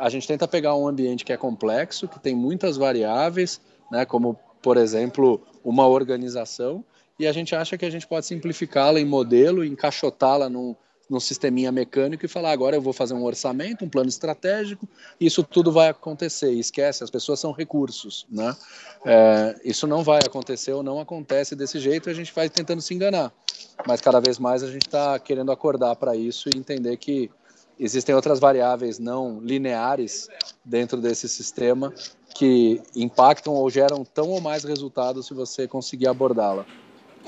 a 0.01 0.09
gente 0.09 0.27
tenta 0.27 0.49
pegar 0.49 0.75
um 0.75 0.89
ambiente 0.89 1.25
que 1.25 1.33
é 1.33 1.37
complexo, 1.37 2.09
que 2.09 2.19
tem 2.19 2.35
muitas 2.35 2.77
variáveis, 2.77 3.61
né, 3.91 4.05
como 4.05 4.37
por 4.61 4.77
exemplo 4.77 5.41
uma 5.65 5.87
organização, 5.87 6.85
e 7.21 7.27
a 7.27 7.33
gente 7.33 7.55
acha 7.55 7.77
que 7.77 7.85
a 7.85 7.91
gente 7.91 8.07
pode 8.07 8.25
simplificá-la 8.25 8.99
em 8.99 9.05
modelo, 9.05 9.63
encaixotá-la 9.63 10.49
num, 10.49 10.75
num 11.07 11.21
sisteminha 11.21 11.71
mecânico 11.71 12.25
e 12.25 12.29
falar 12.29 12.51
agora 12.51 12.77
eu 12.77 12.81
vou 12.81 12.95
fazer 12.95 13.13
um 13.13 13.23
orçamento, 13.23 13.85
um 13.85 13.91
plano 13.91 14.09
estratégico, 14.09 14.89
isso 15.21 15.43
tudo 15.43 15.71
vai 15.71 15.91
acontecer. 15.91 16.51
E 16.51 16.59
esquece, 16.59 17.05
as 17.05 17.11
pessoas 17.11 17.39
são 17.39 17.53
recursos, 17.53 18.27
né? 18.31 18.57
É, 19.05 19.55
isso 19.63 19.87
não 19.87 20.03
vai 20.03 20.21
acontecer 20.25 20.73
ou 20.73 20.83
não 20.83 20.99
acontece 20.99 21.55
desse 21.55 21.79
jeito, 21.79 22.09
a 22.09 22.15
gente 22.15 22.33
vai 22.35 22.49
tentando 22.49 22.81
se 22.81 22.95
enganar. 22.95 23.31
Mas 23.87 24.01
cada 24.01 24.19
vez 24.19 24.39
mais 24.39 24.63
a 24.63 24.69
gente 24.69 24.87
está 24.87 25.19
querendo 25.19 25.53
acordar 25.53 25.97
para 25.97 26.17
isso 26.17 26.49
e 26.49 26.59
entender 26.59 26.97
que 26.97 27.31
existem 27.79 28.15
outras 28.15 28.41
variáveis 28.41 28.99
não 28.99 29.41
lineares 29.41 30.27
dentro 30.65 30.99
desse 31.03 31.29
sistema 31.29 31.93
que 32.35 32.81
impactam 32.97 33.53
ou 33.53 33.69
geram 33.69 34.07
tão 34.07 34.31
ou 34.31 34.41
mais 34.41 34.65
resultados 34.65 35.27
se 35.27 35.35
você 35.35 35.69
conseguir 35.69 36.09
abordá-la. 36.09 36.65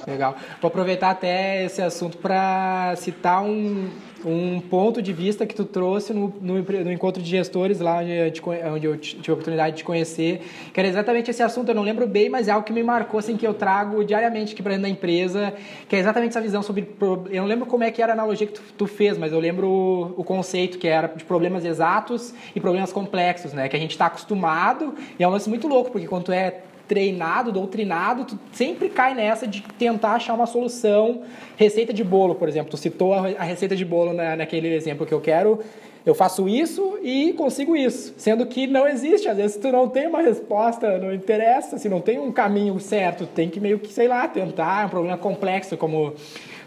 Legal. 0.06 0.36
Vou 0.60 0.68
aproveitar 0.68 1.10
até 1.10 1.64
esse 1.64 1.80
assunto 1.80 2.18
para 2.18 2.94
citar 2.96 3.42
um, 3.42 3.88
um 4.24 4.60
ponto 4.60 5.00
de 5.00 5.12
vista 5.12 5.46
que 5.46 5.54
tu 5.54 5.64
trouxe 5.64 6.12
no, 6.12 6.34
no, 6.40 6.60
no 6.60 6.92
encontro 6.92 7.22
de 7.22 7.28
gestores 7.28 7.78
lá 7.80 7.98
onde 7.98 8.12
eu, 8.12 8.30
te, 8.30 8.42
onde 8.42 8.86
eu 8.86 8.96
tive 8.96 9.30
a 9.30 9.32
oportunidade 9.32 9.76
de 9.76 9.84
conhecer, 9.84 10.42
que 10.72 10.80
era 10.80 10.88
exatamente 10.88 11.30
esse 11.30 11.42
assunto, 11.42 11.68
eu 11.68 11.74
não 11.74 11.82
lembro 11.82 12.06
bem, 12.06 12.28
mas 12.28 12.48
é 12.48 12.50
algo 12.50 12.66
que 12.66 12.72
me 12.72 12.82
marcou, 12.82 13.18
assim, 13.18 13.36
que 13.36 13.46
eu 13.46 13.54
trago 13.54 14.04
diariamente 14.04 14.54
aqui 14.54 14.62
para 14.62 14.72
dentro 14.72 14.84
da 14.84 14.88
empresa, 14.88 15.54
que 15.88 15.94
é 15.94 15.98
exatamente 15.98 16.30
essa 16.30 16.40
visão 16.40 16.62
sobre... 16.62 16.88
Eu 17.30 17.42
não 17.42 17.46
lembro 17.46 17.66
como 17.66 17.84
é 17.84 17.90
que 17.90 18.02
era 18.02 18.12
a 18.12 18.14
analogia 18.14 18.46
que 18.46 18.54
tu, 18.54 18.62
tu 18.76 18.86
fez, 18.86 19.16
mas 19.16 19.32
eu 19.32 19.38
lembro 19.38 19.68
o, 19.68 20.14
o, 20.16 20.24
conceito 20.24 20.78
que 20.78 20.88
era 20.88 21.06
de 21.08 21.24
problemas 21.24 21.64
exatos 21.64 22.34
e 22.54 22.60
problemas 22.60 22.92
complexos, 22.92 23.52
né? 23.52 23.68
Que 23.68 23.76
a 23.76 23.78
gente 23.78 23.92
está 23.92 24.06
acostumado 24.06 24.94
e 25.18 25.22
é 25.22 25.28
um 25.28 25.30
lance 25.30 25.48
muito 25.48 25.68
louco, 25.68 25.90
porque 25.90 26.06
quando 26.06 26.24
tu 26.24 26.32
é 26.32 26.62
treinado, 26.92 27.50
doutrinado, 27.50 28.26
tu 28.26 28.38
sempre 28.52 28.90
cai 28.90 29.14
nessa 29.14 29.46
de 29.46 29.62
tentar 29.78 30.12
achar 30.12 30.34
uma 30.34 30.44
solução. 30.44 31.22
Receita 31.56 31.90
de 31.90 32.04
bolo, 32.04 32.34
por 32.34 32.50
exemplo. 32.50 32.70
Tu 32.70 32.76
citou 32.76 33.14
a 33.14 33.42
receita 33.42 33.74
de 33.74 33.82
bolo 33.82 34.12
na, 34.12 34.36
naquele 34.36 34.68
exemplo 34.74 35.06
que 35.06 35.14
eu 35.14 35.20
quero. 35.22 35.60
Eu 36.04 36.14
faço 36.14 36.46
isso 36.46 36.98
e 37.02 37.32
consigo 37.32 37.74
isso. 37.74 38.12
Sendo 38.18 38.44
que 38.44 38.66
não 38.66 38.86
existe. 38.86 39.26
Às 39.26 39.38
vezes 39.38 39.56
tu 39.56 39.72
não 39.72 39.88
tem 39.88 40.06
uma 40.06 40.20
resposta, 40.20 40.98
não 40.98 41.14
interessa. 41.14 41.78
Se 41.78 41.88
não 41.88 42.02
tem 42.02 42.18
um 42.18 42.30
caminho 42.30 42.78
certo, 42.78 43.26
tem 43.26 43.48
que 43.48 43.58
meio 43.58 43.78
que, 43.78 43.90
sei 43.90 44.06
lá, 44.06 44.28
tentar. 44.28 44.82
É 44.82 44.86
um 44.86 44.90
problema 44.90 45.16
complexo, 45.16 45.78
como 45.78 46.12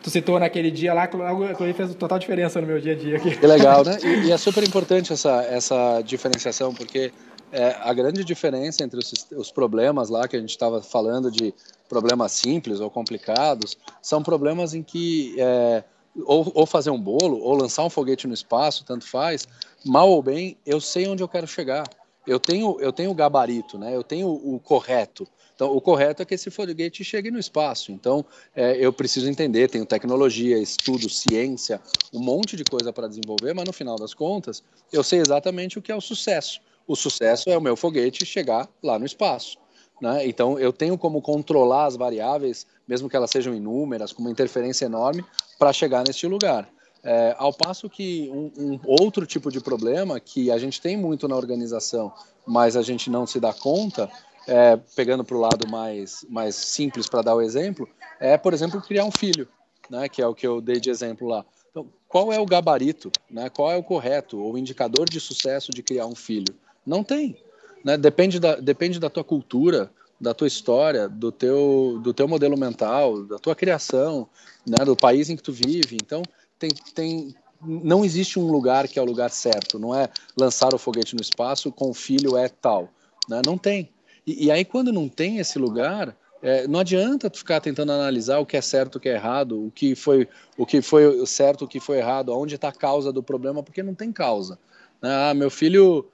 tu 0.01 0.09
citou 0.09 0.39
naquele 0.39 0.71
dia 0.71 0.91
lá, 0.91 1.07
que 1.07 1.73
fez 1.73 1.93
total 1.93 2.17
diferença 2.17 2.59
no 2.59 2.65
meu 2.65 2.79
dia 2.79 2.93
a 2.93 2.95
dia 2.95 3.17
aqui. 3.17 3.37
Que 3.37 3.45
legal, 3.45 3.83
né? 3.85 3.95
E, 4.03 4.27
e 4.29 4.31
é 4.31 4.37
super 4.37 4.63
importante 4.63 5.13
essa, 5.13 5.43
essa 5.43 6.01
diferenciação, 6.01 6.73
porque 6.73 7.11
é, 7.55 7.77
a 7.79 7.93
grande 7.93 8.21
diferença 8.25 8.83
entre 8.83 8.99
os, 8.99 9.13
os 9.31 9.49
problemas 9.49 10.09
lá 10.09 10.27
que 10.27 10.35
a 10.35 10.39
gente 10.39 10.49
estava 10.49 10.81
falando 10.81 11.31
de 11.31 11.53
problemas 11.87 12.33
simples 12.33 12.81
ou 12.81 12.91
complicados 12.91 13.77
são 14.01 14.21
problemas 14.21 14.73
em 14.73 14.83
que 14.83 15.33
é, 15.39 15.81
ou, 16.25 16.51
ou, 16.53 16.65
fazer 16.65 16.89
um 16.89 16.99
bolo 16.99 17.39
ou 17.39 17.55
lançar 17.55 17.85
um 17.85 17.89
foguete 17.89 18.27
no 18.27 18.33
espaço, 18.33 18.83
tanto 18.83 19.07
faz, 19.07 19.47
mal 19.85 20.09
ou 20.09 20.21
bem, 20.21 20.57
eu 20.65 20.81
sei 20.81 21.07
onde 21.07 21.23
eu 21.23 21.29
quero 21.29 21.47
chegar. 21.47 21.87
Eu 22.27 22.41
tenho 22.41 22.77
eu 22.81 22.91
tenho 22.91 23.11
o 23.11 23.15
gabarito, 23.15 23.77
né? 23.77 23.95
Eu 23.95 24.03
tenho 24.03 24.27
o, 24.27 24.55
o 24.55 24.59
correto. 24.59 25.25
Então, 25.55 25.73
o 25.73 25.79
correto 25.79 26.21
é 26.21 26.25
que 26.25 26.33
esse 26.33 26.51
foguete 26.51 27.05
chegue 27.05 27.31
no 27.31 27.39
espaço. 27.39 27.93
Então, 27.93 28.25
é, 28.53 28.75
eu 28.77 28.91
preciso 28.91 29.29
entender, 29.29 29.69
tenho 29.69 29.85
tecnologia, 29.85 30.57
estudo, 30.57 31.09
ciência, 31.09 31.79
um 32.11 32.19
monte 32.19 32.57
de 32.57 32.65
coisa 32.65 32.91
para 32.91 33.07
desenvolver, 33.07 33.53
mas 33.53 33.63
no 33.63 33.71
final 33.71 33.95
das 33.95 34.13
contas, 34.13 34.61
eu 34.91 35.01
sei 35.01 35.19
exatamente 35.19 35.79
o 35.79 35.81
que 35.81 35.93
é 35.93 35.95
o 35.95 36.01
sucesso 36.01 36.59
o 36.87 36.95
sucesso 36.95 37.49
é 37.49 37.57
o 37.57 37.61
meu 37.61 37.75
foguete 37.75 38.25
chegar 38.25 38.69
lá 38.81 38.99
no 38.99 39.05
espaço. 39.05 39.57
Né? 40.01 40.27
Então, 40.27 40.59
eu 40.59 40.73
tenho 40.73 40.97
como 40.97 41.21
controlar 41.21 41.85
as 41.85 41.95
variáveis, 41.95 42.65
mesmo 42.87 43.09
que 43.09 43.15
elas 43.15 43.31
sejam 43.31 43.53
inúmeras, 43.53 44.11
com 44.11 44.21
uma 44.21 44.31
interferência 44.31 44.85
enorme, 44.85 45.23
para 45.57 45.73
chegar 45.73 46.03
neste 46.05 46.27
lugar. 46.27 46.69
É, 47.03 47.35
ao 47.37 47.53
passo 47.53 47.87
que 47.87 48.29
um, 48.33 48.51
um, 48.57 48.79
outro 48.83 49.27
tipo 49.27 49.51
de 49.51 49.61
problema 49.61 50.19
que 50.19 50.49
a 50.49 50.57
gente 50.57 50.81
tem 50.81 50.97
muito 50.97 51.27
na 51.27 51.35
organização, 51.35 52.11
mas 52.47 52.75
a 52.75 52.81
gente 52.81 53.11
não 53.11 53.27
se 53.27 53.39
dá 53.39 53.53
conta, 53.53 54.09
é, 54.47 54.75
pegando 54.95 55.23
para 55.23 55.37
o 55.37 55.39
lado 55.39 55.69
mais, 55.69 56.25
mais 56.27 56.55
simples 56.55 57.07
para 57.07 57.21
dar 57.21 57.35
o 57.35 57.41
exemplo, 57.41 57.87
é, 58.19 58.37
por 58.37 58.53
exemplo, 58.53 58.81
criar 58.81 59.05
um 59.05 59.11
filho, 59.11 59.47
né, 59.89 60.09
que 60.09 60.19
é 60.19 60.27
o 60.27 60.33
que 60.33 60.47
eu 60.47 60.59
dei 60.59 60.79
de 60.79 60.89
exemplo 60.89 61.27
lá. 61.27 61.45
Então, 61.69 61.87
qual 62.07 62.33
é 62.33 62.39
o 62.39 62.45
gabarito, 62.45 63.11
né, 63.29 63.49
qual 63.49 63.71
é 63.71 63.77
o 63.77 63.83
correto, 63.83 64.39
ou 64.39 64.57
indicador 64.57 65.07
de 65.07 65.19
sucesso 65.19 65.71
de 65.71 65.83
criar 65.83 66.07
um 66.07 66.15
filho? 66.15 66.55
Não 66.85 67.03
tem. 67.03 67.37
Né? 67.83 67.97
Depende, 67.97 68.39
da, 68.39 68.55
depende 68.55 68.99
da 68.99 69.09
tua 69.09 69.23
cultura, 69.23 69.91
da 70.19 70.33
tua 70.33 70.47
história, 70.47 71.07
do 71.07 71.31
teu, 71.31 71.99
do 72.01 72.13
teu 72.13 72.27
modelo 72.27 72.57
mental, 72.57 73.23
da 73.23 73.37
tua 73.37 73.55
criação, 73.55 74.27
né? 74.65 74.83
do 74.85 74.95
país 74.95 75.29
em 75.29 75.35
que 75.35 75.43
tu 75.43 75.51
vive. 75.51 75.97
Então, 76.01 76.23
tem, 76.57 76.69
tem, 76.93 77.35
não 77.61 78.05
existe 78.05 78.39
um 78.39 78.51
lugar 78.51 78.87
que 78.87 78.99
é 78.99 79.01
o 79.01 79.05
lugar 79.05 79.29
certo. 79.29 79.79
Não 79.79 79.93
é 79.93 80.09
lançar 80.39 80.73
o 80.73 80.77
foguete 80.77 81.15
no 81.15 81.21
espaço 81.21 81.71
com 81.71 81.89
o 81.89 81.93
filho 81.93 82.37
é 82.37 82.47
tal. 82.49 82.89
Né? 83.29 83.41
Não 83.45 83.57
tem. 83.57 83.89
E, 84.25 84.45
e 84.45 84.51
aí, 84.51 84.65
quando 84.65 84.91
não 84.91 85.07
tem 85.07 85.37
esse 85.37 85.59
lugar, 85.59 86.15
é, 86.41 86.67
não 86.67 86.79
adianta 86.79 87.29
tu 87.29 87.39
ficar 87.39 87.59
tentando 87.59 87.91
analisar 87.91 88.39
o 88.39 88.45
que 88.45 88.57
é 88.57 88.61
certo, 88.61 88.95
o 88.95 88.99
que 88.99 89.09
é 89.09 89.13
errado, 89.13 89.65
o 89.65 89.71
que 89.71 89.95
foi 89.95 90.27
o 90.57 90.65
que 90.65 90.81
foi 90.81 91.25
certo, 91.25 91.65
o 91.65 91.67
que 91.67 91.79
foi 91.79 91.97
errado, 91.97 92.31
aonde 92.31 92.55
está 92.55 92.69
a 92.69 92.71
causa 92.71 93.11
do 93.11 93.23
problema, 93.23 93.63
porque 93.63 93.81
não 93.81 93.95
tem 93.95 94.11
causa. 94.11 94.57
Né? 95.01 95.09
Ah, 95.11 95.33
meu 95.33 95.49
filho 95.49 96.05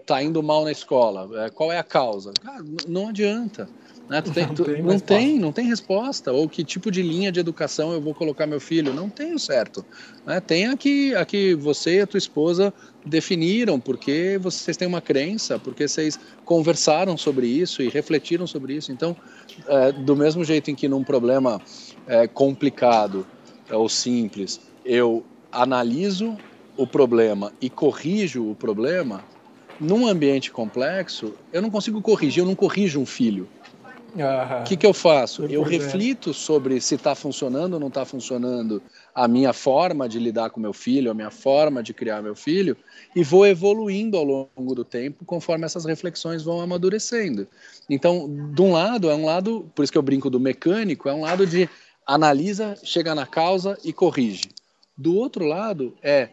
está 0.00 0.20
é, 0.20 0.24
indo 0.24 0.42
mal 0.42 0.64
na 0.64 0.72
escola, 0.72 1.44
é, 1.44 1.50
qual 1.50 1.72
é 1.72 1.78
a 1.78 1.84
causa? 1.84 2.32
Cara, 2.42 2.64
não 2.88 3.08
adianta. 3.08 3.68
Né? 4.08 4.20
Tem, 4.20 4.46
não, 4.46 4.54
tu, 4.54 4.64
tem, 4.64 4.82
não 4.82 4.98
tem, 4.98 5.38
não 5.38 5.52
tem 5.52 5.66
resposta. 5.66 6.32
Ou 6.32 6.48
que 6.48 6.64
tipo 6.64 6.90
de 6.90 7.02
linha 7.02 7.32
de 7.32 7.40
educação 7.40 7.92
eu 7.92 8.00
vou 8.00 8.14
colocar 8.14 8.46
meu 8.46 8.60
filho? 8.60 8.92
Não 8.92 9.08
tenho 9.08 9.38
certo. 9.38 9.84
Né? 10.26 10.40
Tem 10.40 10.66
aqui, 10.66 11.14
aqui 11.14 11.54
você 11.54 11.96
e 11.96 12.00
a 12.00 12.06
tua 12.06 12.18
esposa 12.18 12.74
definiram 13.06 13.80
porque 13.80 14.38
vocês 14.40 14.76
têm 14.76 14.86
uma 14.86 15.00
crença, 15.00 15.58
porque 15.58 15.88
vocês 15.88 16.18
conversaram 16.44 17.16
sobre 17.16 17.46
isso 17.46 17.82
e 17.82 17.88
refletiram 17.88 18.46
sobre 18.46 18.74
isso. 18.74 18.92
Então, 18.92 19.16
é, 19.66 19.92
do 19.92 20.14
mesmo 20.16 20.44
jeito 20.44 20.70
em 20.70 20.74
que 20.74 20.88
num 20.88 21.02
problema 21.02 21.60
é, 22.06 22.26
complicado 22.26 23.26
ou 23.70 23.88
simples, 23.88 24.60
eu 24.84 25.24
analiso 25.50 26.36
o 26.76 26.86
problema 26.86 27.52
e 27.60 27.70
corrijo 27.70 28.50
o 28.50 28.54
problema, 28.54 29.24
num 29.80 30.06
ambiente 30.06 30.50
complexo, 30.50 31.34
eu 31.52 31.62
não 31.62 31.70
consigo 31.70 32.00
corrigir, 32.00 32.42
eu 32.42 32.46
não 32.46 32.54
corrijo 32.54 33.00
um 33.00 33.06
filho. 33.06 33.48
O 34.60 34.64
que, 34.64 34.76
que 34.76 34.86
eu 34.86 34.92
faço? 34.92 35.46
Eu 35.46 35.62
reflito 35.62 36.34
sobre 36.34 36.80
se 36.80 36.96
está 36.96 37.14
funcionando 37.14 37.74
ou 37.74 37.80
não 37.80 37.88
está 37.88 38.04
funcionando 38.04 38.82
a 39.14 39.26
minha 39.26 39.52
forma 39.52 40.08
de 40.08 40.18
lidar 40.18 40.50
com 40.50 40.60
meu 40.60 40.72
filho, 40.72 41.10
a 41.10 41.14
minha 41.14 41.30
forma 41.30 41.82
de 41.82 41.94
criar 41.94 42.20
meu 42.20 42.34
filho, 42.34 42.76
e 43.16 43.24
vou 43.24 43.46
evoluindo 43.46 44.16
ao 44.18 44.24
longo 44.24 44.74
do 44.74 44.84
tempo 44.84 45.24
conforme 45.24 45.64
essas 45.64 45.84
reflexões 45.84 46.42
vão 46.42 46.60
amadurecendo. 46.60 47.46
Então, 47.88 48.52
de 48.54 48.60
um 48.60 48.72
lado, 48.72 49.10
é 49.10 49.14
um 49.14 49.24
lado, 49.24 49.70
por 49.74 49.82
isso 49.82 49.92
que 49.92 49.98
eu 49.98 50.02
brinco 50.02 50.28
do 50.28 50.38
mecânico, 50.38 51.08
é 51.08 51.14
um 51.14 51.22
lado 51.22 51.46
de 51.46 51.68
analisa, 52.06 52.74
chega 52.82 53.14
na 53.14 53.26
causa 53.26 53.78
e 53.82 53.92
corrige. 53.92 54.50
Do 54.96 55.16
outro 55.16 55.46
lado, 55.46 55.94
é 56.02 56.30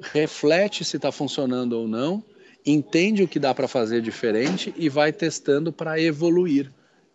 reflete 0.00 0.84
se 0.84 0.96
está 0.96 1.12
funcionando 1.12 1.74
ou 1.74 1.88
não, 1.88 2.22
entende 2.64 3.22
o 3.22 3.28
que 3.28 3.38
dá 3.38 3.54
para 3.54 3.68
fazer 3.68 4.00
diferente 4.02 4.74
e 4.76 4.88
vai 4.88 5.12
testando 5.12 5.72
para 5.72 6.00
evoluir. 6.00 6.70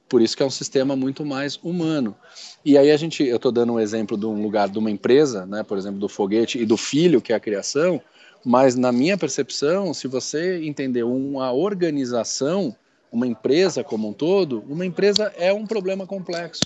por 0.10 0.22
isso 0.22 0.38
que 0.38 0.44
é 0.44 0.46
um 0.46 0.50
sistema 0.52 0.96
muito 0.96 1.26
mais 1.26 1.58
humano. 1.64 2.16
E 2.64 2.78
aí 2.78 2.92
a 2.92 2.98
gente, 2.98 3.24
eu 3.24 3.38
estou 3.38 3.52
dando 3.52 3.74
um 3.74 3.80
exemplo 3.80 4.16
de 4.16 4.28
um 4.28 4.44
lugar 4.44 4.70
de 4.70 4.78
uma 4.78 4.92
empresa, 4.92 5.46
né, 5.46 5.64
por 5.64 5.78
exemplo, 5.78 6.00
do 6.00 6.08
foguete 6.08 6.60
e 6.60 6.66
do 6.66 6.78
filho, 6.78 7.20
que 7.20 7.34
é 7.34 7.36
a 7.36 7.40
criação, 7.40 8.00
mas 8.46 8.76
na 8.76 8.92
minha 8.92 9.18
percepção, 9.18 9.94
se 9.94 10.08
você 10.08 10.64
entender 10.64 11.04
uma 11.04 11.52
organização, 11.52 12.76
uma 13.12 13.26
empresa 13.26 13.84
como 13.84 14.10
um 14.10 14.14
todo, 14.14 14.64
uma 14.68 14.86
empresa 14.86 15.34
é 15.38 15.52
um 15.52 15.66
problema 15.66 16.06
complexo. 16.06 16.64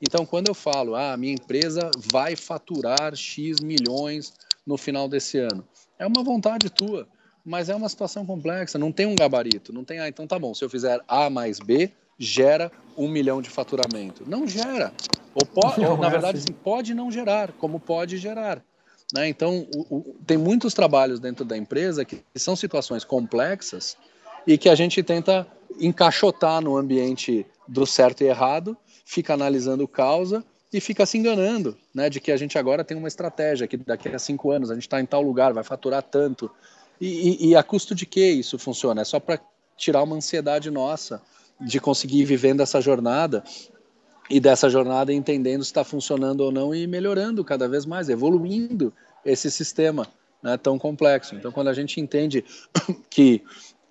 Então, 0.00 0.26
quando 0.26 0.48
eu 0.48 0.54
falo, 0.54 0.94
ah, 0.94 1.16
minha 1.16 1.32
empresa 1.32 1.90
vai 2.12 2.36
faturar 2.36 3.16
X 3.16 3.60
milhões 3.60 4.34
no 4.66 4.76
final 4.76 5.08
desse 5.08 5.38
ano, 5.38 5.66
é 5.98 6.06
uma 6.06 6.22
vontade 6.22 6.68
tua, 6.68 7.08
mas 7.44 7.68
é 7.68 7.74
uma 7.74 7.88
situação 7.88 8.24
complexa, 8.24 8.78
não 8.78 8.90
tem 8.90 9.06
um 9.06 9.14
gabarito, 9.14 9.72
não 9.72 9.84
tem, 9.84 10.00
ah, 10.00 10.08
então 10.08 10.26
tá 10.26 10.38
bom, 10.38 10.54
se 10.54 10.64
eu 10.64 10.70
fizer 10.70 11.00
A 11.06 11.28
mais 11.28 11.58
B, 11.58 11.90
gera 12.18 12.70
um 12.96 13.08
milhão 13.08 13.42
de 13.42 13.50
faturamento. 13.50 14.24
Não 14.26 14.46
gera. 14.46 14.92
Ou, 15.34 15.44
pode, 15.44 15.84
ou 15.84 15.98
na 15.98 16.06
é 16.06 16.10
verdade, 16.10 16.38
assim. 16.38 16.52
pode 16.52 16.94
não 16.94 17.10
gerar, 17.10 17.52
como 17.52 17.80
pode 17.80 18.16
gerar. 18.16 18.62
Né? 19.12 19.28
Então, 19.28 19.66
o, 19.74 19.96
o, 19.96 20.16
tem 20.26 20.38
muitos 20.38 20.72
trabalhos 20.72 21.20
dentro 21.20 21.44
da 21.44 21.56
empresa 21.56 22.04
que 22.04 22.22
são 22.36 22.56
situações 22.56 23.04
complexas 23.04 23.96
e 24.46 24.56
que 24.56 24.68
a 24.68 24.74
gente 24.74 25.02
tenta 25.02 25.46
encaixotar 25.78 26.60
no 26.60 26.76
ambiente 26.76 27.44
do 27.66 27.84
certo 27.84 28.22
e 28.22 28.26
errado, 28.26 28.76
fica 29.04 29.34
analisando 29.34 29.88
causa 29.88 30.44
e 30.72 30.80
fica 30.80 31.06
se 31.06 31.16
enganando, 31.16 31.76
né, 31.94 32.10
de 32.10 32.20
que 32.20 32.32
a 32.32 32.36
gente 32.36 32.58
agora 32.58 32.84
tem 32.84 32.96
uma 32.96 33.08
estratégia, 33.08 33.66
que 33.66 33.76
daqui 33.76 34.08
a 34.08 34.18
cinco 34.18 34.50
anos 34.50 34.70
a 34.70 34.74
gente 34.74 34.82
está 34.82 35.00
em 35.00 35.06
tal 35.06 35.22
lugar, 35.22 35.52
vai 35.52 35.62
faturar 35.62 36.02
tanto. 36.02 36.50
E, 37.00 37.06
e, 37.46 37.48
e, 37.48 37.56
a 37.56 37.62
custo 37.62 37.94
de 37.94 38.06
que 38.06 38.24
isso 38.24 38.58
funciona? 38.58 39.02
É 39.02 39.04
só 39.04 39.18
para 39.18 39.40
tirar 39.76 40.02
uma 40.02 40.16
ansiedade 40.16 40.70
nossa 40.70 41.20
de 41.60 41.80
conseguir 41.80 42.20
ir 42.20 42.24
vivendo 42.24 42.60
essa 42.60 42.80
jornada 42.80 43.42
e 44.30 44.40
dessa 44.40 44.70
jornada 44.70 45.12
entendendo 45.12 45.62
se 45.62 45.70
está 45.70 45.84
funcionando 45.84 46.40
ou 46.40 46.52
não 46.52 46.74
e 46.74 46.86
melhorando 46.86 47.44
cada 47.44 47.68
vez 47.68 47.84
mais, 47.84 48.08
evoluindo 48.08 48.92
esse 49.24 49.50
sistema 49.50 50.06
né, 50.42 50.56
tão 50.56 50.78
complexo. 50.78 51.34
Então, 51.34 51.50
quando 51.50 51.68
a 51.68 51.74
gente 51.74 52.00
entende 52.00 52.44
que, 53.10 53.42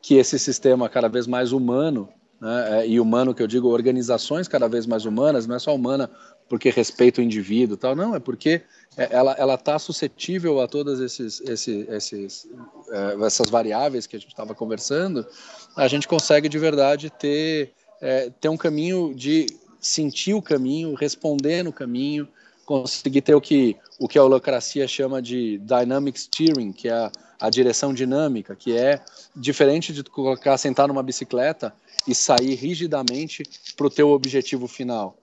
que 0.02 0.16
esse 0.16 0.38
sistema 0.40 0.90
cada 0.90 1.08
vez 1.08 1.28
mais 1.28 1.52
humano, 1.52 2.10
né, 2.40 2.82
é, 2.82 2.88
e 2.88 3.00
humano 3.00 3.34
que 3.34 3.42
eu 3.42 3.48
digo, 3.48 3.68
organizações 3.70 4.48
cada 4.48 4.68
vez 4.68 4.86
mais 4.86 5.06
humanas, 5.06 5.48
não 5.48 5.56
é 5.56 5.60
só 5.60 5.74
humana 5.74 6.10
porque 6.54 6.70
respeita 6.70 7.20
o 7.20 7.24
indivíduo 7.24 7.76
tal, 7.76 7.96
não, 7.96 8.16
é 8.16 8.20
porque 8.20 8.62
é, 8.96 9.08
ela 9.12 9.56
está 9.56 9.80
suscetível 9.80 10.62
a 10.62 10.68
todas 10.68 11.00
esses, 11.00 11.42
esses, 11.42 11.90
esses, 11.90 12.48
é, 12.92 13.26
essas 13.26 13.50
variáveis 13.50 14.06
que 14.06 14.16
a 14.16 14.20
gente 14.20 14.30
estava 14.30 14.54
conversando, 14.54 15.26
a 15.76 15.88
gente 15.88 16.08
consegue 16.08 16.48
de 16.48 16.60
verdade 16.60 17.10
ter, 17.10 17.72
é, 18.00 18.30
ter 18.40 18.50
um 18.50 18.56
caminho 18.56 19.16
de 19.16 19.48
sentir 19.82 20.36
o 20.36 20.44
caminho, 20.44 20.94
responder 20.94 21.64
no 21.64 21.74
caminho, 21.74 22.28
conseguir 22.68 23.22
ter 23.22 23.34
o 23.34 23.42
que, 23.42 23.76
o 23.98 24.08
que 24.08 24.20
a 24.20 24.24
holocracia 24.24 24.88
chama 24.88 25.24
de 25.24 25.58
dynamic 25.58 26.20
steering, 26.20 26.72
que 26.72 26.88
é 26.88 26.94
a, 26.94 27.12
a 27.40 27.50
direção 27.50 27.92
dinâmica, 27.96 28.56
que 28.56 28.78
é 28.78 29.02
diferente 29.36 29.92
de 29.92 30.04
colocar, 30.04 30.56
sentar 30.60 30.88
numa 30.88 31.02
bicicleta 31.02 31.74
e 32.08 32.14
sair 32.14 32.54
rigidamente 32.54 33.42
para 33.76 33.88
o 33.88 33.90
teu 33.90 34.12
objetivo 34.12 34.68
final. 34.68 35.18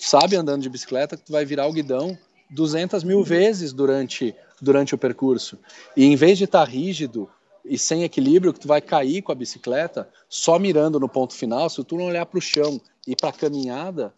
Sabe 0.00 0.36
andando 0.36 0.62
de 0.62 0.68
bicicleta 0.68 1.16
que 1.16 1.24
tu 1.24 1.32
vai 1.32 1.44
virar 1.44 1.66
o 1.66 1.72
guidão 1.72 2.18
200 2.50 3.04
mil 3.04 3.22
vezes 3.22 3.72
durante, 3.72 4.34
durante 4.60 4.94
o 4.94 4.98
percurso. 4.98 5.58
E 5.96 6.04
em 6.04 6.16
vez 6.16 6.38
de 6.38 6.44
estar 6.44 6.64
tá 6.64 6.70
rígido 6.70 7.28
e 7.64 7.78
sem 7.78 8.02
equilíbrio, 8.02 8.52
que 8.52 8.60
tu 8.60 8.68
vai 8.68 8.80
cair 8.80 9.22
com 9.22 9.30
a 9.30 9.34
bicicleta, 9.34 10.08
só 10.28 10.58
mirando 10.58 10.98
no 10.98 11.08
ponto 11.08 11.34
final, 11.34 11.68
se 11.68 11.82
tu 11.84 11.96
não 11.96 12.06
olhar 12.06 12.24
para 12.24 12.38
o 12.38 12.42
chão 12.42 12.80
e 13.06 13.14
para 13.14 13.28
a 13.28 13.32
caminhada, 13.32 14.12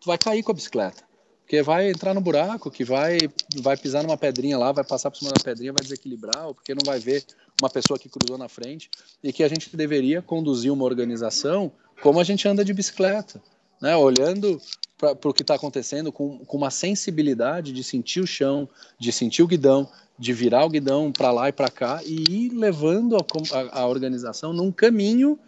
tu 0.00 0.06
vai 0.06 0.16
cair 0.16 0.42
com 0.42 0.52
a 0.52 0.54
bicicleta. 0.54 1.02
Porque 1.42 1.62
vai 1.62 1.90
entrar 1.90 2.14
no 2.14 2.22
buraco, 2.22 2.70
que 2.70 2.82
vai, 2.84 3.18
vai 3.56 3.76
pisar 3.76 4.02
numa 4.02 4.16
pedrinha 4.16 4.56
lá, 4.56 4.72
vai 4.72 4.82
passar 4.82 5.10
por 5.10 5.18
cima 5.18 5.30
da 5.30 5.44
pedrinha, 5.44 5.74
vai 5.74 5.82
desequilibrar, 5.82 6.46
ou 6.46 6.54
porque 6.54 6.74
não 6.74 6.82
vai 6.86 6.98
ver 6.98 7.22
uma 7.60 7.68
pessoa 7.68 7.98
que 7.98 8.08
cruzou 8.08 8.38
na 8.38 8.48
frente. 8.48 8.90
E 9.22 9.30
que 9.30 9.44
a 9.44 9.48
gente 9.48 9.76
deveria 9.76 10.22
conduzir 10.22 10.72
uma 10.72 10.84
organização 10.84 11.70
como 12.02 12.18
a 12.18 12.24
gente 12.24 12.48
anda 12.48 12.64
de 12.64 12.72
bicicleta, 12.72 13.42
né? 13.84 13.94
olhando 13.94 14.58
para 14.96 15.28
o 15.28 15.34
que 15.34 15.42
está 15.42 15.56
acontecendo 15.56 16.10
com, 16.10 16.38
com 16.38 16.56
uma 16.56 16.70
sensibilidade 16.70 17.70
de 17.70 17.84
sentir 17.84 18.20
o 18.20 18.26
chão, 18.26 18.66
de 18.98 19.12
sentir 19.12 19.42
o 19.42 19.46
guidão, 19.46 19.86
de 20.18 20.32
virar 20.32 20.64
o 20.64 20.70
guidão 20.70 21.12
para 21.12 21.30
lá 21.30 21.50
e 21.50 21.52
para 21.52 21.68
cá 21.68 22.00
e 22.02 22.24
ir 22.30 22.48
levando 22.54 23.14
a, 23.14 23.20
a, 23.20 23.80
a, 23.82 23.86
organização 23.86 24.54
num 24.54 24.72
caminho 24.72 25.38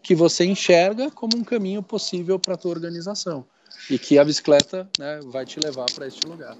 que 0.00 0.14
você 0.14 0.44
enxerga 0.44 1.10
como 1.10 1.36
um 1.36 1.42
caminho 1.42 1.82
possível 1.82 2.38
para 2.38 2.54
a 2.54 2.56
tua 2.56 2.70
organização 2.70 3.44
e 3.90 3.98
que 3.98 4.20
a 4.20 4.24
bicicleta 4.24 4.88
né, 4.96 5.18
vai 5.24 5.44
te 5.44 5.58
levar 5.58 5.86
para 5.92 6.06
este 6.06 6.24
lugar. 6.28 6.56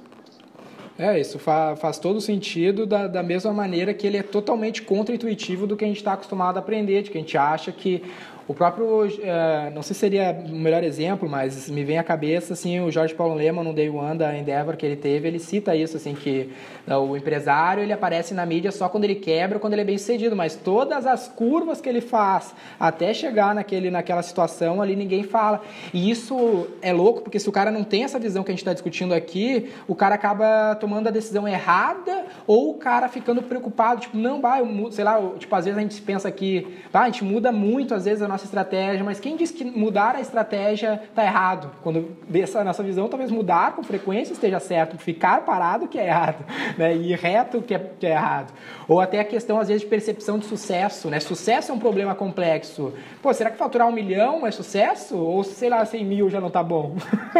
É, 0.99 1.19
isso 1.19 1.39
fa 1.39 1.77
faz 1.77 1.99
todo 1.99 2.21
sentido 2.21 2.85
da, 2.85 3.07
da 3.07 3.23
mesma 3.23 3.53
maneira 3.53 3.95
que 3.95 4.07
ele 4.07 4.17
é 4.17 4.23
totalmente 4.23 4.83
contra-intuitivo 4.83 5.67
do 5.67 5.77
que 5.77 5.85
a 5.85 5.89
gente 5.89 5.99
está 5.99 6.15
acostumado 6.15 6.57
a 6.57 6.61
aprender, 6.61 7.03
de 7.03 7.11
que 7.11 7.17
a 7.17 7.21
gente 7.21 7.39
acha 7.39 7.71
que 7.71 8.03
o 8.51 8.55
próprio, 8.55 9.07
é, 9.23 9.71
não 9.71 9.81
sei 9.81 9.95
se 9.95 10.01
seria 10.01 10.33
o 10.33 10.57
melhor 10.57 10.83
exemplo, 10.83 11.29
mas 11.29 11.71
me 11.71 11.85
vem 11.85 11.99
à 11.99 12.03
cabeça, 12.03 12.55
assim, 12.55 12.81
o 12.81 12.91
Jorge 12.91 13.15
Paulo 13.15 13.33
Lema, 13.33 13.63
no 13.63 13.73
Day 13.73 13.89
One 13.89 14.19
da 14.19 14.37
Endeavor 14.37 14.77
que 14.77 14.85
ele 14.85 14.97
teve, 14.97 15.29
ele 15.29 15.39
cita 15.39 15.77
isso, 15.77 15.97
assim, 15.97 16.15
que 16.15 16.51
né, 16.85 16.97
o 16.97 17.17
empresário, 17.17 17.81
ele 17.81 17.93
aparece 17.93 18.35
na 18.35 18.45
mídia 18.45 18.73
só 18.73 18.89
quando 18.89 19.05
ele 19.05 19.15
quebra, 19.15 19.61
quando 19.61 19.75
ele 19.75 19.83
é 19.83 19.85
bem 19.85 19.97
sucedido, 19.97 20.35
mas 20.35 20.57
todas 20.57 21.07
as 21.07 21.29
curvas 21.29 21.81
que 21.81 21.89
ele 21.89 22.01
faz 22.01 22.53
até 22.81 23.15
chegar 23.15 23.55
naquele, 23.55 23.89
naquela 23.89 24.21
situação 24.21 24.83
ali, 24.83 24.97
ninguém 24.97 25.23
fala. 25.23 25.63
E 25.95 26.11
isso 26.11 26.67
é 26.83 26.93
louco, 26.93 27.21
porque 27.21 27.39
se 27.39 27.49
o 27.49 27.53
cara 27.53 27.71
não 27.71 27.85
tem 27.85 28.03
essa 28.03 28.19
visão 28.19 28.43
que 28.43 28.51
a 28.51 28.53
gente 28.53 28.63
está 28.63 28.73
discutindo 28.73 29.15
aqui, 29.15 29.71
o 29.87 29.95
cara 29.95 30.17
acaba 30.17 30.75
tomando 30.75 31.07
a 31.07 31.13
decisão 31.13 31.47
errada 31.47 32.27
ou 32.49 32.73
o 32.73 32.75
cara 32.75 33.09
ficando 33.09 33.45
preocupado, 33.45 34.01
tipo, 34.01 34.17
não, 34.17 34.41
vai, 34.41 34.61
sei 34.91 35.05
lá, 35.05 35.21
tipo, 35.39 35.55
às 35.55 35.67
vezes 35.67 35.79
a 35.79 35.83
gente 35.83 36.03
pensa 36.03 36.29
que, 36.33 36.67
a 36.93 37.05
gente 37.07 37.23
muda 37.23 37.53
muito, 37.53 37.95
às 37.95 38.07
vezes, 38.07 38.23
a 38.23 38.27
nossa 38.27 38.40
nossa 38.41 38.45
estratégia, 38.45 39.05
mas 39.05 39.21
quem 39.21 39.37
diz 39.37 39.51
que 39.51 39.65
mudar 39.65 40.17
a 40.17 40.21
estratégia 40.21 41.01
está 41.09 41.25
errado? 41.25 41.71
Quando 41.83 42.17
dessa 42.29 42.65
nossa 42.65 42.83
visão, 42.83 43.09
talvez 43.09 43.31
mudar 43.31 43.75
com 43.75 43.83
frequência 43.83 44.33
esteja 44.33 44.59
certo, 44.59 44.97
ficar 44.97 45.45
parado 45.45 45.87
que 45.87 45.99
é 45.99 46.07
errado, 46.07 46.45
né? 46.79 46.95
ir 46.97 47.17
reto 47.17 47.61
que 47.61 47.75
é, 47.75 47.79
que 47.79 48.07
é 48.07 48.11
errado. 48.11 48.53
Ou 48.89 49.01
até 49.01 49.21
a 49.21 49.25
questão, 49.25 49.59
às 49.59 49.69
vezes, 49.69 49.83
de 49.83 49.89
percepção 49.89 50.39
de 50.39 50.47
sucesso. 50.47 51.09
Né? 51.09 51.21
Sucesso 51.21 51.71
é 51.71 51.75
um 51.75 51.79
problema 51.79 52.15
complexo. 52.15 52.93
Pô, 53.23 53.33
será 53.33 53.51
que 53.51 53.59
faturar 53.59 53.87
um 53.87 53.93
milhão 53.93 54.47
é 54.47 54.51
sucesso? 54.51 55.17
Ou, 55.17 55.45
sei 55.45 55.69
lá, 55.69 55.85
100 55.85 56.05
mil 56.05 56.31
já 56.31 56.41
não 56.41 56.49
está 56.49 56.63
bom? 56.63 56.97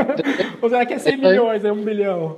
Ou 0.61 0.69
será 0.69 0.85
que 0.85 0.95
é 0.95 0.99
100 0.99 1.17
milhões, 1.17 1.65
é 1.65 1.73
um 1.73 1.83
bilhão? 1.83 2.37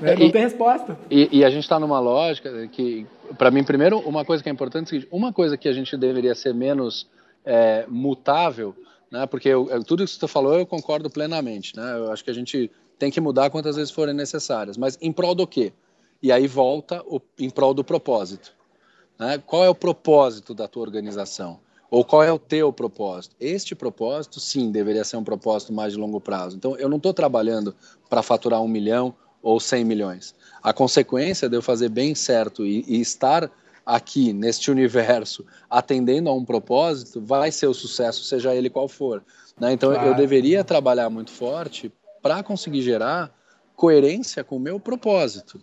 Né? 0.00 0.16
Não 0.16 0.26
e, 0.26 0.32
tem 0.32 0.42
resposta. 0.42 0.98
E, 1.10 1.28
e 1.38 1.44
a 1.44 1.50
gente 1.50 1.64
está 1.64 1.78
numa 1.78 2.00
lógica 2.00 2.66
que, 2.68 3.06
para 3.36 3.50
mim, 3.50 3.62
primeiro, 3.62 3.98
uma 4.00 4.24
coisa 4.24 4.42
que 4.42 4.48
é 4.48 4.52
importante 4.52 4.96
é 4.96 5.14
uma 5.14 5.32
coisa 5.32 5.56
que 5.56 5.68
a 5.68 5.72
gente 5.72 5.96
deveria 5.96 6.34
ser 6.34 6.54
menos 6.54 7.06
é, 7.44 7.84
mutável, 7.88 8.74
né? 9.10 9.26
Porque 9.26 9.48
eu, 9.48 9.68
eu, 9.70 9.82
tudo 9.84 10.04
que 10.04 10.10
você 10.10 10.28
falou 10.28 10.58
eu 10.58 10.66
concordo 10.66 11.10
plenamente, 11.10 11.76
né? 11.76 11.96
Eu 11.96 12.12
acho 12.12 12.24
que 12.24 12.30
a 12.30 12.34
gente 12.34 12.70
tem 12.98 13.10
que 13.10 13.20
mudar 13.20 13.50
quantas 13.50 13.76
vezes 13.76 13.90
forem 13.90 14.14
necessárias, 14.14 14.76
mas 14.76 14.98
em 15.00 15.12
prol 15.12 15.34
do 15.34 15.46
quê? 15.46 15.72
E 16.22 16.30
aí 16.30 16.46
volta 16.46 17.02
o, 17.06 17.20
em 17.38 17.48
prol 17.48 17.72
do 17.72 17.82
propósito. 17.82 18.52
Né? 19.18 19.42
Qual 19.44 19.64
é 19.64 19.68
o 19.68 19.74
propósito 19.74 20.54
da 20.54 20.68
tua 20.68 20.82
organização? 20.82 21.58
Ou 21.90 22.04
qual 22.04 22.22
é 22.22 22.32
o 22.32 22.38
teu 22.38 22.72
propósito? 22.72 23.34
Este 23.40 23.74
propósito, 23.74 24.38
sim, 24.38 24.70
deveria 24.70 25.04
ser 25.04 25.16
um 25.16 25.24
propósito 25.24 25.72
mais 25.72 25.92
de 25.92 25.98
longo 25.98 26.20
prazo. 26.20 26.56
Então, 26.56 26.76
eu 26.76 26.88
não 26.88 26.98
estou 26.98 27.12
trabalhando 27.12 27.74
para 28.08 28.22
faturar 28.22 28.62
um 28.62 28.68
milhão 28.68 29.14
ou 29.42 29.58
cem 29.58 29.84
milhões. 29.84 30.34
A 30.62 30.72
consequência 30.72 31.48
de 31.48 31.56
eu 31.56 31.62
fazer 31.62 31.88
bem 31.88 32.14
certo 32.14 32.64
e, 32.64 32.84
e 32.86 33.00
estar 33.00 33.50
aqui 33.84 34.32
neste 34.32 34.70
universo 34.70 35.44
atendendo 35.68 36.28
a 36.28 36.34
um 36.34 36.44
propósito, 36.44 37.20
vai 37.20 37.50
ser 37.50 37.66
o 37.66 37.74
sucesso, 37.74 38.24
seja 38.24 38.54
ele 38.54 38.70
qual 38.70 38.88
for. 38.88 39.22
Né? 39.58 39.72
Então 39.72 39.92
claro. 39.92 40.08
eu 40.08 40.14
deveria 40.14 40.64
trabalhar 40.64 41.10
muito 41.10 41.30
forte 41.30 41.92
para 42.22 42.42
conseguir 42.42 42.82
gerar 42.82 43.34
coerência 43.74 44.44
com 44.44 44.56
o 44.56 44.60
meu 44.60 44.78
propósito 44.78 45.60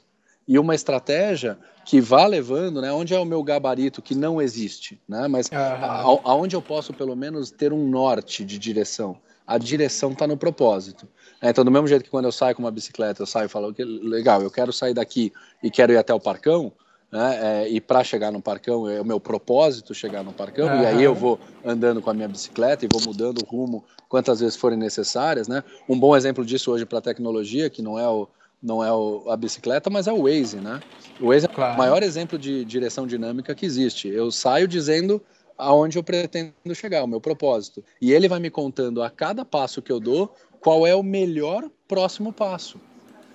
e 0.47 0.57
uma 0.57 0.73
estratégia 0.73 1.57
que 1.85 1.99
vá 1.99 2.25
levando, 2.25 2.81
né, 2.81 2.91
onde 2.91 3.13
é 3.13 3.19
o 3.19 3.25
meu 3.25 3.43
gabarito 3.43 4.01
que 4.01 4.15
não 4.15 4.41
existe, 4.41 4.99
né, 5.07 5.27
mas 5.27 5.47
uhum. 5.47 6.19
aonde 6.23 6.55
eu 6.55 6.61
posso 6.61 6.93
pelo 6.93 7.15
menos 7.15 7.51
ter 7.51 7.73
um 7.73 7.87
norte 7.87 8.45
de 8.45 8.57
direção. 8.57 9.17
A 9.45 9.57
direção 9.57 10.11
está 10.11 10.27
no 10.27 10.35
propósito. 10.35 11.07
Né? 11.41 11.49
Então, 11.49 11.63
do 11.63 11.71
mesmo 11.71 11.87
jeito 11.87 12.03
que 12.03 12.09
quando 12.09 12.25
eu 12.25 12.31
saio 12.31 12.55
com 12.55 12.61
uma 12.61 12.71
bicicleta, 12.71 13.21
eu 13.21 13.25
saio 13.25 13.45
e 13.45 13.49
falo, 13.49 13.73
legal, 13.77 14.41
eu 14.41 14.51
quero 14.51 14.73
sair 14.73 14.93
daqui 14.93 15.31
e 15.63 15.71
quero 15.71 15.93
ir 15.93 15.97
até 15.97 16.13
o 16.13 16.19
parcão, 16.19 16.73
né? 17.11 17.63
É, 17.63 17.69
e 17.69 17.79
para 17.79 18.03
chegar 18.03 18.31
no 18.31 18.41
parcão, 18.41 18.89
é 18.89 18.99
o 18.99 19.05
meu 19.05 19.19
propósito 19.19 19.93
chegar 19.93 20.23
no 20.23 20.33
parcão, 20.33 20.67
uhum. 20.67 20.81
e 20.81 20.85
aí 20.85 21.03
eu 21.03 21.15
vou 21.15 21.39
andando 21.63 22.01
com 22.01 22.09
a 22.09 22.13
minha 22.13 22.27
bicicleta 22.27 22.85
e 22.85 22.89
vou 22.91 23.01
mudando 23.01 23.39
o 23.39 23.45
rumo 23.45 23.83
quantas 24.09 24.39
vezes 24.39 24.55
forem 24.55 24.77
necessárias. 24.77 25.47
Né? 25.47 25.63
Um 25.87 25.99
bom 25.99 26.15
exemplo 26.15 26.45
disso 26.45 26.71
hoje 26.71 26.85
para 26.85 26.99
a 26.99 27.01
tecnologia, 27.01 27.69
que 27.69 27.81
não 27.81 27.97
é, 27.97 28.07
o, 28.07 28.27
não 28.61 28.83
é 28.83 28.91
o, 28.91 29.23
a 29.29 29.37
bicicleta, 29.37 29.89
mas 29.89 30.07
é 30.07 30.13
o 30.13 30.23
Waze. 30.23 30.57
Né? 30.57 30.81
O 31.19 31.27
Waze 31.27 31.47
claro. 31.47 31.71
é 31.71 31.75
o 31.75 31.77
maior 31.77 32.03
exemplo 32.03 32.37
de 32.37 32.65
direção 32.65 33.07
dinâmica 33.07 33.55
que 33.55 33.65
existe. 33.65 34.07
Eu 34.07 34.31
saio 34.31 34.67
dizendo 34.67 35.21
aonde 35.57 35.97
eu 35.97 36.03
pretendo 36.03 36.53
chegar, 36.73 37.03
o 37.03 37.07
meu 37.07 37.19
propósito. 37.19 37.83
E 37.99 38.11
ele 38.11 38.27
vai 38.27 38.39
me 38.39 38.49
contando 38.49 39.01
a 39.01 39.09
cada 39.09 39.43
passo 39.43 39.81
que 39.81 39.91
eu 39.91 39.99
dou 39.99 40.33
qual 40.59 40.85
é 40.85 40.93
o 40.93 41.01
melhor 41.01 41.69
próximo 41.87 42.31
passo. 42.31 42.79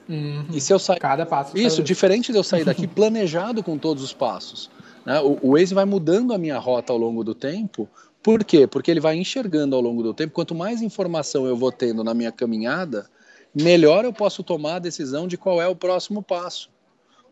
Uhum. 0.08 0.46
E 0.52 0.60
se 0.60 0.72
eu 0.72 0.78
sair. 0.78 0.98
Cada 0.98 1.24
passo. 1.24 1.56
Isso, 1.56 1.76
cada... 1.76 1.86
diferente 1.86 2.32
de 2.32 2.38
eu 2.38 2.44
sair 2.44 2.64
daqui 2.64 2.86
planejado 2.88 3.62
com 3.62 3.78
todos 3.78 4.02
os 4.02 4.12
passos. 4.12 4.70
Né? 5.04 5.20
O, 5.20 5.38
o 5.42 5.52
Waze 5.52 5.74
vai 5.74 5.84
mudando 5.84 6.32
a 6.32 6.38
minha 6.38 6.58
rota 6.58 6.92
ao 6.92 6.98
longo 6.98 7.22
do 7.24 7.34
tempo. 7.34 7.88
Por 8.22 8.44
quê? 8.44 8.66
Porque 8.66 8.90
ele 8.90 9.00
vai 9.00 9.16
enxergando 9.16 9.74
ao 9.74 9.82
longo 9.82 10.02
do 10.02 10.14
tempo. 10.14 10.32
Quanto 10.32 10.54
mais 10.54 10.80
informação 10.82 11.46
eu 11.46 11.56
vou 11.56 11.72
tendo 11.72 12.04
na 12.04 12.14
minha 12.14 12.30
caminhada, 12.30 13.06
melhor 13.54 14.04
eu 14.04 14.12
posso 14.12 14.42
tomar 14.42 14.76
a 14.76 14.78
decisão 14.78 15.26
de 15.26 15.36
qual 15.36 15.60
é 15.60 15.66
o 15.66 15.74
próximo 15.74 16.22
passo. 16.22 16.70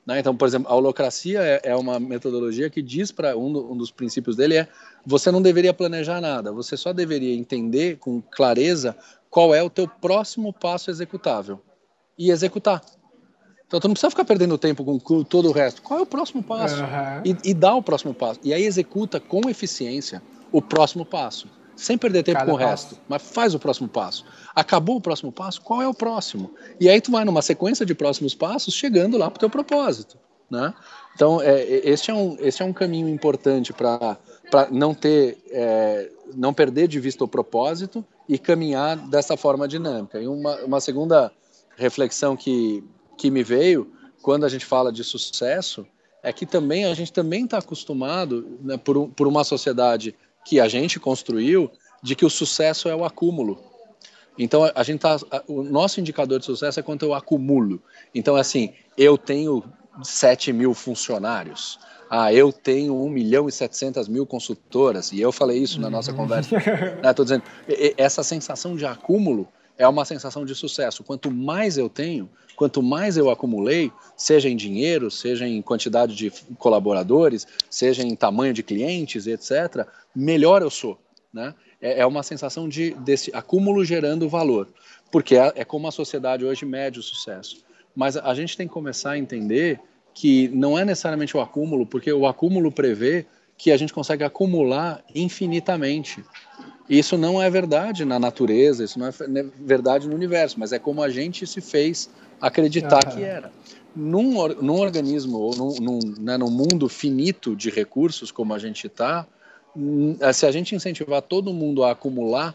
Né? 0.05 0.19
Então, 0.19 0.35
por 0.35 0.49
exemplo, 0.49 0.69
a 0.69 0.75
holocracia 0.75 1.41
é, 1.41 1.61
é 1.65 1.77
uma 1.77 2.01
metodologia 2.01 2.69
que 2.69 2.83
diz 2.83 3.13
para 3.13 3.37
um, 3.37 3.73
um, 3.73 3.77
dos 3.77 3.93
princípios 3.93 4.35
dele 4.35 4.57
é 4.57 4.69
você 5.07 5.31
não 5.31 5.41
deveria 5.41 5.73
planejar 5.73 6.21
nada, 6.21 6.51
você 6.51 6.77
só 6.77 6.93
deveria 6.93 7.35
entender 7.35 7.99
com 7.99 8.21
clareza 8.21 8.97
qual 9.29 9.55
é 9.55 9.63
o 9.63 9.71
teu 9.71 9.87
próximo 9.87 10.53
passo 10.53 10.91
executável 10.91 11.61
e 12.21 12.31
executar. 12.31 12.83
Então, 13.67 13.81
tu 13.81 13.89
não 13.89 13.95
precisa 13.95 14.11
ficar 14.11 14.25
perdendo 14.25 14.59
tempo 14.59 14.85
com, 14.85 15.25
todo 15.25 15.49
o 15.49 15.53
resto. 15.53 15.81
Qual 15.81 16.01
é 16.01 16.03
o 16.03 16.07
próximo 16.07 16.43
passo? 16.43 16.83
Uhum. 16.83 17.23
E, 17.25 17.51
e 17.51 17.55
dá 17.55 17.75
o 17.75 17.83
próximo 17.83 18.13
passo. 18.13 18.41
E 18.43 18.53
aí 18.53 18.65
executa 18.65 19.19
com 19.19 19.49
eficiência 19.49 20.21
o 20.53 20.61
próximo 20.61 21.05
passo 21.05 21.49
sem 21.77 21.97
perder 21.97 22.23
tempo 22.23 22.41
Cada 22.41 22.51
com 22.51 22.57
o 22.57 22.61
passo. 22.61 22.89
resto, 22.89 23.01
mas 23.09 23.23
faz 23.23 23.55
o 23.55 23.59
próximo 23.59 23.89
passo. 23.89 24.27
Acabou 24.55 24.97
o 24.97 25.01
próximo 25.01 25.33
passo, 25.33 25.63
qual 25.63 25.81
é 25.81 25.89
o 25.89 25.95
próximo? 25.95 26.51
E 26.79 26.91
aí 26.91 27.01
tu 27.01 27.11
vai 27.11 27.25
numa 27.25 27.41
sequência 27.41 27.87
de 27.87 27.95
próximos 27.95 28.35
passos, 28.35 28.75
chegando 28.75 29.17
lá 29.17 29.31
para 29.31 29.39
o 29.39 29.41
teu 29.41 29.49
propósito, 29.49 30.19
né? 30.51 30.75
Então, 31.15 31.41
é, 31.41 31.63
este, 31.89 32.11
é 32.11 32.15
um, 32.15 32.37
este 32.41 32.63
é 32.63 32.67
um 32.67 32.73
caminho 32.73 33.09
importante 33.09 33.73
para 33.73 34.19
não 34.71 34.93
ter, 34.95 35.39
é, 35.51 36.11
não 36.35 36.53
perder 36.53 36.87
de 36.87 37.01
vista 37.01 37.25
o 37.25 37.29
propósito 37.29 38.05
e 38.29 38.39
caminhar 38.39 38.97
dessa 38.97 39.37
forma 39.37 39.67
dinâmica. 39.67 40.21
E 40.21 40.27
uma, 40.27 40.57
uma 40.57 40.81
segunda 40.81 41.33
reflexão 41.81 42.37
que, 42.37 42.85
que 43.17 43.31
me 43.31 43.43
veio 43.43 43.91
quando 44.23 44.45
a 44.45 44.49
gente 44.49 44.67
fala 44.67 44.93
de 44.93 45.03
sucesso 45.03 45.87
é 46.23 46.33
que 46.33 46.45
também 46.45 46.85
a 46.85 46.93
gente 46.93 47.11
também 47.11 47.45
está 47.45 47.59
acostumado 47.59 48.59
né, 48.61 48.77
por, 48.77 49.09
por 49.09 49.27
uma 49.27 49.43
sociedade 49.43 50.15
que 50.45 50.61
a 50.61 50.69
gente 50.69 51.01
construiu 51.01 51.71
de 52.03 52.15
que 52.15 52.27
o 52.27 52.31
sucesso 52.31 52.89
é 52.89 52.95
o 52.95 53.05
acúmulo. 53.05 53.59
Então 54.39 54.71
a 54.75 54.83
gente 54.83 55.01
tá, 55.01 55.17
o 55.49 55.63
nosso 55.63 56.01
indicador 56.01 56.39
de 56.39 56.45
sucesso 56.45 56.79
é 56.79 56.83
quanto 56.83 57.05
eu 57.05 57.15
acumulo. 57.15 57.83
Então 58.15 58.37
assim, 58.37 58.75
eu 58.97 59.17
tenho 59.17 59.65
7 60.03 60.53
mil 60.53 60.75
funcionários. 60.75 61.79
Ah, 62.11 62.33
eu 62.33 62.53
tenho 62.53 62.95
1 63.05 63.09
milhão 63.09 63.49
e 63.49 63.53
700 63.53 64.09
mil 64.09 64.27
consultoras. 64.27 65.13
E 65.13 65.21
eu 65.21 65.31
falei 65.31 65.59
isso 65.59 65.81
na 65.81 65.89
nossa 65.89 66.13
conversa. 66.13 66.57
Estou 67.03 67.25
dizendo, 67.25 67.45
essa 67.97 68.23
sensação 68.23 68.77
de 68.77 68.85
acúmulo 68.85 69.49
é 69.81 69.89
uma 69.89 70.05
sensação 70.05 70.45
de 70.45 70.55
sucesso. 70.55 71.03
Quanto 71.03 71.31
mais 71.31 71.79
eu 71.79 71.89
tenho, 71.89 72.29
quanto 72.55 72.83
mais 72.83 73.17
eu 73.17 73.31
acumulei, 73.31 73.91
seja 74.15 74.47
em 74.47 74.55
dinheiro, 74.55 75.11
seja 75.11 75.49
em 75.49 75.63
quantidade 75.63 76.15
de 76.15 76.31
colaboradores, 76.59 77.47
seja 77.71 78.03
em 78.03 78.15
tamanho 78.15 78.53
de 78.53 78.63
clientes, 78.63 79.27
etc., 79.27 79.89
melhor 80.15 80.61
eu 80.61 80.69
sou. 80.69 81.01
Né? 81.33 81.55
É, 81.81 82.01
é 82.01 82.07
uma 82.07 82.23
sensação 82.23 82.69
de, 82.69 82.91
desse 82.97 83.31
acúmulo 83.35 83.83
gerando 83.83 84.29
valor, 84.29 84.69
porque 85.11 85.37
é, 85.37 85.51
é 85.57 85.65
como 85.65 85.89
a 85.89 85.93
sociedade 85.93 86.45
hoje 86.45 86.67
mede 86.67 87.01
o 87.01 87.03
sucesso. 87.03 87.65
Mas 87.97 88.19
a 88.19 88.35
gente 88.35 88.59
tem 88.59 88.69
que 88.69 88.75
começar 88.75 89.13
a 89.13 89.19
entender 89.19 89.81
que 90.13 90.49
não 90.49 90.79
é 90.79 90.85
necessariamente 90.85 91.35
o 91.39 91.41
acúmulo, 91.41 91.87
porque 91.87 92.13
o 92.13 92.27
acúmulo 92.27 92.71
prevê 92.71 93.25
que 93.61 93.71
a 93.71 93.77
gente 93.77 93.93
consegue 93.93 94.25
acumular 94.25 95.05
infinitamente. 95.15 96.25
Isso 96.89 97.19
não 97.19 97.43
é 97.43 97.51
verdade 97.51 98.07
na 98.07 98.19
natureza, 98.19 98.83
isso 98.83 98.99
não 98.99 99.07
é 99.07 99.13
verdade 99.61 100.09
no 100.09 100.15
universo, 100.15 100.59
mas 100.59 100.73
é 100.73 100.79
como 100.79 101.03
a 101.03 101.11
gente 101.11 101.47
se 101.47 101.61
fez 101.61 102.09
acreditar 102.41 103.05
que 103.05 103.23
era. 103.23 103.53
Num, 103.95 104.49
num 104.63 104.81
organismo 104.81 105.37
ou 105.39 105.55
num, 105.55 105.75
num, 105.79 105.99
né, 106.19 106.39
num 106.39 106.51
mundo 106.51 106.89
finito 106.89 107.55
de 107.55 107.69
recursos 107.69 108.33
como 108.33 108.55
a 108.55 108.59
gente 108.59 108.87
está, 108.87 109.27
se 110.33 110.47
a 110.47 110.51
gente 110.51 110.75
incentivar 110.75 111.21
todo 111.21 111.53
mundo 111.53 111.85
a 111.85 111.91
acumular, 111.91 112.55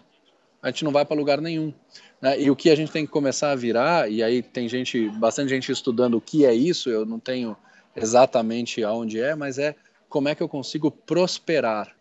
a 0.60 0.72
gente 0.72 0.84
não 0.84 0.92
vai 0.92 1.06
para 1.06 1.16
lugar 1.16 1.40
nenhum. 1.40 1.72
Né? 2.20 2.42
E 2.42 2.50
o 2.50 2.56
que 2.56 2.72
a 2.72 2.76
gente 2.76 2.92
tem 2.92 3.06
que 3.06 3.12
começar 3.12 3.52
a 3.52 3.56
virar, 3.56 4.10
e 4.10 4.24
aí 4.24 4.42
tem 4.42 4.68
gente, 4.68 5.08
bastante 5.10 5.50
gente 5.50 5.72
estudando 5.72 6.16
o 6.16 6.22
que 6.22 6.48
é 6.48 6.54
isso, 6.54 6.90
eu 6.90 7.06
não 7.06 7.20
tenho 7.20 7.56
exatamente 7.96 8.84
aonde 8.84 9.22
é, 9.22 9.36
mas 9.36 9.60
é 9.60 9.76
como 10.10 10.30
é 10.30 10.36
que 10.36 10.44
eu 10.44 10.50
consigo 10.50 10.90
prosperar 10.90 11.96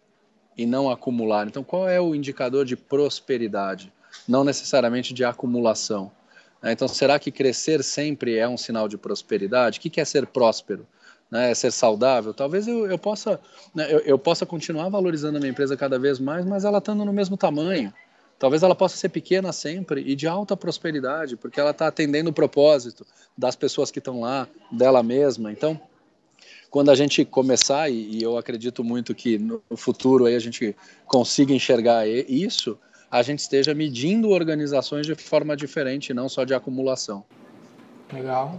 e 0.57 0.67
não 0.67 0.91
acumular. 0.91 1.47
Então, 1.47 1.63
qual 1.63 1.89
é 1.89 2.01
o 2.01 2.15
indicador 2.15 2.65
de 2.65 2.77
prosperidade? 2.77 3.93
Não 4.27 4.45
necessariamente 4.45 5.13
de 5.13 5.25
acumulação. 5.25 6.11
Né? 6.63 6.73
Então, 6.73 6.89
será 6.89 7.19
que 7.19 7.31
crescer 7.31 7.83
sempre 7.83 8.37
é 8.37 8.49
um 8.49 8.57
sinal 8.57 8.89
de 8.89 8.97
prosperidade? 8.97 9.79
O 9.79 9.83
que 9.83 10.01
é 10.01 10.05
ser 10.05 10.27
próspero? 10.27 10.87
Né? 11.31 11.51
É 11.51 11.55
ser 11.55 11.73
saudável? 11.73 12.33
Talvez 12.33 12.69
eu, 12.69 12.87
eu 12.87 12.99
possa 12.99 13.41
né, 13.75 13.93
eu, 13.93 13.99
eu, 14.01 14.19
possa 14.19 14.47
continuar 14.47 14.89
valorizando 14.89 15.37
a 15.37 15.41
minha 15.41 15.51
empresa 15.51 15.77
cada 15.77 15.99
vez 15.99 16.19
mais, 16.19 16.45
mas 16.45 16.65
ela 16.65 16.79
estando 16.79 17.05
no 17.05 17.13
mesmo 17.13 17.37
tamanho. 17.37 17.93
Talvez 18.39 18.63
ela 18.63 18.75
possa 18.75 18.97
ser 18.97 19.09
pequena 19.09 19.53
sempre 19.53 20.03
e 20.03 20.15
de 20.15 20.27
alta 20.27 20.57
prosperidade, 20.57 21.37
porque 21.37 21.61
ela 21.61 21.71
está 21.71 21.87
atendendo 21.87 22.31
o 22.31 22.33
propósito 22.33 23.07
das 23.37 23.55
pessoas 23.57 23.91
que 23.91 24.01
estão 24.01 24.21
lá, 24.21 24.49
dela 24.71 25.03
mesma. 25.03 25.53
Então, 25.53 25.81
quando 26.75 26.91
a 26.91 26.95
gente 26.97 27.25
começar, 27.25 27.89
e, 27.89 28.21
eu 28.21 28.37
acredito 28.37 28.83
muito 28.83 29.15
que 29.15 29.39
no 29.39 29.63
futuro 29.77 30.25
aí 30.27 30.35
a 30.35 30.41
gente 30.41 30.75
consiga 31.07 31.53
enxergar 31.53 32.05
isso, 32.05 32.77
a 33.09 33.23
gente 33.23 33.39
esteja 33.39 33.73
medindo 33.73 34.31
organizações 34.31 35.07
de 35.07 35.15
forma 35.15 35.57
diferente, 35.57 36.13
não 36.13 36.29
só 36.29 36.43
de 36.43 36.53
acumulação. 36.53 37.23
Legal, 38.13 38.59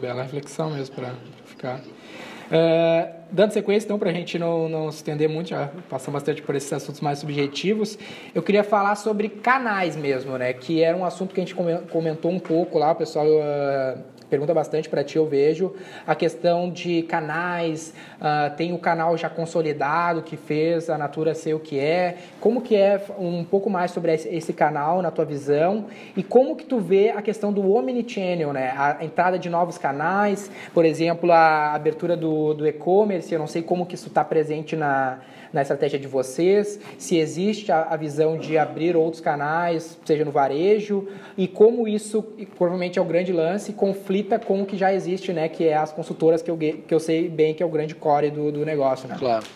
bela 0.00 0.22
reflexão 0.22 0.70
mesmo 0.70 0.94
para 0.94 1.12
ficar. 1.44 1.80
Uh, 1.80 3.12
dando 3.32 3.50
sequência, 3.50 3.88
então, 3.88 3.98
para 3.98 4.10
a 4.10 4.12
gente 4.12 4.38
não, 4.38 4.68
não 4.68 4.92
se 4.92 4.98
estender 4.98 5.28
muito, 5.28 5.48
já 5.48 5.68
passamos 5.88 6.20
bastante 6.20 6.42
por 6.42 6.54
esses 6.54 6.72
assuntos 6.72 7.00
mais 7.00 7.18
subjetivos, 7.18 7.98
eu 8.32 8.44
queria 8.44 8.62
falar 8.62 8.94
sobre 8.94 9.28
canais 9.28 9.96
mesmo, 9.96 10.38
né? 10.38 10.52
Que 10.52 10.84
era 10.84 10.96
um 10.96 11.04
assunto 11.04 11.34
que 11.34 11.40
a 11.40 11.44
gente 11.44 11.56
comentou 11.90 12.30
um 12.30 12.38
pouco 12.38 12.78
lá, 12.78 12.92
o 12.92 12.94
pessoal 12.94 13.26
uh, 13.26 13.98
pergunta 14.28 14.52
bastante 14.52 14.88
para 14.88 15.04
ti, 15.04 15.16
eu 15.16 15.26
vejo. 15.26 15.74
A 16.06 16.14
questão 16.14 16.70
de 16.70 17.02
canais, 17.02 17.94
uh, 18.16 18.54
tem 18.56 18.72
o 18.72 18.78
canal 18.78 19.16
já 19.16 19.28
consolidado 19.28 20.22
que 20.22 20.36
fez 20.36 20.90
a 20.90 20.98
Natura 20.98 21.34
ser 21.34 21.54
o 21.54 21.60
que 21.60 21.78
é. 21.78 22.16
Como 22.40 22.60
que 22.60 22.74
é 22.76 23.00
um 23.18 23.44
pouco 23.44 23.70
mais 23.70 23.90
sobre 23.90 24.12
esse 24.14 24.52
canal 24.52 25.02
na 25.02 25.10
tua 25.10 25.24
visão 25.24 25.86
e 26.16 26.22
como 26.22 26.56
que 26.56 26.64
tu 26.64 26.78
vê 26.78 27.10
a 27.10 27.22
questão 27.22 27.52
do 27.52 27.72
omnichannel, 27.72 28.52
né? 28.52 28.72
A 28.76 29.04
entrada 29.04 29.38
de 29.38 29.48
novos 29.48 29.78
canais, 29.78 30.50
por 30.72 30.84
exemplo, 30.84 31.30
a 31.32 31.74
abertura 31.74 32.16
do, 32.16 32.54
do 32.54 32.66
e-commerce, 32.66 33.32
eu 33.32 33.38
não 33.38 33.46
sei 33.46 33.62
como 33.62 33.86
que 33.86 33.94
isso 33.94 34.08
está 34.08 34.24
presente 34.24 34.76
na 34.76 35.18
na 35.56 35.62
estratégia 35.62 35.98
de 35.98 36.06
vocês, 36.06 36.78
se 36.98 37.16
existe 37.16 37.72
a, 37.72 37.84
a, 37.84 37.96
visão 37.96 38.36
de 38.36 38.58
abrir 38.58 38.94
outros 38.94 39.22
canais, 39.22 39.98
seja 40.04 40.22
no 40.22 40.30
varejo, 40.30 41.08
e 41.36 41.48
como 41.48 41.88
isso, 41.88 42.22
provavelmente 42.58 42.98
é 42.98 43.02
o 43.02 43.04
grande 43.06 43.32
lance, 43.32 43.72
conflita 43.72 44.38
com 44.38 44.60
o 44.60 44.66
que 44.66 44.76
já 44.76 44.92
existe, 44.92 45.32
né, 45.32 45.48
que 45.48 45.64
é 45.64 45.74
as 45.74 45.90
consultoras 45.92 46.42
que 46.42 46.50
eu, 46.50 46.58
que 46.58 46.92
eu 46.92 47.00
sei 47.00 47.26
bem 47.26 47.54
que 47.54 47.62
é 47.62 47.66
o 47.66 47.70
grande 47.70 47.94
core 47.94 48.30
do, 48.30 48.52
do 48.52 48.66
negócio. 48.66 49.08
Né? 49.08 49.16
Claro. 49.18 49.46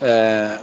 É, 0.00 0.60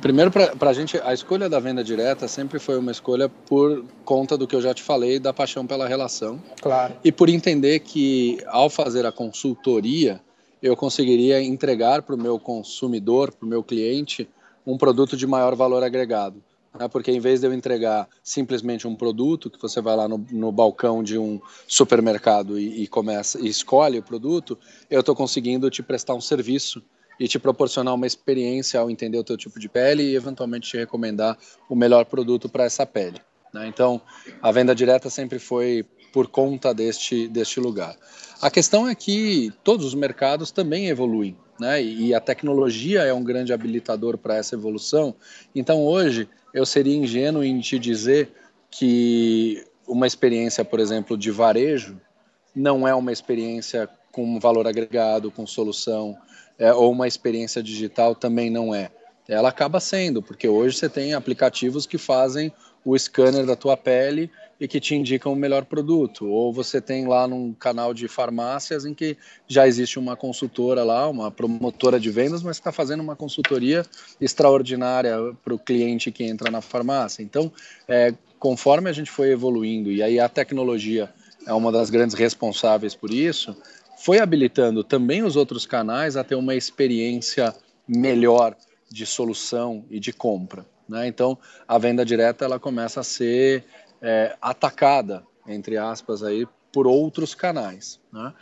primeiro, 0.00 0.32
para 0.32 0.70
a 0.70 0.72
gente, 0.72 1.00
a 1.04 1.14
escolha 1.14 1.48
da 1.48 1.60
venda 1.60 1.84
direta 1.84 2.26
sempre 2.26 2.58
foi 2.58 2.76
uma 2.76 2.90
escolha 2.90 3.28
por 3.28 3.84
conta 4.04 4.36
do 4.36 4.44
que 4.44 4.56
eu 4.56 4.60
já 4.60 4.74
te 4.74 4.82
falei, 4.82 5.20
da 5.20 5.32
paixão 5.32 5.64
pela 5.64 5.86
relação. 5.86 6.42
Claro. 6.60 6.94
E 7.04 7.12
por 7.12 7.28
entender 7.28 7.78
que, 7.78 8.38
ao 8.48 8.68
fazer 8.68 9.06
a 9.06 9.12
consultoria, 9.12 10.20
eu 10.66 10.76
conseguiria 10.76 11.42
entregar 11.42 12.02
para 12.02 12.14
o 12.14 12.18
meu 12.18 12.38
consumidor, 12.38 13.32
para 13.32 13.46
o 13.46 13.48
meu 13.48 13.62
cliente, 13.62 14.28
um 14.66 14.76
produto 14.76 15.16
de 15.16 15.26
maior 15.26 15.54
valor 15.54 15.82
agregado. 15.82 16.42
Né? 16.78 16.88
Porque 16.88 17.10
em 17.10 17.20
vez 17.20 17.40
de 17.40 17.46
eu 17.46 17.52
entregar 17.52 18.08
simplesmente 18.22 18.86
um 18.86 18.94
produto, 18.94 19.50
que 19.50 19.60
você 19.60 19.80
vai 19.80 19.96
lá 19.96 20.08
no, 20.08 20.24
no 20.30 20.52
balcão 20.52 21.02
de 21.02 21.18
um 21.18 21.40
supermercado 21.66 22.58
e, 22.58 22.82
e, 22.82 22.86
começa 22.86 23.40
e 23.40 23.48
escolhe 23.48 23.98
o 23.98 24.02
produto, 24.02 24.58
eu 24.90 25.00
estou 25.00 25.14
conseguindo 25.14 25.70
te 25.70 25.82
prestar 25.82 26.14
um 26.14 26.20
serviço 26.20 26.82
e 27.18 27.26
te 27.26 27.38
proporcionar 27.38 27.94
uma 27.94 28.06
experiência 28.06 28.78
ao 28.78 28.90
entender 28.90 29.18
o 29.18 29.24
teu 29.24 29.36
tipo 29.36 29.58
de 29.58 29.68
pele 29.68 30.02
e 30.02 30.16
eventualmente 30.16 30.68
te 30.68 30.76
recomendar 30.76 31.38
o 31.68 31.74
melhor 31.74 32.04
produto 32.04 32.48
para 32.48 32.64
essa 32.64 32.84
pele. 32.84 33.20
Né? 33.52 33.66
Então, 33.68 34.00
a 34.42 34.52
venda 34.52 34.74
direta 34.74 35.08
sempre 35.08 35.38
foi 35.38 35.84
por 36.16 36.28
conta 36.28 36.72
deste, 36.72 37.28
deste 37.28 37.60
lugar. 37.60 37.94
A 38.40 38.50
questão 38.50 38.88
é 38.88 38.94
que 38.94 39.52
todos 39.62 39.84
os 39.84 39.94
mercados 39.94 40.50
também 40.50 40.88
evoluem, 40.88 41.36
né? 41.60 41.82
E 41.82 42.14
a 42.14 42.20
tecnologia 42.20 43.02
é 43.02 43.12
um 43.12 43.22
grande 43.22 43.52
habilitador 43.52 44.16
para 44.16 44.34
essa 44.34 44.54
evolução. 44.54 45.14
Então, 45.54 45.84
hoje, 45.84 46.26
eu 46.54 46.64
seria 46.64 46.96
ingênuo 46.96 47.44
em 47.44 47.60
te 47.60 47.78
dizer 47.78 48.32
que 48.70 49.62
uma 49.86 50.06
experiência, 50.06 50.64
por 50.64 50.80
exemplo, 50.80 51.18
de 51.18 51.30
varejo, 51.30 52.00
não 52.54 52.88
é 52.88 52.94
uma 52.94 53.12
experiência 53.12 53.86
com 54.10 54.40
valor 54.40 54.66
agregado, 54.66 55.30
com 55.30 55.46
solução, 55.46 56.16
é, 56.58 56.72
ou 56.72 56.92
uma 56.92 57.06
experiência 57.06 57.62
digital 57.62 58.14
também 58.14 58.48
não 58.48 58.74
é. 58.74 58.90
ela 59.28 59.50
acaba 59.50 59.80
sendo, 59.80 60.22
porque 60.22 60.48
hoje 60.48 60.78
você 60.78 60.88
tem 60.88 61.12
aplicativos 61.12 61.84
que 61.84 61.98
fazem 61.98 62.50
o 62.86 62.96
scanner 62.96 63.44
da 63.44 63.56
tua 63.56 63.76
pele 63.76 64.30
e 64.60 64.68
que 64.68 64.78
te 64.78 64.94
indicam 64.94 65.32
o 65.32 65.36
melhor 65.36 65.64
produto. 65.64 66.24
Ou 66.28 66.52
você 66.52 66.80
tem 66.80 67.04
lá 67.08 67.26
num 67.26 67.52
canal 67.52 67.92
de 67.92 68.06
farmácias 68.06 68.86
em 68.86 68.94
que 68.94 69.16
já 69.48 69.66
existe 69.66 69.98
uma 69.98 70.16
consultora 70.16 70.84
lá, 70.84 71.08
uma 71.08 71.28
promotora 71.28 71.98
de 71.98 72.08
vendas, 72.10 72.44
mas 72.44 72.56
está 72.56 72.70
fazendo 72.70 73.00
uma 73.00 73.16
consultoria 73.16 73.84
extraordinária 74.20 75.16
para 75.44 75.52
o 75.52 75.58
cliente 75.58 76.12
que 76.12 76.22
entra 76.22 76.48
na 76.48 76.60
farmácia. 76.60 77.24
Então, 77.24 77.52
é, 77.88 78.14
conforme 78.38 78.88
a 78.88 78.92
gente 78.92 79.10
foi 79.10 79.32
evoluindo, 79.32 79.90
e 79.90 80.00
aí 80.00 80.20
a 80.20 80.28
tecnologia 80.28 81.12
é 81.44 81.52
uma 81.52 81.72
das 81.72 81.90
grandes 81.90 82.14
responsáveis 82.14 82.94
por 82.94 83.10
isso, 83.10 83.56
foi 83.98 84.20
habilitando 84.20 84.84
também 84.84 85.24
os 85.24 85.34
outros 85.34 85.66
canais 85.66 86.16
a 86.16 86.22
ter 86.22 86.36
uma 86.36 86.54
experiência 86.54 87.52
melhor 87.88 88.56
de 88.88 89.04
solução 89.04 89.84
e 89.90 89.98
de 89.98 90.12
compra. 90.12 90.64
Né? 90.88 91.06
Então, 91.06 91.38
a 91.66 91.78
venda 91.78 92.04
direta 92.04 92.44
ela 92.44 92.58
começa 92.58 93.00
a 93.00 93.04
ser 93.04 93.64
é, 94.00 94.36
atacada, 94.40 95.24
entre 95.46 95.76
aspas, 95.76 96.22
aí, 96.22 96.46
por 96.72 96.86
outros 96.86 97.34
canais. 97.34 98.00
Né? 98.12 98.32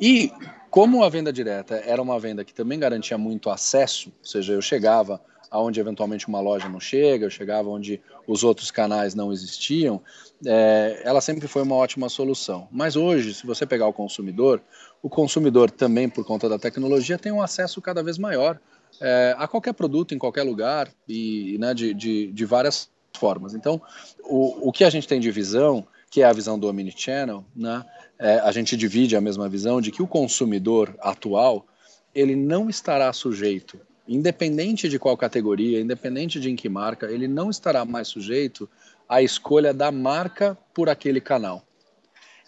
E 0.00 0.32
como 0.70 1.02
a 1.02 1.08
venda 1.08 1.32
direta 1.32 1.74
era 1.76 2.00
uma 2.00 2.18
venda 2.18 2.44
que 2.44 2.54
também 2.54 2.78
garantia 2.78 3.18
muito 3.18 3.50
acesso, 3.50 4.12
ou 4.20 4.26
seja, 4.26 4.52
eu 4.52 4.62
chegava 4.62 5.20
aonde 5.50 5.80
eventualmente 5.80 6.28
uma 6.28 6.40
loja 6.40 6.68
não 6.68 6.78
chega, 6.78 7.26
eu 7.26 7.30
chegava 7.30 7.68
onde 7.68 8.00
os 8.26 8.44
outros 8.44 8.70
canais 8.70 9.14
não 9.16 9.32
existiam, 9.32 10.00
é, 10.46 11.02
ela 11.04 11.20
sempre 11.20 11.48
foi 11.48 11.62
uma 11.62 11.74
ótima 11.74 12.08
solução. 12.08 12.68
Mas 12.70 12.94
hoje, 12.94 13.34
se 13.34 13.44
você 13.44 13.66
pegar 13.66 13.88
o 13.88 13.92
consumidor, 13.92 14.62
o 15.02 15.10
consumidor 15.10 15.70
também, 15.70 16.08
por 16.08 16.24
conta 16.24 16.48
da 16.48 16.58
tecnologia, 16.58 17.18
tem 17.18 17.32
um 17.32 17.42
acesso 17.42 17.82
cada 17.82 18.02
vez 18.02 18.16
maior 18.16 18.60
é, 19.00 19.34
a 19.38 19.48
qualquer 19.48 19.72
produto 19.72 20.14
em 20.14 20.18
qualquer 20.18 20.42
lugar 20.42 20.92
e 21.08 21.56
né, 21.58 21.72
de, 21.72 21.94
de, 21.94 22.26
de 22.32 22.44
várias 22.44 22.90
formas. 23.16 23.54
Então, 23.54 23.80
o, 24.24 24.68
o 24.68 24.72
que 24.72 24.84
a 24.84 24.90
gente 24.90 25.08
tem 25.08 25.18
de 25.18 25.30
visão, 25.30 25.86
que 26.10 26.22
é 26.22 26.24
a 26.24 26.32
visão 26.32 26.58
do 26.58 26.68
Omnichannel, 26.68 27.44
né, 27.56 27.84
é, 28.18 28.38
a 28.40 28.52
gente 28.52 28.76
divide 28.76 29.16
a 29.16 29.20
mesma 29.20 29.48
visão 29.48 29.80
de 29.80 29.90
que 29.90 30.02
o 30.02 30.06
consumidor 30.06 30.94
atual 31.00 31.66
ele 32.14 32.36
não 32.36 32.68
estará 32.68 33.12
sujeito, 33.12 33.80
independente 34.06 34.88
de 34.88 34.98
qual 34.98 35.16
categoria, 35.16 35.80
independente 35.80 36.40
de 36.40 36.50
em 36.50 36.56
que 36.56 36.68
marca, 36.68 37.10
ele 37.10 37.28
não 37.28 37.50
estará 37.50 37.84
mais 37.84 38.08
sujeito 38.08 38.68
à 39.08 39.22
escolha 39.22 39.72
da 39.72 39.90
marca 39.90 40.58
por 40.74 40.88
aquele 40.88 41.20
canal. 41.20 41.64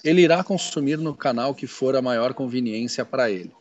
Ele 0.05 0.22
irá 0.22 0.42
consumir 0.42 0.98
no 0.98 1.14
canal 1.14 1.55
que 1.55 1.66
for 1.66 1.94
a 1.94 2.03
maior 2.03 2.34
conveniência 2.34 3.05
para 3.05 3.30
ele. 3.30 3.53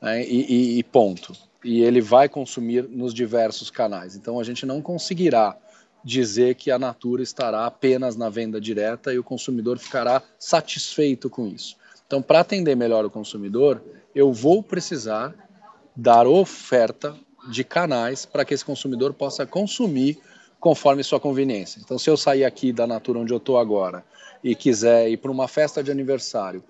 Né, 0.00 0.24
e, 0.24 0.76
e, 0.76 0.78
e 0.78 0.82
ponto. 0.84 1.32
E 1.64 1.82
ele 1.82 2.00
vai 2.00 2.28
consumir 2.28 2.88
nos 2.88 3.14
diversos 3.14 3.70
canais. 3.70 4.16
Então 4.16 4.40
a 4.40 4.44
gente 4.44 4.66
não 4.66 4.82
conseguirá 4.82 5.56
dizer 6.04 6.56
que 6.56 6.70
a 6.70 6.78
Natura 6.78 7.22
estará 7.22 7.66
apenas 7.66 8.16
na 8.16 8.28
venda 8.28 8.60
direta 8.60 9.12
e 9.12 9.18
o 9.18 9.24
consumidor 9.24 9.78
ficará 9.78 10.22
satisfeito 10.38 11.30
com 11.30 11.46
isso. 11.46 11.76
Então, 12.06 12.20
para 12.20 12.40
atender 12.40 12.76
melhor 12.76 13.04
o 13.04 13.10
consumidor, 13.10 13.82
eu 14.14 14.32
vou 14.32 14.62
precisar 14.62 15.34
dar 15.96 16.26
oferta 16.26 17.16
de 17.48 17.64
canais 17.64 18.26
para 18.26 18.44
que 18.44 18.52
esse 18.52 18.64
consumidor 18.64 19.14
possa 19.14 19.46
consumir 19.46 20.18
conforme 20.60 21.02
sua 21.02 21.18
conveniência. 21.18 21.80
Então, 21.82 21.98
se 21.98 22.10
eu 22.10 22.16
sair 22.16 22.44
aqui 22.44 22.72
da 22.72 22.86
Natura 22.86 23.18
onde 23.18 23.32
eu 23.32 23.38
estou 23.38 23.58
agora 23.58 24.04
e 24.44 24.54
quiser 24.54 25.08
ir 25.08 25.16
para 25.16 25.30
uma 25.30 25.48
festa 25.48 25.82
de 25.82 25.90
aniversário 25.90 26.62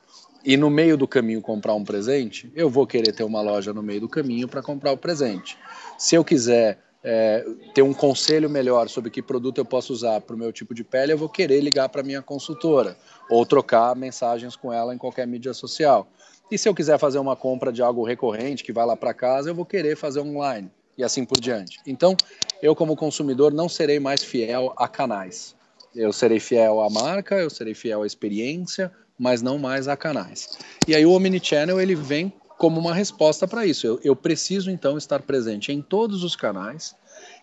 e 0.45 0.57
no 0.57 0.69
meio 0.69 0.97
do 0.97 1.07
caminho 1.07 1.41
comprar 1.41 1.75
um 1.75 1.85
presente, 1.85 2.51
eu 2.55 2.69
vou 2.69 2.87
querer 2.87 3.13
ter 3.13 3.25
uma 3.25 3.41
loja 3.41 3.73
no 3.73 3.83
meio 3.83 4.01
do 4.01 4.09
caminho 4.09 4.49
para 4.49 4.63
comprar 4.63 4.93
o 4.93 4.97
presente. 4.97 5.57
Se 5.97 6.15
eu 6.15 6.25
quiser 6.25 6.79
é, 7.05 7.45
ter 7.75 7.83
um 7.83 7.93
conselho 7.93 8.49
melhor 8.49 8.89
sobre 8.89 9.11
que 9.11 9.23
produto 9.23 9.59
eu 9.59 9.65
posso 9.65 9.93
usar 9.93 10.21
para 10.21 10.35
o 10.35 10.39
meu 10.39 10.53
tipo 10.53 10.75
de 10.75 10.85
pele, 10.85 11.13
eu 11.13 11.19
vou 11.19 11.29
querer 11.29 11.61
ligar 11.61 11.89
para 11.89 12.03
minha 12.03 12.23
consultora 12.23 12.97
ou 13.29 13.45
trocar 13.45 13.95
mensagens 13.97 14.57
com 14.57 14.73
ela 14.73 14.95
em 14.95 14.99
qualquer 14.99 15.27
mídia 15.27 15.53
social. 15.53 16.09
E 16.51 16.59
se 16.59 16.69
eu 16.69 16.75
quiser 16.75 16.99
fazer 16.99 17.19
uma 17.19 17.35
compra 17.35 17.73
de 17.73 17.83
algo 17.83 18.05
recorrente 18.05 18.63
que 18.63 18.73
vai 18.73 18.85
lá 18.85 18.97
para 18.97 19.15
casa, 19.15 19.51
eu 19.51 19.55
vou 19.55 19.65
querer 19.65 19.97
fazer 19.97 20.21
online 20.21 20.71
e 20.97 21.03
assim 21.03 21.25
por 21.25 21.41
diante. 21.41 21.81
Então, 21.87 22.17
eu 22.61 22.77
como 22.77 22.97
consumidor 22.97 23.53
não 23.53 23.69
serei 23.69 23.99
mais 23.99 24.23
fiel 24.23 24.73
a 24.77 24.87
canais. 24.87 25.55
Eu 25.95 26.13
serei 26.13 26.41
fiel 26.41 26.81
à 26.81 26.89
marca, 26.89 27.37
eu 27.37 27.51
serei 27.51 27.75
fiel 27.75 28.03
à 28.03 28.07
experiência, 28.07 28.91
mas 29.19 29.43
não 29.43 29.59
mais 29.59 29.89
a 29.89 29.97
canais. 29.97 30.59
E 30.87 30.95
aí 30.95 31.05
o 31.05 31.13
Omnichannel 31.13 31.81
ele 31.81 31.95
vem 31.95 32.33
como 32.59 32.79
uma 32.79 32.95
resposta 32.95 33.49
para 33.49 33.67
isso. 33.67 33.87
Eu, 33.87 34.01
eu, 34.05 34.15
preciso 34.15 34.71
então 34.71 34.97
estar 34.97 35.23
presente 35.23 35.73
em 35.73 35.83
todos 35.83 36.23
os 36.23 36.37
canais 36.37 36.95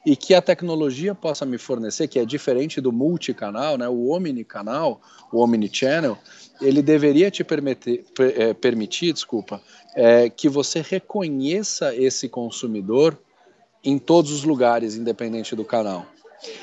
e 0.05 0.15
que 0.15 0.34
a 0.34 0.41
tecnologia 0.41 1.13
possa 1.13 1.45
me 1.45 1.57
fornecer, 1.57 2.07
que 2.07 2.20
é 2.20 2.26
diferente 2.26 2.80
do 2.80 2.91
multicanal, 2.91 3.78
né, 3.78 3.88
o 3.89 4.09
omnicanal, 4.11 5.01
o 5.32 5.39
omnichannel, 5.41 6.17
ele 6.61 6.82
deveria 6.82 7.30
te 7.30 7.43
permitir, 7.43 8.05
é, 8.36 8.53
permitir 8.53 9.11
desculpa, 9.11 9.61
é, 9.95 10.30
que 10.30 10.47
você 10.47 10.82
reconheça 10.82 11.93
esse 11.95 12.30
consumidor 12.30 13.17
em 13.84 13.97
todos 13.97 14.32
os 14.32 14.43
lugares, 14.43 14.95
independente 14.95 15.55
do 15.55 15.65
canal. 15.65 16.05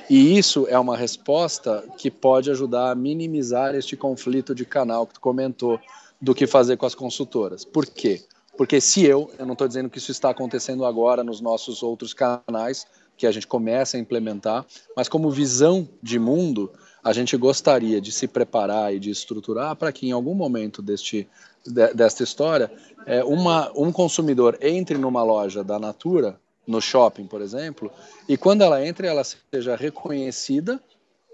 E 0.09 0.39
isso 0.39 0.67
é 0.69 0.79
uma 0.79 0.97
resposta 0.97 1.85
que 1.99 2.11
pode 2.11 2.51
ajudar 2.51 2.91
a 2.91 2.95
minimizar 2.95 3.75
este 3.75 3.97
conflito 3.97 4.55
de 4.55 4.65
canal 4.65 5.07
que 5.07 5.15
tu 5.15 5.21
comentou 5.21 5.79
do 6.21 6.35
que 6.35 6.47
fazer 6.47 6.77
com 6.77 6.87
as 6.87 6.95
consultoras. 6.95 7.65
Por 7.65 7.87
quê? 7.87 8.23
Porque 8.57 8.81
se 8.81 9.05
eu, 9.05 9.31
eu 9.39 9.45
não 9.45 9.53
estou 9.53 9.69
dizendo 9.69 9.91
que 9.91 9.99
isso 9.99 10.11
está 10.11 10.31
acontecendo 10.31 10.85
agora 10.85 11.23
nos 11.23 11.41
nossos 11.41 11.83
outros 11.83 12.15
canais, 12.15 12.87
que 13.17 13.27
a 13.27 13.33
gente 13.33 13.47
começa 13.47 13.97
a 13.97 14.01
implementar, 14.01 14.65
mas 14.95 15.09
como 15.09 15.31
visão 15.31 15.89
de 16.03 16.19
mundo, 16.19 16.71
a 17.03 17.13
gente 17.13 17.37
gostaria 17.37 18.01
de 18.01 18.13
se 18.13 18.27
preparar 18.27 18.95
e 18.95 18.99
de 18.99 19.11
estruturar 19.11 19.77
para 19.77 19.93
que 19.93 20.09
em 20.09 20.13
algum 20.13 20.35
momento 20.35 20.83
deste, 20.83 21.29
de, 21.65 21.95
desta 21.95 22.23
história, 22.23 22.71
é, 23.07 23.23
uma, 23.25 23.71
um 23.77 23.93
consumidor 23.93 24.59
entre 24.61 24.99
numa 24.99 25.23
loja 25.23 25.63
da 25.63 25.79
Natura, 25.79 26.39
no 26.67 26.81
shopping, 26.81 27.27
por 27.27 27.41
exemplo, 27.41 27.91
e 28.29 28.37
quando 28.37 28.63
ela 28.63 28.85
entra, 28.85 29.07
ela 29.07 29.23
seja 29.25 29.77
reconhecida 29.77 30.81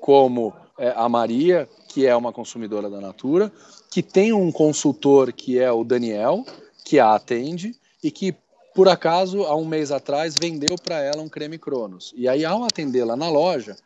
como 0.01 0.53
é, 0.79 0.93
a 0.97 1.09
Maria, 1.09 1.69
que 1.89 2.07
é 2.07 2.15
uma 2.15 2.33
consumidora 2.33 2.91
da 2.91 3.01
Natura, 3.01 3.53
que 3.91 4.03
tem 4.03 4.33
um 4.33 4.51
consultor 4.51 5.33
que 5.33 5.59
é 5.59 5.71
o 5.71 5.85
Daniel, 5.85 6.45
que 6.85 6.99
a 6.99 7.15
atende 7.15 7.75
e 8.03 8.11
que, 8.11 8.35
por 8.75 8.89
acaso, 8.89 9.45
há 9.45 9.55
um 9.55 9.65
mês 9.65 9.93
atrás, 9.93 10.35
vendeu 10.39 10.77
para 10.83 11.01
ela 11.01 11.23
um 11.23 11.29
creme 11.29 11.59
Cronos. 11.59 12.13
E 12.17 12.29
aí, 12.29 12.45
ao 12.45 12.65
atendê-la 12.65 13.15
na 13.15 13.31
loja, 13.31 13.77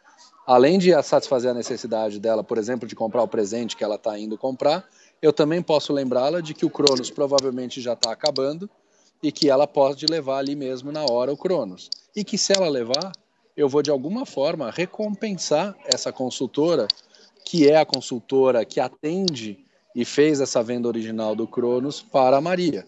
além 0.47 0.79
de 0.79 0.91
satisfazer 1.03 1.51
a 1.51 1.55
necessidade 1.55 2.19
dela, 2.19 2.43
por 2.43 2.57
exemplo, 2.57 2.89
de 2.89 2.95
comprar 2.95 3.23
o 3.23 3.29
presente 3.29 3.77
que 3.77 3.85
ela 3.85 3.97
está 3.97 4.19
indo 4.19 4.39
comprar, 4.39 4.89
eu 5.21 5.33
também 5.33 5.61
posso 5.61 5.93
lembrá-la 5.93 6.41
de 6.41 6.55
que 6.55 6.65
o 6.65 6.71
Cronos 6.71 7.11
provavelmente 7.11 7.81
já 7.81 7.95
está 7.95 8.13
acabando 8.13 8.71
e 9.23 9.33
que 9.33 9.49
ela 9.49 9.67
pode 9.67 10.07
levar 10.07 10.39
ali 10.39 10.55
mesmo 10.55 10.93
na 10.93 11.05
hora 11.05 11.33
o 11.33 11.37
Cronos. 11.37 11.91
E 12.15 12.25
que 12.25 12.39
se 12.39 12.53
ela 12.53 12.69
levar, 12.69 13.13
eu 13.57 13.69
vou 13.69 13.83
de 13.83 13.91
alguma 13.91 14.27
forma 14.27 14.71
recompensar 14.71 15.77
essa 15.85 16.13
consultora, 16.13 16.87
que 17.45 17.69
é 17.69 17.77
a 17.77 17.87
consultora 17.87 18.65
que 18.65 18.81
atende 18.81 19.59
e 19.95 20.05
fez 20.05 20.41
essa 20.41 20.63
venda 20.63 20.89
original 20.89 21.35
do 21.35 21.47
Cronos 21.47 22.03
para 22.03 22.37
a 22.37 22.41
Maria. 22.41 22.87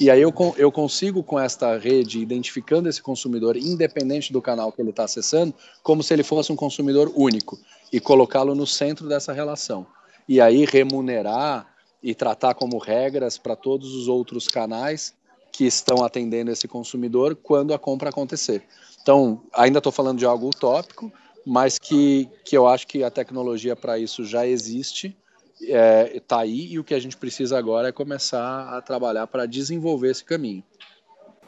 E 0.00 0.08
aí 0.08 0.22
eu, 0.22 0.32
eu 0.56 0.70
consigo, 0.70 1.24
com 1.24 1.40
esta 1.40 1.76
rede, 1.76 2.20
identificando 2.20 2.88
esse 2.88 3.02
consumidor, 3.02 3.56
independente 3.56 4.32
do 4.32 4.40
canal 4.40 4.70
que 4.70 4.80
ele 4.80 4.90
está 4.90 5.02
acessando, 5.04 5.52
como 5.82 6.04
se 6.04 6.14
ele 6.14 6.22
fosse 6.22 6.52
um 6.52 6.56
consumidor 6.56 7.12
único, 7.16 7.58
e 7.92 7.98
colocá-lo 7.98 8.54
no 8.54 8.64
centro 8.66 9.08
dessa 9.08 9.32
relação. 9.32 9.84
E 10.28 10.40
aí 10.40 10.64
remunerar 10.64 11.66
e 12.00 12.14
tratar 12.14 12.54
como 12.54 12.78
regras 12.78 13.36
para 13.36 13.56
todos 13.56 13.92
os 13.92 14.06
outros 14.06 14.46
canais 14.46 15.14
que 15.52 15.64
estão 15.64 16.04
atendendo 16.04 16.50
esse 16.50 16.68
consumidor 16.68 17.36
quando 17.36 17.74
a 17.74 17.78
compra 17.78 18.10
acontecer. 18.10 18.62
Então, 19.02 19.42
ainda 19.52 19.78
estou 19.78 19.92
falando 19.92 20.18
de 20.18 20.24
algo 20.24 20.48
utópico, 20.48 21.12
mas 21.44 21.78
que, 21.78 22.28
que 22.44 22.56
eu 22.56 22.66
acho 22.66 22.86
que 22.86 23.02
a 23.02 23.10
tecnologia 23.10 23.74
para 23.74 23.98
isso 23.98 24.24
já 24.24 24.46
existe 24.46 25.16
está 25.60 25.76
é, 25.76 26.20
tá 26.20 26.40
aí 26.40 26.72
e 26.72 26.78
o 26.78 26.84
que 26.84 26.94
a 26.94 27.00
gente 27.00 27.16
precisa 27.16 27.58
agora 27.58 27.88
é 27.88 27.92
começar 27.92 28.76
a 28.76 28.80
trabalhar 28.80 29.26
para 29.26 29.46
desenvolver 29.46 30.10
esse 30.10 30.24
caminho. 30.24 30.62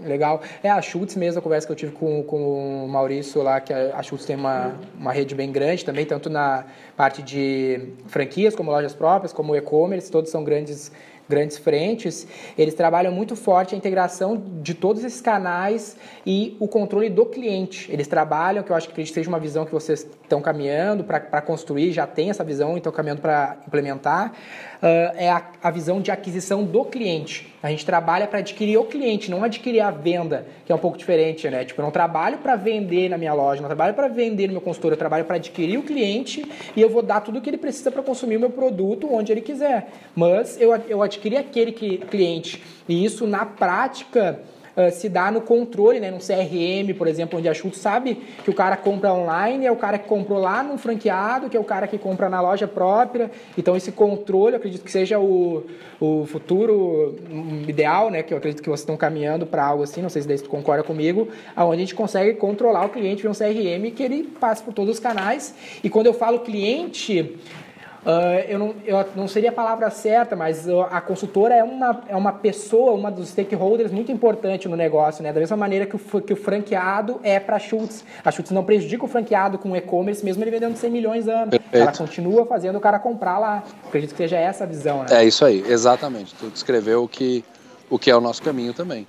Legal. 0.01 0.41
É, 0.63 0.71
a 0.71 0.81
Schultz 0.81 1.15
mesmo, 1.15 1.41
a 1.41 1.43
conversa 1.43 1.67
que 1.67 1.73
eu 1.73 1.77
tive 1.77 1.93
com, 1.93 2.23
com 2.23 2.85
o 2.85 2.89
Maurício 2.89 3.43
lá, 3.43 3.61
que 3.61 3.73
a 3.73 4.03
Schultz 4.03 4.25
tem 4.25 4.35
uma, 4.35 4.75
uma 4.99 5.13
rede 5.13 5.35
bem 5.35 5.53
grande 5.53 5.85
também, 5.85 6.07
tanto 6.07 6.31
na 6.31 6.65
parte 6.97 7.23
de 7.23 7.93
franquias, 8.07 8.55
como 8.55 8.71
lojas 8.71 8.95
próprias, 8.95 9.33
como 9.33 9.55
e-commerce, 9.55 10.11
todos 10.11 10.31
são 10.31 10.43
grandes 10.43 10.91
grandes 11.31 11.57
frentes, 11.57 12.27
eles 12.59 12.75
trabalham 12.75 13.13
muito 13.13 13.35
forte 13.35 13.75
a 13.75 13.79
integração 13.79 14.43
de 14.61 14.75
todos 14.75 15.03
esses 15.05 15.21
canais 15.21 15.97
e 16.27 16.57
o 16.61 16.69
controle 16.69 17.09
do 17.09 17.25
cliente. 17.25 17.91
Eles 17.91 18.09
trabalham, 18.09 18.63
que 18.63 18.71
eu 18.71 18.77
acho 18.77 18.91
que 18.91 19.07
seja 19.07 19.29
uma 19.29 19.41
visão 19.41 19.65
que 19.65 19.73
vocês 19.73 20.07
estão 20.31 20.41
caminhando 20.41 21.03
para 21.03 21.43
construir, 21.43 21.93
já 21.93 22.07
tem 22.07 22.31
essa 22.31 22.45
visão 22.45 22.77
estão 22.77 22.93
caminhando 22.93 23.21
para 23.21 23.57
implementar, 23.67 24.31
uh, 24.31 25.17
é 25.17 25.29
a, 25.29 25.43
a 25.61 25.71
visão 25.71 26.01
de 26.01 26.13
aquisição 26.13 26.65
do 26.65 26.85
cliente. 26.85 27.53
A 27.61 27.69
gente 27.69 27.85
trabalha 27.85 28.27
para 28.29 28.39
adquirir 28.39 28.79
o 28.79 28.85
cliente, 28.85 29.31
não 29.31 29.43
adquirir 29.43 29.81
a 29.81 29.91
venda, 29.91 30.47
que 30.65 30.73
é 30.73 30.75
um 30.75 30.79
pouco 30.79 30.97
diferente, 30.97 31.51
né? 31.51 31.65
Tipo, 31.65 31.81
eu 31.81 31.85
não 31.85 31.91
trabalho 31.91 32.39
para 32.39 32.55
vender 32.55 33.11
na 33.11 33.19
minha 33.19 33.35
loja, 33.35 33.61
não 33.61 33.69
trabalho 33.69 33.93
para 33.93 34.09
vender 34.09 34.47
no 34.47 34.53
meu 34.53 34.63
consultor, 34.63 34.93
eu 34.93 34.97
trabalho 34.97 35.25
para 35.25 35.37
adquirir 35.37 35.77
o 35.79 35.83
cliente 35.83 36.51
e 36.77 36.81
eu 36.81 36.89
vou 36.89 37.03
dar 37.03 37.21
tudo 37.21 37.39
o 37.39 37.43
que 37.43 37.51
ele 37.51 37.59
precisa 37.59 37.91
para 37.91 38.03
consumir 38.03 38.37
o 38.37 38.41
meu 38.41 38.51
produto 38.51 39.13
onde 39.13 39.33
ele 39.33 39.41
quiser. 39.41 39.89
Mas 40.15 40.61
eu, 40.61 40.75
eu 40.89 41.03
adquiri 41.03 41.37
aquele 41.37 41.73
cliente 41.73 42.63
e 42.89 43.05
isso 43.05 43.27
na 43.27 43.45
prática 43.45 44.41
uh, 44.77 44.91
se 44.91 45.09
dá 45.09 45.31
no 45.31 45.41
controle, 45.41 46.01
né, 46.01 46.11
no 46.11 46.19
CRM, 46.19 46.95
por 46.97 47.07
exemplo, 47.07 47.39
onde 47.39 47.49
a 47.49 47.55
Schultz 47.55 47.79
sabe 47.79 48.17
que 48.45 48.51
o 48.51 48.55
cara 48.55 48.77
compra 48.77 49.13
online 49.13 49.67
é 49.67 49.73
o 49.73 49.77
cara 49.77 49.99
que 49.99 50.09
comprou 50.09 50.39
lá 50.39 50.63
no 50.63 50.79
franqueado, 50.79 51.49
que 51.49 51.57
é 51.57 51.61
o 51.61 51.65
cara 51.65 51.87
que 51.87 51.99
compra 51.99 52.29
na 52.29 52.41
loja 52.41 52.67
própria. 52.67 53.31
Então, 53.57 53.77
esse 53.77 53.93
controle, 53.93 54.55
eu 54.55 54.59
acredito 54.59 54.85
que 54.85 54.91
seja 54.91 55.19
o, 55.19 55.65
o 56.01 56.27
futuro 56.27 57.17
ideal, 57.67 58.11
né, 58.11 58.23
que 58.23 58.33
eu 58.33 58.39
acredito 58.39 58.63
que 58.63 58.69
vocês 58.69 58.81
estão 58.81 58.97
caminhando 58.97 59.47
para 59.47 59.65
algo 59.65 59.83
assim, 59.83 60.03
não 60.03 60.09
sei 60.09 60.23
se 60.23 60.29
daí 60.29 60.39
tu 60.39 60.49
concorda 60.49 60.83
comigo, 60.83 61.29
aonde 61.55 61.77
a 61.77 61.81
gente 61.81 61.95
consegue 61.95 62.35
controlar 62.35 62.87
o 62.87 62.89
cliente 62.89 63.23
via 63.23 63.31
um 63.31 63.35
CRM 63.35 63.91
que 63.95 64.03
ele 64.03 64.25
passe 64.41 64.63
por 64.63 64.73
todos 64.73 64.95
os 64.95 65.01
canais. 65.01 65.55
E 65.83 65.91
quando 65.91 66.07
eu 66.07 66.15
falo 66.15 66.41
cliente, 66.41 67.37
Uh, 68.05 68.49
eu, 68.49 68.59
não, 68.59 68.75
eu 68.85 69.07
não 69.15 69.29
seria 69.29 69.51
a 69.51 69.53
palavra 69.53 69.91
certa, 69.91 70.35
mas 70.35 70.67
a 70.91 71.01
consultora 71.01 71.55
é 71.55 71.63
uma, 71.63 72.03
é 72.09 72.17
uma 72.17 72.33
pessoa, 72.33 72.93
uma 72.93 73.11
dos 73.11 73.29
stakeholders 73.29 73.93
muito 73.93 74.11
importante 74.11 74.69
no 74.69 74.77
negócio, 74.77 75.23
né? 75.23 75.33
Da 75.33 75.41
mesma 75.41 75.57
maneira 75.57 75.85
que 75.85 75.97
o, 75.97 76.21
que 76.21 76.33
o 76.33 76.37
franqueado 76.37 77.21
é 77.23 77.39
para 77.39 77.57
a 77.57 77.59
Schultz. 77.59 78.05
A 78.25 78.31
Schultz 78.31 78.53
não 78.53 78.65
prejudica 78.65 79.05
o 79.05 79.09
franqueado 79.09 79.59
com 79.59 79.77
e-commerce, 79.77 80.25
mesmo 80.25 80.43
ele 80.43 80.51
vendendo 80.51 80.77
100 80.77 80.91
milhões 80.91 81.29
anos. 81.29 81.51
Perfeito. 81.51 81.77
Ela 81.77 81.93
continua 81.93 82.47
fazendo 82.47 82.77
o 82.77 82.81
cara 82.81 82.99
comprar 82.99 83.39
lá. 83.39 83.63
Acredito 83.87 84.13
que 84.13 84.17
seja 84.17 84.39
essa 84.39 84.65
a 84.65 84.67
visão, 84.67 85.01
né? 85.01 85.07
É 85.11 85.25
isso 85.25 85.45
aí, 85.45 85.63
exatamente. 85.69 86.35
Tu 86.35 86.49
descreveu 86.49 87.05
o 87.05 87.09
que, 87.09 87.45
o 87.91 87.99
que 87.99 88.11
é 88.11 88.17
o 88.17 88.21
nosso 88.21 88.43
caminho 88.43 88.73
também. 88.73 89.07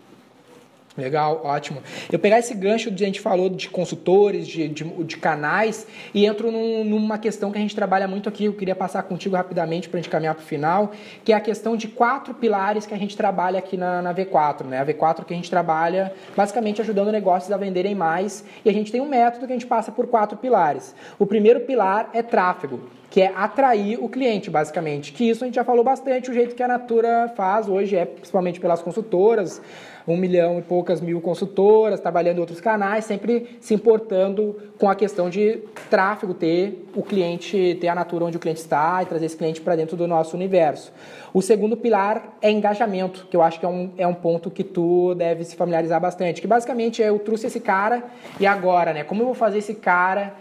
Legal, 0.97 1.41
ótimo. 1.45 1.81
Eu 2.11 2.19
pegar 2.19 2.39
esse 2.39 2.53
gancho 2.53 2.91
de 2.91 3.03
a 3.03 3.07
gente 3.07 3.21
falou 3.21 3.49
de 3.49 3.69
consultores, 3.69 4.45
de, 4.45 4.67
de, 4.67 4.83
de 4.83 5.17
canais, 5.17 5.87
e 6.13 6.25
entro 6.25 6.51
num, 6.51 6.83
numa 6.83 7.17
questão 7.17 7.49
que 7.49 7.57
a 7.57 7.61
gente 7.61 7.73
trabalha 7.73 8.09
muito 8.09 8.27
aqui, 8.27 8.45
eu 8.45 8.53
queria 8.53 8.75
passar 8.75 9.03
contigo 9.03 9.35
rapidamente 9.37 9.87
para 9.87 9.99
a 9.99 10.01
gente 10.01 10.11
caminhar 10.11 10.35
para 10.35 10.43
o 10.43 10.45
final, 10.45 10.91
que 11.23 11.31
é 11.31 11.35
a 11.35 11.39
questão 11.39 11.77
de 11.77 11.87
quatro 11.87 12.33
pilares 12.33 12.85
que 12.85 12.93
a 12.93 12.97
gente 12.97 13.15
trabalha 13.15 13.57
aqui 13.57 13.77
na, 13.77 14.01
na 14.01 14.13
V4. 14.13 14.65
Né? 14.65 14.79
A 14.79 14.85
V4 14.85 15.23
que 15.23 15.33
a 15.33 15.35
gente 15.35 15.49
trabalha 15.49 16.13
basicamente 16.35 16.81
ajudando 16.81 17.09
negócios 17.09 17.49
a 17.51 17.57
venderem 17.57 17.95
mais, 17.95 18.43
e 18.65 18.69
a 18.69 18.73
gente 18.73 18.91
tem 18.91 18.99
um 18.99 19.07
método 19.07 19.47
que 19.47 19.53
a 19.53 19.55
gente 19.55 19.67
passa 19.67 19.93
por 19.93 20.07
quatro 20.07 20.37
pilares. 20.37 20.93
O 21.17 21.25
primeiro 21.25 21.61
pilar 21.61 22.09
é 22.13 22.21
tráfego 22.21 22.81
que 23.09 23.21
é 23.21 23.33
atrair 23.35 24.01
o 24.01 24.07
cliente, 24.07 24.49
basicamente. 24.49 25.11
Que 25.11 25.29
isso 25.29 25.43
a 25.43 25.47
gente 25.47 25.55
já 25.55 25.65
falou 25.65 25.83
bastante, 25.83 26.31
o 26.31 26.33
jeito 26.33 26.55
que 26.55 26.63
a 26.63 26.67
Natura 26.67 27.29
faz 27.35 27.67
hoje 27.67 27.97
é 27.97 28.05
principalmente 28.05 28.57
pelas 28.57 28.81
consultoras, 28.81 29.61
um 30.07 30.17
milhão 30.17 30.59
e 30.59 30.61
poucas 30.61 31.01
mil 31.01 31.21
consultoras, 31.21 31.99
trabalhando 31.99 32.37
em 32.37 32.39
outros 32.39 32.59
canais, 32.59 33.05
sempre 33.05 33.57
se 33.59 33.73
importando 33.73 34.57
com 34.77 34.89
a 34.89 34.95
questão 34.95 35.29
de 35.29 35.59
tráfego, 35.89 36.33
ter 36.33 36.87
o 36.95 37.03
cliente, 37.03 37.77
ter 37.79 37.87
a 37.87 37.95
Natura 37.95 38.25
onde 38.25 38.37
o 38.37 38.39
cliente 38.39 38.59
está 38.59 39.01
e 39.03 39.05
trazer 39.05 39.25
esse 39.25 39.37
cliente 39.37 39.61
para 39.61 39.75
dentro 39.75 39.95
do 39.95 40.07
nosso 40.07 40.35
universo. 40.35 40.91
O 41.33 41.41
segundo 41.41 41.77
pilar 41.77 42.37
é 42.41 42.51
engajamento, 42.51 43.27
que 43.29 43.35
eu 43.35 43.41
acho 43.41 43.59
que 43.59 43.65
é 43.65 43.69
um, 43.69 43.91
é 43.97 44.05
um 44.05 44.13
ponto 44.13 44.51
que 44.51 44.63
tu 44.63 45.15
deve 45.15 45.43
se 45.43 45.55
familiarizar 45.55 45.99
bastante, 46.01 46.41
que 46.41 46.47
basicamente 46.47 47.01
é 47.01 47.09
eu 47.09 47.19
trouxe 47.19 47.47
esse 47.47 47.59
cara 47.59 48.03
e 48.39 48.45
agora, 48.45 48.93
né? 48.93 49.03
Como 49.03 49.21
eu 49.21 49.25
vou 49.27 49.35
fazer 49.35 49.59
esse 49.59 49.75
cara 49.75 50.33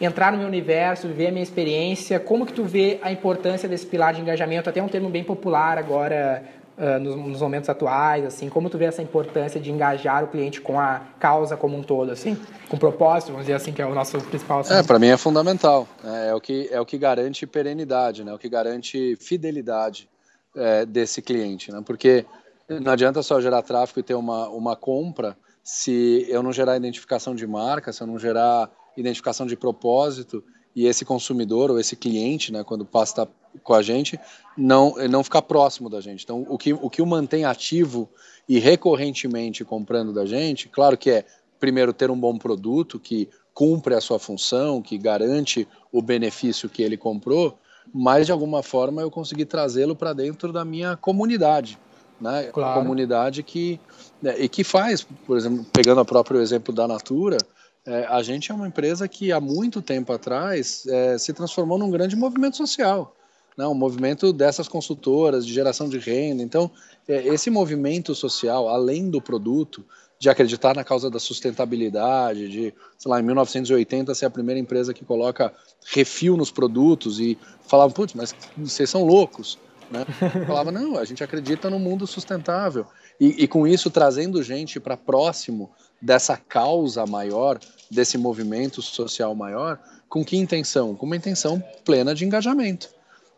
entrar 0.00 0.32
no 0.32 0.38
meu 0.38 0.48
universo, 0.48 1.06
viver 1.06 1.28
a 1.28 1.30
minha 1.30 1.42
experiência, 1.42 2.18
como 2.18 2.44
que 2.44 2.52
tu 2.52 2.64
vê 2.64 2.98
a 3.02 3.12
importância 3.12 3.68
desse 3.68 3.86
pilar 3.86 4.12
de 4.12 4.20
engajamento, 4.20 4.68
até 4.68 4.82
um 4.82 4.88
termo 4.88 5.08
bem 5.08 5.22
popular 5.22 5.78
agora 5.78 6.42
uh, 6.82 6.98
nos, 6.98 7.16
nos, 7.16 7.40
momentos 7.40 7.70
atuais, 7.70 8.24
assim, 8.24 8.48
como 8.48 8.68
tu 8.68 8.76
vê 8.76 8.86
essa 8.86 9.00
importância 9.00 9.60
de 9.60 9.70
engajar 9.70 10.24
o 10.24 10.28
cliente 10.28 10.60
com 10.60 10.78
a 10.78 11.00
causa 11.20 11.56
como 11.56 11.76
um 11.76 11.82
todo, 11.82 12.10
assim, 12.10 12.36
com 12.68 12.76
propósito, 12.76 13.28
vamos 13.28 13.46
dizer 13.46 13.54
assim, 13.54 13.72
que 13.72 13.80
é 13.80 13.86
o 13.86 13.94
nosso 13.94 14.18
principal. 14.22 14.60
Assunto. 14.60 14.76
É, 14.76 14.82
para 14.82 14.98
mim 14.98 15.06
é 15.06 15.16
fundamental, 15.16 15.86
é, 16.04 16.28
é, 16.28 16.34
o 16.34 16.40
que 16.40 16.68
é 16.70 16.80
o 16.80 16.84
que 16.84 16.98
garante 16.98 17.46
perenidade, 17.46 18.24
né, 18.24 18.32
é 18.32 18.34
o 18.34 18.38
que 18.38 18.48
garante 18.48 19.16
fidelidade 19.16 20.08
é, 20.56 20.84
desse 20.84 21.22
cliente, 21.22 21.70
né, 21.70 21.80
porque 21.86 22.26
não 22.68 22.92
adianta 22.92 23.22
só 23.22 23.40
gerar 23.40 23.62
tráfego 23.62 24.00
e 24.00 24.02
ter 24.02 24.14
uma 24.14 24.48
uma 24.48 24.74
compra 24.74 25.36
se 25.62 26.26
eu 26.28 26.42
não 26.42 26.52
gerar 26.52 26.76
identificação 26.76 27.34
de 27.34 27.46
marca, 27.46 27.92
se 27.92 28.02
eu 28.02 28.06
não 28.06 28.18
gerar 28.18 28.68
identificação 28.96 29.46
de 29.46 29.56
propósito 29.56 30.42
e 30.74 30.86
esse 30.86 31.04
consumidor 31.04 31.70
ou 31.70 31.78
esse 31.78 31.96
cliente, 31.96 32.52
né, 32.52 32.64
quando 32.64 32.84
passa 32.84 33.28
com 33.62 33.74
a 33.74 33.82
gente, 33.82 34.18
não 34.56 34.94
não 35.08 35.22
ficar 35.22 35.42
próximo 35.42 35.90
da 35.90 36.00
gente. 36.00 36.24
Então, 36.24 36.46
o 36.48 36.56
que 36.56 36.72
o 36.72 36.88
que 36.88 37.02
o 37.02 37.06
mantém 37.06 37.44
ativo 37.44 38.08
e 38.48 38.58
recorrentemente 38.58 39.64
comprando 39.64 40.12
da 40.12 40.24
gente, 40.24 40.68
claro 40.68 40.96
que 40.96 41.10
é 41.10 41.24
primeiro 41.60 41.92
ter 41.92 42.10
um 42.10 42.18
bom 42.18 42.36
produto 42.36 42.98
que 42.98 43.28
cumpre 43.54 43.94
a 43.94 44.00
sua 44.00 44.18
função, 44.18 44.80
que 44.80 44.96
garante 44.96 45.68
o 45.92 46.00
benefício 46.00 46.68
que 46.68 46.82
ele 46.82 46.96
comprou, 46.96 47.56
mas 47.92 48.26
de 48.26 48.32
alguma 48.32 48.62
forma 48.62 49.02
eu 49.02 49.10
consegui 49.10 49.44
trazê-lo 49.44 49.94
para 49.94 50.12
dentro 50.12 50.52
da 50.52 50.64
minha 50.64 50.96
comunidade, 50.96 51.78
né? 52.20 52.44
Claro. 52.52 52.80
Comunidade 52.80 53.42
que 53.42 53.78
né, 54.20 54.34
e 54.38 54.48
que 54.48 54.64
faz, 54.64 55.06
por 55.26 55.36
exemplo, 55.36 55.66
pegando 55.72 56.00
o 56.00 56.04
próprio 56.04 56.40
exemplo 56.40 56.74
da 56.74 56.88
Natura, 56.88 57.36
é, 57.84 58.06
a 58.06 58.22
gente 58.22 58.52
é 58.52 58.54
uma 58.54 58.68
empresa 58.68 59.08
que 59.08 59.32
há 59.32 59.40
muito 59.40 59.82
tempo 59.82 60.12
atrás 60.12 60.86
é, 60.86 61.18
se 61.18 61.32
transformou 61.32 61.78
num 61.78 61.90
grande 61.90 62.14
movimento 62.14 62.56
social, 62.56 63.14
né? 63.56 63.66
um 63.66 63.74
movimento 63.74 64.32
dessas 64.32 64.68
consultoras 64.68 65.44
de 65.44 65.52
geração 65.52 65.88
de 65.88 65.98
renda. 65.98 66.42
Então, 66.42 66.70
é, 67.08 67.26
esse 67.26 67.50
movimento 67.50 68.14
social, 68.14 68.68
além 68.68 69.10
do 69.10 69.20
produto, 69.20 69.84
de 70.22 70.30
acreditar 70.30 70.76
na 70.76 70.84
causa 70.84 71.10
da 71.10 71.18
sustentabilidade, 71.18 72.48
de, 72.48 72.74
sei 72.96 73.10
lá, 73.10 73.18
em 73.18 73.24
1980 73.24 74.14
ser 74.14 74.26
a 74.26 74.30
primeira 74.30 74.60
empresa 74.60 74.94
que 74.94 75.04
coloca 75.04 75.52
refil 75.84 76.36
nos 76.36 76.52
produtos 76.52 77.18
e 77.18 77.36
falava, 77.66 77.92
putz, 77.92 78.14
mas 78.14 78.32
vocês 78.56 78.88
são 78.88 79.04
loucos. 79.04 79.58
Né? 79.90 80.06
falava, 80.46 80.70
não, 80.70 80.96
a 80.96 81.04
gente 81.04 81.24
acredita 81.24 81.68
no 81.68 81.80
mundo 81.80 82.06
sustentável. 82.06 82.86
E, 83.18 83.42
e 83.42 83.48
com 83.48 83.66
isso, 83.66 83.90
trazendo 83.90 84.40
gente 84.44 84.78
para 84.78 84.96
próximo 84.96 85.72
dessa 86.02 86.36
causa 86.36 87.06
maior, 87.06 87.60
desse 87.88 88.18
movimento 88.18 88.82
social 88.82 89.34
maior, 89.34 89.78
com 90.08 90.24
que 90.24 90.36
intenção? 90.36 90.94
Com 90.94 91.06
uma 91.06 91.16
intenção 91.16 91.62
plena 91.84 92.14
de 92.14 92.24
engajamento, 92.24 92.90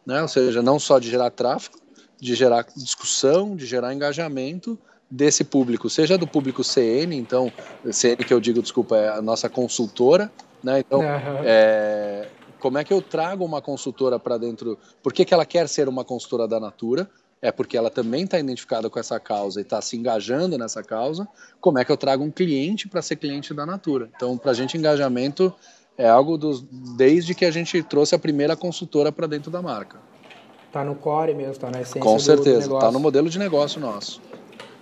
né? 0.07 0.23
Ou 0.23 0.29
seja, 0.29 0.63
não 0.63 0.79
só 0.79 0.99
de 0.99 1.11
gerar 1.11 1.31
tráfego, 1.31 1.79
de 2.19 2.35
gerar 2.35 2.67
discussão, 2.75 3.55
de 3.55 3.67
gerar 3.67 3.93
engajamento 3.93 4.79
desse 5.11 5.45
público, 5.45 5.91
seja 5.91 6.17
do 6.17 6.27
público 6.27 6.65
CN, 6.65 7.15
então 7.15 7.53
CN 7.93 8.25
que 8.25 8.33
eu 8.33 8.41
digo, 8.41 8.63
desculpa, 8.63 8.97
é 8.97 9.11
a 9.11 9.23
nossa 9.23 9.49
consultora, 9.49 10.33
né? 10.63 10.81
Então, 10.81 11.01
uhum. 11.01 11.43
é, 11.45 12.29
como 12.59 12.79
é 12.79 12.85
que 12.85 12.93
eu 12.93 13.03
trago 13.03 13.45
uma 13.45 13.61
consultora 13.61 14.19
para 14.19 14.39
dentro? 14.39 14.79
Por 15.03 15.13
que, 15.13 15.25
que 15.25 15.35
ela 15.35 15.45
quer 15.45 15.69
ser 15.69 15.87
uma 15.87 16.03
consultora 16.03 16.49
da 16.49 16.59
Natura? 16.59 17.11
É 17.45 17.53
porque 17.53 17.77
ela 17.77 17.91
também 17.91 18.25
está 18.25 18.39
identificada 18.39 18.89
com 18.89 18.99
essa 18.99 19.21
causa 19.21 19.61
e 19.61 19.63
está 19.63 19.79
se 19.83 19.99
engajando 19.99 20.57
nessa 20.57 20.83
causa, 20.83 21.29
como 21.61 21.79
é 21.79 21.85
que 21.85 21.93
eu 21.93 21.97
trago 21.97 22.25
um 22.25 22.31
cliente 22.31 22.89
para 22.89 23.03
ser 23.03 23.17
cliente 23.17 23.53
da 23.53 23.67
Natura? 23.67 24.09
Então, 24.17 24.39
para 24.39 24.53
a 24.53 24.55
gente, 24.55 24.79
engajamento 24.79 25.53
é 25.99 26.09
algo 26.09 26.39
dos, 26.39 26.65
desde 26.97 27.35
que 27.35 27.45
a 27.45 27.51
gente 27.51 27.83
trouxe 27.83 28.15
a 28.15 28.19
primeira 28.19 28.57
consultora 28.57 29.13
para 29.13 29.27
dentro 29.27 29.51
da 29.51 29.61
marca. 29.61 29.99
Está 30.69 30.83
no 30.83 30.95
core 30.95 31.35
mesmo, 31.35 31.53
está 31.53 31.71
na 31.71 31.83
essência 31.83 32.01
Com 32.01 32.19
certeza, 32.19 32.73
está 32.73 32.91
no 32.91 32.99
modelo 32.99 33.29
de 33.29 33.39
negócio 33.39 33.79
nosso. 33.79 34.23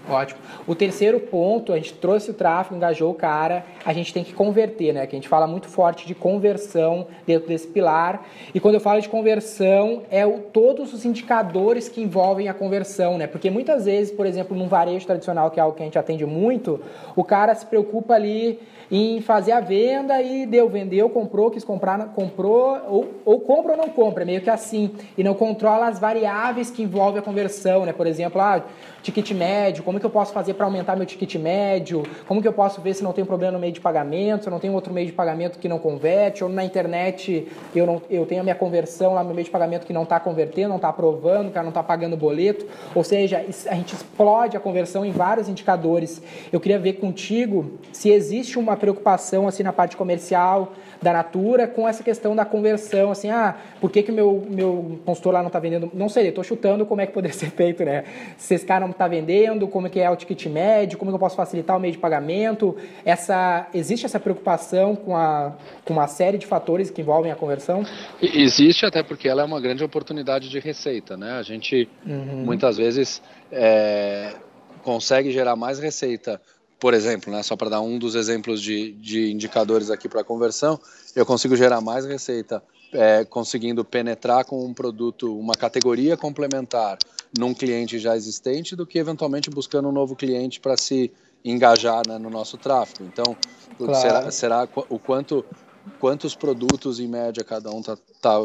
Ótimo. 0.09 0.41
O 0.67 0.75
terceiro 0.75 1.21
ponto, 1.21 1.73
a 1.73 1.77
gente 1.77 1.95
trouxe 1.95 2.31
o 2.31 2.35
tráfego, 2.35 2.75
engajou 2.75 3.11
o 3.11 3.15
cara, 3.15 3.65
a 3.85 3.93
gente 3.93 4.13
tem 4.13 4.25
que 4.25 4.33
converter, 4.33 4.93
né? 4.93 5.07
Que 5.07 5.15
a 5.15 5.19
gente 5.19 5.29
fala 5.29 5.47
muito 5.47 5.69
forte 5.69 6.07
de 6.07 6.15
conversão 6.15 7.07
dentro 7.25 7.49
desse 7.49 7.69
pilar. 7.69 8.27
E 8.53 8.59
quando 8.59 8.75
eu 8.75 8.81
falo 8.81 9.01
de 9.01 9.09
conversão, 9.09 10.03
é 10.11 10.27
o, 10.27 10.41
todos 10.41 10.93
os 10.93 11.05
indicadores 11.05 11.89
que 11.89 12.01
envolvem 12.01 12.49
a 12.49 12.55
conversão, 12.55 13.17
né? 13.17 13.29
Porque 13.29 13.49
muitas 13.49 13.85
vezes, 13.85 14.13
por 14.13 14.27
exemplo, 14.27 14.57
num 14.57 14.67
varejo 14.67 15.07
tradicional, 15.07 15.51
que 15.51 15.61
é 15.61 15.63
algo 15.63 15.77
que 15.77 15.83
a 15.83 15.87
gente 15.87 15.99
atende 15.99 16.27
muito, 16.27 16.81
o 17.15 17.23
cara 17.23 17.55
se 17.55 17.65
preocupa 17.65 18.15
ali 18.15 18.59
em 18.91 19.23
fazer 19.23 19.53
a 19.53 19.61
venda 19.61 20.21
e 20.21 20.45
deu, 20.45 20.69
vendeu, 20.69 21.09
comprou, 21.09 21.51
quis 21.51 21.65
comprar, 21.65 21.99
comprou, 22.09 22.79
ou, 22.89 23.09
ou 23.25 23.41
compra 23.41 23.73
ou 23.73 23.79
não 23.79 23.89
compra, 23.89 24.23
é 24.23 24.27
meio 24.27 24.43
que 24.43 24.51
assim. 24.51 24.91
E 25.17 25.25
não 25.25 25.33
controla 25.33 25.87
as 25.87 25.99
variáveis 25.99 26.71
que 26.71 26.83
envolvem 26.83 27.21
a 27.21 27.23
conversão, 27.23 27.87
né? 27.87 27.93
Por 27.95 28.07
exemplo, 28.07 28.39
ah, 28.39 28.63
ticket 29.03 29.33
médio, 29.33 29.83
como 29.83 29.99
que 29.99 30.07
eu 30.07 30.11
posso 30.11 30.33
fazer 30.33 30.55
para 30.55 30.65
aumentar 30.65 30.97
meu 30.97 31.05
ticket 31.05 31.35
médio, 31.37 32.05
como 32.27 32.41
que 32.41 32.49
eu 32.49 32.53
posso 32.53 32.81
ver 32.81 32.95
se 32.95 33.03
não 33.03 33.13
tem 33.13 33.25
problema 33.25 33.53
no 33.53 33.59
meio 33.59 33.73
de 33.73 33.81
pagamento, 33.81 34.45
se 34.45 34.51
não 34.51 34.59
tem 34.59 34.71
outro 34.71 34.93
meio 34.93 35.07
de 35.07 35.13
pagamento 35.13 35.59
que 35.59 35.69
não 35.69 35.79
converte, 35.79 36.45
ou 36.45 36.51
na 36.51 36.65
internet 36.65 37.49
eu, 37.75 37.87
não, 37.87 38.03
eu 38.09 38.25
tenho 38.25 38.41
a 38.41 38.45
minha 38.45 38.55
conversão 38.55 39.15
lá 39.15 39.25
no 39.25 39.35
meio 39.35 39.45
de 39.45 39.51
pagamento 39.51 39.87
que 39.87 39.93
não 39.93 40.05
está 40.05 40.21
convertendo, 40.21 40.69
não 40.69 40.77
está 40.77 40.89
aprovando, 40.89 41.49
o 41.49 41.51
cara 41.51 41.65
não 41.65 41.71
está 41.71 41.83
pagando 41.83 42.17
boleto, 42.17 42.67
ou 42.95 43.03
seja, 43.03 43.45
a 43.69 43.75
gente 43.75 43.95
explode 43.95 44.57
a 44.57 44.61
conversão 44.61 45.05
em 45.05 45.11
vários 45.11 45.49
indicadores. 45.49 46.23
Eu 46.53 46.61
queria 46.61 46.79
ver 46.79 46.95
contigo 46.95 47.79
se 47.93 48.11
existe 48.11 48.59
uma 48.59 48.77
preocupação 48.77 49.49
assim 49.49 49.63
na 49.63 49.73
parte 49.73 49.97
comercial, 49.97 50.73
da 51.03 51.13
Natura 51.13 51.67
com 51.67 51.87
essa 51.89 52.03
questão 52.03 52.37
da 52.37 52.45
conversão, 52.45 53.11
assim, 53.11 53.29
ah, 53.29 53.57
por 53.81 53.91
que 53.91 54.03
que 54.03 54.13
meu, 54.13 54.47
meu 54.49 55.01
consultor 55.05 55.35
lá 55.35 55.41
não 55.41 55.49
está 55.49 55.59
vendendo? 55.59 55.91
Não 55.93 56.09
sei, 56.09 56.29
estou 56.29 56.45
chutando 56.45 56.87
como 56.87 57.01
é 57.01 57.07
que 57.07 57.13
poderia 57.13 57.37
ser 57.37 57.51
feito, 57.51 57.85
né? 57.85 58.05
Se 58.39 58.55
esse 58.55 58.65
cara 58.65 58.87
não 58.87 58.92
está 58.93 59.09
vendendo, 59.09 59.67
como 59.67 59.87
é 59.87 59.91
que 59.91 60.01
é 60.01 60.09
o 60.09 60.17
ticket 60.17 60.47
médio, 60.47 60.97
como 60.99 61.11
que 61.11 61.15
eu 61.15 61.19
posso 61.19 61.37
facilitar 61.37 61.77
o 61.77 61.81
meio 61.81 61.93
de 61.93 61.99
pagamento? 61.99 62.77
Essa, 63.05 63.69
existe 63.75 64.07
essa 64.07 64.21
preocupação 64.21 64.95
com, 64.95 65.17
a, 65.17 65.55
com 65.85 65.93
uma 65.93 66.07
série 66.07 66.39
de 66.39 66.47
fatores 66.47 66.91
que 66.91 67.01
envolvem 67.01 67.33
a 67.33 67.37
conversão? 67.37 67.85
Existe, 68.21 68.87
até 68.87 69.03
porque 69.03 69.29
ela 69.29 69.43
é 69.43 69.45
uma 69.45 69.61
grande 69.61 69.83
oportunidade 69.83 70.49
de 70.49 70.59
receita, 70.59 71.17
né? 71.17 71.33
A 71.33 71.43
gente, 71.43 71.89
uhum. 72.07 72.45
muitas 72.45 72.77
vezes, 72.77 73.21
é, 73.51 74.35
consegue 74.83 75.31
gerar 75.31 75.57
mais 75.57 75.79
receita 75.79 76.41
por 76.83 76.95
exemplo, 76.95 77.33
né, 77.33 77.45
só 77.45 77.55
para 77.55 77.69
dar 77.69 77.81
um 77.81 77.97
dos 77.97 78.17
exemplos 78.17 78.61
de, 78.61 78.91
de 78.95 79.31
indicadores 79.31 79.89
aqui 79.89 80.09
para 80.09 80.25
conversão, 80.25 80.81
eu 81.15 81.25
consigo 81.25 81.55
gerar 81.55 81.81
mais 81.81 82.05
receita 82.05 82.61
é, 82.93 83.25
conseguindo 83.25 83.85
penetrar 83.85 84.45
com 84.45 84.65
um 84.65 84.75
produto, 84.75 85.39
uma 85.39 85.55
categoria 85.55 86.17
complementar 86.17 86.99
num 87.37 87.55
cliente 87.55 87.99
já 87.99 88.17
existente 88.17 88.77
do 88.77 88.87
que 88.87 88.99
eventualmente 88.99 89.51
buscando 89.51 89.89
um 89.89 89.93
novo 89.93 90.15
cliente 90.15 90.61
para 90.61 90.77
se 90.77 91.11
engajar 91.45 92.03
né, 92.07 92.19
no 92.19 92.31
nosso 92.31 92.57
tráfego. 92.57 93.05
Então, 93.05 93.37
claro. 93.77 93.95
será, 93.95 94.31
será 94.31 94.69
o 94.89 94.99
quanto 94.99 95.45
quantos 95.99 96.35
produtos 96.35 97.01
em 97.01 97.09
média 97.09 97.43
cada 97.43 97.71
um 97.71 97.81
está 97.81 97.97
tá, 98.21 98.39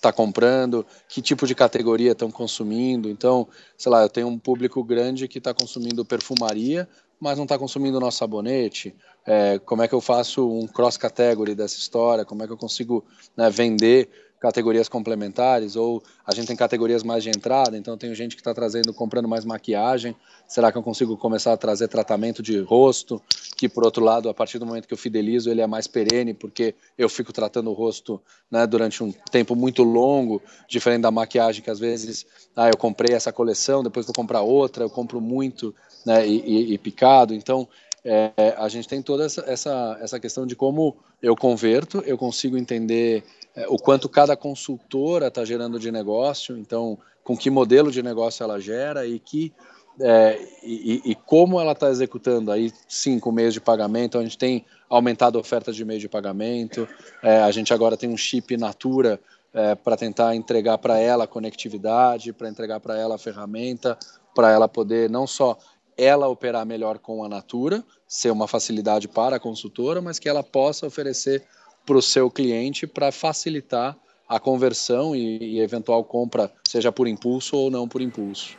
tá 0.00 0.12
comprando, 0.12 0.84
que 1.08 1.22
tipo 1.22 1.46
de 1.46 1.54
categoria 1.54 2.12
estão 2.12 2.30
consumindo. 2.30 3.08
Então, 3.08 3.48
sei 3.78 3.90
lá, 3.90 4.02
eu 4.02 4.08
tenho 4.08 4.28
um 4.28 4.38
público 4.38 4.82
grande 4.84 5.28
que 5.28 5.38
está 5.38 5.54
consumindo 5.54 6.04
perfumaria, 6.04 6.88
mas 7.18 7.38
não 7.38 7.44
está 7.44 7.58
consumindo 7.58 8.00
nosso 8.00 8.18
sabonete? 8.18 8.94
É, 9.26 9.58
como 9.60 9.82
é 9.82 9.88
que 9.88 9.94
eu 9.94 10.00
faço 10.00 10.48
um 10.48 10.66
cross-category 10.66 11.54
dessa 11.54 11.78
história? 11.78 12.24
Como 12.24 12.42
é 12.42 12.46
que 12.46 12.52
eu 12.52 12.56
consigo 12.56 13.04
né, 13.36 13.48
vender 13.50 14.08
categorias 14.40 14.88
complementares? 14.88 15.76
Ou 15.76 16.02
a 16.26 16.34
gente 16.34 16.48
tem 16.48 16.56
categorias 16.56 17.04
mais 17.04 17.22
de 17.22 17.30
entrada, 17.30 17.78
então 17.78 17.96
tem 17.96 18.12
gente 18.14 18.34
que 18.34 18.40
está 18.40 18.52
trazendo, 18.52 18.92
comprando 18.92 19.28
mais 19.28 19.44
maquiagem. 19.44 20.16
Será 20.48 20.72
que 20.72 20.76
eu 20.76 20.82
consigo 20.82 21.16
começar 21.16 21.52
a 21.52 21.56
trazer 21.56 21.86
tratamento 21.86 22.42
de 22.42 22.58
rosto? 22.60 23.22
Que, 23.56 23.68
por 23.68 23.84
outro 23.84 24.04
lado, 24.04 24.28
a 24.28 24.34
partir 24.34 24.58
do 24.58 24.66
momento 24.66 24.88
que 24.88 24.94
eu 24.94 24.98
fidelizo, 24.98 25.48
ele 25.48 25.60
é 25.60 25.66
mais 25.68 25.86
perene, 25.86 26.34
porque 26.34 26.74
eu 26.98 27.08
fico 27.08 27.32
tratando 27.32 27.70
o 27.70 27.72
rosto 27.72 28.20
né, 28.50 28.66
durante 28.66 29.04
um 29.04 29.12
tempo 29.30 29.54
muito 29.54 29.84
longo, 29.84 30.42
diferente 30.68 31.02
da 31.02 31.12
maquiagem, 31.12 31.62
que 31.62 31.70
às 31.70 31.78
vezes 31.78 32.26
ah, 32.56 32.68
eu 32.68 32.76
comprei 32.76 33.14
essa 33.14 33.32
coleção, 33.32 33.84
depois 33.84 34.04
vou 34.04 34.14
comprar 34.14 34.42
outra, 34.42 34.82
eu 34.84 34.90
compro 34.90 35.20
muito 35.20 35.72
né, 36.04 36.26
e, 36.26 36.40
e, 36.40 36.74
e 36.74 36.78
picado. 36.78 37.32
Então, 37.32 37.68
é, 38.04 38.54
a 38.58 38.68
gente 38.68 38.88
tem 38.88 39.00
toda 39.00 39.24
essa, 39.24 39.44
essa, 39.46 39.98
essa 40.00 40.20
questão 40.20 40.46
de 40.46 40.56
como 40.56 40.96
eu 41.22 41.36
converto, 41.36 42.02
eu 42.04 42.18
consigo 42.18 42.56
entender 42.56 43.22
é, 43.54 43.66
o 43.68 43.76
quanto 43.76 44.08
cada 44.08 44.36
consultora 44.36 45.28
está 45.28 45.44
gerando 45.44 45.78
de 45.78 45.92
negócio, 45.92 46.56
então, 46.58 46.98
com 47.22 47.36
que 47.36 47.50
modelo 47.50 47.90
de 47.90 48.02
negócio 48.02 48.42
ela 48.42 48.60
gera 48.60 49.06
e 49.06 49.18
que 49.18 49.52
é, 50.00 50.40
e, 50.62 51.02
e, 51.04 51.14
como 51.14 51.60
ela 51.60 51.72
está 51.72 51.90
executando. 51.90 52.50
Aí 52.50 52.72
cinco 52.88 53.30
meses 53.30 53.54
de 53.54 53.60
pagamento, 53.60 54.18
a 54.18 54.22
gente 54.22 54.38
tem 54.38 54.64
aumentado 54.88 55.36
a 55.36 55.40
oferta 55.40 55.72
de 55.72 55.84
meio 55.84 56.00
de 56.00 56.08
pagamento, 56.08 56.88
é, 57.22 57.42
a 57.42 57.50
gente 57.50 57.72
agora 57.74 57.96
tem 57.96 58.08
um 58.08 58.16
chip 58.16 58.56
Natura 58.56 59.20
é, 59.52 59.74
para 59.74 59.96
tentar 59.96 60.34
entregar 60.34 60.78
para 60.78 60.98
ela 60.98 61.26
conectividade, 61.26 62.32
para 62.32 62.48
entregar 62.48 62.80
para 62.80 62.98
ela 62.98 63.18
ferramenta, 63.18 63.98
para 64.34 64.50
ela 64.50 64.66
poder 64.66 65.10
não 65.10 65.26
só 65.26 65.58
ela 66.02 66.28
operar 66.28 66.66
melhor 66.66 66.98
com 66.98 67.22
a 67.22 67.28
Natura, 67.28 67.84
ser 68.08 68.30
uma 68.30 68.48
facilidade 68.48 69.06
para 69.06 69.36
a 69.36 69.40
consultora, 69.40 70.00
mas 70.00 70.18
que 70.18 70.28
ela 70.28 70.42
possa 70.42 70.86
oferecer 70.86 71.44
para 71.86 71.96
o 71.96 72.02
seu 72.02 72.30
cliente 72.30 72.86
para 72.86 73.12
facilitar 73.12 73.96
a 74.28 74.40
conversão 74.40 75.14
e, 75.14 75.38
e, 75.56 75.60
eventual 75.60 76.02
compra, 76.04 76.50
seja 76.66 76.90
por 76.90 77.06
impulso 77.06 77.56
ou 77.56 77.70
não 77.70 77.86
por 77.86 78.00
impulso. 78.00 78.56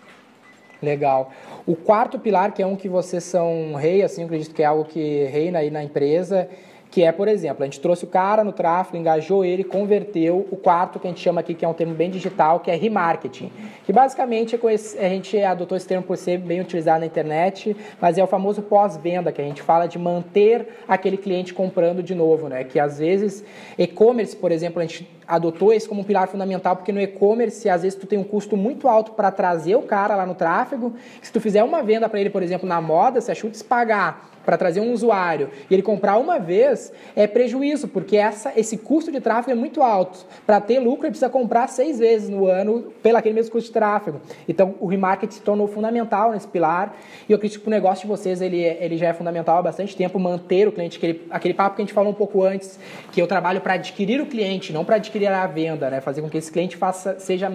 Legal. 0.82 1.32
O 1.66 1.76
quarto 1.76 2.20
pilar, 2.20 2.54
que 2.54 2.62
é 2.62 2.66
um 2.66 2.76
que 2.76 2.90
vocês 2.90 3.24
são 3.24 3.74
rei, 3.74 4.04
assim, 4.04 4.24
acredito 4.24 4.54
que 4.54 4.62
é 4.62 4.66
algo 4.66 4.86
que 4.86 5.26
reina 5.26 5.60
aí 5.60 5.72
na 5.72 5.84
empresa, 5.84 6.50
que 6.94 7.02
é, 7.02 7.12
por 7.12 7.28
exemplo, 7.28 7.64
a 7.64 7.66
gente 7.66 7.80
trouxe 7.80 8.04
o 8.04 8.08
cara 8.08 8.44
no 8.44 8.52
tráfego, 8.52 8.98
engajou 8.98 9.44
ele, 9.44 9.64
converteu. 9.64 10.48
O 10.52 10.56
quarto, 10.56 11.00
que 11.00 11.08
a 11.08 11.10
gente 11.10 11.22
chama 11.22 11.42
aqui, 11.42 11.56
que 11.56 11.66
é 11.66 11.68
um 11.68 11.74
termo 11.74 11.96
bem 11.96 12.08
digital, 12.08 12.60
que 12.60 12.70
é 12.70 12.76
remarketing. 12.76 13.52
Que 13.84 13.92
basicamente 13.92 14.56
é 14.56 15.06
a 15.06 15.10
gente 15.10 15.42
adotou 15.42 15.76
esse 15.76 15.88
termo 15.88 16.04
por 16.04 16.16
ser 16.18 16.38
bem 16.38 16.62
utilizado 16.62 17.00
na 17.00 17.08
internet, 17.08 17.76
mas 18.00 18.20
é 18.20 18.24
o 18.24 18.28
famoso 18.28 18.62
pós-venda, 18.62 19.32
que 19.32 19.42
a 19.42 19.44
gente 19.44 19.64
fala 19.64 19.88
de 19.88 19.98
manter 19.98 20.68
aquele 20.88 21.18
cliente 21.18 21.52
comprando 21.52 22.04
de 22.04 22.14
novo, 22.14 22.48
né? 22.48 22.64
Que 22.64 22.80
às 22.80 23.00
vezes, 23.00 23.44
e-commerce, 23.76 24.36
por 24.36 24.52
exemplo, 24.52 24.80
a 24.80 24.86
gente 24.86 25.10
adotou 25.28 25.74
esse 25.74 25.88
como 25.88 26.02
um 26.02 26.04
pilar 26.04 26.28
fundamental, 26.28 26.76
porque 26.76 26.92
no 26.92 27.02
e-commerce, 27.02 27.70
às 27.70 27.82
vezes, 27.84 27.98
tu 27.98 28.06
tem 28.08 28.20
um 28.20 28.24
custo 28.24 28.58
muito 28.58 28.88
alto 28.88 29.12
para 29.14 29.32
trazer 29.32 29.76
o 29.76 29.82
cara 29.82 30.16
lá 30.16 30.26
no 30.26 30.36
tráfego. 30.36 30.94
Se 31.22 31.32
tu 31.32 31.40
fizer 31.40 31.64
uma 31.64 31.82
venda 31.82 32.08
para 32.10 32.20
ele, 32.20 32.30
por 32.30 32.44
exemplo, 32.44 32.68
na 32.68 32.82
moda, 32.82 33.22
se 33.22 33.32
a 33.32 33.36
Schutz 33.36 33.62
pagar 33.62 34.34
para 34.46 34.58
trazer 34.58 34.82
um 34.82 34.92
usuário 34.92 35.50
e 35.70 35.74
ele 35.74 35.82
comprar 35.82 36.18
uma 36.18 36.40
vez, 36.40 36.92
é 37.16 37.26
prejuízo, 37.26 37.88
porque 37.88 38.18
essa, 38.18 38.52
esse 38.56 38.78
custo 38.78 39.12
de 39.12 39.20
tráfego 39.20 39.52
é 39.52 39.56
muito 39.56 39.82
alto. 39.82 40.26
Para 40.46 40.60
ter 40.60 40.80
lucro, 40.80 41.06
ele 41.06 41.12
precisa 41.12 41.30
comprar 41.30 41.68
seis 41.68 42.00
vezes 42.00 42.30
no 42.30 42.48
ano 42.48 42.94
pelo 43.02 43.18
aquele 43.18 43.36
mesmo 43.36 43.52
custo 43.52 43.68
de 43.68 43.74
tráfego. 43.74 44.22
Então, 44.48 44.76
o 44.80 44.88
remarketing 44.88 45.36
se 45.36 45.42
tornou 45.42 45.68
fundamental 45.68 46.32
nesse 46.32 46.48
pilar 46.48 46.96
e 47.28 47.32
eu 47.32 47.38
acredito 47.38 47.62
que 47.62 47.68
o 47.68 47.72
negócio 47.72 48.02
de 48.02 48.08
vocês 48.08 48.42
ele, 48.42 48.62
ele 48.62 48.98
já 48.98 49.08
é 49.08 49.14
fundamental 49.14 49.58
há 49.58 49.62
bastante 49.62 49.96
tempo, 49.96 50.20
manter 50.20 50.68
o 50.68 50.72
cliente, 50.72 50.98
aquele, 50.98 51.22
aquele 51.30 51.54
papo 51.54 51.76
que 51.76 51.82
a 51.82 51.86
gente 51.86 51.94
falou 51.94 52.12
um 52.12 52.16
pouco 52.16 52.44
antes, 52.44 52.80
que 53.12 53.22
eu 53.22 53.28
trabalho 53.28 53.62
para 53.62 53.74
adquirir 53.74 54.22
o 54.22 54.26
cliente, 54.26 54.74
não 54.74 54.84
para 54.84 54.98
adquirir 54.98 55.13
a 55.42 55.48
venda, 55.48 55.90
né? 55.90 56.02
fazer 56.02 56.22
com 56.22 56.30
que 56.30 56.38
esse 56.38 56.52
cliente 56.52 56.78
faça, 56.78 57.20
seja 57.20 57.52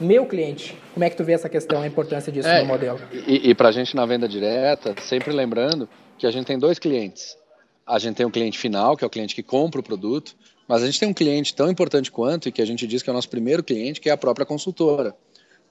meu 0.00 0.26
cliente. 0.26 0.76
Como 0.94 1.04
é 1.04 1.10
que 1.10 1.16
tu 1.16 1.24
vê 1.24 1.32
essa 1.32 1.48
questão, 1.48 1.82
a 1.82 1.86
importância 1.86 2.32
disso 2.32 2.48
é, 2.48 2.62
no 2.62 2.66
modelo? 2.66 2.98
E, 3.12 3.50
e 3.50 3.54
para 3.54 3.68
a 3.68 3.72
gente 3.72 3.94
na 3.94 4.04
venda 4.06 4.28
direta, 4.28 4.94
sempre 5.00 5.32
lembrando 5.32 5.88
que 6.18 6.26
a 6.26 6.30
gente 6.30 6.46
tem 6.46 6.58
dois 6.58 6.78
clientes. 6.78 7.36
A 7.86 7.98
gente 7.98 8.16
tem 8.16 8.26
um 8.26 8.30
cliente 8.30 8.58
final, 8.58 8.96
que 8.96 9.04
é 9.04 9.06
o 9.06 9.10
cliente 9.10 9.34
que 9.34 9.42
compra 9.42 9.80
o 9.80 9.82
produto, 9.82 10.34
mas 10.66 10.82
a 10.82 10.86
gente 10.86 10.98
tem 10.98 11.08
um 11.08 11.14
cliente 11.14 11.54
tão 11.54 11.70
importante 11.70 12.10
quanto, 12.10 12.48
e 12.48 12.52
que 12.52 12.62
a 12.62 12.64
gente 12.64 12.86
diz 12.86 13.02
que 13.02 13.10
é 13.10 13.12
o 13.12 13.14
nosso 13.14 13.28
primeiro 13.28 13.62
cliente, 13.62 14.00
que 14.00 14.08
é 14.08 14.12
a 14.12 14.16
própria 14.16 14.46
consultora. 14.46 15.14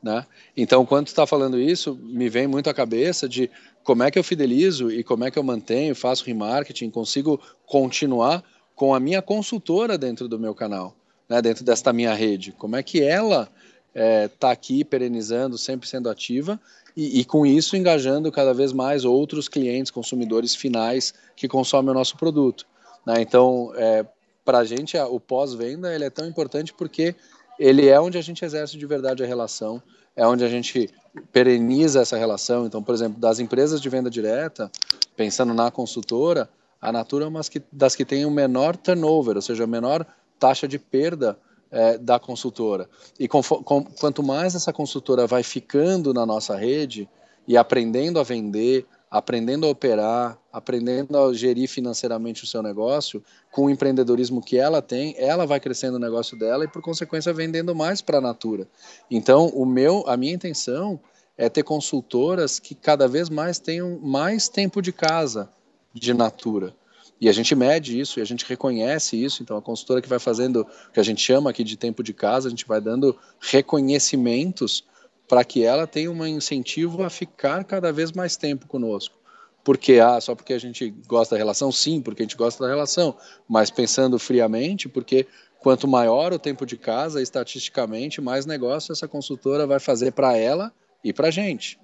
Né? 0.02 0.26
Então, 0.58 0.86
quando 0.86 1.08
está 1.08 1.28
falando 1.28 1.60
isso, 1.60 1.98
me 2.02 2.28
vem 2.28 2.48
muito 2.48 2.70
à 2.70 2.74
cabeça 2.74 3.30
de 3.30 3.50
como 3.84 4.04
é 4.04 4.12
que 4.12 4.18
eu 4.18 4.24
fidelizo 4.24 4.92
e 4.92 5.04
como 5.04 5.24
é 5.24 5.32
que 5.32 5.38
eu 5.38 5.44
mantenho, 5.44 5.96
faço 5.96 6.26
remarketing, 6.26 6.90
consigo 6.90 7.40
continuar 7.66 8.44
com 8.76 8.96
a 8.96 9.00
minha 9.00 9.22
consultora 9.22 9.98
dentro 9.98 10.28
do 10.28 10.40
meu 10.40 10.56
canal, 10.56 10.96
né? 11.32 11.42
dentro 11.42 11.64
desta 11.64 11.94
minha 11.94 12.14
rede. 12.14 12.52
Como 12.52 12.76
é 12.76 12.84
que 12.84 13.02
ela 13.02 13.44
está 13.44 13.96
é, 13.96 14.28
tá 14.28 14.52
aqui 14.52 14.84
perenizando, 14.84 15.58
sempre 15.58 15.88
sendo 15.88 16.10
ativa 16.10 16.60
e, 16.96 17.22
e, 17.22 17.26
com 17.26 17.46
isso 17.46 17.78
engajando 17.78 18.30
cada 18.34 18.54
vez 18.54 18.74
mais 18.74 19.06
outros 19.06 19.48
clientes, 19.48 19.90
consumidores 19.90 20.54
finais 20.54 21.14
que 21.38 21.48
consomem 21.48 21.92
o 21.92 21.94
nosso 21.94 22.18
produto. 22.18 22.68
Né? 23.06 23.22
Então, 23.22 23.72
é, 23.76 24.06
para 24.44 24.58
a 24.58 24.66
gente, 24.66 24.98
o 24.98 25.22
pós-venda 25.22 25.94
ele 25.94 26.04
é 26.04 26.10
tão 26.10 26.28
importante 26.28 26.74
porque 26.74 27.16
ele 27.58 27.88
é 27.88 27.98
onde 27.98 28.18
a 28.18 28.22
gente 28.22 28.44
exerce 28.44 28.78
de 28.78 28.86
verdade 28.86 29.24
a 29.24 29.26
relação, 29.26 29.82
é 30.18 30.28
onde 30.28 30.44
a 30.44 30.50
gente 30.50 30.90
pereniza 31.32 32.02
essa 32.02 32.18
relação. 32.18 32.66
Então, 32.66 32.84
por 32.84 32.94
exemplo, 32.94 33.18
das 33.22 33.40
empresas 33.40 33.80
de 33.80 33.88
venda 33.88 34.10
direta, 34.10 34.70
pensando 35.16 35.54
na 35.54 35.72
consultora, 35.72 36.50
a 36.82 36.92
Natura 36.92 37.24
é 37.24 37.28
uma 37.28 37.42
das 37.72 37.96
que 37.96 38.04
tem 38.04 38.26
o 38.26 38.32
menor 38.32 38.76
turnover, 38.76 39.38
ou 39.38 39.42
seja, 39.42 39.64
a 39.64 39.68
menor 39.68 40.06
taxa 40.42 40.68
de 40.68 40.80
perda 40.80 41.38
é, 41.70 42.00
da 42.00 42.20
consultora. 42.20 42.90
E 43.20 43.28
com, 43.28 43.44
quanto 43.44 44.24
mais 44.24 44.56
essa 44.56 44.74
consultora 44.74 45.28
vai 45.28 45.44
ficando 45.44 46.12
na 46.16 46.26
nossa 46.26 46.56
rede 46.56 47.08
e 47.48 47.56
aprendendo 47.56 48.20
a 48.20 48.24
vender, 48.24 48.88
aprendendo 49.10 49.68
a 49.68 49.70
operar, 49.70 50.40
aprendendo 50.52 51.16
a 51.16 51.32
gerir 51.32 51.70
financeiramente 51.70 52.44
o 52.44 52.48
seu 52.48 52.64
negócio, 52.64 53.24
com 53.52 53.66
o 53.66 53.70
empreendedorismo 53.70 54.42
que 54.42 54.58
ela 54.58 54.82
tem, 54.82 55.14
ela 55.16 55.46
vai 55.46 55.60
crescendo 55.60 55.98
o 55.98 56.00
negócio 56.00 56.36
dela 56.38 56.66
e 56.66 56.68
por 56.68 56.82
consequência 56.82 57.32
vendendo 57.32 57.76
mais 57.76 58.02
para 58.02 58.18
a 58.18 58.22
Natura. 58.22 58.68
Então, 59.12 59.46
o 59.50 59.64
meu, 59.64 60.04
a 60.08 60.18
minha 60.18 60.34
intenção 60.34 61.00
é 61.38 61.50
ter 61.50 61.64
consultoras 61.64 62.60
que 62.60 62.74
cada 62.74 63.08
vez 63.08 63.30
mais 63.30 63.60
tenham 63.60 64.00
mais 64.00 64.50
tempo 64.50 64.82
de 64.82 64.92
casa 64.92 65.50
de 65.94 66.14
Natura. 66.16 66.74
E 67.22 67.30
a 67.30 67.32
gente 67.32 67.54
mede 67.54 68.00
isso 68.00 68.20
e 68.20 68.22
a 68.22 68.26
gente 68.26 68.44
reconhece 68.44 69.16
isso. 69.16 69.44
Então, 69.44 69.56
a 69.56 69.62
consultora 69.62 70.02
que 70.02 70.10
vai 70.10 70.18
fazendo 70.18 70.62
o 70.62 70.92
que 70.92 71.00
a 71.00 71.04
gente 71.04 71.22
chama 71.22 71.52
aqui 71.52 71.64
de 71.64 71.78
tempo 71.78 72.02
de 72.02 72.16
casa, 72.16 72.48
a 72.48 72.50
gente 72.50 72.66
vai 72.66 72.82
dando 72.82 73.16
reconhecimentos 73.40 74.84
para 75.30 75.46
que 75.46 75.64
ela 75.64 75.86
tenha 75.86 76.12
um 76.12 76.26
incentivo 76.26 77.04
a 77.04 77.12
ficar 77.12 77.64
cada 77.64 77.94
vez 77.94 78.12
mais 78.12 78.36
tempo 78.36 78.66
conosco. 78.66 79.20
Porque, 79.64 80.00
ah, 80.00 80.20
só 80.20 80.34
porque 80.34 80.52
a 80.52 80.60
gente 80.60 80.90
gosta 81.08 81.36
da 81.36 81.40
relação? 81.40 81.72
Sim, 81.72 82.02
porque 82.02 82.24
a 82.24 82.26
gente 82.26 82.36
gosta 82.36 82.64
da 82.64 82.70
relação, 82.72 83.16
mas 83.48 83.70
pensando 83.70 84.18
friamente, 84.18 84.90
porque 84.90 85.28
quanto 85.60 85.88
maior 85.88 86.34
o 86.34 86.40
tempo 86.40 86.66
de 86.66 86.76
casa, 86.76 87.22
estatisticamente, 87.22 88.20
mais 88.20 88.48
negócio 88.48 88.92
essa 88.92 89.08
consultora 89.08 89.68
vai 89.68 89.80
fazer 89.80 90.12
para 90.12 90.36
ela 90.36 90.74
e 91.04 91.14
para 91.14 91.28
a 91.28 91.32
gente. 91.32 91.80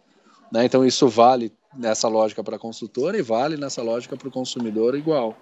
Né? 0.52 0.66
Então, 0.66 0.84
isso 0.84 1.08
vale 1.08 1.54
nessa 1.78 2.08
lógica 2.08 2.44
para 2.44 2.56
a 2.56 2.60
consultora 2.60 3.18
e 3.18 3.22
vale 3.22 3.58
nessa 3.58 3.82
lógica 3.82 4.18
para 4.18 4.28
o 4.28 4.32
consumidor 4.32 4.96
igual 4.96 5.36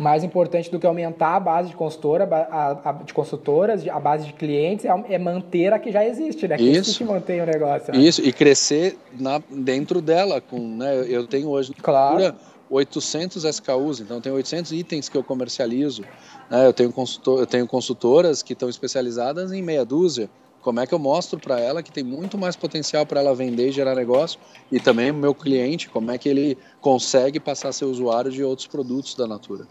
mais 0.00 0.24
importante 0.24 0.70
do 0.70 0.78
que 0.78 0.86
aumentar 0.86 1.36
a 1.36 1.40
base 1.40 1.68
de 1.68 1.76
consultora, 1.76 2.24
a, 2.24 2.90
a, 2.90 2.92
de 2.92 3.12
consultoras, 3.12 3.86
a 3.86 4.00
base 4.00 4.26
de 4.26 4.32
clientes, 4.32 4.86
é, 4.86 4.90
é, 5.10 5.18
manter 5.18 5.72
a 5.72 5.78
que 5.78 5.92
já 5.92 6.04
existe, 6.04 6.48
né? 6.48 6.56
Que 6.56 6.70
isso 6.70 6.96
que 6.96 7.04
mantém 7.04 7.40
o 7.40 7.46
negócio. 7.46 7.92
Né? 7.92 8.00
Isso, 8.00 8.22
e 8.22 8.32
crescer 8.32 8.96
na, 9.18 9.42
dentro 9.50 10.00
dela. 10.00 10.40
Com, 10.40 10.58
né, 10.76 11.04
eu 11.06 11.26
tenho 11.26 11.48
hoje 11.48 11.74
claro. 11.74 12.34
800 12.70 13.44
SKUs, 13.44 14.00
então 14.00 14.18
eu 14.18 14.22
tenho 14.22 14.34
800 14.36 14.72
itens 14.72 15.08
que 15.08 15.16
eu 15.16 15.24
comercializo. 15.24 16.02
Né, 16.48 16.66
eu, 16.66 16.72
tenho 16.72 16.92
consultor, 16.92 17.40
eu 17.40 17.46
tenho 17.46 17.66
consultoras 17.66 18.42
que 18.42 18.52
estão 18.52 18.68
especializadas 18.68 19.52
em 19.52 19.60
meia 19.60 19.84
dúzia. 19.84 20.30
Como 20.60 20.78
é 20.78 20.86
que 20.86 20.92
eu 20.94 20.98
mostro 20.98 21.40
para 21.40 21.58
ela 21.58 21.82
que 21.82 21.90
tem 21.90 22.04
muito 22.04 22.36
mais 22.36 22.54
potencial 22.54 23.06
para 23.06 23.20
ela 23.20 23.34
vender 23.34 23.68
e 23.68 23.72
gerar 23.72 23.94
negócio? 23.94 24.38
E 24.70 24.78
também 24.78 25.10
o 25.10 25.14
meu 25.14 25.34
cliente, 25.34 25.88
como 25.88 26.10
é 26.10 26.18
que 26.18 26.28
ele 26.28 26.58
consegue 26.80 27.40
passar 27.40 27.70
a 27.70 27.72
ser 27.72 27.86
usuário 27.86 28.30
de 28.30 28.44
outros 28.44 28.68
produtos 28.68 29.14
da 29.14 29.26
Natura? 29.26 29.66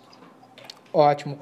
Ótimo. 0.92 1.40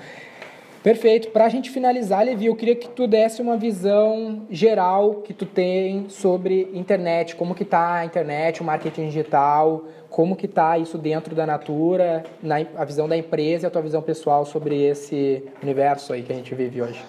Perfeito. 0.88 1.31
Para 1.31 1.43
a 1.43 1.49
gente 1.49 1.69
finalizar, 1.69 2.23
Levi, 2.23 2.45
eu 2.45 2.55
queria 2.55 2.73
que 2.73 2.88
tu 2.88 3.07
desse 3.07 3.41
uma 3.41 3.57
visão 3.57 4.43
geral 4.49 5.15
que 5.15 5.34
tu 5.34 5.45
tem 5.45 6.05
sobre 6.07 6.69
internet, 6.73 7.35
como 7.35 7.53
que 7.53 7.64
está 7.64 7.95
a 7.95 8.05
internet, 8.05 8.61
o 8.61 8.64
marketing 8.64 9.07
digital, 9.07 9.84
como 10.09 10.34
que 10.34 10.45
está 10.45 10.77
isso 10.77 10.97
dentro 10.97 11.35
da 11.35 11.45
Natura, 11.45 12.23
na, 12.41 12.65
a 12.77 12.85
visão 12.85 13.05
da 13.05 13.18
empresa 13.18 13.65
e 13.65 13.68
a 13.68 13.69
tua 13.69 13.81
visão 13.81 14.01
pessoal 14.01 14.45
sobre 14.45 14.81
esse 14.81 15.43
universo 15.61 16.14
aí 16.14 16.23
que 16.23 16.31
a 16.31 16.35
gente 16.38 16.55
vive 16.55 16.81
hoje. 16.81 17.03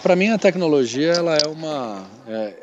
Para 0.00 0.14
mim, 0.14 0.28
a 0.28 0.38
tecnologia 0.38 1.10
ela 1.10 1.34
é 1.34 1.48
uma... 1.48 2.04
É, 2.28 2.54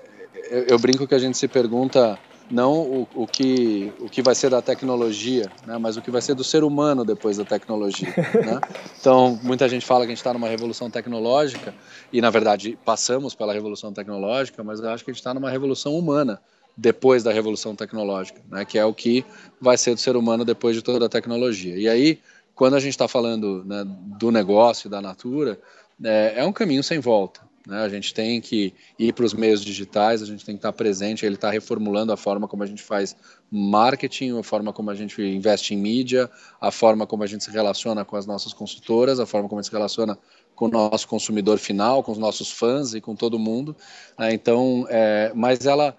eu, 0.50 0.68
eu 0.70 0.80
brinco 0.80 1.06
que 1.06 1.14
a 1.14 1.20
gente 1.20 1.38
se 1.38 1.50
pergunta 1.50 2.18
não 2.52 2.82
o, 2.82 3.08
o, 3.16 3.28
que, 3.28 3.94
o 4.00 4.10
que 4.10 4.22
vai 4.22 4.36
ser 4.36 4.50
da 4.50 4.62
tecnologia, 4.62 5.50
né, 5.66 5.78
mas 5.78 5.96
o 5.98 6.02
que 6.02 6.12
vai 6.12 6.22
ser 6.22 6.36
do 6.36 6.44
ser 6.44 6.64
humano 6.64 7.06
depois 7.06 7.38
da 7.38 7.46
tecnologia. 7.46 8.10
Né? 8.42 8.60
Então, 9.00 9.40
muita 9.44 9.70
gente 9.70 9.86
fala 9.86 10.02
que 10.02 10.08
a 10.08 10.10
gente 10.10 10.18
está 10.18 10.34
numa 10.34 10.48
revolução 10.48 10.90
tecnológica, 10.90 11.74
e 12.12 12.20
na 12.22 12.30
verdade 12.30 12.78
passamos 12.84 13.36
pela 13.36 13.54
revolução 13.54 13.94
tecnológica, 13.94 14.64
mas 14.64 14.80
eu 14.80 14.90
acho 14.90 15.04
que 15.04 15.12
a 15.12 15.14
gente 15.14 15.20
está 15.20 15.34
numa 15.34 15.50
revolução 15.50 15.96
humana 15.96 16.42
depois 16.76 17.24
da 17.24 17.32
revolução 17.32 17.76
tecnológica, 17.76 18.42
né, 18.50 18.66
que 18.66 18.78
é 18.78 18.86
o 18.86 18.94
que 18.94 19.24
vai 19.60 19.78
ser 19.78 19.94
do 19.94 20.00
ser 20.00 20.16
humano 20.16 20.44
depois 20.44 20.76
de 20.76 20.82
toda 20.82 21.06
a 21.06 21.10
tecnologia. 21.10 21.78
E 21.78 21.88
aí, 21.88 22.20
quando 22.56 22.76
a 22.76 22.80
gente 22.80 22.94
está 22.94 23.08
falando 23.08 23.64
né, 23.66 23.84
do 23.86 24.32
negócio, 24.32 24.90
da 24.90 25.02
natura, 25.02 25.60
é, 26.04 26.34
é 26.38 26.46
um 26.46 26.54
caminho 26.54 26.84
sem 26.84 27.00
volta. 27.00 27.42
Né? 27.68 27.80
A 27.82 27.90
gente 27.90 28.14
tem 28.14 28.42
que 28.42 28.74
ir 28.98 29.14
para 29.14 29.26
os 29.26 29.34
meios 29.34 29.64
digitais, 29.64 30.22
a 30.22 30.26
gente 30.26 30.44
tem 30.44 30.56
que 30.56 30.60
estar 30.60 30.74
presente. 30.74 31.26
Ele 31.26 31.36
está 31.36 31.50
reformulando 31.50 32.12
a 32.12 32.18
forma 32.18 32.48
como 32.48 32.64
a 32.64 32.66
gente 32.66 32.82
faz 32.82 33.16
marketing, 33.52 34.38
a 34.38 34.44
forma 34.44 34.74
como 34.74 34.90
a 34.90 34.96
gente 34.96 35.22
investe 35.22 35.74
em 35.74 35.78
mídia, 35.78 36.30
a 36.60 36.72
forma 36.72 37.06
como 37.06 37.24
a 37.24 37.28
gente 37.28 37.44
se 37.44 37.52
relaciona 37.52 38.04
com 38.04 38.16
as 38.16 38.26
nossas 38.26 38.54
consultoras, 38.54 39.20
a 39.20 39.26
forma 39.26 39.48
como 39.48 39.60
a 39.60 39.62
gente 39.62 39.70
se 39.70 39.76
relaciona 39.76 40.18
com 40.56 40.66
o 40.66 40.70
nosso 40.70 41.08
consumidor 41.08 41.58
final, 41.58 42.04
com 42.04 42.12
os 42.12 42.18
nossos 42.18 42.52
fãs 42.52 42.94
e 42.94 43.02
com 43.02 43.16
todo 43.16 43.40
mundo. 43.40 43.76
Né? 44.18 44.34
Então, 44.34 44.86
é, 44.90 45.32
mas 45.36 45.66
ela, 45.66 45.96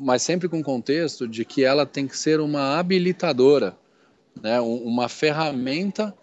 mas 0.00 0.22
sempre 0.22 0.48
com 0.48 0.60
o 0.60 0.64
contexto 0.64 1.28
de 1.28 1.44
que 1.44 1.64
ela 1.64 1.84
tem 1.84 2.06
que 2.06 2.16
ser 2.16 2.40
uma 2.40 2.78
habilitadora, 2.78 3.76
né? 4.40 4.60
uma 4.60 5.08
ferramenta 5.08 6.14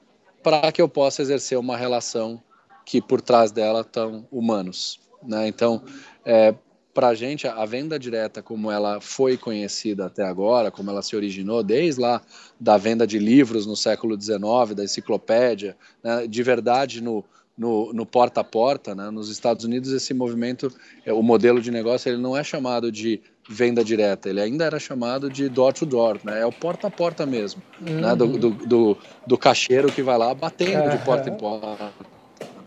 para 0.41 0.71
que 0.71 0.81
eu 0.81 0.89
possa 0.89 1.21
exercer 1.21 1.57
uma 1.57 1.77
relação 1.77 2.41
que 2.89 2.99
por 2.99 3.21
trás 3.21 3.51
dela 3.51 3.81
estão 3.81 4.25
humanos. 4.31 4.99
Né? 5.21 5.47
Então, 5.47 5.83
é, 6.25 6.55
para 6.91 7.09
a 7.09 7.13
gente, 7.13 7.47
a 7.47 7.63
venda 7.63 7.99
direta, 7.99 8.41
como 8.41 8.71
ela 8.71 8.99
foi 8.99 9.37
conhecida 9.37 10.07
até 10.07 10.23
agora, 10.23 10.71
como 10.71 10.89
ela 10.89 11.03
se 11.03 11.15
originou 11.15 11.61
desde 11.61 12.01
lá 12.01 12.19
da 12.59 12.77
venda 12.77 13.05
de 13.05 13.19
livros 13.19 13.67
no 13.67 13.75
século 13.75 14.19
XIX, 14.19 14.73
da 14.75 14.83
enciclopédia, 14.83 15.77
né? 16.03 16.25
de 16.25 16.41
verdade 16.41 16.99
no, 16.99 17.23
no, 17.55 17.93
no, 17.93 18.07
porta 18.07 18.41
a 18.41 18.43
porta, 18.43 18.95
né? 18.95 19.11
nos 19.11 19.29
Estados 19.29 19.63
Unidos 19.65 19.91
esse 19.91 20.11
movimento, 20.11 20.73
é, 21.05 21.13
o 21.13 21.21
modelo 21.21 21.61
de 21.61 21.69
negócio, 21.69 22.09
ele 22.09 22.19
não 22.19 22.35
é 22.35 22.43
chamado 22.43 22.91
de 22.91 23.21
venda 23.47 23.83
direta, 23.83 24.31
ele 24.31 24.41
ainda 24.41 24.65
era 24.65 24.79
chamado 24.79 25.29
de 25.29 25.47
door 25.47 25.73
to 25.73 25.85
door, 25.85 26.19
né? 26.23 26.41
é 26.41 26.45
o 26.47 26.51
porta 26.51 26.87
a 26.87 26.91
porta 26.91 27.23
mesmo, 27.23 27.61
uhum. 27.79 28.01
né? 28.01 28.15
do, 28.15 28.25
do, 28.29 28.49
do, 28.49 28.97
do, 29.27 29.37
caixeiro 29.37 29.91
que 29.91 30.01
vai 30.01 30.17
lá 30.17 30.33
batendo 30.33 30.89
de 30.89 30.97
porta 31.05 31.29
em 31.29 31.37
porta 31.37 31.93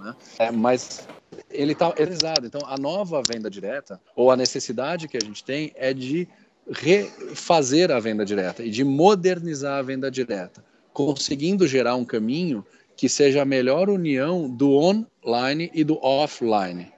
né? 0.02 0.14
É, 0.38 0.50
mas 0.50 1.06
ele 1.50 1.72
está 1.72 1.90
realizado. 1.90 2.46
Então, 2.46 2.60
a 2.66 2.76
nova 2.76 3.22
venda 3.26 3.48
direta, 3.48 4.00
ou 4.14 4.30
a 4.30 4.36
necessidade 4.36 5.08
que 5.08 5.16
a 5.16 5.20
gente 5.20 5.42
tem, 5.44 5.72
é 5.76 5.94
de 5.94 6.28
refazer 6.70 7.90
a 7.90 7.98
venda 7.98 8.24
direta 8.24 8.62
e 8.62 8.70
de 8.70 8.84
modernizar 8.84 9.78
a 9.78 9.82
venda 9.82 10.10
direta, 10.10 10.64
conseguindo 10.92 11.66
gerar 11.66 11.96
um 11.96 12.04
caminho 12.04 12.64
que 12.96 13.08
seja 13.08 13.42
a 13.42 13.44
melhor 13.44 13.88
união 13.88 14.48
do 14.48 14.72
online 14.72 15.70
e 15.74 15.82
do 15.82 15.98
offline, 16.02 16.92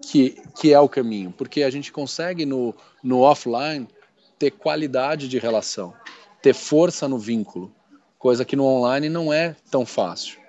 que, 0.00 0.36
que 0.58 0.72
é 0.72 0.80
o 0.80 0.88
caminho, 0.88 1.32
porque 1.36 1.62
a 1.62 1.70
gente 1.70 1.92
consegue 1.92 2.46
no, 2.46 2.74
no 3.02 3.20
offline 3.20 3.88
ter 4.38 4.50
qualidade 4.52 5.28
de 5.28 5.38
relação, 5.38 5.92
ter 6.40 6.54
força 6.54 7.08
no 7.08 7.18
vínculo, 7.18 7.74
coisa 8.18 8.44
que 8.44 8.56
no 8.56 8.64
online 8.64 9.08
não 9.08 9.32
é 9.32 9.56
tão 9.70 9.84
fácil. 9.84 10.43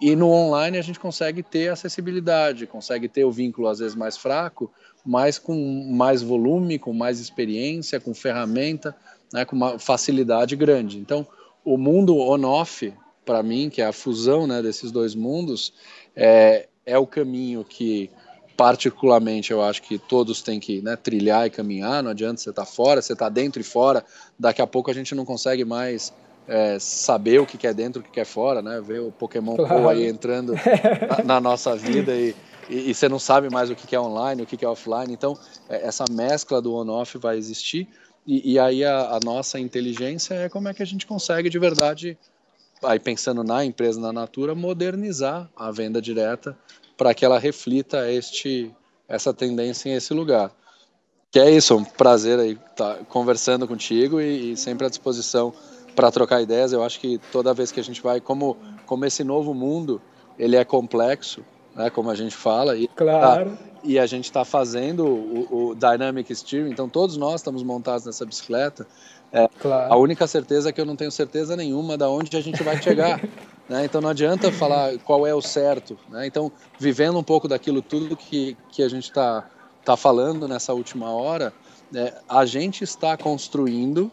E 0.00 0.16
no 0.16 0.30
online 0.30 0.78
a 0.78 0.82
gente 0.82 0.98
consegue 0.98 1.42
ter 1.42 1.68
acessibilidade, 1.68 2.66
consegue 2.66 3.08
ter 3.08 3.24
o 3.24 3.30
vínculo 3.30 3.68
às 3.68 3.80
vezes 3.80 3.94
mais 3.94 4.16
fraco, 4.16 4.72
mas 5.04 5.38
com 5.38 5.54
mais 5.92 6.22
volume, 6.22 6.78
com 6.78 6.92
mais 6.92 7.20
experiência, 7.20 8.00
com 8.00 8.14
ferramenta, 8.14 8.96
né, 9.32 9.44
com 9.44 9.54
uma 9.54 9.78
facilidade 9.78 10.56
grande. 10.56 10.98
Então, 10.98 11.26
o 11.64 11.76
mundo 11.76 12.16
on-off, 12.16 12.92
para 13.24 13.42
mim, 13.42 13.68
que 13.68 13.82
é 13.82 13.86
a 13.86 13.92
fusão 13.92 14.46
né, 14.46 14.62
desses 14.62 14.90
dois 14.90 15.14
mundos, 15.14 15.72
é, 16.16 16.66
é 16.86 16.98
o 16.98 17.06
caminho 17.06 17.62
que, 17.62 18.10
particularmente, 18.56 19.52
eu 19.52 19.62
acho 19.62 19.82
que 19.82 19.98
todos 19.98 20.42
têm 20.42 20.58
que 20.58 20.80
né, 20.80 20.96
trilhar 20.96 21.46
e 21.46 21.50
caminhar. 21.50 22.02
Não 22.02 22.10
adianta 22.10 22.40
você 22.40 22.50
estar 22.50 22.64
tá 22.64 22.70
fora, 22.70 23.02
você 23.02 23.12
está 23.12 23.28
dentro 23.28 23.60
e 23.60 23.64
fora. 23.64 24.04
Daqui 24.38 24.62
a 24.62 24.66
pouco 24.66 24.90
a 24.90 24.94
gente 24.94 25.14
não 25.14 25.24
consegue 25.24 25.64
mais 25.64 26.12
é, 26.48 26.78
saber 26.78 27.40
o 27.40 27.46
que 27.46 27.66
é 27.66 27.72
dentro, 27.72 28.00
o 28.00 28.04
que 28.04 28.20
é 28.20 28.24
fora, 28.24 28.60
né? 28.60 28.80
Ver 28.80 29.00
o 29.00 29.12
Pokémon 29.12 29.56
claro. 29.56 29.82
Go 29.82 29.88
aí 29.88 30.06
entrando 30.06 30.54
na, 31.18 31.24
na 31.24 31.40
nossa 31.40 31.76
vida 31.76 32.14
e, 32.14 32.34
e, 32.68 32.90
e, 32.90 32.94
você 32.94 33.08
não 33.08 33.18
sabe 33.18 33.50
mais 33.50 33.70
o 33.70 33.74
que 33.74 33.94
é 33.94 34.00
online, 34.00 34.42
o 34.42 34.46
que 34.46 34.64
é 34.64 34.68
offline. 34.68 35.12
Então, 35.12 35.38
é, 35.68 35.86
essa 35.86 36.04
mescla 36.10 36.60
do 36.60 36.74
on-off 36.74 37.16
vai 37.18 37.36
existir 37.36 37.88
e, 38.26 38.52
e 38.52 38.58
aí 38.58 38.84
a, 38.84 39.16
a, 39.16 39.20
nossa 39.24 39.58
inteligência 39.58 40.34
é 40.34 40.48
como 40.48 40.68
é 40.68 40.74
que 40.74 40.82
a 40.82 40.86
gente 40.86 41.06
consegue 41.06 41.48
de 41.48 41.58
verdade, 41.58 42.18
aí 42.82 42.98
pensando 42.98 43.42
na 43.42 43.64
empresa, 43.64 44.00
na 44.00 44.12
Natura, 44.12 44.54
modernizar 44.54 45.48
a 45.56 45.70
venda 45.70 46.00
direta 46.00 46.56
para 46.96 47.14
que 47.14 47.24
ela 47.24 47.38
reflita 47.38 48.10
este, 48.10 48.70
essa 49.08 49.32
tendência 49.32 49.88
em 49.88 49.94
esse 49.94 50.12
lugar. 50.12 50.52
Que 51.30 51.38
é 51.38 51.50
isso, 51.50 51.76
um 51.76 51.84
prazer 51.84 52.38
aí 52.38 52.52
estar 52.52 52.94
tá 52.94 53.04
conversando 53.08 53.66
contigo 53.66 54.20
e, 54.20 54.52
e 54.52 54.56
sempre 54.56 54.86
à 54.86 54.88
disposição 54.88 55.54
para 55.94 56.10
trocar 56.10 56.40
ideias. 56.40 56.72
Eu 56.72 56.82
acho 56.82 57.00
que 57.00 57.18
toda 57.32 57.54
vez 57.54 57.70
que 57.72 57.80
a 57.80 57.84
gente 57.84 58.02
vai, 58.02 58.20
como, 58.20 58.56
como 58.86 59.04
esse 59.04 59.24
novo 59.24 59.54
mundo, 59.54 60.00
ele 60.38 60.56
é 60.56 60.64
complexo, 60.64 61.44
né, 61.74 61.90
como 61.90 62.10
a 62.10 62.14
gente 62.14 62.34
fala. 62.34 62.76
E, 62.76 62.88
claro. 62.88 63.50
Tá, 63.50 63.70
e 63.82 63.98
a 63.98 64.06
gente 64.06 64.24
está 64.24 64.44
fazendo 64.44 65.06
o, 65.06 65.70
o, 65.70 65.74
Dynamic 65.74 66.34
Steering, 66.34 66.70
então 66.70 66.88
todos 66.88 67.16
nós 67.16 67.36
estamos 67.36 67.62
montados 67.62 68.04
nessa 68.04 68.26
bicicleta. 68.26 68.86
É, 69.32 69.48
claro. 69.58 69.92
A 69.92 69.96
única 69.96 70.26
certeza 70.26 70.68
é 70.68 70.72
que 70.72 70.80
eu 70.80 70.84
não 70.84 70.96
tenho 70.96 71.10
certeza 71.10 71.56
nenhuma 71.56 71.96
de 71.96 72.04
onde 72.04 72.36
a 72.36 72.40
gente 72.40 72.62
vai 72.62 72.80
chegar. 72.82 73.20
né? 73.68 73.84
Então 73.84 74.00
não 74.00 74.10
adianta 74.10 74.50
falar 74.50 74.98
qual 74.98 75.26
é 75.26 75.34
o 75.34 75.40
certo. 75.40 75.96
Né? 76.08 76.26
Então, 76.26 76.50
vivendo 76.78 77.18
um 77.18 77.22
pouco 77.22 77.46
daquilo 77.46 77.80
tudo 77.80 78.16
que, 78.16 78.56
que 78.70 78.82
a 78.82 78.88
gente 78.88 79.04
está 79.04 79.48
tá 79.84 79.96
falando 79.96 80.46
nessa 80.48 80.74
última 80.74 81.10
hora, 81.10 81.52
né, 81.90 82.12
a 82.28 82.44
gente 82.44 82.84
está 82.84 83.16
construindo 83.16 84.10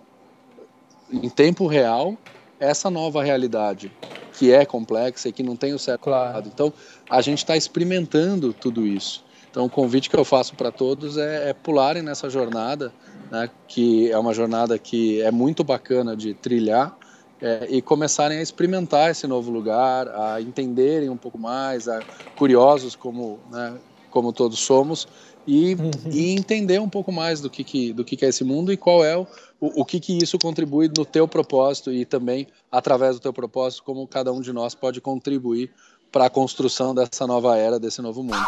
em 1.12 1.30
tempo 1.30 1.68
real 1.68 2.18
essa 2.60 2.90
nova 2.90 3.24
realidade 3.24 3.92
que 4.38 4.52
é 4.52 4.66
complexa 4.66 5.30
e 5.30 5.32
que 5.32 5.42
não 5.42 5.56
tem 5.56 5.74
o 5.74 5.80
certo 5.80 6.02
claro. 6.02 6.48
Então, 6.48 6.72
a 7.10 7.22
gente 7.22 7.40
está 7.40 7.58
experimentando 7.58 8.54
tudo 8.54 8.86
isso. 8.86 9.24
Então, 9.50 9.66
o 9.66 9.70
convite 9.70 10.10
que 10.10 10.16
eu 10.16 10.24
faço 10.24 10.56
para 10.56 10.72
todos 10.72 11.18
é, 11.18 11.50
é, 11.50 11.54
pularem 11.54 12.04
nessa 12.04 12.30
jornada, 12.30 12.94
né, 13.32 13.50
que 13.68 14.12
é 14.12 14.18
uma 14.18 14.34
jornada 14.34 14.78
que 14.78 15.22
é 15.22 15.32
muito 15.32 15.64
bacana 15.64 16.16
de 16.16 16.36
trilhar 16.36 16.96
é, 17.42 17.68
e 17.70 17.82
começarem 17.82 18.38
a 18.38 18.42
experimentar 18.42 19.10
esse 19.10 19.26
novo 19.26 19.50
lugar, 19.50 20.08
a 20.10 20.40
entenderem 20.40 21.10
um 21.10 21.18
pouco 21.18 21.40
mais, 21.40 21.88
a, 21.88 22.06
curiosos 22.36 22.96
como, 22.96 23.40
né, 23.50 23.80
como 24.12 24.32
todos 24.32 24.60
somos, 24.60 25.08
e, 25.48 25.76
uhum. 25.76 25.92
e 26.12 26.32
entender 26.32 26.80
um 26.80 26.90
pouco 26.90 27.12
mais 27.12 27.40
do 27.40 27.50
que, 27.50 27.64
que, 27.64 27.94
do 27.94 28.04
que, 28.04 28.18
que 28.18 28.26
é 28.26 28.28
esse 28.28 28.44
mundo 28.44 28.72
e 28.72 28.78
qual 28.78 29.04
é 29.04 29.18
o, 29.18 29.26
o, 29.60 29.82
o 29.82 29.86
que, 29.86 30.00
que 30.00 30.18
isso 30.18 30.38
contribui 30.38 30.92
no 30.96 31.06
teu 31.06 31.28
propósito 31.28 31.92
e 31.92 32.04
também 32.04 32.48
através 32.70 33.16
do 33.16 33.22
teu 33.22 33.32
propósito 33.32 33.84
como 33.84 34.06
cada 34.06 34.34
um 34.34 34.42
de 34.42 34.52
nós 34.52 34.76
pode 34.76 35.00
contribuir 35.00 35.72
para 36.12 36.26
a 36.26 36.30
construção 36.30 36.94
dessa 36.94 37.26
nova 37.26 37.58
era, 37.58 37.80
desse 37.80 38.02
novo 38.02 38.22
mundo. 38.22 38.46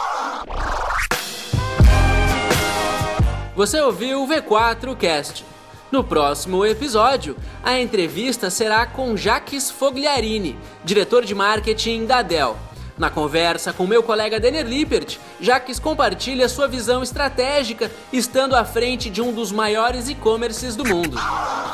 Você 3.56 3.80
ouviu 3.82 4.24
o 4.24 4.28
V4 4.28 4.96
Cast. 4.96 5.46
No 5.92 6.04
próximo 6.04 6.64
episódio, 6.66 7.36
a 7.64 7.80
entrevista 7.80 8.50
será 8.50 8.86
com 8.86 9.18
Jaques 9.18 9.72
Fogliarini, 9.72 10.56
diretor 10.86 11.26
de 11.26 11.34
marketing 11.34 12.06
da 12.06 12.22
Dell. 12.22 12.56
Na 13.00 13.10
conversa 13.10 13.72
com 13.72 13.88
meu 13.88 14.04
colega 14.04 14.42
Denner 14.42 14.68
Lippert, 14.68 15.18
Jaques 15.40 15.80
compartilha 15.80 16.50
sua 16.50 16.68
visão 16.68 17.02
estratégica, 17.02 17.90
estando 18.12 18.58
à 18.58 18.66
frente 18.66 19.10
de 19.10 19.22
um 19.22 19.32
dos 19.32 19.54
maiores 19.54 20.10
e-commerces 20.10 20.76
do 20.76 20.84
mundo. 20.84 21.18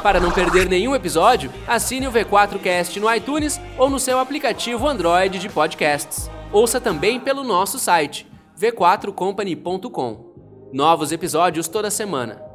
Para 0.03 0.19
não 0.19 0.31
perder 0.31 0.69
nenhum 0.69 0.93
episódio, 0.93 1.51
assine 1.67 2.07
o 2.07 2.11
V4Cast 2.11 2.97
no 2.97 3.11
iTunes 3.11 3.59
ou 3.75 3.89
no 3.89 3.99
seu 3.99 4.19
aplicativo 4.19 4.87
Android 4.87 5.39
de 5.39 5.49
podcasts. 5.49 6.29
Ouça 6.51 6.79
também 6.79 7.19
pelo 7.19 7.43
nosso 7.43 7.79
site 7.79 8.27
v4company.com. 8.55 10.69
Novos 10.71 11.11
episódios 11.11 11.67
toda 11.67 11.89
semana. 11.89 12.54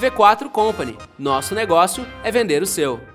V4 0.00 0.50
Company. 0.50 0.98
Nosso 1.18 1.54
negócio 1.54 2.06
é 2.22 2.30
vender 2.30 2.62
o 2.62 2.66
seu. 2.66 3.13